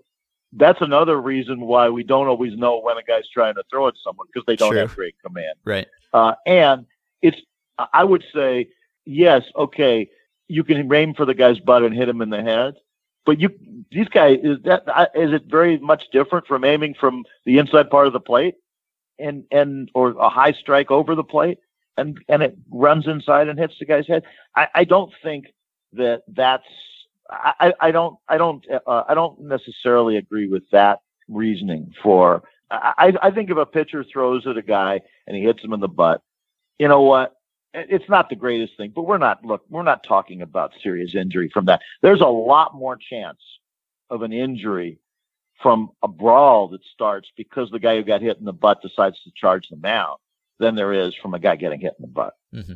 that's 0.53 0.81
another 0.81 1.21
reason 1.21 1.61
why 1.61 1.89
we 1.89 2.05
don't 2.05 2.29
always 2.29 2.57
know 2.57 2.79
when 2.81 2.99
a 2.99 3.03
guy's 3.03 3.29
trying 3.33 3.55
to 3.55 3.63
throw 3.71 3.89
at 3.89 3.95
someone 4.05 4.27
because 4.33 4.47
they 4.47 4.57
don't 4.57 4.73
True. 4.73 4.81
have 4.81 4.95
great 4.95 5.17
command. 5.25 5.55
Right. 5.65 5.87
Uh, 6.13 6.35
and 6.47 6.87
it's, 7.23 7.39
I 7.93 8.05
would 8.05 8.25
say, 8.35 8.69
yes, 9.07 9.43
okay, 9.57 10.11
you 10.49 10.65
can 10.65 10.93
aim 10.93 11.15
for 11.15 11.25
the 11.25 11.35
guy's 11.35 11.59
butt 11.61 11.83
and 11.83 11.95
hit 11.95 12.09
him 12.09 12.21
in 12.21 12.31
the 12.31 12.43
head, 12.43 12.75
but 13.25 13.41
you 13.41 13.51
these 13.91 14.09
guys 14.09 14.39
is 14.43 14.59
that 14.65 14.83
is 15.15 15.33
it 15.33 15.45
very 15.47 15.79
much 15.79 16.05
different 16.13 16.47
from 16.47 16.65
aiming 16.65 16.95
from 16.95 17.25
the 17.45 17.59
inside 17.59 17.91
part 17.91 18.07
of 18.07 18.13
the 18.13 18.21
plate 18.21 18.55
and 19.19 19.45
and 19.51 19.91
or 19.95 20.11
a 20.11 20.29
high 20.29 20.53
strike 20.53 20.91
over 20.91 21.15
the 21.15 21.25
plate 21.25 21.59
and 21.97 22.19
and 22.29 22.43
it 22.43 22.57
runs 22.71 23.07
inside 23.07 23.49
and 23.49 23.59
hits 23.59 23.75
the 23.79 23.87
guy's 23.87 24.07
head. 24.07 24.23
I, 24.55 24.69
I 24.75 24.85
don't 24.85 25.13
think 25.23 25.47
that 25.95 26.23
that's 26.29 26.67
I, 27.29 27.73
I 27.81 27.91
don't 27.91 28.17
I 28.29 28.39
don't 28.39 28.65
uh, 28.87 29.05
I 29.09 29.15
don't 29.15 29.41
necessarily 29.41 30.17
agree 30.17 30.49
with 30.49 30.65
that 30.71 31.01
reasoning 31.29 31.93
for 32.03 32.43
I, 32.71 33.13
I 33.23 33.31
think 33.31 33.51
if 33.51 33.57
a 33.57 33.67
pitcher 33.67 34.05
throws 34.05 34.47
at 34.47 34.57
a 34.57 34.63
guy 34.63 35.01
and 35.27 35.37
he 35.37 35.43
hits 35.43 35.63
him 35.63 35.73
in 35.73 35.81
the 35.81 35.89
butt, 35.89 36.23
you 36.79 36.89
know 36.89 37.03
what? 37.03 37.35
It's 37.75 38.09
not 38.09 38.29
the 38.31 38.37
greatest 38.37 38.77
thing, 38.77 38.93
but 38.95 39.03
we're 39.03 39.19
not 39.19 39.45
look. 39.45 39.65
We're 39.69 39.83
not 39.83 40.03
talking 40.03 40.43
about 40.43 40.73
serious 40.83 41.15
injury 41.15 41.51
from 41.53 41.67
that. 41.67 41.83
There's 42.01 42.21
a 42.23 42.27
lot 42.27 42.75
more 42.75 42.97
chance 42.97 43.41
of 44.09 44.23
an 44.23 44.33
injury 44.33 44.99
from 45.63 45.91
a 46.03 46.09
brawl 46.09 46.69
that 46.69 46.81
starts 46.93 47.29
because 47.37 47.71
the 47.71 47.79
guy 47.79 47.97
who 47.97 48.03
got 48.03 48.23
hit 48.23 48.39
in 48.39 48.45
the 48.45 48.53
butt 48.53 48.83
decides 48.83 49.23
to 49.25 49.31
charge 49.35 49.69
the 49.69 49.77
mound 49.77 50.19
than 50.59 50.75
there 50.75 50.93
is 50.93 51.15
from 51.15 51.35
a 51.35 51.39
guy 51.39 51.57
getting 51.57 51.81
hit 51.81 51.95
in 51.99 52.03
the 52.03 52.09
butt. 52.09 52.35
Mm-hmm. 52.55 52.75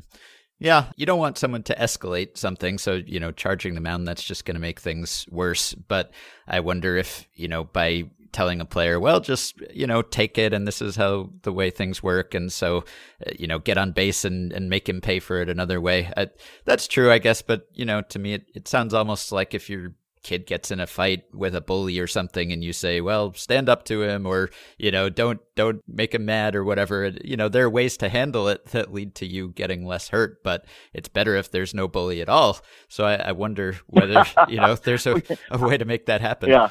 Yeah, 0.59 0.93
you 0.97 1.07
don't 1.07 1.19
want 1.19 1.39
someone 1.39 1.63
to 1.65 1.75
escalate 1.75 2.37
something. 2.37 2.77
So, 2.77 2.95
you 2.95 3.19
know, 3.19 3.33
charging 3.33 3.75
the 3.75 3.81
mound, 3.81 4.07
that's 4.07 4.23
just 4.23 4.45
going 4.45 4.57
to 4.57 4.61
make 4.61 4.79
things 4.79 5.27
worse. 5.31 5.73
But 5.73 6.11
I 6.47 6.61
wonder 6.61 6.99
if, 6.99 7.27
you 7.35 7.49
know, 7.49 7.65
by 7.65 8.11
telling 8.33 8.61
a 8.61 8.65
player, 8.65 8.99
well, 8.99 9.21
just, 9.21 9.61
you 9.73 9.87
know, 9.87 10.03
take 10.03 10.39
it 10.39 10.53
and 10.53 10.67
this 10.67 10.81
is 10.81 10.97
how 10.97 11.31
the 11.43 11.53
way 11.53 11.71
things 11.71 12.03
work. 12.03 12.35
And 12.35 12.53
so, 12.53 12.85
uh, 13.27 13.33
you 13.39 13.47
know, 13.47 13.59
get 13.59 13.79
on 13.79 13.93
base 13.93 14.25
and, 14.25 14.53
and 14.53 14.71
make 14.71 14.89
him 14.89 15.01
pay 15.01 15.21
for 15.21 15.41
it 15.41 15.49
another 15.49 15.81
way. 15.81 16.13
I, 16.17 16.29
that's 16.65 16.87
true, 16.87 17.11
I 17.11 17.19
guess. 17.19 17.43
But, 17.43 17.67
you 17.73 17.85
know, 17.85 18.03
to 18.03 18.19
me, 18.19 18.35
it, 18.35 18.47
it 18.55 18.69
sounds 18.69 18.95
almost 18.95 19.33
like 19.33 19.55
if 19.55 19.69
you're 19.69 19.95
kid 20.23 20.47
gets 20.47 20.71
in 20.71 20.81
a 20.81 20.87
fight 20.87 21.25
with 21.33 21.55
a 21.55 21.61
bully 21.61 21.99
or 21.99 22.07
something 22.07 22.53
and 22.53 22.63
you 22.63 22.73
say 22.73 23.01
well 23.01 23.33
stand 23.33 23.69
up 23.69 23.85
to 23.85 24.03
him 24.03 24.27
or 24.27 24.51
you 24.77 24.91
know 24.91 25.09
don't 25.09 25.41
don't 25.57 25.83
make 25.89 26.15
him 26.15 26.27
mad 26.27 26.55
or 26.55 26.63
whatever 26.63 27.11
you 27.25 27.37
know 27.37 27.49
there 27.49 27.65
are 27.65 27.71
ways 27.71 27.97
to 27.97 28.09
handle 28.09 28.47
it 28.49 28.65
that 28.67 28.93
lead 28.93 29.15
to 29.15 29.27
you 29.27 29.49
getting 29.49 29.87
less 29.87 30.09
hurt 30.09 30.43
but 30.43 30.67
it's 30.93 31.09
better 31.09 31.37
if 31.37 31.51
there's 31.51 31.73
no 31.73 31.89
bully 31.89 32.21
at 32.21 32.29
all 32.29 32.59
so 32.89 33.05
i, 33.05 33.15
I 33.15 33.33
wonder 33.33 33.77
whether 33.87 34.25
you 34.49 34.59
know 34.59 34.75
there's 34.75 35.07
a, 35.07 35.23
a 35.51 35.59
way 35.59 35.79
to 35.79 35.87
make 35.87 36.07
that 36.07 36.21
happen 36.21 36.51
yeah 36.51 36.69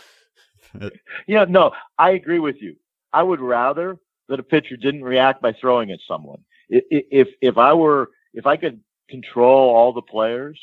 yeah 1.27 1.45
no 1.45 1.71
i 1.97 2.11
agree 2.11 2.39
with 2.39 2.61
you 2.61 2.75
i 3.13 3.23
would 3.23 3.41
rather 3.41 3.97
that 4.27 4.39
a 4.39 4.43
pitcher 4.43 4.77
didn't 4.77 5.03
react 5.03 5.41
by 5.41 5.51
throwing 5.53 5.91
at 5.91 5.99
someone 6.07 6.43
if 6.69 7.27
if 7.41 7.57
i 7.57 7.73
were 7.73 8.09
if 8.33 8.45
i 8.45 8.55
could 8.55 8.81
control 9.09 9.75
all 9.75 9.93
the 9.93 10.01
players 10.01 10.59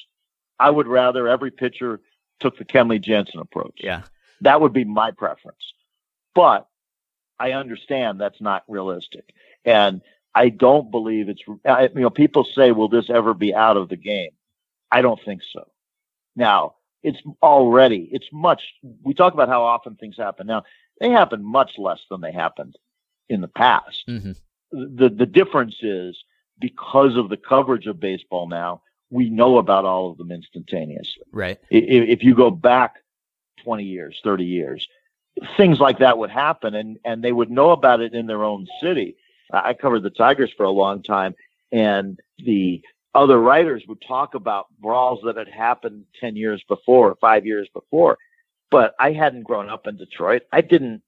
i 0.58 0.70
would 0.70 0.86
rather 0.86 1.26
every 1.28 1.50
pitcher 1.50 2.00
took 2.40 2.58
the 2.58 2.64
Kenley 2.64 3.00
Jansen 3.00 3.40
approach. 3.40 3.80
Yeah. 3.82 4.02
That 4.42 4.60
would 4.60 4.72
be 4.72 4.84
my 4.84 5.10
preference. 5.10 5.72
But 6.34 6.66
I 7.38 7.52
understand 7.52 8.20
that's 8.20 8.40
not 8.40 8.64
realistic. 8.68 9.34
And 9.64 10.02
I 10.34 10.50
don't 10.50 10.90
believe 10.90 11.28
it's, 11.28 11.42
you 11.46 11.90
know, 11.94 12.10
people 12.10 12.44
say, 12.44 12.72
will 12.72 12.88
this 12.88 13.08
ever 13.08 13.34
be 13.34 13.54
out 13.54 13.76
of 13.76 13.88
the 13.88 13.96
game? 13.96 14.30
I 14.90 15.02
don't 15.02 15.20
think 15.24 15.42
so. 15.52 15.66
Now, 16.34 16.75
it's 17.02 17.20
already, 17.42 18.08
it's 18.12 18.28
much, 18.32 18.62
we 19.02 19.14
talk 19.14 19.34
about 19.34 19.48
how 19.48 19.62
often 19.62 19.94
things 19.96 20.16
happen. 20.16 20.46
Now, 20.46 20.64
they 21.00 21.10
happen 21.10 21.44
much 21.44 21.72
less 21.78 22.00
than 22.10 22.20
they 22.20 22.32
happened 22.32 22.76
in 23.28 23.40
the 23.40 23.48
past. 23.48 24.04
Mm-hmm. 24.08 24.32
The, 24.72 25.08
the 25.08 25.26
difference 25.26 25.76
is 25.82 26.16
because 26.58 27.16
of 27.16 27.28
the 27.28 27.36
coverage 27.36 27.86
of 27.86 28.00
baseball 28.00 28.48
now, 28.48 28.82
we 29.10 29.30
know 29.30 29.58
about 29.58 29.84
all 29.84 30.10
of 30.10 30.18
them 30.18 30.32
instantaneously. 30.32 31.22
Right. 31.32 31.58
If, 31.70 32.18
if 32.18 32.24
you 32.24 32.34
go 32.34 32.50
back 32.50 32.96
20 33.62 33.84
years, 33.84 34.20
30 34.24 34.44
years, 34.44 34.88
things 35.56 35.78
like 35.78 35.98
that 35.98 36.18
would 36.18 36.30
happen 36.30 36.74
and, 36.74 36.98
and 37.04 37.22
they 37.22 37.32
would 37.32 37.50
know 37.50 37.70
about 37.70 38.00
it 38.00 38.14
in 38.14 38.26
their 38.26 38.42
own 38.42 38.66
city. 38.80 39.16
I 39.52 39.74
covered 39.74 40.02
the 40.02 40.10
Tigers 40.10 40.50
for 40.56 40.64
a 40.64 40.70
long 40.70 41.02
time 41.02 41.34
and 41.70 42.18
the 42.38 42.82
other 43.16 43.40
writers 43.40 43.84
would 43.88 44.02
talk 44.06 44.34
about 44.34 44.66
brawls 44.80 45.20
that 45.24 45.36
had 45.36 45.48
happened 45.48 46.04
10 46.20 46.36
years 46.36 46.62
before, 46.68 47.10
or 47.10 47.16
five 47.16 47.46
years 47.46 47.68
before. 47.72 48.18
But 48.70 48.94
I 48.98 49.12
hadn't 49.12 49.44
grown 49.44 49.68
up 49.68 49.86
in 49.86 49.96
Detroit. 49.96 50.42
I 50.52 50.60
didn't, 50.60 51.02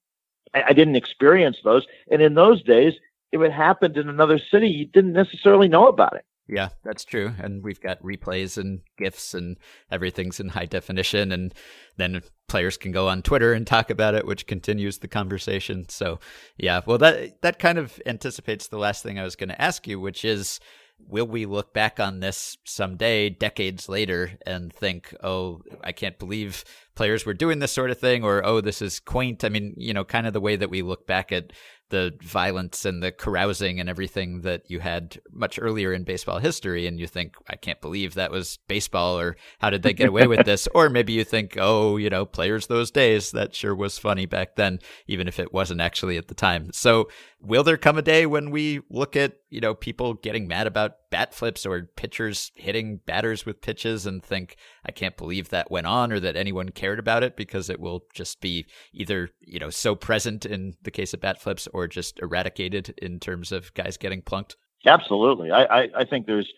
I 0.53 0.73
didn't 0.73 0.95
experience 0.95 1.57
those. 1.63 1.85
And 2.11 2.21
in 2.21 2.33
those 2.33 2.63
days, 2.63 2.93
if 3.31 3.41
it 3.41 3.51
happened 3.51 3.97
in 3.97 4.09
another 4.09 4.39
city, 4.39 4.69
you 4.69 4.85
didn't 4.85 5.13
necessarily 5.13 5.67
know 5.67 5.87
about 5.87 6.15
it. 6.15 6.25
Yeah, 6.47 6.69
that's 6.83 7.05
true. 7.05 7.31
And 7.37 7.63
we've 7.63 7.79
got 7.79 8.01
replays 8.01 8.57
and 8.57 8.81
GIFs 8.97 9.35
and 9.35 9.57
everything's 9.91 10.39
in 10.39 10.49
high 10.49 10.65
definition. 10.65 11.31
And 11.31 11.53
then 11.97 12.23
players 12.47 12.75
can 12.75 12.91
go 12.91 13.07
on 13.07 13.21
Twitter 13.21 13.53
and 13.53 13.67
talk 13.67 13.91
about 13.91 14.15
it, 14.15 14.25
which 14.25 14.47
continues 14.47 14.97
the 14.97 15.07
conversation. 15.07 15.87
So, 15.89 16.19
yeah, 16.57 16.81
well, 16.87 16.97
that, 16.97 17.43
that 17.43 17.59
kind 17.59 17.77
of 17.77 18.01
anticipates 18.07 18.67
the 18.67 18.79
last 18.79 19.03
thing 19.03 19.19
I 19.19 19.23
was 19.23 19.35
going 19.35 19.49
to 19.49 19.61
ask 19.61 19.87
you, 19.87 19.99
which 19.99 20.25
is 20.25 20.59
will 21.07 21.27
we 21.27 21.45
look 21.45 21.73
back 21.73 21.99
on 21.99 22.19
this 22.19 22.57
someday, 22.65 23.29
decades 23.29 23.89
later, 23.89 24.31
and 24.45 24.71
think, 24.71 25.15
oh, 25.23 25.61
I 25.83 25.91
can't 25.91 26.19
believe 26.19 26.63
players 26.95 27.25
were 27.25 27.33
doing 27.33 27.59
this 27.59 27.71
sort 27.71 27.91
of 27.91 27.99
thing, 27.99 28.23
or 28.23 28.45
oh, 28.45 28.61
this 28.61 28.81
is 28.81 28.99
quaint? 28.99 29.43
I 29.43 29.49
mean, 29.49 29.73
you 29.77 29.93
know, 29.93 30.03
kind 30.03 30.27
of 30.27 30.33
the 30.33 30.41
way 30.41 30.55
that 30.55 30.69
we 30.69 30.81
look 30.81 31.07
back 31.07 31.31
at 31.31 31.51
the 31.89 32.13
violence 32.21 32.85
and 32.85 33.01
the 33.01 33.11
carousing 33.11 33.79
and 33.79 33.89
everything 33.89 34.41
that 34.41 34.69
you 34.69 34.79
had 34.79 35.19
much 35.31 35.59
earlier 35.61 35.91
in 35.91 36.03
baseball 36.03 36.37
history 36.37 36.85
and 36.87 36.99
you 36.99 37.07
think 37.07 37.35
i 37.49 37.55
can't 37.55 37.81
believe 37.81 38.13
that 38.13 38.31
was 38.31 38.59
baseball 38.67 39.19
or 39.19 39.35
how 39.59 39.69
did 39.69 39.81
they 39.83 39.93
get 39.93 40.09
away 40.09 40.27
with 40.27 40.45
this 40.45 40.67
or 40.75 40.89
maybe 40.89 41.13
you 41.13 41.23
think 41.23 41.57
oh 41.59 41.97
you 41.97 42.09
know 42.09 42.25
players 42.25 42.67
those 42.67 42.91
days 42.91 43.31
that 43.31 43.55
sure 43.55 43.75
was 43.75 43.97
funny 43.97 44.25
back 44.25 44.55
then 44.55 44.79
even 45.07 45.27
if 45.27 45.39
it 45.39 45.51
wasn't 45.51 45.81
actually 45.81 46.17
at 46.17 46.27
the 46.27 46.35
time 46.35 46.69
so 46.71 47.09
will 47.41 47.63
there 47.63 47.77
come 47.77 47.97
a 47.97 48.01
day 48.01 48.25
when 48.25 48.51
we 48.51 48.81
look 48.89 49.15
at 49.15 49.37
you 49.49 49.61
know 49.61 49.73
people 49.73 50.13
getting 50.15 50.47
mad 50.47 50.67
about 50.67 51.09
bat 51.09 51.33
flips 51.33 51.65
or 51.65 51.89
pitchers 51.95 52.51
hitting 52.55 52.97
batters 53.05 53.45
with 53.45 53.61
pitches 53.61 54.05
and 54.05 54.23
think 54.23 54.57
i 54.85 54.91
can't 54.91 55.17
believe 55.17 55.49
that 55.49 55.71
went 55.71 55.87
on 55.87 56.11
or 56.11 56.19
that 56.19 56.35
anyone 56.35 56.69
cared 56.69 56.99
about 56.99 57.23
it 57.23 57.35
because 57.35 57.69
it 57.69 57.79
will 57.79 58.03
just 58.13 58.41
be 58.41 58.65
either 58.93 59.29
you 59.41 59.59
know 59.59 59.69
so 59.69 59.95
present 59.95 60.45
in 60.45 60.73
the 60.81 60.91
case 60.91 61.13
of 61.13 61.21
bat 61.21 61.41
flips 61.41 61.67
or 61.73 61.87
just 61.87 62.19
eradicated 62.19 62.93
in 62.97 63.19
terms 63.19 63.51
of 63.51 63.73
guys 63.73 63.97
getting 63.97 64.21
plunked? 64.21 64.55
Absolutely. 64.85 65.51
I 65.51 65.63
i, 65.63 65.89
I 65.97 66.05
think 66.05 66.25
there's 66.25 66.51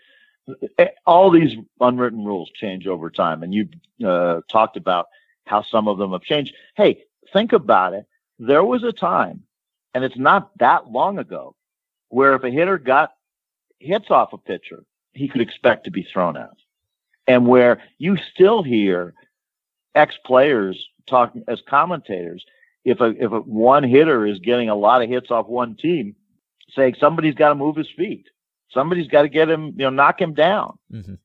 eh, 0.77 0.87
all 1.05 1.31
these 1.31 1.55
unwritten 1.79 2.25
rules 2.25 2.49
change 2.55 2.87
over 2.87 3.09
time 3.09 3.43
and 3.43 3.53
you 3.53 3.67
uh, 4.05 4.41
talked 4.49 4.77
about 4.77 5.07
how 5.45 5.63
some 5.63 5.87
of 5.87 5.97
them 5.97 6.11
have 6.11 6.21
changed. 6.21 6.53
Hey 6.75 7.03
think 7.33 7.53
about 7.53 7.93
it. 7.93 8.05
There 8.39 8.63
was 8.63 8.83
a 8.83 8.91
time 8.91 9.43
and 9.93 10.03
it's 10.03 10.17
not 10.17 10.51
that 10.59 10.87
long 10.89 11.19
ago, 11.19 11.55
where 12.09 12.35
if 12.35 12.43
a 12.43 12.49
hitter 12.49 12.77
got 12.77 13.13
hits 13.79 14.09
off 14.09 14.33
a 14.33 14.37
pitcher, 14.37 14.83
he 15.13 15.27
could 15.27 15.41
expect 15.41 15.85
to 15.85 15.91
be 15.91 16.03
thrown 16.03 16.37
out. 16.37 16.57
And 17.27 17.47
where 17.47 17.81
you 17.97 18.17
still 18.33 18.63
hear 18.63 19.13
ex 19.95 20.15
players 20.25 20.87
talking 21.07 21.43
as 21.47 21.61
commentators, 21.67 22.45
if 22.83 22.99
a 22.99 23.09
if 23.23 23.31
a 23.31 23.39
one 23.39 23.83
hitter 23.83 24.25
is 24.25 24.39
getting 24.39 24.69
a 24.69 24.75
lot 24.75 25.01
of 25.01 25.09
hits 25.09 25.31
off 25.31 25.47
one 25.47 25.75
team, 25.75 26.15
saying 26.75 26.95
somebody's 26.99 27.35
got 27.35 27.49
to 27.49 27.55
move 27.55 27.75
his 27.75 27.89
feet, 27.95 28.27
somebody's 28.71 29.07
got 29.07 29.23
to 29.23 29.29
get 29.29 29.49
him, 29.49 29.67
you 29.77 29.83
know, 29.83 29.89
knock 29.89 30.19
him 30.19 30.33
down, 30.33 30.77
mm-hmm. 30.91 31.15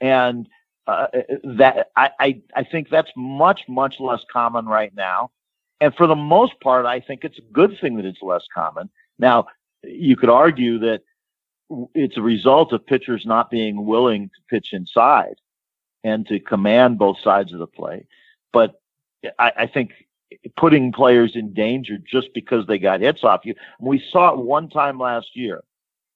and 0.00 0.48
uh, 0.86 1.06
that 1.44 1.90
I, 1.96 2.10
I 2.18 2.42
I 2.56 2.64
think 2.64 2.88
that's 2.88 3.10
much 3.16 3.62
much 3.68 4.00
less 4.00 4.20
common 4.32 4.66
right 4.66 4.94
now. 4.94 5.30
And 5.84 5.94
for 5.94 6.06
the 6.06 6.16
most 6.16 6.58
part, 6.60 6.86
I 6.86 6.98
think 6.98 7.24
it's 7.24 7.36
a 7.36 7.52
good 7.52 7.76
thing 7.78 7.96
that 7.96 8.06
it's 8.06 8.22
less 8.22 8.46
common. 8.54 8.88
Now, 9.18 9.48
you 9.82 10.16
could 10.16 10.30
argue 10.30 10.78
that 10.78 11.02
it's 11.94 12.16
a 12.16 12.22
result 12.22 12.72
of 12.72 12.86
pitchers 12.86 13.26
not 13.26 13.50
being 13.50 13.84
willing 13.84 14.30
to 14.30 14.40
pitch 14.48 14.72
inside 14.72 15.34
and 16.02 16.26
to 16.28 16.40
command 16.40 16.98
both 16.98 17.20
sides 17.20 17.52
of 17.52 17.58
the 17.58 17.66
play. 17.66 18.06
But 18.50 18.80
I, 19.38 19.52
I 19.58 19.66
think 19.66 19.92
putting 20.56 20.90
players 20.90 21.32
in 21.36 21.52
danger 21.52 21.98
just 21.98 22.28
because 22.32 22.66
they 22.66 22.78
got 22.78 23.02
hits 23.02 23.22
off 23.22 23.44
you. 23.44 23.54
We 23.78 24.02
saw 24.10 24.32
it 24.32 24.38
one 24.38 24.70
time 24.70 24.98
last 24.98 25.36
year 25.36 25.64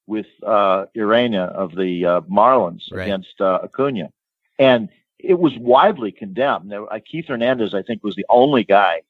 with 0.07 0.29
uh, 0.47 0.87
Ureña 0.97 1.53
of 1.53 1.77
the 1.77 2.07
uh, 2.07 2.21
Marlins 2.23 2.91
right. 2.91 3.03
against 3.03 3.39
uh, 3.43 3.59
Acuna, 3.65 4.11
and 4.59 4.89
it 5.19 5.39
was 5.39 5.53
widely 5.59 6.11
condemned. 6.11 6.71
Now, 6.71 6.89
Keith 7.05 7.27
Hernandez, 7.29 7.75
I 7.75 7.83
think, 7.83 8.03
was 8.03 8.17
the 8.17 8.25
only 8.31 8.65
guy 8.65 9.03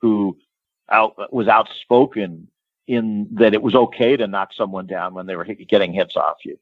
who 0.00 0.36
out 0.90 1.32
was 1.32 1.48
outspoken 1.48 2.48
in 2.86 3.28
that 3.32 3.54
it 3.54 3.62
was 3.62 3.74
okay 3.74 4.16
to 4.16 4.26
knock 4.26 4.52
someone 4.52 4.86
down 4.86 5.14
when 5.14 5.26
they 5.26 5.36
were 5.36 5.44
getting 5.44 5.92
hits 5.92 6.16
off 6.16 6.38
you. 6.44 6.58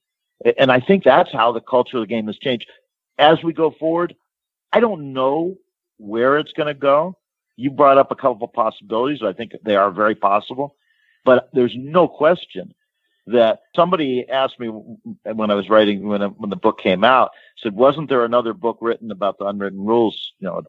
And 0.58 0.70
I 0.70 0.80
think 0.80 1.02
that's 1.02 1.32
how 1.32 1.52
the 1.52 1.60
culture 1.60 1.96
of 1.96 2.02
the 2.02 2.06
game 2.06 2.26
has 2.26 2.38
changed. 2.38 2.68
As 3.18 3.42
we 3.42 3.52
go 3.52 3.70
forward, 3.70 4.14
I 4.72 4.80
don't 4.80 5.12
know 5.12 5.56
where 5.96 6.38
it's 6.38 6.52
going 6.52 6.68
to 6.68 6.74
go. 6.74 7.16
You 7.56 7.70
brought 7.70 7.98
up 7.98 8.12
a 8.12 8.14
couple 8.14 8.46
of 8.46 8.52
possibilities. 8.52 9.22
I 9.22 9.32
think 9.32 9.52
they 9.64 9.74
are 9.74 9.90
very 9.90 10.14
possible, 10.14 10.76
but 11.24 11.48
there's 11.52 11.74
no 11.76 12.06
question 12.06 12.74
that 13.28 13.60
somebody 13.74 14.28
asked 14.28 14.58
me 14.58 14.68
when 14.68 15.50
I 15.50 15.54
was 15.54 15.68
writing 15.68 16.08
when 16.08 16.22
when 16.22 16.50
the 16.50 16.56
book 16.56 16.80
came 16.80 17.04
out 17.04 17.30
said 17.58 17.74
wasn't 17.74 18.08
there 18.08 18.24
another 18.24 18.54
book 18.54 18.78
written 18.80 19.10
about 19.10 19.38
the 19.38 19.44
unwritten 19.44 19.84
rules 19.84 20.32
you 20.38 20.46
know 20.46 20.62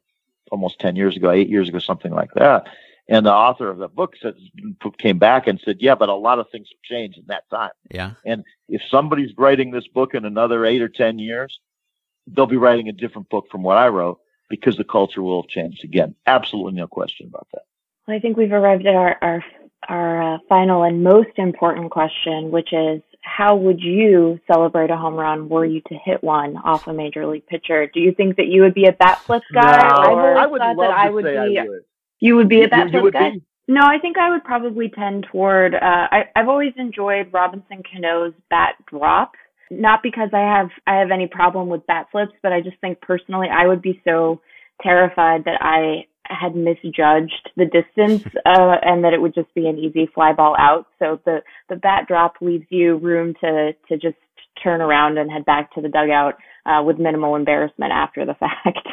almost 0.52 0.80
10 0.80 0.96
years 0.96 1.16
ago, 1.16 1.32
eight 1.32 1.50
years 1.50 1.70
ago, 1.70 1.80
something 1.80 2.12
like 2.12 2.34
that. 2.36 2.68
And 3.08 3.26
the 3.26 3.34
author 3.34 3.70
of 3.70 3.80
the 3.80 3.88
book 3.88 4.14
said, 4.22 4.36
came 5.00 5.18
back 5.18 5.48
and 5.48 5.60
said, 5.60 5.78
yeah, 5.80 5.96
but 5.96 6.10
a 6.10 6.14
lot 6.14 6.38
of 6.38 6.48
things 6.52 6.68
have 6.72 6.82
changed 6.84 7.18
in 7.18 7.26
that 7.28 7.50
time. 7.50 7.72
Yeah. 7.90 8.12
And 8.24 8.44
if 8.68 8.84
somebody's 8.90 9.32
writing 9.36 9.72
this 9.72 9.88
book 9.88 10.14
in 10.14 10.26
another 10.26 10.64
eight 10.66 10.82
or 10.82 10.90
10 10.90 11.18
years, 11.18 11.60
they'll 12.28 12.46
be 12.46 12.58
writing 12.58 12.88
a 12.88 12.94
different 12.94 13.30
book 13.30 13.48
from 13.52 13.64
what 13.64 13.78
I 13.78 13.88
wrote 13.88 14.20
because 14.48 14.78
the 14.78 14.84
culture 14.84 15.24
will 15.24 15.42
have 15.42 15.50
changed 15.50 15.84
again. 15.84 16.14
Absolutely 16.28 16.74
no 16.74 16.88
question 16.88 17.28
about 17.28 17.48
that. 17.54 17.64
Well, 18.08 18.16
I 18.16 18.20
think 18.20 18.38
we've 18.38 18.52
arrived 18.52 18.86
at 18.86 18.96
our, 18.96 19.18
our 19.22 19.44
our 19.88 20.36
uh, 20.36 20.38
final 20.50 20.84
and 20.84 21.04
most 21.04 21.38
important 21.38 21.92
question, 21.92 22.52
which 22.52 22.74
is 22.74 23.02
how 23.22 23.56
would 23.56 23.82
you 23.82 24.40
celebrate 24.52 24.90
a 24.90 24.98
home 24.98 25.16
run 25.16 25.50
were 25.50 25.66
you 25.66 25.82
to 25.88 25.96
hit 26.04 26.24
one 26.24 26.58
off 26.58 26.88
a 26.88 26.94
major 26.94 27.26
league 27.28 27.46
pitcher? 27.48 27.88
Do 27.94 28.00
you 28.00 28.14
think 28.14 28.38
that 28.38 28.48
you 28.48 28.62
would 28.62 28.74
be 28.74 28.86
a 28.86 28.92
bat 28.94 29.20
flip 29.20 29.44
guy? 29.54 29.88
No, 29.90 30.14
or 30.14 30.38
I 30.38 30.46
would 30.46 30.60
love 30.62 30.78
that 30.78 30.92
I 30.92 31.08
to 31.08 31.12
would 31.14 31.26
say 31.26 31.50
be 31.50 31.60
I 31.60 31.64
would. 31.64 31.84
you 32.20 32.36
would 32.38 32.50
be 32.50 32.58
You- 32.58 32.64
a 32.66 32.68
bat 32.70 32.86
you 32.88 32.92
flip 32.92 33.04
would 33.04 33.14
guy? 33.14 33.30
be? 33.32 33.42
No, 33.68 33.82
I 33.84 34.00
think 34.00 34.18
I 34.18 34.32
would 34.32 34.44
probably 34.44 34.90
tend 34.90 35.28
toward. 35.32 35.76
Uh, 35.76 35.80
I, 36.12 36.24
I've 36.36 36.48
always 36.50 36.74
enjoyed 36.76 37.32
Robinson 37.32 37.84
Cano's 37.84 38.34
bat 38.50 38.74
drop, 38.88 39.34
not 39.70 40.02
because 40.02 40.30
I 40.34 40.40
have 40.40 40.70
I 40.88 40.96
have 40.96 41.12
any 41.12 41.28
problem 41.28 41.70
with 41.70 41.86
bat 41.86 42.08
flips, 42.12 42.34
but 42.42 42.52
I 42.52 42.62
just 42.62 42.78
think 42.82 43.00
personally 43.00 43.48
I 43.54 43.68
would 43.68 43.84
be 43.84 44.02
so 44.04 44.42
terrified 44.82 45.44
that 45.46 45.62
I 45.62 46.08
had 46.30 46.56
misjudged 46.56 47.50
the 47.58 47.66
distance 47.66 48.24
uh, 48.46 48.76
and 48.82 49.04
that 49.04 49.14
it 49.14 49.22
would 49.22 49.34
just 49.34 49.54
be 49.54 49.68
an 49.68 49.78
easy 49.78 50.10
fly 50.14 50.34
ball 50.34 50.56
out. 50.58 50.88
So 51.00 51.20
the 51.26 51.42
the 51.70 51.76
bat 51.76 52.06
drop 52.08 52.36
leaves 52.42 52.66
you 52.70 52.98
room 52.98 53.34
to 53.42 53.74
to 53.90 53.98
just 53.98 54.18
turn 54.64 54.82
around 54.82 55.18
and 55.18 55.32
head 55.32 55.46
back 55.46 55.74
to 55.74 55.82
the 55.82 55.90
dugout 55.90 56.36
uh, 56.66 56.84
with 56.84 57.00
minimal 57.00 57.36
embarrassment 57.36 57.92
after 57.92 58.26
the 58.26 58.34
fact. 58.40 58.88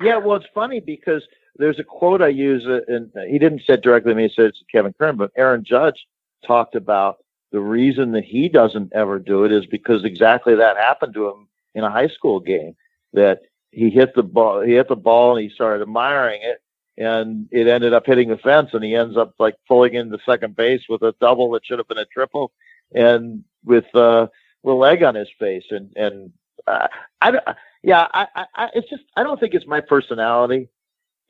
Yeah, 0.00 0.18
well, 0.18 0.36
it's 0.36 0.46
funny 0.54 0.80
because 0.80 1.22
there's 1.56 1.78
a 1.78 1.84
quote 1.84 2.22
I 2.22 2.28
use, 2.28 2.64
uh, 2.66 2.80
and 2.86 3.10
he 3.28 3.38
didn't 3.38 3.62
say 3.66 3.74
it 3.74 3.82
directly 3.82 4.12
to 4.12 4.16
me, 4.16 4.28
he 4.28 4.32
said 4.34 4.46
it's 4.46 4.62
Kevin 4.70 4.94
Kern, 4.98 5.16
but 5.16 5.32
Aaron 5.36 5.64
Judge 5.64 6.06
talked 6.46 6.76
about 6.76 7.16
the 7.50 7.60
reason 7.60 8.12
that 8.12 8.24
he 8.24 8.48
doesn't 8.48 8.92
ever 8.94 9.18
do 9.18 9.44
it 9.44 9.52
is 9.52 9.66
because 9.66 10.04
exactly 10.04 10.54
that 10.54 10.76
happened 10.76 11.14
to 11.14 11.28
him 11.28 11.48
in 11.74 11.82
a 11.82 11.90
high 11.90 12.08
school 12.08 12.40
game. 12.40 12.76
That 13.14 13.40
he 13.70 13.90
hit 13.90 14.14
the 14.14 14.22
ball, 14.22 14.60
he 14.60 14.74
hit 14.74 14.88
the 14.88 14.96
ball, 14.96 15.36
and 15.36 15.42
he 15.48 15.54
started 15.54 15.82
admiring 15.82 16.40
it, 16.42 16.60
and 16.98 17.48
it 17.52 17.68
ended 17.68 17.94
up 17.94 18.04
hitting 18.06 18.28
the 18.28 18.38
fence, 18.38 18.70
and 18.72 18.84
he 18.84 18.94
ends 18.94 19.16
up 19.16 19.34
like 19.38 19.54
pulling 19.66 19.94
into 19.94 20.18
second 20.26 20.56
base 20.56 20.82
with 20.88 21.02
a 21.02 21.14
double 21.20 21.50
that 21.52 21.64
should 21.64 21.78
have 21.78 21.88
been 21.88 21.98
a 21.98 22.04
triple, 22.06 22.52
and 22.94 23.44
with 23.64 23.86
uh, 23.94 24.26
a 24.66 24.70
leg 24.70 25.02
on 25.02 25.14
his 25.14 25.28
face, 25.38 25.64
and 25.70 25.92
and 25.96 26.32
uh, 26.66 26.88
I 27.20 27.30
don't- 27.30 27.44
yeah, 27.84 28.08
I, 28.12 28.26
I, 28.34 28.46
I, 28.56 28.70
it's 28.74 28.90
just 28.90 29.04
I 29.16 29.22
don't 29.22 29.38
think 29.38 29.54
it's 29.54 29.66
my 29.66 29.80
personality 29.80 30.68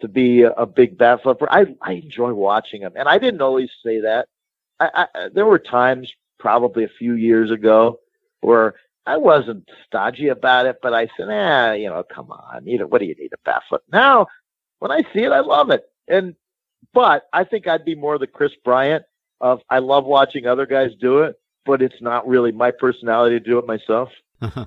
to 0.01 0.09
be 0.09 0.43
a, 0.43 0.51
a 0.53 0.67
big 0.67 0.97
bat 0.97 1.23
flipper. 1.23 1.47
I 1.51 1.75
I 1.83 1.93
enjoy 1.93 2.33
watching 2.33 2.81
them, 2.83 2.95
and 2.97 3.07
I 3.09 3.19
didn't 3.19 3.43
always 3.43 3.71
say 3.85 4.01
that. 4.01 4.29
I, 4.81 5.07
I 5.15 5.29
there 5.35 5.47
were 5.47 5.59
times, 5.59 6.13
probably 6.39 6.85
a 6.85 6.89
few 6.99 7.15
years 7.15 7.51
ago, 7.51 8.01
where 8.41 8.75
I 9.07 9.17
wasn't 9.19 9.69
stodgy 9.87 10.29
about 10.29 10.67
it, 10.67 10.79
but 10.83 10.95
I 10.95 11.09
said, 11.17 11.29
"Ah, 11.31 11.73
you 11.73 11.89
know, 11.91 12.03
come 12.03 12.31
on, 12.31 12.67
you 12.67 12.79
know, 12.79 12.87
what 12.87 13.01
do 13.01 13.07
you 13.07 13.15
need 13.15 13.33
a 13.35 13.39
bat 13.45 13.63
flip?" 13.69 13.83
Now, 13.93 14.29
when 14.79 14.91
I 14.91 15.03
see 15.13 15.25
it, 15.25 15.33
I 15.33 15.41
love 15.41 15.71
it, 15.71 15.85
and 16.09 16.35
but 16.95 17.25
I 17.33 17.45
think 17.45 17.67
I'd 17.67 17.85
be 17.85 17.95
more 17.95 18.19
the 18.19 18.27
Kris 18.27 18.53
Bryant 18.65 19.05
of 19.41 19.61
I 19.71 19.79
love 19.79 20.05
watching 20.05 20.47
other 20.47 20.67
guys 20.67 20.91
do 21.01 21.19
it, 21.19 21.37
but 21.65 21.83
it's 21.83 22.01
not 22.01 22.27
really 22.27 22.53
my 22.53 22.71
personality 22.71 23.39
to 23.39 23.45
do 23.45 23.59
it 23.59 23.67
myself. 23.67 24.09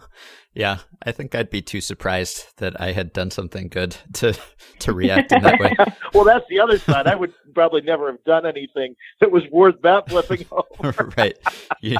yeah, 0.53 0.79
I 1.03 1.11
think 1.11 1.33
I'd 1.33 1.49
be 1.49 1.61
too 1.61 1.81
surprised 1.81 2.57
that 2.57 2.79
I 2.79 2.91
had 2.91 3.13
done 3.13 3.31
something 3.31 3.67
good 3.69 3.95
to 4.13 4.37
to 4.79 4.93
react 4.93 5.31
in 5.31 5.41
that 5.43 5.59
way. 5.59 5.75
well, 6.13 6.23
that's 6.23 6.45
the 6.49 6.59
other 6.59 6.77
side. 6.77 7.07
I 7.07 7.15
would 7.15 7.33
probably 7.53 7.81
never 7.81 8.11
have 8.11 8.23
done 8.23 8.45
anything 8.45 8.95
that 9.19 9.31
was 9.31 9.43
worth 9.51 9.81
bat 9.81 10.09
flipping 10.09 10.45
over. 10.51 11.11
right. 11.17 11.37
You, 11.81 11.97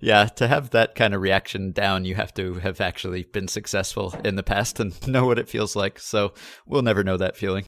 yeah, 0.00 0.26
to 0.26 0.48
have 0.48 0.70
that 0.70 0.94
kind 0.94 1.14
of 1.14 1.20
reaction 1.20 1.72
down, 1.72 2.04
you 2.04 2.14
have 2.14 2.32
to 2.34 2.54
have 2.54 2.80
actually 2.80 3.24
been 3.24 3.48
successful 3.48 4.14
in 4.24 4.36
the 4.36 4.42
past 4.42 4.80
and 4.80 5.06
know 5.06 5.26
what 5.26 5.38
it 5.38 5.48
feels 5.48 5.76
like. 5.76 5.98
So 5.98 6.32
we'll 6.66 6.82
never 6.82 7.04
know 7.04 7.16
that 7.16 7.36
feeling. 7.36 7.66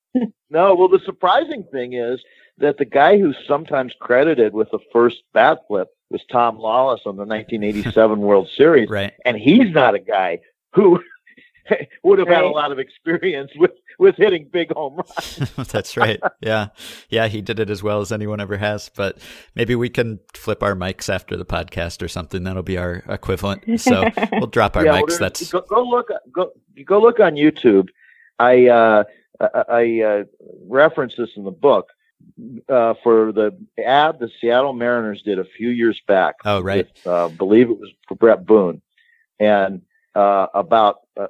No, 0.50 0.74
well, 0.74 0.88
the 0.88 1.00
surprising 1.04 1.64
thing 1.72 1.94
is 1.94 2.20
that 2.58 2.76
the 2.78 2.84
guy 2.84 3.18
who's 3.18 3.36
sometimes 3.46 3.94
credited 3.98 4.52
with 4.52 4.70
the 4.70 4.78
first 4.92 5.22
bat 5.32 5.60
flip 5.66 5.88
was 6.12 6.22
Tom 6.30 6.58
Lawless 6.58 7.00
on 7.06 7.16
the 7.16 7.24
1987 7.24 8.20
World 8.20 8.48
Series, 8.56 8.88
Right. 8.88 9.12
and 9.24 9.36
he's 9.36 9.70
not 9.72 9.94
a 9.94 9.98
guy 9.98 10.40
who 10.74 11.00
would 12.02 12.18
have 12.18 12.28
had 12.28 12.44
a 12.44 12.48
lot 12.48 12.72
of 12.72 12.78
experience 12.78 13.50
with 13.56 13.70
with 13.98 14.16
hitting 14.16 14.48
big 14.52 14.72
home 14.72 14.96
runs. 14.96 15.52
That's 15.70 15.96
right. 15.96 16.18
Yeah. 16.40 16.68
Yeah, 17.08 17.28
he 17.28 17.40
did 17.40 17.60
it 17.60 17.70
as 17.70 17.82
well 17.84 18.00
as 18.00 18.10
anyone 18.10 18.40
ever 18.40 18.56
has. 18.56 18.88
But 18.88 19.18
maybe 19.54 19.74
we 19.76 19.88
can 19.88 20.18
flip 20.34 20.62
our 20.62 20.74
mics 20.74 21.12
after 21.12 21.36
the 21.36 21.44
podcast 21.44 22.02
or 22.02 22.08
something. 22.08 22.42
That'll 22.42 22.62
be 22.64 22.78
our 22.78 23.04
equivalent. 23.08 23.80
So 23.80 24.08
we'll 24.32 24.48
drop 24.48 24.76
our 24.76 24.84
Yeah, 24.84 25.00
mics. 25.00 25.18
there's- 25.18 25.18
That's 25.20 25.52
go, 25.52 25.60
go 25.68 25.82
look 25.84 26.08
go 26.32 26.50
go 26.84 27.00
look 27.00 27.20
on 27.20 27.34
YouTube. 27.34 27.88
I 28.40 28.66
uh, 28.66 29.04
I, 29.40 29.64
I 29.68 30.02
uh, 30.02 30.24
reference 30.66 31.14
this 31.16 31.30
in 31.36 31.44
the 31.44 31.50
book 31.52 31.91
uh, 32.68 32.94
for 33.02 33.32
the 33.32 33.56
ad 33.84 34.18
the 34.18 34.30
Seattle 34.40 34.72
Mariners 34.72 35.22
did 35.22 35.38
a 35.38 35.44
few 35.44 35.68
years 35.70 36.00
back. 36.06 36.36
Oh, 36.44 36.60
right. 36.60 36.88
With, 37.04 37.12
uh, 37.12 37.28
believe 37.28 37.70
it 37.70 37.78
was 37.78 37.90
for 38.08 38.14
Bret 38.14 38.44
Boone, 38.46 38.82
and 39.38 39.82
uh, 40.14 40.46
about 40.54 41.00
uh, 41.16 41.26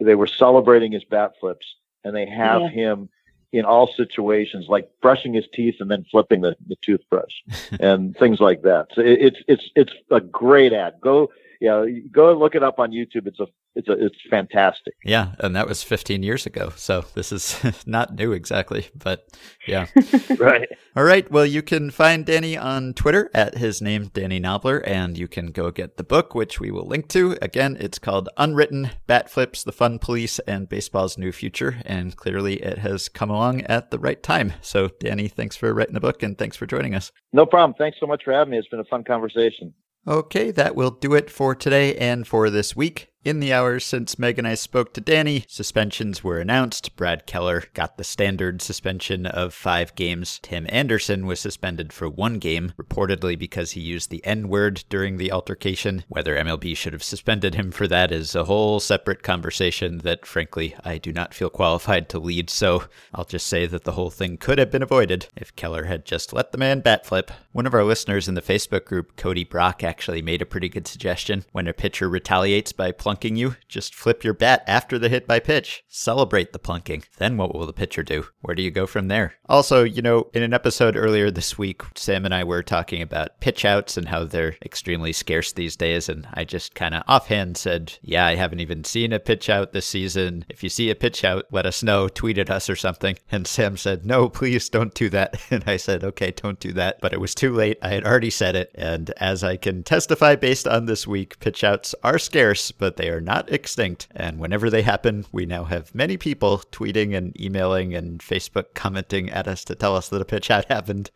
they 0.00 0.14
were 0.14 0.26
celebrating 0.26 0.92
his 0.92 1.04
bat 1.04 1.32
flips, 1.40 1.66
and 2.04 2.14
they 2.14 2.26
have 2.26 2.62
Yeah. 2.62 2.68
him 2.68 3.08
in 3.52 3.64
all 3.66 3.86
situations, 3.86 4.66
like 4.68 4.88
brushing 5.02 5.34
his 5.34 5.44
teeth 5.52 5.76
and 5.80 5.90
then 5.90 6.04
flipping 6.10 6.40
the, 6.40 6.56
the 6.66 6.76
toothbrush, 6.76 7.34
and 7.80 8.16
things 8.16 8.40
like 8.40 8.62
that. 8.62 8.88
So 8.94 9.02
it, 9.02 9.18
it's 9.20 9.38
it's 9.48 9.70
it's 9.76 9.92
a 10.10 10.20
great 10.20 10.72
ad. 10.72 10.94
Go 11.00 11.30
yeah, 11.62 11.84
go 12.10 12.30
and 12.32 12.40
look 12.40 12.56
it 12.56 12.64
up 12.64 12.80
on 12.80 12.90
YouTube. 12.90 13.28
It's 13.28 13.38
a 13.38 13.46
it's 13.76 13.88
a 13.88 13.92
it's 13.92 14.16
fantastic. 14.28 14.94
yeah, 15.04 15.36
and 15.38 15.54
that 15.54 15.68
was 15.68 15.84
15 15.84 16.24
years 16.24 16.44
ago. 16.44 16.72
So 16.74 17.04
this 17.14 17.30
is 17.30 17.56
not 17.86 18.16
new 18.16 18.32
exactly, 18.32 18.88
but 18.94 19.28
yeah. 19.68 19.86
Right. 20.38 20.68
All 20.96 21.04
right. 21.04 21.30
Well, 21.30 21.46
you 21.46 21.62
can 21.62 21.90
find 21.90 22.26
Danny 22.26 22.56
on 22.56 22.94
Twitter 22.94 23.30
at 23.32 23.58
his 23.58 23.80
name, 23.80 24.10
Danny 24.12 24.40
Knobler, 24.40 24.82
and 24.84 25.16
you 25.16 25.28
can 25.28 25.52
go 25.52 25.70
get 25.70 25.96
the 25.96 26.02
book, 26.04 26.34
which 26.34 26.58
we 26.58 26.72
will 26.72 26.86
link 26.86 27.08
to. 27.10 27.36
Again, 27.40 27.76
it's 27.78 27.98
called 27.98 28.28
Unwritten 28.36 28.90
Bat 29.06 29.30
Flips, 29.30 29.62
The 29.62 29.72
Fun 29.72 30.00
Police, 30.00 30.40
and 30.40 30.68
Baseball's 30.68 31.16
New 31.16 31.30
Future. 31.30 31.80
And 31.86 32.16
clearly 32.16 32.56
it 32.62 32.78
has 32.78 33.08
come 33.08 33.30
along 33.30 33.60
at 33.62 33.90
the 33.92 34.00
right 34.00 34.20
time. 34.22 34.54
So, 34.62 34.88
Danny, 35.00 35.28
thanks 35.28 35.56
for 35.56 35.72
writing 35.72 35.94
the 35.94 36.00
book 36.00 36.22
and 36.24 36.36
thanks 36.36 36.56
for 36.56 36.66
joining 36.66 36.94
us. 36.94 37.12
No 37.32 37.46
problem. 37.46 37.74
Thanks 37.78 37.98
so 38.00 38.06
much 38.06 38.24
for 38.24 38.32
having 38.32 38.50
me. 38.50 38.58
It's 38.58 38.68
been 38.68 38.80
a 38.80 38.84
fun 38.84 39.04
conversation. 39.04 39.72
Okay, 40.06 40.50
that 40.50 40.74
will 40.74 40.90
do 40.90 41.14
it 41.14 41.30
for 41.30 41.54
today 41.54 41.94
and 41.94 42.26
for 42.26 42.50
this 42.50 42.74
week. 42.74 43.11
In 43.24 43.38
the 43.38 43.52
hours 43.52 43.84
since 43.84 44.18
Meg 44.18 44.36
and 44.40 44.48
I 44.48 44.54
spoke 44.56 44.92
to 44.94 45.00
Danny, 45.00 45.44
suspensions 45.46 46.24
were 46.24 46.40
announced. 46.40 46.96
Brad 46.96 47.24
Keller 47.24 47.62
got 47.72 47.96
the 47.96 48.02
standard 48.02 48.60
suspension 48.60 49.26
of 49.26 49.54
five 49.54 49.94
games. 49.94 50.40
Tim 50.42 50.66
Anderson 50.70 51.24
was 51.24 51.38
suspended 51.38 51.92
for 51.92 52.08
one 52.08 52.40
game, 52.40 52.72
reportedly 52.76 53.38
because 53.38 53.70
he 53.70 53.80
used 53.80 54.10
the 54.10 54.26
N 54.26 54.48
word 54.48 54.82
during 54.88 55.18
the 55.18 55.30
altercation. 55.30 56.02
Whether 56.08 56.34
MLB 56.36 56.76
should 56.76 56.92
have 56.94 57.04
suspended 57.04 57.54
him 57.54 57.70
for 57.70 57.86
that 57.86 58.10
is 58.10 58.34
a 58.34 58.46
whole 58.46 58.80
separate 58.80 59.22
conversation 59.22 59.98
that, 59.98 60.26
frankly, 60.26 60.74
I 60.84 60.98
do 60.98 61.12
not 61.12 61.32
feel 61.32 61.48
qualified 61.48 62.08
to 62.08 62.18
lead, 62.18 62.50
so 62.50 62.86
I'll 63.14 63.24
just 63.24 63.46
say 63.46 63.66
that 63.66 63.84
the 63.84 63.92
whole 63.92 64.10
thing 64.10 64.36
could 64.36 64.58
have 64.58 64.72
been 64.72 64.82
avoided 64.82 65.28
if 65.36 65.54
Keller 65.54 65.84
had 65.84 66.04
just 66.04 66.32
let 66.32 66.50
the 66.50 66.58
man 66.58 66.80
bat 66.80 67.06
flip. 67.06 67.30
One 67.52 67.66
of 67.66 67.74
our 67.74 67.84
listeners 67.84 68.26
in 68.26 68.34
the 68.34 68.42
Facebook 68.42 68.84
group, 68.84 69.16
Cody 69.16 69.44
Brock, 69.44 69.84
actually 69.84 70.22
made 70.22 70.42
a 70.42 70.46
pretty 70.46 70.68
good 70.68 70.88
suggestion. 70.88 71.44
When 71.52 71.68
a 71.68 71.72
pitcher 71.72 72.08
retaliates 72.08 72.72
by 72.72 72.90
plunking 73.12 73.36
you, 73.36 73.56
just 73.68 73.94
flip 73.94 74.24
your 74.24 74.32
bat 74.32 74.64
after 74.66 74.98
the 74.98 75.10
hit 75.10 75.26
by 75.26 75.38
pitch. 75.38 75.84
Celebrate 75.86 76.54
the 76.54 76.58
plunking. 76.58 77.04
Then 77.18 77.36
what 77.36 77.54
will 77.54 77.66
the 77.66 77.72
pitcher 77.74 78.02
do? 78.02 78.24
Where 78.40 78.54
do 78.54 78.62
you 78.62 78.70
go 78.70 78.86
from 78.86 79.08
there? 79.08 79.34
Also, 79.50 79.84
you 79.84 80.00
know, 80.00 80.30
in 80.32 80.42
an 80.42 80.54
episode 80.54 80.96
earlier 80.96 81.30
this 81.30 81.58
week, 81.58 81.82
Sam 81.94 82.24
and 82.24 82.34
I 82.34 82.42
were 82.42 82.62
talking 82.62 83.02
about 83.02 83.38
pitch 83.40 83.66
outs 83.66 83.98
and 83.98 84.08
how 84.08 84.24
they're 84.24 84.56
extremely 84.64 85.12
scarce 85.12 85.52
these 85.52 85.76
days, 85.76 86.08
and 86.08 86.26
I 86.32 86.44
just 86.44 86.74
kind 86.74 86.94
of 86.94 87.02
offhand 87.06 87.58
said, 87.58 87.98
Yeah, 88.00 88.24
I 88.24 88.34
haven't 88.36 88.60
even 88.60 88.82
seen 88.82 89.12
a 89.12 89.20
pitch 89.20 89.50
out 89.50 89.74
this 89.74 89.86
season. 89.86 90.46
If 90.48 90.62
you 90.62 90.70
see 90.70 90.88
a 90.88 90.94
pitch 90.94 91.22
out, 91.22 91.44
let 91.50 91.66
us 91.66 91.82
know, 91.82 92.08
tweet 92.08 92.38
at 92.38 92.48
us 92.48 92.70
or 92.70 92.76
something. 92.76 93.18
And 93.30 93.46
Sam 93.46 93.76
said, 93.76 94.06
No, 94.06 94.30
please 94.30 94.70
don't 94.70 94.94
do 94.94 95.10
that. 95.10 95.40
And 95.52 95.64
I 95.66 95.76
said, 95.76 96.02
Okay, 96.02 96.30
don't 96.30 96.58
do 96.60 96.72
that. 96.72 96.98
But 97.02 97.12
it 97.12 97.20
was 97.20 97.34
too 97.34 97.52
late. 97.52 97.76
I 97.82 97.90
had 97.90 98.04
already 98.04 98.30
said 98.30 98.56
it. 98.56 98.70
And 98.74 99.10
as 99.18 99.44
I 99.44 99.58
can 99.58 99.82
testify 99.82 100.34
based 100.34 100.66
on 100.66 100.86
this 100.86 101.06
week, 101.06 101.38
pitch 101.40 101.62
outs 101.62 101.94
are 102.02 102.18
scarce, 102.18 102.72
but 102.72 102.96
they 102.96 103.01
are 103.08 103.20
not 103.20 103.50
extinct. 103.52 104.08
And 104.14 104.38
whenever 104.38 104.70
they 104.70 104.82
happen, 104.82 105.24
we 105.32 105.46
now 105.46 105.64
have 105.64 105.94
many 105.94 106.16
people 106.16 106.62
tweeting 106.72 107.16
and 107.16 107.38
emailing 107.40 107.94
and 107.94 108.20
Facebook 108.20 108.74
commenting 108.74 109.30
at 109.30 109.48
us 109.48 109.64
to 109.66 109.74
tell 109.74 109.96
us 109.96 110.08
that 110.08 110.22
a 110.22 110.26
pitch 110.26 110.50
out 110.50 110.66
happened. 110.66 111.10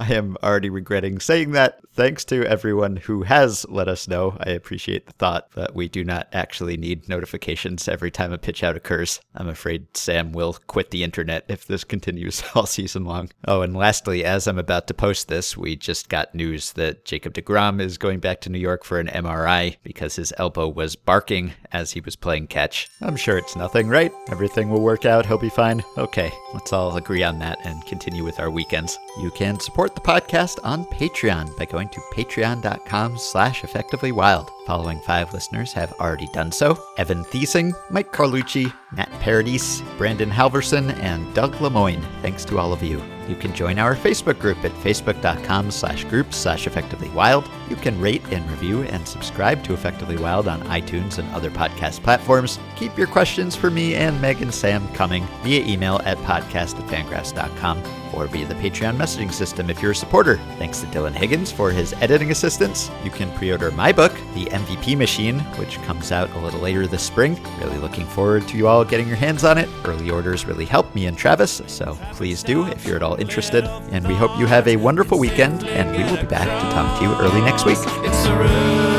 I 0.00 0.14
am 0.14 0.38
already 0.42 0.70
regretting 0.70 1.20
saying 1.20 1.52
that. 1.52 1.80
Thanks 1.92 2.24
to 2.26 2.46
everyone 2.46 2.96
who 2.96 3.24
has 3.24 3.66
let 3.68 3.86
us 3.86 4.08
know. 4.08 4.36
I 4.40 4.50
appreciate 4.50 5.04
the 5.06 5.12
thought, 5.12 5.48
but 5.54 5.74
we 5.74 5.88
do 5.88 6.04
not 6.04 6.28
actually 6.32 6.78
need 6.78 7.08
notifications 7.08 7.86
every 7.86 8.10
time 8.10 8.32
a 8.32 8.38
pitch 8.38 8.64
out 8.64 8.76
occurs. 8.76 9.20
I'm 9.34 9.48
afraid 9.48 9.94
Sam 9.94 10.32
will 10.32 10.56
quit 10.68 10.90
the 10.90 11.04
internet 11.04 11.44
if 11.48 11.66
this 11.66 11.84
continues 11.84 12.42
all 12.54 12.64
season 12.64 13.04
long. 13.04 13.28
Oh, 13.46 13.60
and 13.60 13.76
lastly, 13.76 14.24
as 14.24 14.46
I'm 14.46 14.58
about 14.58 14.86
to 14.86 14.94
post 14.94 15.28
this, 15.28 15.56
we 15.56 15.76
just 15.76 16.08
got 16.08 16.34
news 16.34 16.72
that 16.72 17.04
Jacob 17.04 17.34
deGrom 17.34 17.78
is 17.80 17.98
going 17.98 18.20
back 18.20 18.40
to 18.42 18.50
New 18.50 18.58
York 18.58 18.84
for 18.84 19.00
an 19.00 19.08
MRI 19.08 19.76
because 19.82 20.16
his 20.16 20.32
elbow 20.38 20.68
was 20.68 20.96
barking 20.96 21.52
as 21.72 21.92
he 21.92 22.00
was 22.00 22.16
playing 22.16 22.46
catch. 22.46 22.88
I'm 23.02 23.16
sure 23.16 23.36
it's 23.36 23.56
nothing, 23.56 23.88
right? 23.88 24.12
Everything 24.30 24.70
will 24.70 24.80
work 24.80 25.04
out. 25.04 25.26
He'll 25.26 25.36
be 25.36 25.50
fine. 25.50 25.82
Okay, 25.98 26.32
let's 26.54 26.72
all 26.72 26.96
agree 26.96 27.22
on 27.22 27.38
that 27.40 27.58
and 27.66 27.84
continue 27.84 28.24
with 28.24 28.40
our 28.40 28.50
weekends. 28.50 28.98
You 29.20 29.30
can 29.32 29.60
support 29.60 29.89
support 29.90 30.22
the 30.24 30.28
podcast 30.28 30.58
on 30.64 30.84
Patreon 30.86 31.56
by 31.56 31.64
going 31.64 31.88
to 31.88 32.00
patreon.com 32.12 33.18
slash 33.18 33.62
effectivelywild. 33.62 34.48
Following 34.66 35.00
five 35.00 35.32
listeners 35.32 35.72
have 35.72 35.92
already 35.94 36.28
done 36.32 36.52
so. 36.52 36.78
Evan 36.96 37.24
Thiesing, 37.24 37.72
Mike 37.90 38.12
Carlucci, 38.12 38.72
Matt 38.92 39.10
Paradis, 39.20 39.82
Brandon 39.98 40.30
Halverson, 40.30 40.96
and 41.00 41.32
Doug 41.34 41.60
Lemoyne. 41.60 42.04
Thanks 42.22 42.44
to 42.46 42.58
all 42.58 42.72
of 42.72 42.82
you. 42.82 43.02
You 43.28 43.36
can 43.36 43.54
join 43.54 43.78
our 43.78 43.96
Facebook 43.96 44.38
group 44.38 44.64
at 44.64 44.72
facebook.com 44.72 45.70
slash 45.70 46.04
groups 46.04 46.36
slash 46.36 46.66
effectivelywild. 46.66 47.48
You 47.68 47.76
can 47.76 48.00
rate 48.00 48.22
and 48.30 48.48
review 48.50 48.82
and 48.82 49.06
subscribe 49.06 49.64
to 49.64 49.72
Effectively 49.72 50.16
Wild 50.16 50.46
on 50.46 50.60
iTunes 50.62 51.18
and 51.18 51.32
other 51.34 51.50
podcast 51.50 52.02
platforms. 52.02 52.58
Keep 52.76 52.98
your 52.98 53.06
questions 53.06 53.56
for 53.56 53.70
me 53.70 53.94
and 53.94 54.20
Meg 54.20 54.42
and 54.42 54.54
Sam 54.54 54.86
coming 54.94 55.26
via 55.42 55.64
email 55.64 56.00
at 56.04 56.18
podcast 56.18 56.78
at 56.78 57.99
or 58.14 58.26
via 58.26 58.46
the 58.46 58.54
Patreon 58.54 58.96
messaging 58.96 59.32
system 59.32 59.70
if 59.70 59.80
you're 59.82 59.92
a 59.92 59.94
supporter. 59.94 60.36
Thanks 60.58 60.80
to 60.80 60.86
Dylan 60.86 61.12
Higgins 61.12 61.50
for 61.52 61.70
his 61.70 61.92
editing 61.94 62.30
assistance. 62.30 62.90
You 63.04 63.10
can 63.10 63.30
pre 63.36 63.50
order 63.52 63.70
my 63.70 63.92
book, 63.92 64.12
The 64.34 64.46
MVP 64.46 64.96
Machine, 64.96 65.40
which 65.58 65.80
comes 65.82 66.12
out 66.12 66.30
a 66.30 66.38
little 66.38 66.60
later 66.60 66.86
this 66.86 67.02
spring. 67.02 67.40
Really 67.58 67.78
looking 67.78 68.06
forward 68.06 68.46
to 68.48 68.56
you 68.56 68.68
all 68.68 68.84
getting 68.84 69.08
your 69.08 69.16
hands 69.16 69.44
on 69.44 69.58
it. 69.58 69.68
Early 69.84 70.10
orders 70.10 70.44
really 70.44 70.64
help 70.64 70.94
me 70.94 71.06
and 71.06 71.16
Travis, 71.16 71.62
so 71.66 71.98
please 72.12 72.42
do 72.42 72.66
if 72.66 72.84
you're 72.86 72.96
at 72.96 73.02
all 73.02 73.16
interested. 73.20 73.64
And 73.92 74.06
we 74.06 74.14
hope 74.14 74.38
you 74.38 74.46
have 74.46 74.68
a 74.68 74.76
wonderful 74.76 75.18
weekend, 75.18 75.64
and 75.64 75.90
we 75.96 76.04
will 76.04 76.20
be 76.20 76.28
back 76.28 76.46
to 76.46 76.74
talk 76.74 76.98
to 76.98 77.04
you 77.04 77.14
early 77.20 77.40
next 77.40 77.64
week. 77.64 78.89